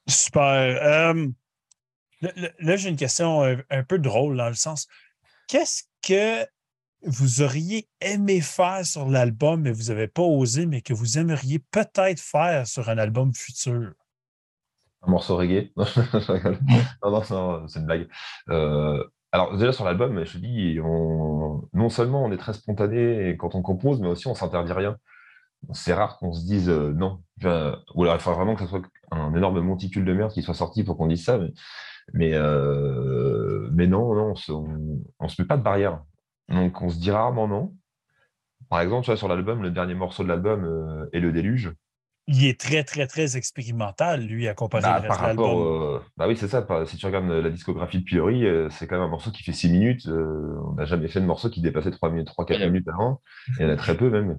Super. 0.07 0.43
Euh, 1.13 1.27
là, 2.21 2.77
j'ai 2.77 2.89
une 2.89 2.97
question 2.97 3.43
un, 3.43 3.59
un 3.71 3.83
peu 3.85 3.99
drôle 3.99 4.37
dans 4.37 4.49
le 4.49 4.55
sens. 4.55 4.87
Qu'est-ce 5.49 5.85
que 6.03 6.47
vous 7.03 7.43
auriez 7.43 7.89
aimé 8.01 8.41
faire 8.41 8.85
sur 8.85 9.09
l'album, 9.09 9.63
mais 9.63 9.73
vous 9.73 9.85
n'avez 9.85 10.09
pas 10.09 10.23
osé, 10.23 10.67
mais 10.67 10.83
que 10.83 10.93
vous 10.93 11.19
aimeriez 11.19 11.59
peut-être 11.59 12.21
faire 12.21 12.67
sur 12.67 12.89
un 12.89 12.99
album 12.99 13.33
futur? 13.35 13.93
un 15.03 15.11
morceau 15.11 15.37
reggae? 15.37 15.73
Non, 17.05 17.11
non, 17.11 17.69
c'est 17.69 17.81
une 17.81 17.87
blague. 17.87 18.09
Euh, 18.51 19.05
alors, 19.33 19.57
déjà 19.57 19.73
sur 19.73 19.85
l'album, 19.85 20.25
je 20.25 20.33
te 20.33 20.39
dis, 20.39 20.79
on, 20.83 21.69
non 21.73 21.89
seulement 21.89 22.25
on 22.25 22.33
est 22.33 22.37
très 22.39 22.55
spontané 22.55 23.37
quand 23.39 23.55
on 23.55 23.63
compose, 23.63 24.01
mais 24.01 24.09
aussi 24.09 24.27
on 24.27 24.35
s'interdit 24.35 24.73
rien. 24.73 24.97
C'est 25.73 25.93
rare 25.93 26.19
qu'on 26.19 26.33
se 26.33 26.45
dise 26.45 26.69
euh, 26.69 26.93
non. 26.93 27.21
Ou 27.95 28.03
alors 28.03 28.15
il 28.15 28.21
faut 28.21 28.33
vraiment 28.33 28.55
que 28.55 28.63
ce 28.63 28.69
soit 28.69 28.83
un 29.11 29.35
énorme 29.35 29.61
monticule 29.61 30.05
de 30.05 30.13
merde 30.13 30.33
qui 30.33 30.43
soit 30.43 30.55
sorti 30.55 30.85
pour 30.85 30.97
qu'on 30.97 31.07
dise 31.07 31.25
ça. 31.25 31.39
Mais, 32.13 32.33
euh, 32.35 33.69
mais 33.73 33.87
non, 33.87 34.15
non, 34.15 34.35
on 34.49 35.03
on 35.19 35.29
se 35.29 35.41
met 35.43 35.49
pas 35.49 35.57
de 35.57 35.63
barrière. 35.63 36.03
Donc 36.49 36.81
on 36.83 36.89
se 36.89 36.99
dit 36.99 37.11
rarement 37.11 37.49
non. 37.49 37.75
Par 38.69 38.81
exemple, 38.81 39.05
tu 39.05 39.11
vois, 39.11 39.17
sur 39.17 39.29
l'album, 39.29 39.63
le 39.63 39.71
dernier 39.71 39.95
morceau 39.95 40.23
de 40.23 40.29
l'album 40.29 40.65
euh, 40.65 41.07
est 41.13 41.21
Le 41.21 41.33
Déluge. 41.33 41.73
Il 42.27 42.45
est 42.45 42.61
très, 42.61 42.85
très, 42.85 43.07
très 43.07 43.39
expérimental, 43.39 44.27
lui, 44.27 44.49
à 44.49 44.55
comparer 44.55 44.83
Bah, 44.83 45.01
le 45.01 45.09
reste 45.09 45.19
par 45.19 45.35
de 45.35 45.41
rapport, 45.41 46.03
bah 46.19 46.29
oui, 46.29 46.37
c'est 46.37 46.49
ça. 46.49 46.61
par- 46.61 46.87
Si 46.87 46.99
tu 46.99 47.07
regardes 47.07 47.31
la 47.31 47.49
discographie 47.49 48.01
de 48.01 48.05
Pilori, 48.05 48.45
euh, 48.45 48.69
c'est 48.69 48.87
quand 48.87 48.97
même 48.97 49.07
un 49.07 49.09
morceau 49.09 49.31
qui 49.31 49.43
fait 49.43 49.55
6 49.55 49.71
minutes. 49.71 50.07
euh, 50.09 50.59
on 50.67 50.75
n'a 50.75 50.85
jamais 50.85 51.09
fait 51.09 51.21
de 51.21 51.27
morceau 51.27 51.49
qui 51.49 51.63
dépassait 51.63 51.91
3 51.91 52.11
minutes, 52.11 52.27
3-4 52.27 52.61
Ouais. 52.61 52.67
minutes 52.69 52.89
avant. 52.89 53.23
Il 53.59 53.63
y 53.63 53.65
en 53.67 53.71
a 53.71 53.77
très 53.77 53.97
peu 53.97 54.11
même. 54.11 54.39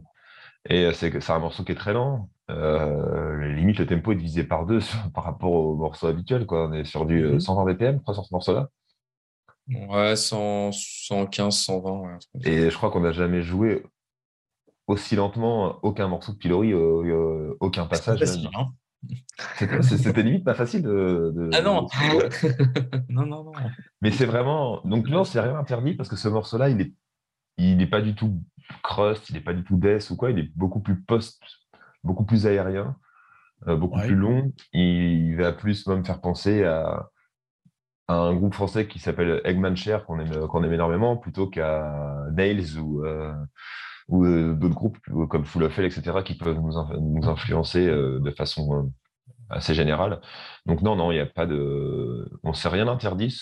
Et 0.67 0.85
euh, 0.85 0.93
c'est 0.93 1.29
un 1.29 1.39
morceau 1.39 1.63
qui 1.63 1.71
est 1.71 1.75
très 1.75 1.93
lent. 1.93 2.29
Euh, 2.49 3.47
limite, 3.53 3.77
le 3.79 3.85
tempo 3.85 4.11
est 4.11 4.15
divisé 4.15 4.43
par 4.43 4.65
deux 4.65 4.81
sur- 4.81 4.99
par 5.13 5.23
rapport 5.23 5.51
au 5.51 5.75
morceau 5.75 6.07
habituel. 6.07 6.45
Quoi. 6.45 6.67
On 6.67 6.73
est 6.73 6.83
sur 6.83 7.05
du 7.05 7.23
euh, 7.23 7.33
Mhm. 7.33 7.39
120 7.39 7.65
BPM, 7.65 8.01
crois, 8.01 8.13
sur 8.13 8.25
ce 8.25 8.33
morceau-là. 8.33 8.69
Ouais, 9.87 10.15
100, 10.15 10.71
115, 10.71 11.55
120. 11.55 11.91
ouais. 12.01 12.17
Et 12.43 12.69
je 12.71 12.75
crois 12.75 12.89
qu'on 12.89 13.01
n'a 13.01 13.11
jamais 13.11 13.43
joué 13.43 13.83
aussi 14.87 15.15
lentement 15.15 15.77
aucun 15.83 16.07
morceau 16.07 16.31
de 16.33 16.37
Pilori, 16.37 16.73
euh, 16.73 17.03
euh, 17.05 17.57
aucun 17.59 17.85
passage. 17.85 18.19
Hein. 18.55 18.69
C'était 19.59 19.81
c'était 19.83 20.23
limite 20.23 20.43
pas 20.43 20.55
facile 20.55 20.81
de. 20.81 21.31
de- 21.35 21.49
Ah 21.53 21.61
non 21.61 21.83
de- 21.83 23.05
Non, 23.13 23.25
non, 23.27 23.43
non. 23.43 23.51
Mais 24.01 24.11
c'est 24.11 24.25
vraiment. 24.25 24.81
Donc, 24.83 25.07
non, 25.07 25.23
c'est 25.23 25.39
rien 25.39 25.55
interdit 25.55 25.93
parce 25.93 26.09
que 26.09 26.15
ce 26.17 26.27
morceau-là, 26.27 26.69
il 26.69 26.81
est, 26.81 26.93
il 27.57 27.77
n'est 27.77 27.87
pas 27.87 28.01
du 28.01 28.15
tout 28.15 28.41
crust, 28.83 29.29
il 29.29 29.33
n'est 29.35 29.41
pas 29.41 29.53
du 29.53 29.63
tout 29.63 29.77
death 29.77 30.09
ou 30.11 30.15
quoi, 30.15 30.31
il 30.31 30.39
est 30.39 30.51
beaucoup 30.55 30.79
plus 30.81 30.99
post, 31.01 31.41
beaucoup 32.03 32.25
plus 32.25 32.47
aérien, 32.47 32.95
euh, 33.67 33.75
beaucoup 33.75 33.99
Ouais. 33.99 34.07
plus 34.07 34.15
long. 34.15 34.53
Il 34.73 35.35
va 35.37 35.53
plus 35.53 35.87
même 35.87 36.05
faire 36.05 36.21
penser 36.21 36.63
à, 36.63 37.09
à 38.07 38.15
un 38.15 38.33
groupe 38.35 38.53
français 38.55 38.87
qui 38.87 38.99
s'appelle 38.99 39.41
Eggman 39.45 39.75
Share, 39.75 40.05
qu'on 40.05 40.19
aime, 40.19 40.47
qu'on 40.47 40.63
aime 40.63 40.73
énormément, 40.73 41.17
plutôt 41.17 41.47
qu'à 41.47 42.25
Nails 42.33 42.77
ou, 42.79 43.05
euh, 43.05 43.33
ou 44.07 44.25
euh, 44.25 44.53
d'autres 44.55 44.75
groupes 44.75 44.97
comme 45.29 45.45
Full 45.45 45.63
of 45.63 45.77
Hell, 45.77 45.85
etc., 45.85 46.17
qui 46.23 46.35
peuvent 46.35 46.59
nous, 46.59 46.77
in- 46.77 46.99
nous 46.99 47.27
influencer 47.29 47.85
de 47.87 48.31
façon 48.31 48.91
assez 49.49 49.73
générale. 49.73 50.21
Donc 50.65 50.81
non, 50.81 50.95
non, 50.95 51.11
il 51.11 51.15
n'y 51.15 51.21
a 51.21 51.25
pas 51.25 51.45
de... 51.45 52.29
On 52.43 52.49
ne 52.49 52.55
s'est 52.55 52.69
rien 52.69 52.87
interdit, 52.87 53.35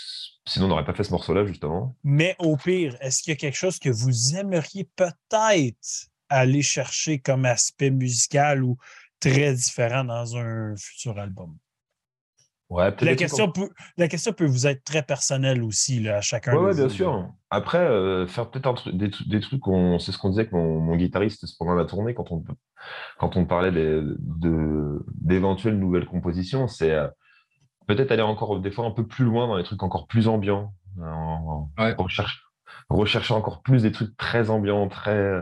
sinon 0.46 0.66
on 0.66 0.70
n'aurait 0.70 0.86
pas 0.86 0.94
fait 0.94 1.04
ce 1.04 1.12
morceau-là, 1.12 1.46
justement. 1.46 1.96
Mais 2.04 2.36
au 2.40 2.58
pire, 2.58 2.96
est-ce 3.02 3.22
qu'il 3.22 3.32
y 3.32 3.34
a 3.34 3.38
quelque 3.38 3.58
chose 3.58 3.80
que 3.80 3.90
vous 3.90 4.36
aimeriez 4.36 4.90
peut-être 4.96 6.10
aller 6.30 6.62
chercher 6.62 7.20
comme 7.20 7.46
aspect 7.46 7.92
musical 7.92 8.64
ou 8.64 8.78
très 9.20 9.54
différent 9.54 10.04
dans 10.04 10.36
un 10.38 10.76
futur 10.78 11.18
album? 11.18 11.58
Ouais, 12.70 12.94
La 13.02 13.16
question, 13.16 13.50
peut, 13.50 13.70
la 13.96 14.10
question 14.10 14.34
peut 14.34 14.46
vous 14.46 14.68
être 14.68 14.84
très 14.84 15.02
personnelle 15.02 15.64
aussi, 15.64 16.02
là, 16.02 16.18
à 16.18 16.22
chacun. 16.22 16.54
Ouais, 16.58 16.76
bien 16.76 16.90
sûr. 16.90 17.30
Après, 17.50 17.78
euh, 17.78 18.28
faire 18.28 18.50
peut-être 18.50 18.92
des, 18.92 19.10
des 19.26 19.40
trucs, 19.40 19.66
on- 19.68 20.00
c'est 20.00 20.12
ce 20.12 20.18
qu'on 20.18 20.30
disait 20.30 20.42
avec 20.42 20.52
mon, 20.52 20.82
mon 20.82 20.98
guitariste 20.98 21.46
pendant 21.58 21.76
la 21.76 21.86
tournée, 21.86 22.14
quand 22.14 22.30
on, 22.32 22.44
quand 23.20 23.38
on 23.38 23.46
parlait 23.46 23.72
de- 23.72 24.18
d'éventuelles 25.22 25.80
nouvelles 25.80 26.06
compositions, 26.06 26.68
c'est 26.68 26.92
euh, 26.92 27.08
peut-être 27.88 28.12
aller 28.12 28.22
encore 28.22 28.60
des 28.60 28.72
fois 28.72 28.86
un 28.86 28.92
peu 28.92 29.08
plus 29.08 29.24
loin 29.24 29.48
dans 29.48 29.56
les 29.56 29.64
trucs 29.64 29.82
encore 29.84 30.08
plus 30.08 30.28
ambiants, 30.28 30.74
en- 31.02 31.70
Ouais. 31.78 31.94
recherche- 31.98 32.44
rechercher 32.90 33.34
encore 33.34 33.62
plus 33.62 33.84
des 33.84 33.94
trucs 33.94 34.16
très 34.18 34.50
ambiants, 34.50 34.90
très 34.90 35.42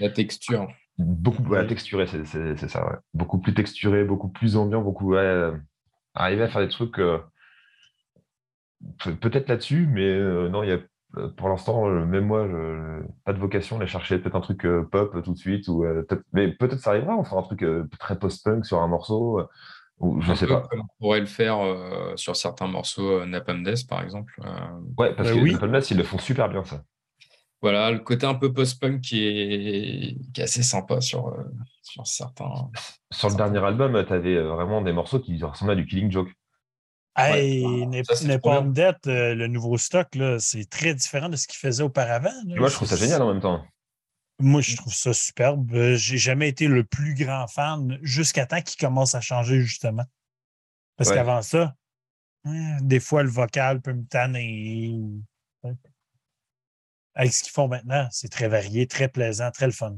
La 0.00 0.08
texture. 0.08 0.66
beaucoup 0.96 1.42
Ouais. 1.42 1.66
texturés, 1.66 2.06
c'est 2.06 2.68
ça, 2.68 2.86
ouais. 2.86 2.96
beaucoup 3.12 3.38
plus 3.38 3.52
texturés, 3.52 4.04
beaucoup 4.04 4.28
plus 4.30 4.56
ambiants, 4.56 4.80
beaucoup 4.80 5.10
ouais, 5.12 5.18
euh, 5.18 5.52
arriver 6.14 6.42
à 6.44 6.48
faire 6.48 6.62
des 6.62 6.68
trucs 6.68 6.98
euh, 6.98 7.18
pe- 9.04 9.10
peut-être 9.14 9.48
là-dessus, 9.48 9.86
mais 9.90 10.06
euh, 10.08 10.48
non, 10.48 10.62
il 10.62 10.70
y 10.70 10.72
a 10.72 10.78
pour 11.36 11.48
l'instant, 11.48 11.88
même 11.88 12.26
moi, 12.26 12.48
je, 12.48 13.02
pas 13.24 13.32
de 13.32 13.38
vocation 13.38 13.76
à 13.76 13.78
aller 13.78 13.88
chercher 13.88 14.18
peut-être 14.18 14.34
un 14.34 14.40
truc 14.40 14.66
pop 14.90 15.22
tout 15.22 15.32
de 15.32 15.38
suite. 15.38 15.68
Ou, 15.68 15.86
mais 16.32 16.48
peut-être 16.48 16.80
ça 16.80 16.90
arrivera, 16.90 17.14
on 17.16 17.22
fera 17.22 17.38
un 17.40 17.44
truc 17.44 17.64
très 18.00 18.18
post-punk 18.18 18.66
sur 18.66 18.80
un 18.82 18.88
morceau. 18.88 19.40
ou 20.00 20.20
je 20.22 20.34
sais 20.34 20.48
pas. 20.48 20.66
on 20.72 20.82
pourrait 20.98 21.20
le 21.20 21.26
faire 21.26 21.58
sur 22.16 22.34
certains 22.34 22.66
morceaux 22.66 23.24
Napalm 23.26 23.62
Death, 23.62 23.86
par 23.88 24.02
exemple. 24.02 24.40
Ouais, 24.98 25.14
parce 25.14 25.30
que 25.30 25.38
oui. 25.38 25.52
Napalm 25.52 25.70
Death, 25.70 25.92
ils 25.92 25.98
le 25.98 26.02
font 26.02 26.18
super 26.18 26.48
bien, 26.48 26.64
ça. 26.64 26.82
Voilà, 27.64 27.90
le 27.90 28.00
côté 28.00 28.26
un 28.26 28.34
peu 28.34 28.52
post-punk 28.52 29.00
qui 29.00 29.24
est, 29.26 30.18
qui 30.34 30.40
est 30.42 30.44
assez 30.44 30.62
sympa 30.62 31.00
sur, 31.00 31.34
sur 31.80 32.06
certains. 32.06 32.70
Sur 33.10 33.30
le 33.30 33.36
dernier 33.36 33.64
album, 33.64 34.04
tu 34.06 34.12
avais 34.12 34.38
vraiment 34.42 34.82
des 34.82 34.92
morceaux 34.92 35.18
qui 35.18 35.42
ressemblaient 35.42 35.72
à 35.72 35.76
du 35.76 35.86
Killing 35.86 36.10
Joke. 36.10 36.28
Hey, 37.16 37.86
n'est 37.86 38.02
pas 38.38 38.60
dette, 38.60 39.06
le 39.06 39.46
nouveau 39.46 39.78
stock, 39.78 40.08
c'est 40.40 40.68
très 40.68 40.92
différent 40.94 41.30
de 41.30 41.36
ce 41.36 41.46
qu'il 41.46 41.56
faisait 41.56 41.82
auparavant. 41.82 42.34
Moi, 42.44 42.68
je 42.68 42.74
trouve 42.74 42.86
ça 42.86 42.96
génial 42.96 43.22
en 43.22 43.32
même 43.32 43.40
temps. 43.40 43.64
Moi, 44.40 44.60
je 44.60 44.76
trouve 44.76 44.92
ça 44.92 45.14
superbe. 45.14 45.72
Euh, 45.72 45.96
j'ai 45.96 46.18
jamais 46.18 46.50
été 46.50 46.68
le 46.68 46.84
plus 46.84 47.14
grand 47.14 47.46
fan 47.46 47.98
jusqu'à 48.02 48.44
temps 48.44 48.60
qu'il 48.60 48.78
commence 48.78 49.14
à 49.14 49.22
changer, 49.22 49.62
justement. 49.62 50.04
Parce 50.98 51.10
qu'avant 51.10 51.40
ça, 51.40 51.74
hein, 52.44 52.76
des 52.82 53.00
fois, 53.00 53.22
le 53.22 53.30
vocal 53.30 53.80
peut 53.80 53.94
me 53.94 54.04
tanner. 54.04 55.00
Avec 57.14 57.32
ce 57.32 57.44
qu'ils 57.44 57.52
font 57.52 57.68
maintenant, 57.68 58.08
c'est 58.10 58.28
très 58.28 58.48
varié, 58.48 58.86
très 58.86 59.08
plaisant, 59.08 59.50
très 59.50 59.66
le 59.66 59.72
fun. 59.72 59.96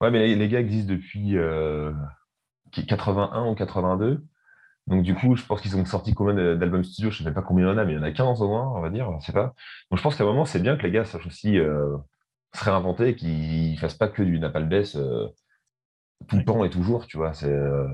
Ouais, 0.00 0.10
mais 0.10 0.34
les, 0.34 0.48
gars 0.48 0.60
existent 0.60 0.92
depuis 0.92 1.36
81 2.72 3.46
euh, 3.46 3.50
ou 3.50 3.54
82. 3.54 4.24
Donc, 4.86 5.02
du 5.02 5.14
coup, 5.14 5.34
je 5.34 5.44
pense 5.44 5.60
qu'ils 5.62 5.76
ont 5.76 5.84
sorti 5.84 6.14
combien 6.14 6.34
d'albums 6.56 6.84
studio? 6.84 7.10
Je 7.10 7.22
ne 7.22 7.28
sais 7.28 7.34
pas 7.34 7.42
combien 7.42 7.66
il 7.66 7.70
y 7.70 7.72
en 7.72 7.78
a, 7.78 7.84
mais 7.84 7.92
il 7.94 7.96
y 7.96 7.98
en 7.98 8.02
a 8.02 8.12
15 8.12 8.42
au 8.42 8.48
moins, 8.48 8.68
on 8.76 8.80
va 8.80 8.90
dire. 8.90 9.10
Je 9.20 9.26
sais 9.26 9.32
pas. 9.32 9.54
Donc, 9.90 9.98
je 9.98 10.02
pense 10.02 10.16
qu'à 10.16 10.24
un 10.24 10.26
moment, 10.26 10.44
c'est 10.44 10.60
bien 10.60 10.76
que 10.76 10.82
les 10.82 10.90
gars 10.90 11.04
sachent 11.04 11.26
aussi 11.26 11.58
euh, 11.58 11.96
se 12.54 12.64
réinventer 12.64 13.08
et 13.08 13.16
qu'ils 13.16 13.72
ne 13.72 13.78
fassent 13.78 13.94
pas 13.94 14.08
que 14.08 14.22
du 14.22 14.38
Napalm 14.38 14.68
Death 14.68 14.96
euh, 14.96 15.28
tout 16.28 16.36
le 16.36 16.44
temps 16.44 16.64
et 16.64 16.70
toujours, 16.70 17.06
tu 17.06 17.16
vois. 17.16 17.32
C'est, 17.32 17.48
euh, 17.48 17.86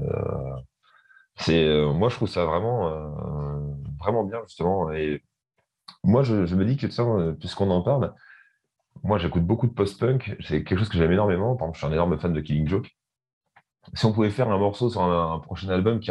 c'est, 1.36 1.84
moi, 1.94 2.08
je 2.08 2.16
trouve 2.16 2.28
ça 2.28 2.44
vraiment, 2.44 2.90
vraiment 3.98 4.24
bien, 4.24 4.40
justement. 4.46 4.90
Et 4.92 5.22
moi, 6.04 6.22
je, 6.22 6.34
me 6.34 6.64
dis 6.64 6.76
que, 6.76 7.32
puisqu'on 7.34 7.70
en 7.70 7.82
parle, 7.82 8.14
moi, 9.02 9.18
j'écoute 9.18 9.44
beaucoup 9.44 9.66
de 9.66 9.72
post-punk. 9.72 10.36
C'est 10.40 10.62
quelque 10.64 10.78
chose 10.78 10.88
que 10.88 10.98
j'aime 10.98 11.12
énormément. 11.12 11.56
Par 11.56 11.68
exemple, 11.68 11.76
je 11.76 11.78
suis 11.78 11.86
un 11.86 11.92
énorme 11.92 12.18
fan 12.18 12.32
de 12.32 12.40
Killing 12.40 12.68
Joke 12.68 12.90
si 13.94 14.06
on 14.06 14.12
pouvait 14.12 14.30
faire 14.30 14.48
un 14.48 14.58
morceau 14.58 14.90
sur 14.90 15.02
un, 15.02 15.38
prochain 15.40 15.68
album 15.68 16.00
qui, 16.00 16.10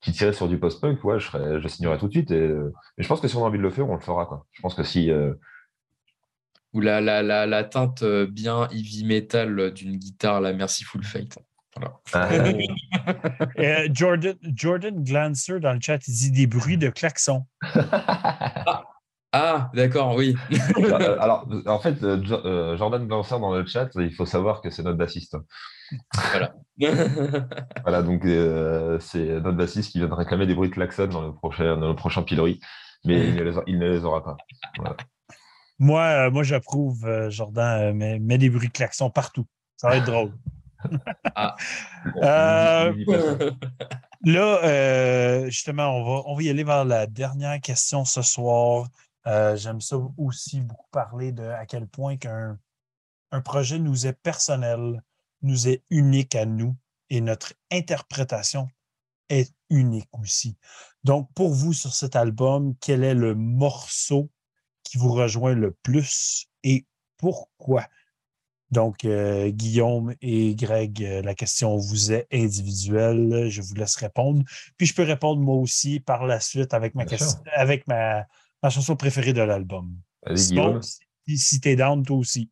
qui 0.00 0.12
tirait 0.12 0.32
sur 0.32 0.48
du 0.48 0.58
post-punk, 0.58 1.02
ouais, 1.04 1.18
je, 1.18 1.60
je 1.60 1.68
signerais 1.68 1.98
tout 1.98 2.06
de 2.06 2.12
suite. 2.12 2.30
Et, 2.30 2.50
je 2.98 3.08
pense 3.08 3.20
que 3.20 3.28
si 3.28 3.36
on 3.36 3.44
a 3.44 3.48
envie 3.48 3.58
de 3.58 3.62
le 3.62 3.70
faire, 3.70 3.88
on 3.88 3.94
le 3.94 4.00
fera. 4.00 4.26
Quoi. 4.26 4.46
Je 4.52 4.62
pense 4.62 4.74
que 4.74 4.82
si. 4.82 5.10
Euh, 5.10 5.34
Ou 6.72 6.80
la, 6.80 7.00
la, 7.00 7.22
la, 7.22 7.46
la, 7.46 7.64
teinte 7.64 8.04
bien 8.04 8.68
heavy 8.70 9.04
metal 9.04 9.72
d'une 9.72 9.96
guitare, 9.96 10.40
la 10.40 10.52
Merciful 10.52 11.04
Fate. 11.04 11.38
Voilà. 11.76 11.94
Ah. 12.12 12.28
Euh, 13.58 13.88
Jordan, 13.92 14.36
Jordan 14.42 15.04
Glancer 15.04 15.60
dans 15.60 15.72
le 15.72 15.80
chat, 15.80 16.06
il 16.08 16.14
dit 16.14 16.30
des 16.32 16.46
bruits 16.46 16.78
de 16.78 16.90
klaxon. 16.90 17.46
Ah, 19.32 19.70
d'accord, 19.74 20.14
oui. 20.14 20.34
Euh, 20.78 21.18
alors, 21.20 21.46
en 21.66 21.78
fait, 21.78 21.98
Jordan 22.24 23.06
Glancer 23.06 23.38
dans 23.38 23.52
le 23.52 23.66
chat, 23.66 23.90
il 23.96 24.14
faut 24.14 24.26
savoir 24.26 24.60
que 24.60 24.70
c'est 24.70 24.82
notre 24.82 24.96
bassiste. 24.96 25.36
Voilà. 26.30 26.54
voilà, 27.82 28.02
donc 28.02 28.24
euh, 28.24 28.98
c'est 29.00 29.40
notre 29.40 29.56
bassiste 29.56 29.92
qui 29.92 29.98
vient 29.98 30.08
de 30.08 30.14
réclamer 30.14 30.46
des 30.46 30.54
bruits 30.54 30.68
de 30.68 30.74
klaxon 30.74 31.06
dans 31.06 31.22
le 31.22 31.34
prochain, 31.34 31.76
dans 31.76 31.88
le 31.88 31.96
prochain 31.96 32.22
pilori, 32.22 32.60
mais 33.04 33.28
il 33.66 33.78
ne 33.78 33.88
les, 33.88 34.04
aura 34.04 34.22
pas. 34.22 34.36
Moi, 35.78 36.02
euh, 36.02 36.30
moi 36.30 36.42
j'approuve, 36.42 37.04
euh, 37.06 37.30
Jordan, 37.30 37.92
mets, 37.94 38.38
des 38.38 38.50
bruits 38.50 38.68
de 38.68 38.72
klaxon 38.72 39.10
partout. 39.10 39.46
Ça 39.76 39.88
va 39.88 39.96
être 39.96 40.06
drôle. 40.06 40.32
Ah. 41.34 42.92
là, 44.24 45.48
justement, 45.48 45.96
on 45.96 46.04
va, 46.04 46.22
on 46.26 46.36
va 46.36 46.42
y 46.42 46.48
aller 46.48 46.62
vers 46.62 46.84
la 46.84 47.08
dernière 47.08 47.60
question 47.60 48.04
ce 48.04 48.22
soir. 48.22 48.86
J'aime 49.24 49.80
ça 49.80 49.96
aussi 50.16 50.60
beaucoup 50.60 50.88
parler 50.90 51.32
de 51.32 51.42
à 51.42 51.66
quel 51.66 51.86
point 51.86 52.16
qu'un 52.16 52.58
un 53.30 53.40
projet 53.40 53.78
nous 53.78 54.06
est 54.06 54.12
personnel 54.12 55.02
nous 55.42 55.68
est 55.68 55.82
unique 55.90 56.34
à 56.34 56.46
nous 56.46 56.76
et 57.10 57.20
notre 57.20 57.54
interprétation 57.70 58.68
est 59.28 59.52
unique 59.70 60.08
aussi. 60.12 60.56
Donc, 61.04 61.28
pour 61.34 61.52
vous, 61.52 61.72
sur 61.72 61.94
cet 61.94 62.16
album, 62.16 62.74
quel 62.80 63.04
est 63.04 63.14
le 63.14 63.34
morceau 63.34 64.30
qui 64.82 64.98
vous 64.98 65.12
rejoint 65.12 65.54
le 65.54 65.72
plus 65.82 66.48
et 66.64 66.86
pourquoi? 67.18 67.86
Donc, 68.70 69.04
euh, 69.04 69.48
Guillaume 69.50 70.14
et 70.20 70.54
Greg, 70.54 71.02
euh, 71.02 71.22
la 71.22 71.34
question 71.34 71.76
vous 71.76 72.12
est 72.12 72.26
individuelle. 72.32 73.48
Je 73.48 73.62
vous 73.62 73.74
laisse 73.74 73.96
répondre. 73.96 74.42
Puis, 74.76 74.86
je 74.86 74.94
peux 74.94 75.04
répondre 75.04 75.40
moi 75.40 75.56
aussi 75.56 76.00
par 76.00 76.26
la 76.26 76.40
suite 76.40 76.74
avec 76.74 76.94
ma, 76.94 77.06
question, 77.06 77.42
avec 77.54 77.86
ma, 77.86 78.26
chanson 78.70 78.96
préférée 78.96 79.32
de 79.32 79.42
l'album. 79.42 79.90
Guillaume. 80.28 80.80
Si, 80.82 81.38
si 81.38 81.60
t'es 81.60 81.76
down, 81.76 82.04
toi 82.04 82.16
aussi. 82.16 82.50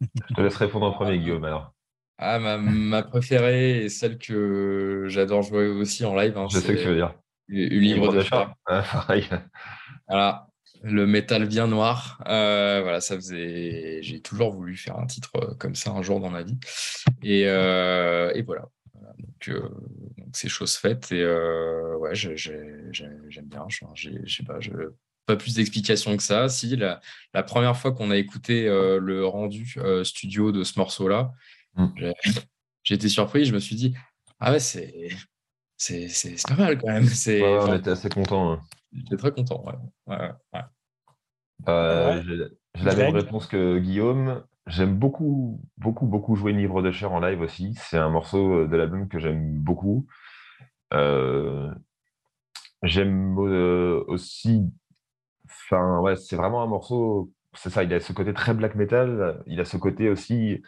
Je 0.00 0.34
te 0.34 0.40
laisse 0.40 0.56
répondre 0.56 0.86
en 0.86 0.92
premier, 0.92 1.18
Guillaume, 1.18 1.44
alors. 1.44 1.72
Ah, 2.18 2.38
ma, 2.38 3.02
préférée 3.04 3.84
et 3.84 3.88
celle 3.88 4.18
que 4.18 5.04
j'adore 5.06 5.42
jouer 5.42 5.68
aussi 5.68 6.04
en 6.04 6.16
live. 6.16 6.36
Hein, 6.36 6.48
je 6.50 6.58
sais 6.58 6.74
que 6.74 6.80
tu 6.80 6.88
veux 6.88 6.96
dire. 6.96 7.14
Le 7.46 7.78
livre 7.78 8.12
de 8.12 8.20
chat. 8.20 8.54
voilà, 10.08 10.48
le 10.82 11.06
métal 11.06 11.46
bien 11.46 11.68
noir. 11.68 12.20
Euh, 12.28 12.80
voilà, 12.82 13.00
ça 13.00 13.14
faisait. 13.14 14.00
J'ai 14.02 14.20
toujours 14.20 14.52
voulu 14.52 14.76
faire 14.76 14.98
un 14.98 15.06
titre 15.06 15.30
euh, 15.36 15.54
comme 15.54 15.76
ça 15.76 15.92
un 15.92 16.02
jour 16.02 16.20
dans 16.20 16.30
ma 16.30 16.42
vie. 16.42 16.58
Et, 17.22 17.44
euh, 17.46 18.32
et 18.34 18.42
voilà. 18.42 18.68
Donc, 19.18 19.62
c'est 20.32 20.48
chose 20.48 20.74
faite. 20.74 21.12
Et 21.12 21.24
ouais, 21.24 22.14
j'aime 22.14 22.90
bien. 23.46 23.64
J'ai 23.94 24.44
pas, 24.44 24.58
pas 25.28 25.36
plus 25.36 25.54
d'explications 25.54 26.16
que 26.16 26.22
ça. 26.24 26.48
Si 26.48 26.74
la, 26.74 27.00
la 27.34 27.44
première 27.44 27.76
fois 27.76 27.92
qu'on 27.92 28.10
a 28.10 28.16
écouté 28.16 28.64
le 28.64 29.24
rendu 29.24 29.78
studio 30.02 30.50
de 30.50 30.64
ce 30.64 30.78
morceau-là, 30.78 31.32
Mm. 31.78 32.12
J'ai 32.82 32.94
été 32.94 33.08
surpris, 33.08 33.44
je 33.44 33.54
me 33.54 33.58
suis 33.60 33.76
dit, 33.76 33.94
ah 34.40 34.52
ouais, 34.52 34.60
c'est 34.60 35.10
c'est 35.76 36.42
pas 36.48 36.56
mal 36.56 36.78
quand 36.78 36.88
même. 36.88 37.04
Ouais, 37.04 37.58
on 37.60 37.74
était 37.74 37.90
assez 37.90 38.08
content. 38.08 38.52
Hein. 38.52 38.60
J'étais 38.92 39.16
très 39.16 39.30
content, 39.30 39.64
ouais. 39.64 39.74
ouais, 40.06 40.60
euh, 41.68 42.48
J'ai 42.74 42.84
la 42.84 42.96
même 42.96 43.14
réponse 43.14 43.46
que 43.46 43.78
Guillaume. 43.78 44.44
J'aime 44.66 44.98
beaucoup, 44.98 45.62
beaucoup, 45.78 46.06
beaucoup 46.06 46.36
jouer 46.36 46.52
Livre 46.52 46.82
de 46.82 46.90
chair 46.90 47.12
en 47.12 47.20
live 47.20 47.40
aussi. 47.40 47.74
C'est 47.78 47.96
un 47.96 48.10
morceau 48.10 48.66
de 48.66 48.76
l'album 48.76 49.08
que 49.08 49.18
j'aime 49.18 49.58
beaucoup. 49.58 50.06
Euh, 50.92 51.72
j'aime 52.82 53.38
euh, 53.38 54.04
aussi. 54.08 54.64
Enfin, 55.70 56.00
ouais, 56.00 56.16
c'est 56.16 56.36
vraiment 56.36 56.62
un 56.62 56.66
morceau. 56.66 57.30
C'est 57.54 57.70
ça, 57.70 57.82
il 57.82 57.92
a 57.92 58.00
ce 58.00 58.12
côté 58.12 58.32
très 58.32 58.54
black 58.54 58.74
metal. 58.74 59.42
Il 59.46 59.60
a 59.60 59.64
ce 59.64 59.76
côté 59.76 60.08
aussi 60.08 60.62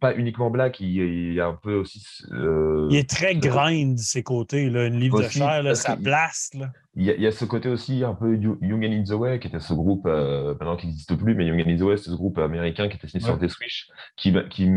pas 0.00 0.14
uniquement 0.14 0.50
black, 0.50 0.80
il, 0.80 1.32
y 1.32 1.40
a 1.40 1.46
un 1.46 1.54
peu 1.54 1.74
aussi. 1.74 2.04
Euh, 2.32 2.88
il 2.90 2.96
est 2.96 3.08
très 3.08 3.34
grind, 3.34 3.98
ces 3.98 4.22
côtés. 4.22 4.70
Là. 4.70 4.86
Une 4.86 4.98
livre 4.98 5.22
de 5.22 5.28
chair, 5.28 5.62
là, 5.62 5.74
ça 5.74 5.96
blast. 5.96 6.56
Il, 6.94 7.04
y 7.04 7.26
a, 7.26 7.32
ce 7.32 7.44
côté 7.44 7.68
aussi 7.68 8.04
un 8.04 8.14
peu 8.14 8.36
Young 8.36 8.84
and 8.84 8.92
in 8.92 9.04
the 9.04 9.10
Way, 9.10 9.40
qui 9.40 9.48
était 9.48 9.60
ce 9.60 9.74
groupe, 9.74 10.06
euh, 10.06 10.54
maintenant 10.54 10.76
qui 10.76 10.86
n'existe 10.86 11.16
plus, 11.16 11.34
mais 11.34 11.46
Young 11.46 11.60
and 11.60 11.70
in 11.70 11.76
the 11.76 11.82
Way, 11.82 11.96
c'est 11.96 12.10
ce 12.10 12.16
groupe 12.16 12.38
américain 12.38 12.88
qui 12.88 12.96
était 12.96 13.08
signé 13.08 13.24
sur 13.24 13.36
Death 13.36 13.58
Wish, 13.60 13.88
qui, 14.16 14.34
qui 14.50 14.70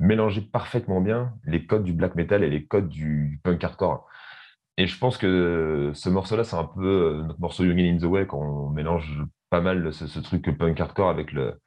mélangeait 0.00 0.42
parfaitement 0.42 1.00
bien 1.00 1.34
les 1.44 1.66
codes 1.66 1.84
du 1.84 1.92
black 1.92 2.14
metal 2.14 2.42
et 2.42 2.50
les 2.50 2.64
codes 2.64 2.88
du 2.88 3.40
punk 3.42 3.62
hardcore. 3.62 4.06
Et 4.78 4.86
je 4.86 4.96
pense 4.96 5.18
que 5.18 5.90
ce 5.94 6.08
morceau-là, 6.08 6.44
c'est 6.44 6.56
un 6.56 6.64
peu 6.64 6.86
euh, 6.86 7.22
notre 7.24 7.40
morceau 7.40 7.64
Young 7.64 7.80
in 7.80 7.98
the 7.98 8.04
Way, 8.04 8.26
quand 8.28 8.38
on 8.38 8.70
mélange 8.70 9.24
pas 9.50 9.60
mal 9.60 9.92
ce, 9.92 10.20
truc 10.20 10.56
punk 10.56 10.80
hardcore 10.80 11.10
avec 11.10 11.32
le, 11.32 11.60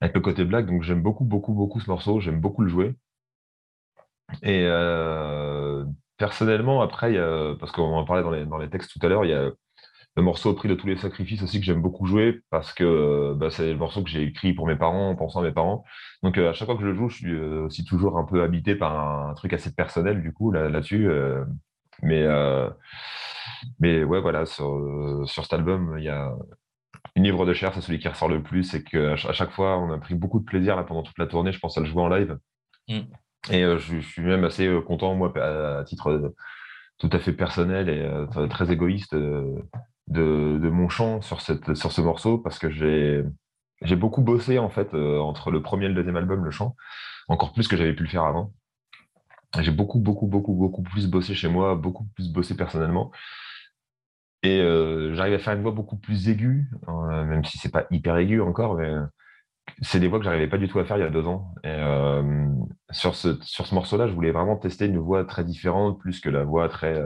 avec 0.00 0.14
le 0.14 0.22
côté 0.22 0.44
black. 0.44 0.66
Donc 0.66 0.82
j'aime 0.82 1.02
beaucoup, 1.02 1.24
beaucoup, 1.24 1.52
beaucoup 1.54 1.80
ce 1.80 1.90
morceau. 1.90 2.18
J'aime 2.20 2.40
beaucoup 2.40 2.62
le 2.62 2.70
jouer. 2.70 2.94
Et 4.42 4.64
euh, 4.64 5.84
personnellement, 6.16 6.80
après, 6.82 7.14
parce 7.58 7.72
qu'on 7.72 7.82
en 7.94 8.04
parlait 8.04 8.22
dans 8.22 8.30
les, 8.30 8.46
dans 8.46 8.58
les 8.58 8.70
textes 8.70 8.92
tout 8.98 9.04
à 9.06 9.10
l'heure, 9.10 9.24
il 9.26 9.30
y 9.30 9.34
a 9.34 9.50
le 10.16 10.22
morceau 10.22 10.50
au 10.50 10.54
prix 10.54 10.68
de 10.68 10.74
tous 10.74 10.86
les 10.86 10.96
sacrifices 10.96 11.42
aussi 11.42 11.60
que 11.60 11.66
j'aime 11.66 11.82
beaucoup 11.82 12.06
jouer 12.06 12.40
parce 12.50 12.72
que 12.72 13.34
bah, 13.36 13.50
c'est 13.50 13.72
le 13.72 13.78
morceau 13.78 14.02
que 14.02 14.10
j'ai 14.10 14.22
écrit 14.22 14.54
pour 14.54 14.66
mes 14.66 14.76
parents 14.76 15.10
en 15.10 15.16
pensant 15.16 15.40
à 15.40 15.42
mes 15.44 15.52
parents. 15.52 15.84
Donc 16.22 16.38
euh, 16.38 16.50
à 16.50 16.52
chaque 16.54 16.66
fois 16.66 16.76
que 16.76 16.82
je 16.82 16.88
le 16.88 16.94
joue, 16.94 17.08
je 17.10 17.16
suis 17.16 17.36
aussi 17.38 17.84
toujours 17.84 18.18
un 18.18 18.24
peu 18.24 18.42
habité 18.42 18.74
par 18.74 19.28
un, 19.28 19.34
truc 19.34 19.52
assez 19.52 19.72
personnel 19.74 20.22
du 20.22 20.32
coup 20.32 20.50
là-dessus. 20.52 21.08
Mais 22.02 22.26
mais 23.78 24.04
ouais 24.04 24.20
voilà 24.20 24.46
sur, 24.46 25.22
sur 25.26 25.44
cet 25.44 25.52
album 25.52 25.96
il 25.98 26.04
y 26.04 26.08
a 26.08 26.32
une 27.16 27.24
livre 27.24 27.46
de 27.46 27.52
chair, 27.52 27.72
c'est 27.74 27.80
celui 27.80 27.98
qui 27.98 28.08
ressort 28.08 28.28
le 28.28 28.42
plus 28.42 28.74
et 28.74 28.82
qu'à 28.82 29.16
chaque 29.16 29.50
fois, 29.50 29.78
on 29.78 29.92
a 29.92 29.98
pris 29.98 30.14
beaucoup 30.14 30.38
de 30.38 30.44
plaisir 30.44 30.76
là, 30.76 30.84
pendant 30.84 31.02
toute 31.02 31.18
la 31.18 31.26
tournée. 31.26 31.52
Je 31.52 31.58
pense 31.58 31.76
à 31.76 31.80
le 31.80 31.86
jouer 31.86 32.02
en 32.02 32.08
live. 32.08 32.38
Mm. 32.88 33.00
Et 33.50 33.64
euh, 33.64 33.78
je, 33.78 33.98
suis 33.98 34.22
même 34.22 34.44
assez 34.44 34.66
euh, 34.66 34.80
content, 34.80 35.14
moi, 35.14 35.32
à, 35.36 35.84
titre 35.84 36.10
euh, 36.10 36.34
tout 36.98 37.10
à 37.12 37.18
fait 37.18 37.32
personnel 37.32 37.88
et 37.88 38.48
très 38.50 38.70
égoïste, 38.70 39.14
de, 39.14 39.64
de 40.08 40.68
mon 40.68 40.88
chant 40.88 41.22
sur, 41.22 41.40
cette, 41.40 41.74
sur 41.74 41.92
ce 41.92 42.02
morceau 42.02 42.36
parce 42.36 42.58
que 42.58 42.68
j'ai 42.68 43.24
j'ai 43.80 43.96
beaucoup 43.96 44.20
bossé 44.20 44.58
en 44.58 44.68
fait 44.68 44.92
entre 44.92 45.50
le 45.50 45.62
premier 45.62 45.86
et 45.86 45.88
le 45.88 45.94
deuxième 45.94 46.16
album, 46.16 46.44
le 46.44 46.50
chant, 46.50 46.76
encore 47.28 47.54
plus 47.54 47.68
que 47.68 47.76
j'avais 47.78 47.94
pu 47.94 48.02
le 48.02 48.10
faire 48.10 48.24
avant. 48.24 48.52
J'ai 49.58 49.72
beaucoup, 49.72 49.98
beaucoup, 49.98 50.26
beaucoup, 50.26 50.54
beaucoup 50.54 50.82
plus 50.82 51.08
bossé 51.08 51.34
chez 51.34 51.48
moi, 51.48 51.74
beaucoup 51.74 52.04
plus 52.14 52.30
bossé 52.32 52.56
personnellement. 52.56 53.10
Et 54.42 54.60
euh, 54.60 55.14
j'arrive 55.14 55.34
à 55.34 55.38
faire 55.38 55.54
une 55.54 55.62
voix 55.62 55.72
beaucoup 55.72 55.96
plus 55.98 56.28
aiguë, 56.28 56.70
euh, 56.88 57.24
même 57.24 57.44
si 57.44 57.58
c'est 57.58 57.70
pas 57.70 57.86
hyper 57.90 58.16
aigu 58.16 58.40
encore, 58.40 58.76
mais 58.76 58.90
c'est 59.82 60.00
des 60.00 60.08
voix 60.08 60.18
que 60.18 60.24
j'arrivais 60.24 60.48
pas 60.48 60.58
du 60.58 60.68
tout 60.68 60.78
à 60.78 60.84
faire 60.84 60.96
il 60.96 61.00
y 61.00 61.02
a 61.06 61.10
deux 61.10 61.26
ans. 61.26 61.54
Euh, 61.66 62.46
sur 62.90 63.14
ce, 63.16 63.38
sur 63.42 63.66
ce 63.66 63.74
morceau-là, 63.74 64.06
je 64.06 64.12
voulais 64.12 64.30
vraiment 64.30 64.56
tester 64.56 64.86
une 64.86 64.98
voix 64.98 65.24
très 65.24 65.44
différente, 65.44 65.98
plus 66.00 66.20
que 66.20 66.30
la 66.30 66.44
voix 66.44 66.68
très, 66.68 67.02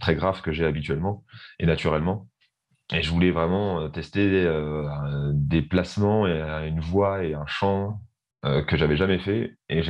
très 0.00 0.14
grave 0.16 0.42
que 0.42 0.52
j'ai 0.52 0.64
habituellement 0.64 1.24
et 1.60 1.66
naturellement. 1.66 2.26
Et 2.92 3.02
je 3.02 3.10
voulais 3.10 3.32
vraiment 3.32 3.88
tester 3.90 4.48
des 5.32 5.62
placements 5.62 6.26
et 6.26 6.68
une 6.68 6.80
voix 6.80 7.24
et 7.24 7.34
un 7.34 7.46
chant 7.46 8.00
que 8.42 8.76
j'avais 8.76 8.96
jamais 8.96 9.18
fait. 9.18 9.56
Et 9.68 9.82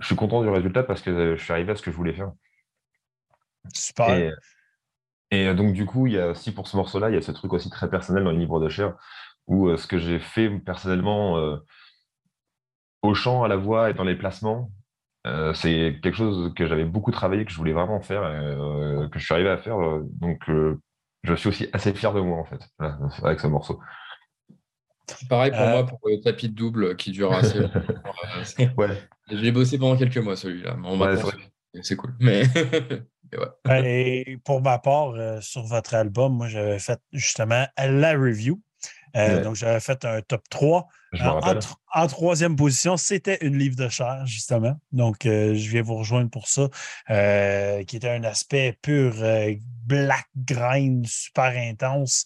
je 0.00 0.06
suis 0.06 0.16
content 0.16 0.42
du 0.42 0.48
résultat 0.48 0.82
parce 0.82 1.02
que 1.02 1.36
je 1.36 1.42
suis 1.42 1.52
arrivé 1.52 1.72
à 1.72 1.76
ce 1.76 1.82
que 1.82 1.90
je 1.90 1.96
voulais 1.96 2.14
faire. 2.14 2.32
Super. 3.72 4.34
Et 5.30 5.52
donc, 5.54 5.72
du 5.72 5.86
coup, 5.86 6.06
il 6.06 6.14
y 6.14 6.18
a 6.18 6.28
aussi 6.28 6.52
pour 6.52 6.68
ce 6.68 6.76
morceau-là, 6.76 7.10
il 7.10 7.14
y 7.14 7.18
a 7.18 7.22
ce 7.22 7.32
truc 7.32 7.52
aussi 7.52 7.70
très 7.70 7.90
personnel 7.90 8.24
dans 8.24 8.30
le 8.30 8.38
livre 8.38 8.60
de 8.60 8.68
chair, 8.68 8.94
où 9.46 9.68
euh, 9.68 9.76
ce 9.76 9.86
que 9.86 9.98
j'ai 9.98 10.18
fait 10.18 10.48
personnellement 10.48 11.38
euh, 11.38 11.56
au 13.02 13.14
chant, 13.14 13.42
à 13.42 13.48
la 13.48 13.56
voix 13.56 13.90
et 13.90 13.94
dans 13.94 14.04
les 14.04 14.14
placements, 14.14 14.70
euh, 15.26 15.52
c'est 15.54 15.98
quelque 16.02 16.16
chose 16.16 16.52
que 16.54 16.66
j'avais 16.66 16.84
beaucoup 16.84 17.10
travaillé, 17.10 17.44
que 17.44 17.50
je 17.50 17.56
voulais 17.56 17.72
vraiment 17.72 18.00
faire, 18.00 18.22
que 19.10 19.18
je 19.18 19.24
suis 19.24 19.34
arrivé 19.34 19.50
à 19.50 19.58
faire. 19.58 19.76
donc, 20.04 20.48
je 21.22 21.34
suis 21.34 21.48
aussi 21.48 21.68
assez 21.72 21.92
fier 21.94 22.12
de 22.12 22.20
moi, 22.20 22.38
en 22.38 22.44
fait, 22.44 22.60
avec 23.24 23.40
ce 23.40 23.46
morceau. 23.46 23.80
Pareil 25.28 25.50
pour 25.50 25.66
moi, 25.66 25.84
pour 25.84 25.98
le 26.04 26.20
tapis 26.22 26.48
de 26.48 26.54
double 26.54 26.96
qui 26.96 27.10
dure 27.10 27.32
assez 27.32 27.58
longtemps. 27.58 27.80
ouais. 28.78 29.08
J'ai 29.30 29.52
bossé 29.52 29.78
pendant 29.78 29.96
quelques 29.96 30.18
mois, 30.18 30.36
celui-là. 30.36 30.76
c'est 31.82 31.96
cool. 31.96 32.14
Mais 32.20 32.44
Et 33.84 34.38
pour 34.44 34.62
ma 34.62 34.78
part, 34.78 35.10
euh, 35.10 35.40
sur 35.40 35.62
votre 35.62 35.94
album, 35.94 36.36
moi, 36.36 36.48
j'avais 36.48 36.78
fait 36.78 37.00
justement 37.12 37.66
la 37.78 38.12
review. 38.12 38.60
Euh, 39.16 39.44
donc, 39.44 39.54
j'avais 39.54 39.80
fait 39.80 40.04
un 40.04 40.20
top 40.22 40.42
3. 40.50 40.88
En, 41.94 42.06
troisième 42.08 42.56
position, 42.56 42.96
c'était 42.96 43.38
une 43.42 43.56
livre 43.56 43.76
de 43.76 43.88
chair, 43.88 44.26
justement. 44.26 44.76
Donc, 44.90 45.24
euh, 45.24 45.54
je 45.54 45.70
viens 45.70 45.82
vous 45.82 45.94
rejoindre 45.94 46.30
pour 46.30 46.48
ça, 46.48 46.68
qui 47.86 47.96
était 47.96 48.10
un 48.10 48.24
aspect 48.24 48.76
pur 48.82 49.14
black 49.86 50.26
grind, 50.36 51.06
super 51.06 51.56
intense. 51.56 52.24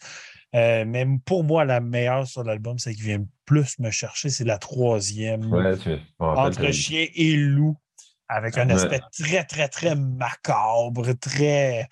Mais 0.53 1.07
pour 1.25 1.45
moi, 1.45 1.65
la 1.65 1.81
meilleure 1.81 2.27
sur 2.27 2.45
l'album, 2.45 2.79
c'est 2.79 2.95
qui 2.95 3.03
vient 3.03 3.25
plus 3.45 3.79
me 3.79 3.91
chercher, 3.91 4.31
c'est 4.31 4.45
la 4.45 4.59
troisième. 4.59 5.49
entre 6.19 6.71
chien 6.71 7.07
et 7.15 7.37
loup 7.37 7.77
avec 8.29 8.59
un 8.59 8.69
aspect 8.71 9.01
très, 9.13 9.45
très, 9.45 9.69
très 9.69 9.95
macabre, 9.95 11.13
très, 11.15 11.89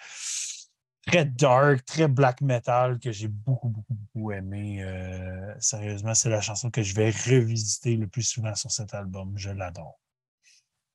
très 1.07 1.25
dark, 1.25 1.85
très 1.85 2.09
black 2.09 2.41
metal 2.43 2.99
que 2.99 3.11
j'ai 3.11 3.29
beaucoup, 3.29 3.69
beaucoup, 3.69 3.95
beaucoup 3.95 4.33
aimé. 4.33 4.83
Euh, 4.83 5.55
sérieusement, 5.59 6.15
c'est 6.15 6.29
la 6.29 6.41
chanson 6.41 6.71
que 6.71 6.83
je 6.83 6.95
vais 6.95 7.11
revisiter 7.11 7.97
le 7.97 8.07
plus 8.07 8.23
souvent 8.23 8.55
sur 8.55 8.71
cet 8.71 8.93
album. 8.95 9.33
Je 9.37 9.51
l'adore. 9.51 9.99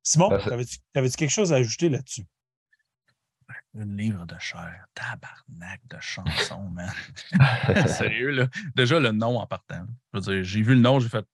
Simon, 0.04 0.30
t'avais-tu 0.94 1.18
quelque 1.18 1.30
chose 1.30 1.54
à 1.54 1.58
ajouter 1.58 1.90
là-dessus? 1.90 2.26
Un 3.78 3.86
livre 3.86 4.26
de 4.26 4.36
chair, 4.38 4.86
tabarnak 4.94 5.80
de 5.90 5.98
chansons, 6.02 6.70
man. 6.70 6.92
Sérieux, 7.88 8.32
là. 8.32 8.48
Déjà, 8.76 9.00
le 9.00 9.12
nom 9.12 9.40
en 9.40 9.48
partant. 9.48 9.86
Je 10.14 10.20
veux 10.20 10.34
dire, 10.34 10.44
j'ai 10.44 10.62
vu 10.62 10.76
le 10.76 10.82
nom, 10.82 11.00
j'ai 11.00 11.10
fait 11.10 11.26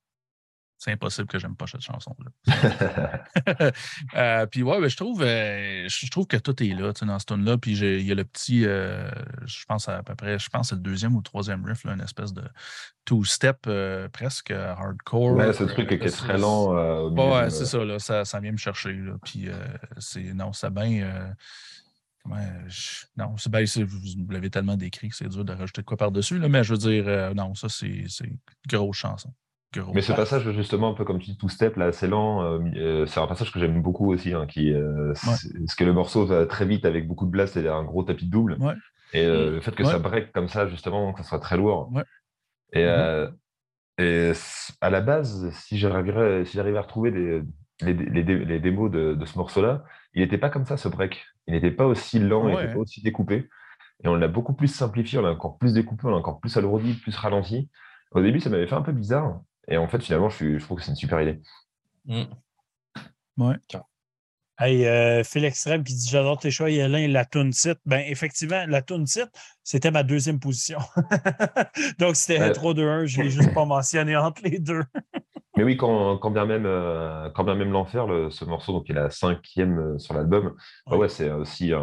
c'est 0.77 0.91
impossible 0.91 1.27
que 1.27 1.39
j'aime 1.39 1.55
pas 1.55 1.65
cette 1.67 1.81
chanson-là. 1.81 2.31
Euh, 4.15 4.45
puis 4.45 4.63
ouais, 4.63 4.79
ben, 4.79 4.87
je 4.89 4.95
trouve 4.95 5.21
euh, 5.21 5.87
je 5.87 6.09
trouve 6.09 6.27
que 6.27 6.37
tout 6.37 6.61
est 6.63 6.73
là 6.73 6.91
dans 7.01 7.19
ce 7.19 7.25
tune-là. 7.25 7.57
Puis 7.57 7.77
il 7.77 8.01
y 8.05 8.11
a 8.11 8.15
le 8.15 8.23
petit, 8.23 8.65
euh, 8.65 9.09
je 9.45 9.65
pense 9.65 9.89
à, 9.89 10.03
peu 10.03 10.15
près, 10.15 10.39
je 10.39 10.49
pense 10.49 10.69
c'est 10.69 10.75
le 10.75 10.81
deuxième 10.81 11.13
ou 11.15 11.17
le 11.17 11.23
troisième 11.23 11.63
riff, 11.65 11.83
là, 11.83 11.93
une 11.93 12.01
espèce 12.01 12.33
de 12.33 12.43
two-step 13.05 13.69
presque 14.11 14.51
hardcore. 14.51 15.33
Ouais, 15.33 15.53
ce 15.53 15.63
truc 15.63 15.87
qui 15.87 15.95
est 15.95 16.09
très 16.09 16.37
lent. 16.37 17.09
ouais, 17.09 17.49
c'est 17.49 17.65
ça, 17.65 17.83
là, 17.83 17.99
ça, 17.99 18.25
ça, 18.25 18.39
vient 18.39 18.51
me 18.51 18.57
chercher. 18.57 18.93
Là. 18.93 19.13
Puis 19.23 19.49
c'est 19.97 20.33
non, 20.33 20.53
c'est 20.53 20.73
bien. 20.73 21.33
Non, 23.17 23.37
c'est 23.37 23.51
bien, 23.51 23.63
vous 23.85 24.31
l'avez 24.31 24.49
tellement 24.49 24.75
décrit 24.75 25.09
que 25.09 25.15
c'est 25.15 25.29
dur 25.29 25.45
de 25.45 25.53
rajouter 25.53 25.81
de 25.81 25.85
quoi 25.85 25.97
par-dessus, 25.97 26.39
mais 26.39 26.63
je 26.63 26.73
veux 26.73 26.79
dire, 26.79 27.33
non, 27.35 27.53
ça, 27.55 27.67
c'est 27.69 27.87
une 27.87 28.37
grosse 28.67 28.97
chanson. 28.97 29.33
Mais 29.93 30.01
ce 30.01 30.13
passage, 30.13 30.49
justement, 30.51 30.91
un 30.91 30.93
peu 30.93 31.03
comme 31.03 31.19
tu 31.19 31.31
dis, 31.31 31.37
tout 31.37 31.49
step, 31.49 31.75
là, 31.75 31.87
assez 31.87 32.07
lent, 32.07 32.43
euh, 32.43 32.59
euh, 32.75 33.05
c'est 33.05 33.19
un 33.19 33.27
passage 33.27 33.51
que 33.51 33.59
j'aime 33.59 33.81
beaucoup 33.81 34.11
aussi, 34.13 34.33
hein, 34.33 34.45
qui, 34.47 34.73
euh, 34.73 35.13
parce 35.23 35.75
que 35.77 35.83
le 35.83 35.93
morceau 35.93 36.25
va 36.25 36.45
très 36.45 36.65
vite 36.65 36.85
avec 36.85 37.07
beaucoup 37.07 37.25
de 37.25 37.31
blast 37.31 37.57
et 37.57 37.67
un 37.67 37.83
gros 37.83 38.03
tapis 38.03 38.25
de 38.25 38.31
double. 38.31 38.57
Et 39.13 39.25
le 39.25 39.59
fait 39.61 39.75
que 39.75 39.83
ça 39.83 39.99
break 39.99 40.31
comme 40.31 40.47
ça, 40.47 40.67
justement, 40.67 41.13
que 41.13 41.21
ça 41.21 41.29
soit 41.29 41.39
très 41.39 41.57
lourd. 41.57 41.91
Et, 42.73 42.83
mm-hmm. 42.83 43.31
et, 43.99 44.31
à 44.81 44.89
la 44.89 45.01
base, 45.01 45.49
si 45.51 45.77
j'arrivais 45.77 46.45
si 46.45 46.59
à 46.59 46.81
retrouver 46.81 47.43
les, 47.81 47.93
les, 47.93 48.23
les, 48.23 48.59
démos 48.59 48.91
de, 48.91 49.13
de 49.13 49.25
ce 49.25 49.37
morceau-là, 49.37 49.83
il 50.13 50.21
n'était 50.21 50.37
pas 50.37 50.49
comme 50.49 50.65
ça, 50.65 50.77
ce 50.77 50.87
break. 50.87 51.25
Il 51.47 51.53
n'était 51.53 51.71
pas 51.71 51.85
aussi 51.85 52.19
lent, 52.19 52.47
il 52.49 52.55
n'était 52.55 52.73
pas 52.73 52.79
aussi 52.79 53.01
découpé. 53.01 53.49
Et 54.03 54.07
on 54.07 54.15
l'a 54.15 54.27
beaucoup 54.27 54.53
plus 54.53 54.67
simplifié, 54.67 55.19
on 55.19 55.21
l'a 55.21 55.31
encore 55.31 55.57
plus 55.57 55.73
découpé, 55.73 56.05
on 56.05 56.09
l'a 56.09 56.17
encore 56.17 56.39
plus 56.39 56.55
alourdi, 56.57 56.93
plus 56.93 57.15
ralenti. 57.15 57.69
Au 58.11 58.21
début, 58.21 58.39
ça 58.39 58.49
m'avait 58.49 58.67
fait 58.67 58.75
un 58.75 58.81
peu 58.81 58.91
bizarre. 58.91 59.41
Et 59.67 59.77
en 59.77 59.87
fait, 59.87 60.01
finalement, 60.01 60.29
je, 60.29 60.57
trouve 60.59 60.77
que 60.77 60.83
c'est 60.83 60.91
une 60.91 60.95
super 60.95 61.21
idée. 61.21 61.41
Mm. 62.05 62.23
Ouais. 63.37 63.55
Hey, 64.59 64.85
euh, 64.85 65.23
Phil 65.23 65.45
Extrême 65.45 65.83
qui 65.83 65.93
dit 65.93 66.09
J'adore 66.09 66.39
tes 66.39 66.49
choix, 66.49 66.69
Yélin, 66.69 67.07
la 67.07 67.25
tune 67.25 67.51
titre. 67.51 67.79
Ben, 67.85 68.03
effectivement, 68.07 68.65
la 68.67 68.81
tune 68.81 69.03
titre, 69.03 69.29
c'était 69.63 69.91
ma 69.91 70.03
deuxième 70.03 70.39
position. 70.39 70.79
Donc, 71.99 72.15
c'était 72.15 72.39
3-2-1, 72.39 73.05
je 73.05 73.19
ne 73.19 73.23
l'ai 73.25 73.29
juste 73.29 73.53
pas 73.53 73.65
mentionné 73.65 74.15
entre 74.15 74.41
les 74.43 74.59
deux. 74.59 74.83
Mais 75.57 75.63
oui, 75.63 75.77
quand, 75.77 76.17
quand 76.17 76.31
bien 76.31 76.45
même, 76.45 76.65
euh, 76.65 77.29
quand 77.35 77.43
bien 77.43 77.55
même 77.55 77.71
l'enfer, 77.71 78.05
ce 78.29 78.45
morceau, 78.45 78.73
donc 78.73 78.85
il 78.89 78.95
est 78.95 78.99
la 79.01 79.09
cinquième 79.09 79.79
euh, 79.79 79.97
sur 79.97 80.13
l'album, 80.13 80.55
bah 80.85 80.97
ouais. 80.97 81.09
c'est 81.09 81.31
aussi 81.31 81.73
un, 81.73 81.81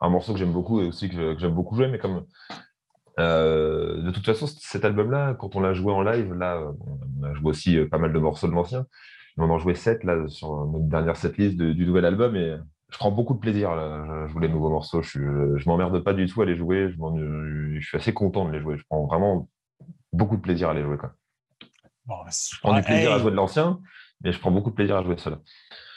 un, 0.00 0.08
morceau 0.08 0.32
que 0.32 0.38
j'aime 0.38 0.52
beaucoup 0.52 0.80
et 0.80 0.84
aussi 0.84 1.08
que 1.08 1.36
j'aime 1.36 1.54
beaucoup 1.54 1.74
jouer, 1.74 1.88
mais 1.88 1.98
comme 1.98 2.24
euh, 3.20 4.02
de 4.02 4.10
toute 4.10 4.26
façon, 4.26 4.46
cet 4.46 4.84
album-là, 4.84 5.34
quand 5.34 5.54
on 5.54 5.60
l'a 5.60 5.72
joué 5.72 5.92
en 5.92 6.02
live, 6.02 6.32
là, 6.34 6.60
on 6.80 7.22
a 7.22 7.34
joué 7.34 7.50
aussi 7.50 7.78
euh, 7.78 7.88
pas 7.88 7.98
mal 7.98 8.12
de 8.12 8.18
morceaux 8.18 8.48
de 8.48 8.52
l'ancien. 8.52 8.86
On 9.36 9.50
en 9.50 9.58
joué 9.58 9.74
7 9.74 10.04
là, 10.04 10.28
sur 10.28 10.66
notre 10.66 10.86
dernière 10.86 11.16
setlist 11.16 11.56
du 11.56 11.86
nouvel 11.86 12.04
album 12.04 12.36
et 12.36 12.56
je 12.90 12.98
prends 12.98 13.10
beaucoup 13.10 13.34
de 13.34 13.40
plaisir 13.40 13.74
là, 13.74 14.26
je 14.26 14.32
joue 14.32 14.38
les 14.38 14.48
nouveaux 14.48 14.70
morceaux. 14.70 15.02
Je, 15.02 15.18
je, 15.56 15.68
m'emmerde 15.68 15.98
pas 16.04 16.14
du 16.14 16.26
tout 16.26 16.42
à 16.42 16.44
les 16.44 16.56
jouer. 16.56 16.90
Je, 16.90 17.78
je, 17.80 17.86
suis 17.86 17.96
assez 17.96 18.14
content 18.14 18.44
de 18.44 18.52
les 18.52 18.60
jouer. 18.60 18.76
Je 18.76 18.84
prends 18.88 19.04
vraiment 19.06 19.48
beaucoup 20.12 20.36
de 20.36 20.42
plaisir 20.42 20.68
à 20.68 20.74
les 20.74 20.82
jouer. 20.82 20.96
Quoi. 20.96 21.12
je 22.06 22.60
prends 22.60 22.74
du 22.74 22.82
plaisir 22.82 23.12
à 23.12 23.18
jouer 23.18 23.32
de 23.32 23.36
l'ancien, 23.36 23.80
mais 24.22 24.32
je 24.32 24.38
prends 24.38 24.52
beaucoup 24.52 24.70
de 24.70 24.76
plaisir 24.76 24.96
à 24.96 25.02
jouer 25.02 25.16
de 25.16 25.20
cela. 25.20 25.40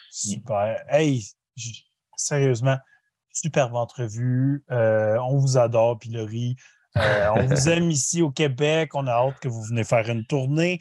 Super. 0.09 0.83
Hey, 0.89 1.23
sérieusement, 2.15 2.77
superbe 3.31 3.75
entrevue. 3.75 4.65
Euh, 4.71 5.17
on 5.19 5.37
vous 5.37 5.57
adore, 5.57 5.99
Pilori. 5.99 6.55
Euh, 6.97 7.29
on 7.35 7.45
vous 7.45 7.69
aime 7.69 7.91
ici 7.91 8.23
au 8.23 8.31
Québec. 8.31 8.95
On 8.95 9.05
a 9.05 9.11
hâte 9.11 9.39
que 9.39 9.47
vous 9.47 9.61
venez 9.61 9.83
faire 9.83 10.09
une 10.09 10.25
tournée. 10.25 10.79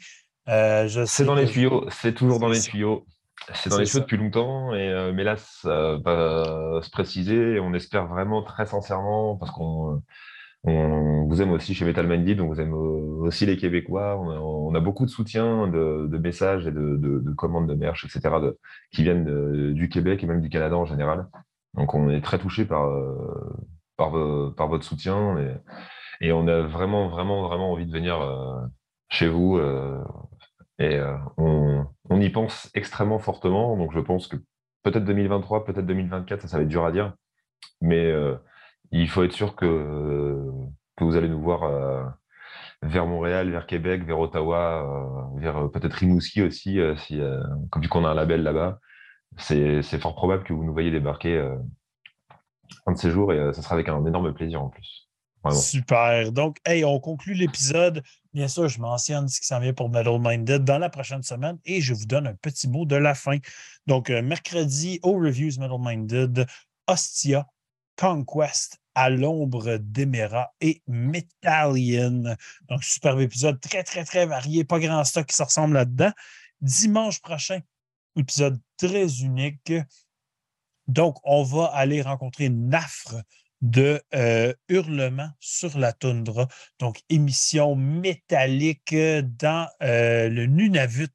Euh, 0.49 1.05
c'est 1.05 1.25
dans 1.25 1.35
les 1.35 1.45
tuyaux. 1.45 1.85
C'est 1.89 2.13
toujours 2.13 2.39
dans 2.39 2.47
les 2.47 2.61
tuyaux. 2.61 3.05
C'est 3.53 3.69
dans 3.69 3.77
les 3.77 3.85
tuyaux 3.85 4.01
depuis 4.01 4.17
longtemps. 4.17 4.73
Et, 4.73 4.89
euh, 4.89 5.11
mais 5.13 5.23
là, 5.23 5.35
ça 5.37 5.97
va 6.03 6.79
se 6.81 6.89
préciser. 6.89 7.59
on 7.59 7.73
espère 7.73 8.07
vraiment 8.07 8.43
très 8.43 8.65
sincèrement, 8.65 9.35
parce 9.35 9.51
qu'on 9.51 10.01
vous 10.63 11.41
aime 11.41 11.51
aussi 11.51 11.73
chez 11.73 11.85
Metal 11.85 12.07
Minded, 12.07 12.41
on 12.41 12.47
vous 12.47 12.59
aime 12.59 12.73
aussi 12.73 13.45
les 13.45 13.57
Québécois. 13.57 14.17
On 14.19 14.73
a, 14.75 14.79
beaucoup 14.79 15.05
de 15.05 15.09
soutien, 15.09 15.67
de, 15.67 16.17
messages 16.17 16.67
et 16.67 16.71
de, 16.71 17.33
commandes 17.35 17.67
de 17.67 17.75
merch, 17.75 18.05
etc., 18.05 18.35
qui 18.91 19.03
viennent 19.03 19.73
du 19.73 19.89
Québec 19.89 20.23
et 20.23 20.27
même 20.27 20.41
du 20.41 20.49
Canada 20.49 20.75
en 20.75 20.85
général. 20.85 21.27
Donc 21.73 21.93
on 21.93 22.09
est 22.09 22.21
très 22.21 22.39
touché 22.39 22.65
par, 22.65 22.89
par, 23.95 24.11
par, 24.55 24.67
votre 24.67 24.83
soutien. 24.83 25.37
Et, 25.37 25.53
et 26.21 26.31
on 26.31 26.47
a 26.47 26.61
vraiment, 26.61 27.09
vraiment, 27.09 27.47
vraiment 27.47 27.71
envie 27.71 27.85
de 27.85 27.91
venir 27.91 28.19
euh, 28.21 28.59
chez 29.09 29.27
vous. 29.27 29.59
Euh, 30.81 30.83
et 30.83 30.95
euh, 30.95 31.83
on, 32.09 32.21
y 32.21 32.29
pense 32.29 32.69
extrêmement 32.73 33.19
fortement. 33.19 33.77
Donc 33.77 33.93
je 33.93 33.99
pense 33.99 34.27
que 34.27 34.37
peut-être 34.83 35.05
2023, 35.05 35.65
peut-être 35.65 35.85
2024, 35.85 36.47
ça, 36.47 36.57
va 36.57 36.63
être 36.63 36.69
dur 36.69 36.85
à 36.85 36.91
dire. 36.91 37.13
Mais 37.81 38.13
il 38.91 39.09
faut 39.09 39.23
être 39.23 39.33
sûr 39.33 39.55
que, 39.55 40.49
vous 40.99 41.15
allez 41.15 41.29
nous 41.29 41.41
voir 41.41 42.15
vers 42.81 43.05
Montréal, 43.05 43.49
vers 43.51 43.67
Québec, 43.67 44.03
vers 44.03 44.19
Ottawa, 44.19 45.31
vers 45.35 45.69
peut-être 45.71 45.93
Rimouski 45.93 46.41
aussi, 46.41 46.79
si, 46.97 47.19
comme 47.69 47.81
vu 47.81 47.89
qu'on 47.89 48.05
a 48.05 48.09
un 48.09 48.15
label 48.15 48.43
là-bas. 48.43 48.79
C'est 49.37 49.99
fort 49.99 50.15
probable 50.15 50.43
que 50.43 50.53
vous 50.53 50.63
nous 50.63 50.73
voyez 50.73 50.91
débarquer 50.91 51.37
un 52.85 52.91
de 52.93 52.97
ces 52.97 53.11
jours 53.11 53.33
et 53.33 53.53
ça 53.53 53.61
sera 53.61 53.75
avec 53.75 53.89
un 53.89 54.03
énorme 54.05 54.33
plaisir 54.33 54.61
en 54.61 54.69
plus. 54.69 55.07
Super. 55.51 56.31
Donc, 56.31 56.57
hey, 56.65 56.83
on 56.83 56.99
conclut 56.99 57.33
l'épisode. 57.33 58.03
Bien 58.37 58.47
sûr, 58.47 58.69
je 58.69 58.79
mentionne 58.79 59.27
ce 59.27 59.41
qui 59.41 59.47
s'en 59.47 59.59
vient 59.59 59.73
pour 59.73 59.89
Metal 59.89 60.19
Minded 60.19 60.63
dans 60.63 60.77
la 60.77 60.91
prochaine 60.91 61.23
semaine 61.23 61.57
et 61.65 61.81
je 61.81 61.95
vous 61.95 62.05
donne 62.05 62.27
un 62.27 62.35
petit 62.35 62.67
mot 62.67 62.85
de 62.85 62.95
la 62.95 63.15
fin. 63.15 63.39
Donc, 63.87 64.11
euh, 64.11 64.21
mercredi, 64.21 64.99
au 65.01 65.13
Reviews 65.13 65.53
Metal 65.57 65.79
Minded, 65.79 66.45
Ostia, 66.85 67.47
Conquest, 67.95 68.77
à 68.93 69.09
l'ombre 69.09 69.77
d'Emera 69.77 70.53
et 70.61 70.83
Metallion. 70.85 72.35
Donc, 72.69 72.83
superbe 72.83 73.21
épisode, 73.21 73.59
très, 73.59 73.81
très, 73.81 74.05
très 74.05 74.27
varié, 74.27 74.63
pas 74.63 74.79
grand 74.79 75.03
stock 75.03 75.25
qui 75.25 75.35
se 75.35 75.41
ressemble 75.41 75.73
là-dedans. 75.73 76.11
Dimanche 76.61 77.19
prochain, 77.21 77.61
épisode 78.15 78.61
très 78.77 79.21
unique. 79.23 79.73
Donc, 80.85 81.17
on 81.23 81.41
va 81.41 81.71
aller 81.73 82.03
rencontrer 82.03 82.49
Nafre 82.49 83.15
de 83.61 84.01
euh, 84.13 84.53
Hurlement 84.69 85.29
sur 85.39 85.77
la 85.77 85.93
toundra. 85.93 86.47
Donc, 86.79 87.01
émission 87.09 87.75
métallique 87.75 88.95
dans 88.95 89.67
euh, 89.81 90.29
le 90.29 90.45
Nunavut. 90.45 91.09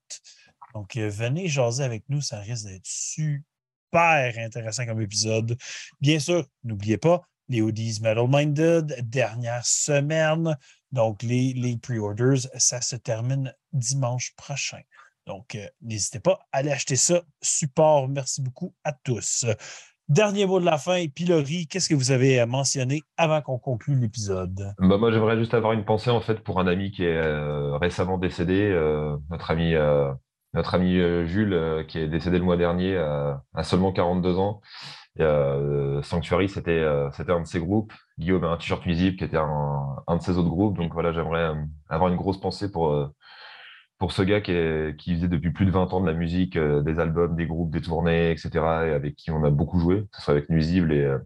Donc, 0.74 0.96
euh, 0.96 1.08
venez 1.08 1.48
jaser 1.48 1.84
avec 1.84 2.04
nous, 2.08 2.20
ça 2.20 2.40
risque 2.40 2.66
d'être 2.66 2.86
super 2.86 4.38
intéressant 4.38 4.86
comme 4.86 5.00
épisode. 5.00 5.56
Bien 6.00 6.18
sûr, 6.18 6.46
n'oubliez 6.64 6.98
pas, 6.98 7.22
les 7.48 7.60
Hoodies 7.60 8.00
Metal 8.00 8.26
Minded, 8.28 9.08
dernière 9.08 9.64
semaine. 9.66 10.56
Donc, 10.90 11.22
les, 11.22 11.52
les 11.52 11.76
pre-orders, 11.76 12.48
ça 12.56 12.80
se 12.80 12.96
termine 12.96 13.54
dimanche 13.72 14.34
prochain. 14.36 14.80
Donc, 15.26 15.56
n'hésitez 15.80 16.18
pas 16.20 16.40
à 16.50 16.58
aller 16.58 16.72
acheter 16.72 16.96
ça. 16.96 17.22
Support, 17.40 18.08
merci 18.08 18.42
beaucoup 18.42 18.74
à 18.82 18.92
tous. 18.92 19.46
Dernier 20.12 20.44
mot 20.44 20.60
de 20.60 20.66
la 20.66 20.76
fin, 20.76 21.06
Pilori, 21.08 21.66
qu'est-ce 21.66 21.88
que 21.88 21.94
vous 21.94 22.10
avez 22.10 22.44
mentionné 22.44 23.00
avant 23.16 23.40
qu'on 23.40 23.56
conclue 23.56 23.98
l'épisode? 23.98 24.74
Bah 24.78 24.98
moi, 24.98 25.10
j'aimerais 25.10 25.38
juste 25.38 25.54
avoir 25.54 25.72
une 25.72 25.86
pensée 25.86 26.10
en 26.10 26.20
fait 26.20 26.40
pour 26.44 26.60
un 26.60 26.66
ami 26.66 26.90
qui 26.90 27.02
est 27.02 27.16
euh, 27.16 27.78
récemment 27.78 28.18
décédé, 28.18 28.60
euh, 28.70 29.16
notre 29.30 29.50
ami, 29.50 29.74
euh, 29.74 30.12
notre 30.52 30.74
ami 30.74 30.98
Jules, 31.26 31.86
qui 31.88 31.98
est 31.98 32.08
décédé 32.08 32.36
le 32.36 32.44
mois 32.44 32.58
dernier 32.58 32.94
à 32.94 33.62
seulement 33.62 33.90
42 33.90 34.36
ans. 34.36 34.60
Sanctuary, 36.02 36.50
c'était 36.50 36.84
un 36.84 37.40
de 37.40 37.46
ses 37.46 37.60
groupes. 37.60 37.94
Guillaume 38.18 38.44
a 38.44 38.48
un 38.48 38.58
t-shirt 38.58 38.84
nuisible 38.84 39.16
qui 39.16 39.24
était 39.24 39.38
un, 39.38 39.96
de 40.14 40.20
ses 40.20 40.36
autres 40.36 40.50
groupes. 40.50 40.76
Donc 40.76 40.92
voilà, 40.92 41.14
j'aimerais 41.14 41.54
avoir 41.88 42.10
une 42.10 42.16
grosse 42.16 42.38
pensée 42.38 42.70
pour 42.70 43.10
pour 44.02 44.10
ce 44.10 44.22
gars 44.22 44.40
qui, 44.40 44.52
faisait 45.14 45.28
depuis 45.28 45.52
plus 45.52 45.64
de 45.64 45.70
20 45.70 45.92
ans 45.92 46.00
de 46.00 46.08
la 46.08 46.12
musique, 46.12 46.56
euh, 46.56 46.80
des 46.80 46.98
albums, 46.98 47.36
des 47.36 47.46
groupes, 47.46 47.70
des 47.70 47.80
tournées, 47.80 48.32
etc., 48.32 48.50
et 48.54 48.90
avec 48.90 49.14
qui 49.14 49.30
on 49.30 49.44
a 49.44 49.50
beaucoup 49.50 49.78
joué, 49.78 50.00
que 50.00 50.16
ce 50.16 50.22
soit 50.22 50.34
avec 50.34 50.50
Nuisible 50.50 50.92
et 50.92 51.04
euh, 51.04 51.18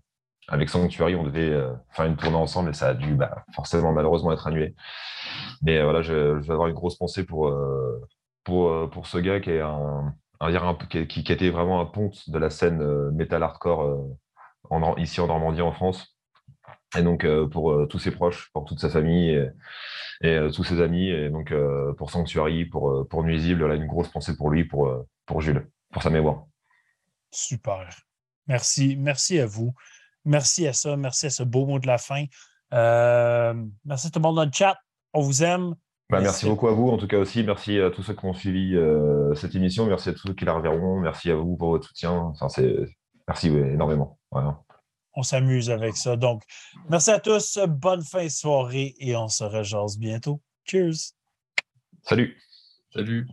avec 0.49 0.69
Sanctuary, 0.69 1.15
on 1.15 1.25
devait 1.25 1.49
euh, 1.49 1.73
faire 1.93 2.05
une 2.05 2.17
tournée 2.17 2.37
ensemble 2.37 2.69
et 2.69 2.75
ça 2.75 2.89
a 2.89 2.95
dû 2.95 3.15
bah, 3.15 3.47
forcément 3.55 3.95
malheureusement 3.95 4.31
être 4.31 4.47
annulé. 4.47 4.75
Mais 5.63 5.83
voilà, 5.83 6.03
je, 6.03 6.13
vais 6.13 6.53
avoir 6.53 6.69
une 6.69 6.75
grosse 6.75 6.97
pensée 6.97 7.25
pour, 7.25 7.51
ce 8.47 9.19
gars 9.21 9.41
qui 9.41 9.53
est 9.53 9.63
un, 9.63 10.15
était 11.33 11.49
vraiment 11.49 11.81
un 11.81 11.87
ponte 11.87 12.29
de 12.29 12.39
la 12.39 12.51
scène 12.51 13.11
metal 13.13 13.43
hardcore 13.43 14.07
ici 14.99 15.23
en 15.23 15.29
Normandie, 15.29 15.63
en 15.63 15.73
France. 15.73 16.16
Et 16.97 17.03
donc 17.03 17.27
pour 17.51 17.89
tous 17.89 17.99
ses 17.99 18.11
proches, 18.11 18.51
pour 18.53 18.65
toute 18.65 18.81
sa 18.81 18.89
famille 18.89 19.51
et 20.21 20.35
euh, 20.35 20.51
tous 20.51 20.65
ses 20.65 20.81
amis. 20.81 21.09
Et 21.09 21.31
donc, 21.31 21.53
euh, 21.53 21.93
pour 21.95 22.11
Sanctuary, 22.11 22.65
pour, 22.67 22.91
euh, 22.91 23.05
pour 23.05 23.23
Nuisible, 23.23 23.67
là, 23.67 23.75
une 23.75 23.87
grosse 23.87 24.09
pensée 24.09 24.37
pour 24.37 24.51
lui, 24.51 24.65
pour, 24.65 24.93
pour 25.27 25.41
Jules, 25.41 25.69
pour 25.93 26.03
sa 26.03 26.11
mémoire. 26.11 26.45
Super. 27.31 27.89
Merci. 28.47 28.97
Merci 28.97 29.41
à 29.41 29.47
vous. 29.47 29.75
Merci 30.25 30.67
à 30.67 30.73
ça. 30.73 30.97
Merci 30.97 31.27
à 31.27 31.31
ce 31.31 31.43
beau 31.43 31.67
mot 31.67 31.79
de 31.79 31.87
la 31.87 31.99
fin. 31.99 32.25
merci 32.73 34.07
à 34.07 34.11
tout 34.11 34.19
le 34.19 34.23
monde 34.23 34.37
dans 34.37 34.45
le 34.45 34.53
chat. 34.53 34.77
On 35.13 35.21
vous 35.21 35.43
aime. 35.43 35.75
Bah, 36.09 36.21
merci 36.21 36.47
beaucoup 36.47 36.69
à 36.69 36.73
vous, 36.73 36.89
en 36.89 36.99
tout 36.99 37.09
cas 37.09 37.19
aussi. 37.19 37.43
Merci 37.43 37.81
à 37.81 37.91
tous 37.91 38.03
ceux 38.03 38.15
qui 38.15 38.25
ont 38.25 38.35
suivi 38.35 38.77
cette 39.35 39.55
émission. 39.55 39.87
Merci 39.87 40.11
à 40.11 40.13
tous 40.13 40.29
ceux 40.29 40.35
qui 40.35 40.45
la 40.45 40.53
reverront. 40.53 41.01
Merci 41.01 41.31
à 41.31 41.35
vous 41.35 41.57
pour 41.57 41.71
votre 41.71 41.89
soutien. 41.89 42.13
Enfin, 42.13 42.47
Merci 43.29 43.49
énormément. 43.49 44.19
Voilà 44.31 44.61
on 45.17 45.23
s'amuse 45.23 45.71
avec 45.71 45.97
ça. 45.97 46.17
Donc, 46.17 46.43
merci 46.89 47.11
à 47.11 47.19
tous, 47.19 47.59
bonne 47.67 48.03
fin 48.03 48.25
de 48.25 48.29
soirée 48.29 48.95
et 48.99 49.17
on 49.17 49.29
se 49.29 49.45
rejase 49.45 49.99
bientôt. 49.99 50.41
Cheers! 50.65 51.15
Salut! 52.03 52.37
Salut! 52.93 53.27